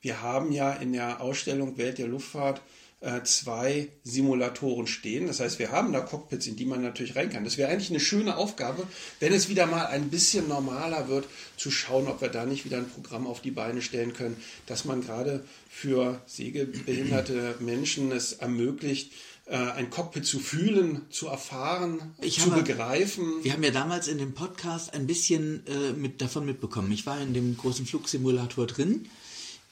wir 0.00 0.22
haben 0.22 0.50
ja 0.50 0.72
in 0.72 0.92
der 0.92 1.20
Ausstellung 1.20 1.78
Welt 1.78 1.98
der 1.98 2.08
Luftfahrt 2.08 2.60
äh, 3.04 3.22
zwei 3.24 3.88
Simulatoren 4.02 4.86
stehen. 4.86 5.26
Das 5.26 5.40
heißt, 5.40 5.58
wir 5.58 5.70
haben 5.72 5.92
da 5.92 6.00
Cockpits, 6.00 6.46
in 6.46 6.56
die 6.56 6.64
man 6.64 6.82
natürlich 6.82 7.14
rein 7.16 7.28
kann. 7.30 7.44
Das 7.44 7.58
wäre 7.58 7.70
eigentlich 7.70 7.90
eine 7.90 8.00
schöne 8.00 8.36
Aufgabe, 8.36 8.86
wenn 9.20 9.32
es 9.34 9.48
wieder 9.50 9.66
mal 9.66 9.86
ein 9.86 10.08
bisschen 10.08 10.48
normaler 10.48 11.08
wird, 11.08 11.26
zu 11.58 11.70
schauen, 11.70 12.08
ob 12.08 12.20
wir 12.22 12.28
da 12.30 12.46
nicht 12.46 12.64
wieder 12.64 12.78
ein 12.78 12.88
Programm 12.88 13.26
auf 13.26 13.42
die 13.42 13.50
Beine 13.50 13.82
stellen 13.82 14.14
können, 14.14 14.36
dass 14.66 14.84
man 14.86 15.02
gerade 15.02 15.44
für 15.68 16.20
sehbehinderte 16.26 17.56
Menschen 17.60 18.10
es 18.12 18.32
ermöglicht, 18.34 19.12
äh, 19.46 19.56
ein 19.56 19.90
Cockpit 19.90 20.24
zu 20.24 20.38
fühlen, 20.38 21.02
zu 21.10 21.26
erfahren, 21.28 22.14
Ich 22.22 22.40
zu 22.40 22.50
habe- 22.52 22.62
begreifen. 22.62 23.42
Wir 23.42 23.52
haben 23.52 23.62
ja 23.62 23.70
damals 23.70 24.08
in 24.08 24.18
dem 24.18 24.32
Podcast 24.32 24.94
ein 24.94 25.06
bisschen 25.06 25.66
äh, 25.66 25.92
mit, 25.92 26.22
davon 26.22 26.46
mitbekommen. 26.46 26.90
Ich 26.92 27.04
war 27.06 27.20
in 27.20 27.34
dem 27.34 27.56
großen 27.56 27.84
Flugsimulator 27.86 28.66
drin 28.66 29.06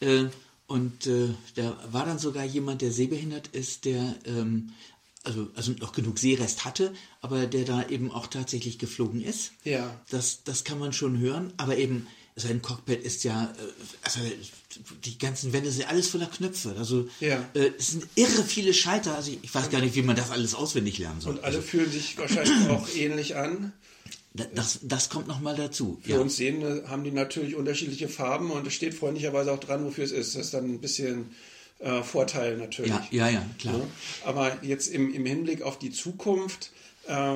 äh, 0.01 0.25
und 0.73 1.07
äh, 1.07 1.28
da 1.55 1.78
war 1.93 2.07
dann 2.07 2.19
sogar 2.19 2.44
jemand, 2.44 2.81
der 2.81 2.93
sehbehindert 2.93 3.49
ist, 3.49 3.85
der 3.85 4.15
ähm, 4.24 4.73
also, 5.23 5.49
also 5.55 5.73
noch 5.73 5.93
genug 5.93 6.19
Sehrest 6.19 6.65
hatte, 6.65 6.93
aber 7.20 7.47
der 7.47 7.65
da 7.65 7.86
eben 7.89 8.11
auch 8.11 8.27
tatsächlich 8.27 8.78
geflogen 8.78 9.20
ist. 9.23 9.53
Ja. 9.65 10.01
Das, 10.11 10.44
das 10.44 10.65
kann 10.65 10.78
man 10.78 10.93
schon 10.93 11.19
hören, 11.19 11.53
aber 11.59 11.77
eben 11.77 12.07
sein 12.35 12.62
Cockpit 12.62 13.03
ist 13.03 13.23
ja, 13.24 13.44
äh, 13.44 13.73
also 14.03 14.20
die 15.05 15.19
ganzen 15.19 15.53
Wände 15.53 15.70
sind 15.70 15.86
alles 15.89 16.09
voller 16.09 16.27
Knöpfe. 16.27 16.74
Also 16.78 17.07
Ja. 17.20 17.47
äh, 17.55 17.70
es 17.78 17.89
sind 17.89 18.07
irre 18.15 18.43
viele 18.43 18.73
Schalter. 18.73 19.15
Also 19.15 19.31
ich 19.43 19.55
weiß 19.55 19.69
gar 19.69 19.81
nicht, 19.82 19.94
wie 19.94 20.03
man 20.03 20.16
das 20.16 20.31
alles 20.31 20.55
auswendig 20.55 20.99
lernen 20.99 21.20
soll. 21.20 21.35
Und 21.35 21.44
alle 21.44 21.61
fühlen 21.61 21.93
sich 21.93 22.16
wahrscheinlich 22.16 22.69
auch 22.70 22.89
ähnlich 22.97 23.36
an. 23.36 23.73
Da- 24.35 24.47
Das, 24.55 24.81
das 24.83 25.09
kommt 25.11 25.29
nochmal 25.29 25.57
dazu. 25.57 25.99
Für 26.03 26.21
uns 26.21 26.37
Sehende 26.37 26.85
haben 26.89 27.05
die 27.05 27.11
natürlich 27.11 27.55
unterschiedliche 27.55 28.09
Farben 28.09 28.51
und 28.51 28.67
es 28.67 28.73
steht 28.75 28.95
freundlicherweise 28.95 29.53
auch 29.53 29.61
dran, 29.61 29.85
wofür 29.85 30.05
es 30.05 30.13
ist. 30.13 30.35
Das 30.35 30.47
ist 30.47 30.55
dann 30.55 30.65
ein 30.65 30.81
bisschen 30.81 31.31
äh, 31.81 32.03
Vorteil 32.03 32.57
natürlich. 32.57 32.91
Ja, 32.91 33.07
ja, 33.11 33.29
ja, 33.29 33.45
klar. 33.59 33.75
Ja. 33.79 33.85
Aber 34.25 34.59
jetzt 34.63 34.89
im, 34.89 35.13
im 35.13 35.27
Hinblick 35.27 35.63
auf 35.63 35.79
die 35.79 35.91
Zukunft, 35.91 36.71
äh, 37.09 37.35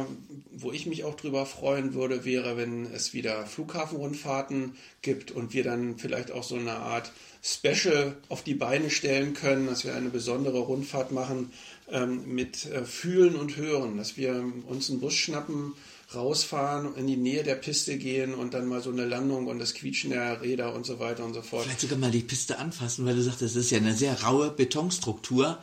wo 0.53 0.73
ich 0.73 0.87
mich 0.87 1.05
auch 1.05 1.17
drüber 1.17 1.45
freuen 1.45 1.93
würde, 1.95 2.25
wäre, 2.25 2.57
wenn 2.57 2.87
es 2.87 3.13
wieder 3.13 3.45
Flughafenrundfahrten 3.47 4.77
gibt 5.03 5.31
und 5.33 5.53
wir 5.53 5.65
dann 5.65 5.99
vielleicht 5.99 6.31
auch 6.31 6.45
so 6.45 6.57
eine 6.57 6.73
Art 6.77 7.13
Special 7.43 8.17
auf 8.29 8.43
die 8.43 8.55
Beine 8.55 8.91
stellen 8.91 9.35
können, 9.35 9.67
dass 9.67 9.85
wir 9.85 9.95
eine 9.95 10.09
besondere 10.11 10.59
Rundfahrt 10.61 11.13
machen 11.13 11.53
ähm, 11.91 12.23
mit 12.35 12.67
äh, 12.67 12.85
Fühlen 12.85 13.37
und 13.37 13.57
Hören, 13.57 13.97
dass 13.97 14.17
wir 14.17 14.45
uns 14.67 14.91
einen 14.91 15.01
Bus 15.01 15.15
schnappen, 15.15 15.75
rausfahren, 16.17 16.95
in 16.97 17.07
die 17.07 17.17
Nähe 17.17 17.45
der 17.45 17.55
Piste 17.55 17.99
gehen 17.99 18.35
und 18.35 18.55
dann 18.55 18.67
mal 18.67 18.83
so 18.83 18.91
eine 18.91 19.05
Landung 19.05 19.47
und 19.47 19.59
das 19.59 19.75
Quietschen 19.75 20.11
der 20.11 20.41
Räder 20.41 20.75
und 20.75 20.85
so 20.85 20.99
weiter 20.99 21.25
und 21.25 21.35
so 21.35 21.43
fort. 21.43 21.65
Vielleicht 21.65 21.81
sogar 21.81 21.99
mal 21.99 22.11
die 22.11 22.23
Piste 22.23 22.59
anfassen, 22.59 23.07
weil 23.07 23.15
du 23.15 23.23
sagst, 23.23 23.43
das 23.43 23.55
ist 23.55 23.71
ja 23.71 23.79
eine 23.79 23.95
sehr 23.95 24.23
raue 24.23 24.51
Betonstruktur. 24.51 25.63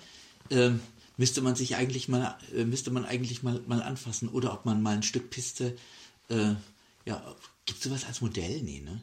Ähm, 0.50 0.80
müsste 1.18 1.42
man 1.42 1.56
sich 1.56 1.76
eigentlich 1.76 2.08
mal, 2.08 2.38
äh, 2.56 2.64
müsste 2.64 2.92
man 2.92 3.06
eigentlich 3.06 3.44
mal, 3.44 3.62
mal 3.68 3.82
anfassen 3.82 4.30
oder 4.30 4.54
ob 4.54 4.66
man 4.66 4.82
mal 4.82 4.96
ein 4.96 5.04
Stück 5.04 5.30
Piste, 5.30 5.76
äh, 6.30 6.54
ja, 7.06 7.36
gibt 7.66 7.82
sowas 7.82 8.06
als 8.06 8.22
Modell? 8.22 8.62
Nee, 8.62 8.82
ne? 8.82 9.02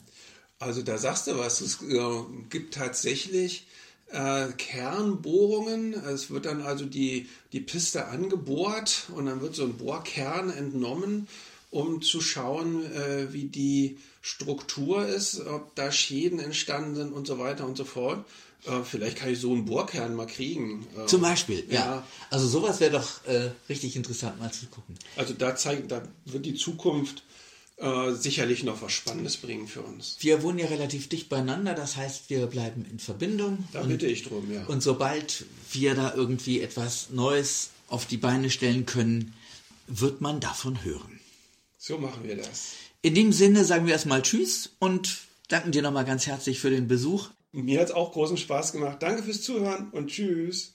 Also 0.58 0.82
da 0.82 0.98
sagst 0.98 1.26
du 1.26 1.38
was. 1.38 1.60
Es 1.60 1.82
äh, 1.82 2.22
gibt 2.48 2.74
tatsächlich 2.74 3.66
äh, 4.12 4.48
Kernbohrungen. 4.56 5.94
Es 5.94 6.30
wird 6.30 6.46
dann 6.46 6.62
also 6.62 6.84
die, 6.84 7.28
die 7.52 7.60
Piste 7.60 8.06
angebohrt 8.06 9.04
und 9.14 9.26
dann 9.26 9.40
wird 9.40 9.54
so 9.54 9.64
ein 9.64 9.76
Bohrkern 9.76 10.50
entnommen, 10.50 11.28
um 11.70 12.02
zu 12.02 12.20
schauen, 12.20 12.84
äh, 12.92 13.32
wie 13.32 13.44
die 13.44 13.98
Struktur 14.22 15.06
ist, 15.06 15.46
ob 15.46 15.74
da 15.76 15.92
Schäden 15.92 16.40
entstanden 16.40 16.94
sind 16.94 17.12
und 17.12 17.26
so 17.26 17.38
weiter 17.38 17.66
und 17.66 17.76
so 17.76 17.84
fort. 17.84 18.24
Äh, 18.66 18.82
vielleicht 18.82 19.16
kann 19.16 19.30
ich 19.30 19.40
so 19.40 19.52
einen 19.52 19.64
Bohrkern 19.64 20.14
mal 20.14 20.26
kriegen. 20.26 20.86
Äh, 20.96 21.06
Zum 21.06 21.22
Beispiel, 21.22 21.64
ja. 21.70 21.74
Ja. 21.74 22.06
Also 22.28 22.46
sowas 22.46 22.80
wäre 22.80 22.92
doch 22.92 23.24
äh, 23.26 23.50
richtig 23.68 23.96
interessant 23.96 24.38
mal 24.38 24.52
zu 24.52 24.66
gucken. 24.66 24.96
Also 25.16 25.32
da, 25.34 25.56
zeigt, 25.56 25.90
da 25.90 26.02
wird 26.26 26.44
die 26.44 26.54
Zukunft 26.54 27.22
äh, 27.80 28.12
sicherlich 28.12 28.62
noch 28.62 28.82
was 28.82 28.92
Spannendes 28.92 29.38
bringen 29.38 29.66
für 29.66 29.80
uns. 29.80 30.16
Wir 30.20 30.42
wohnen 30.42 30.58
ja 30.58 30.66
relativ 30.66 31.08
dicht 31.08 31.30
beieinander, 31.30 31.74
das 31.74 31.96
heißt, 31.96 32.28
wir 32.28 32.46
bleiben 32.46 32.84
in 32.90 32.98
Verbindung. 32.98 33.64
Da 33.72 33.82
bitte 33.82 34.06
ich 34.06 34.24
drum, 34.24 34.52
ja. 34.52 34.64
Und 34.66 34.82
sobald 34.82 35.46
wir 35.72 35.94
da 35.94 36.14
irgendwie 36.14 36.60
etwas 36.60 37.08
Neues 37.10 37.70
auf 37.88 38.04
die 38.04 38.18
Beine 38.18 38.50
stellen 38.50 38.84
können, 38.84 39.34
wird 39.86 40.20
man 40.20 40.40
davon 40.40 40.84
hören. 40.84 41.20
So 41.78 41.96
machen 41.96 42.24
wir 42.24 42.36
das. 42.36 42.72
In 43.00 43.14
dem 43.14 43.32
Sinne 43.32 43.64
sagen 43.64 43.86
wir 43.86 43.94
erstmal 43.94 44.20
Tschüss 44.20 44.70
und 44.78 45.22
danken 45.48 45.72
dir 45.72 45.80
nochmal 45.80 46.04
ganz 46.04 46.26
herzlich 46.26 46.60
für 46.60 46.68
den 46.68 46.86
Besuch. 46.86 47.30
Mir 47.52 47.80
hat 47.80 47.88
es 47.88 47.94
auch 47.94 48.12
großen 48.12 48.36
Spaß 48.36 48.72
gemacht. 48.72 48.98
Danke 49.02 49.22
fürs 49.22 49.40
Zuhören 49.40 49.88
und 49.90 50.08
tschüss. 50.08 50.74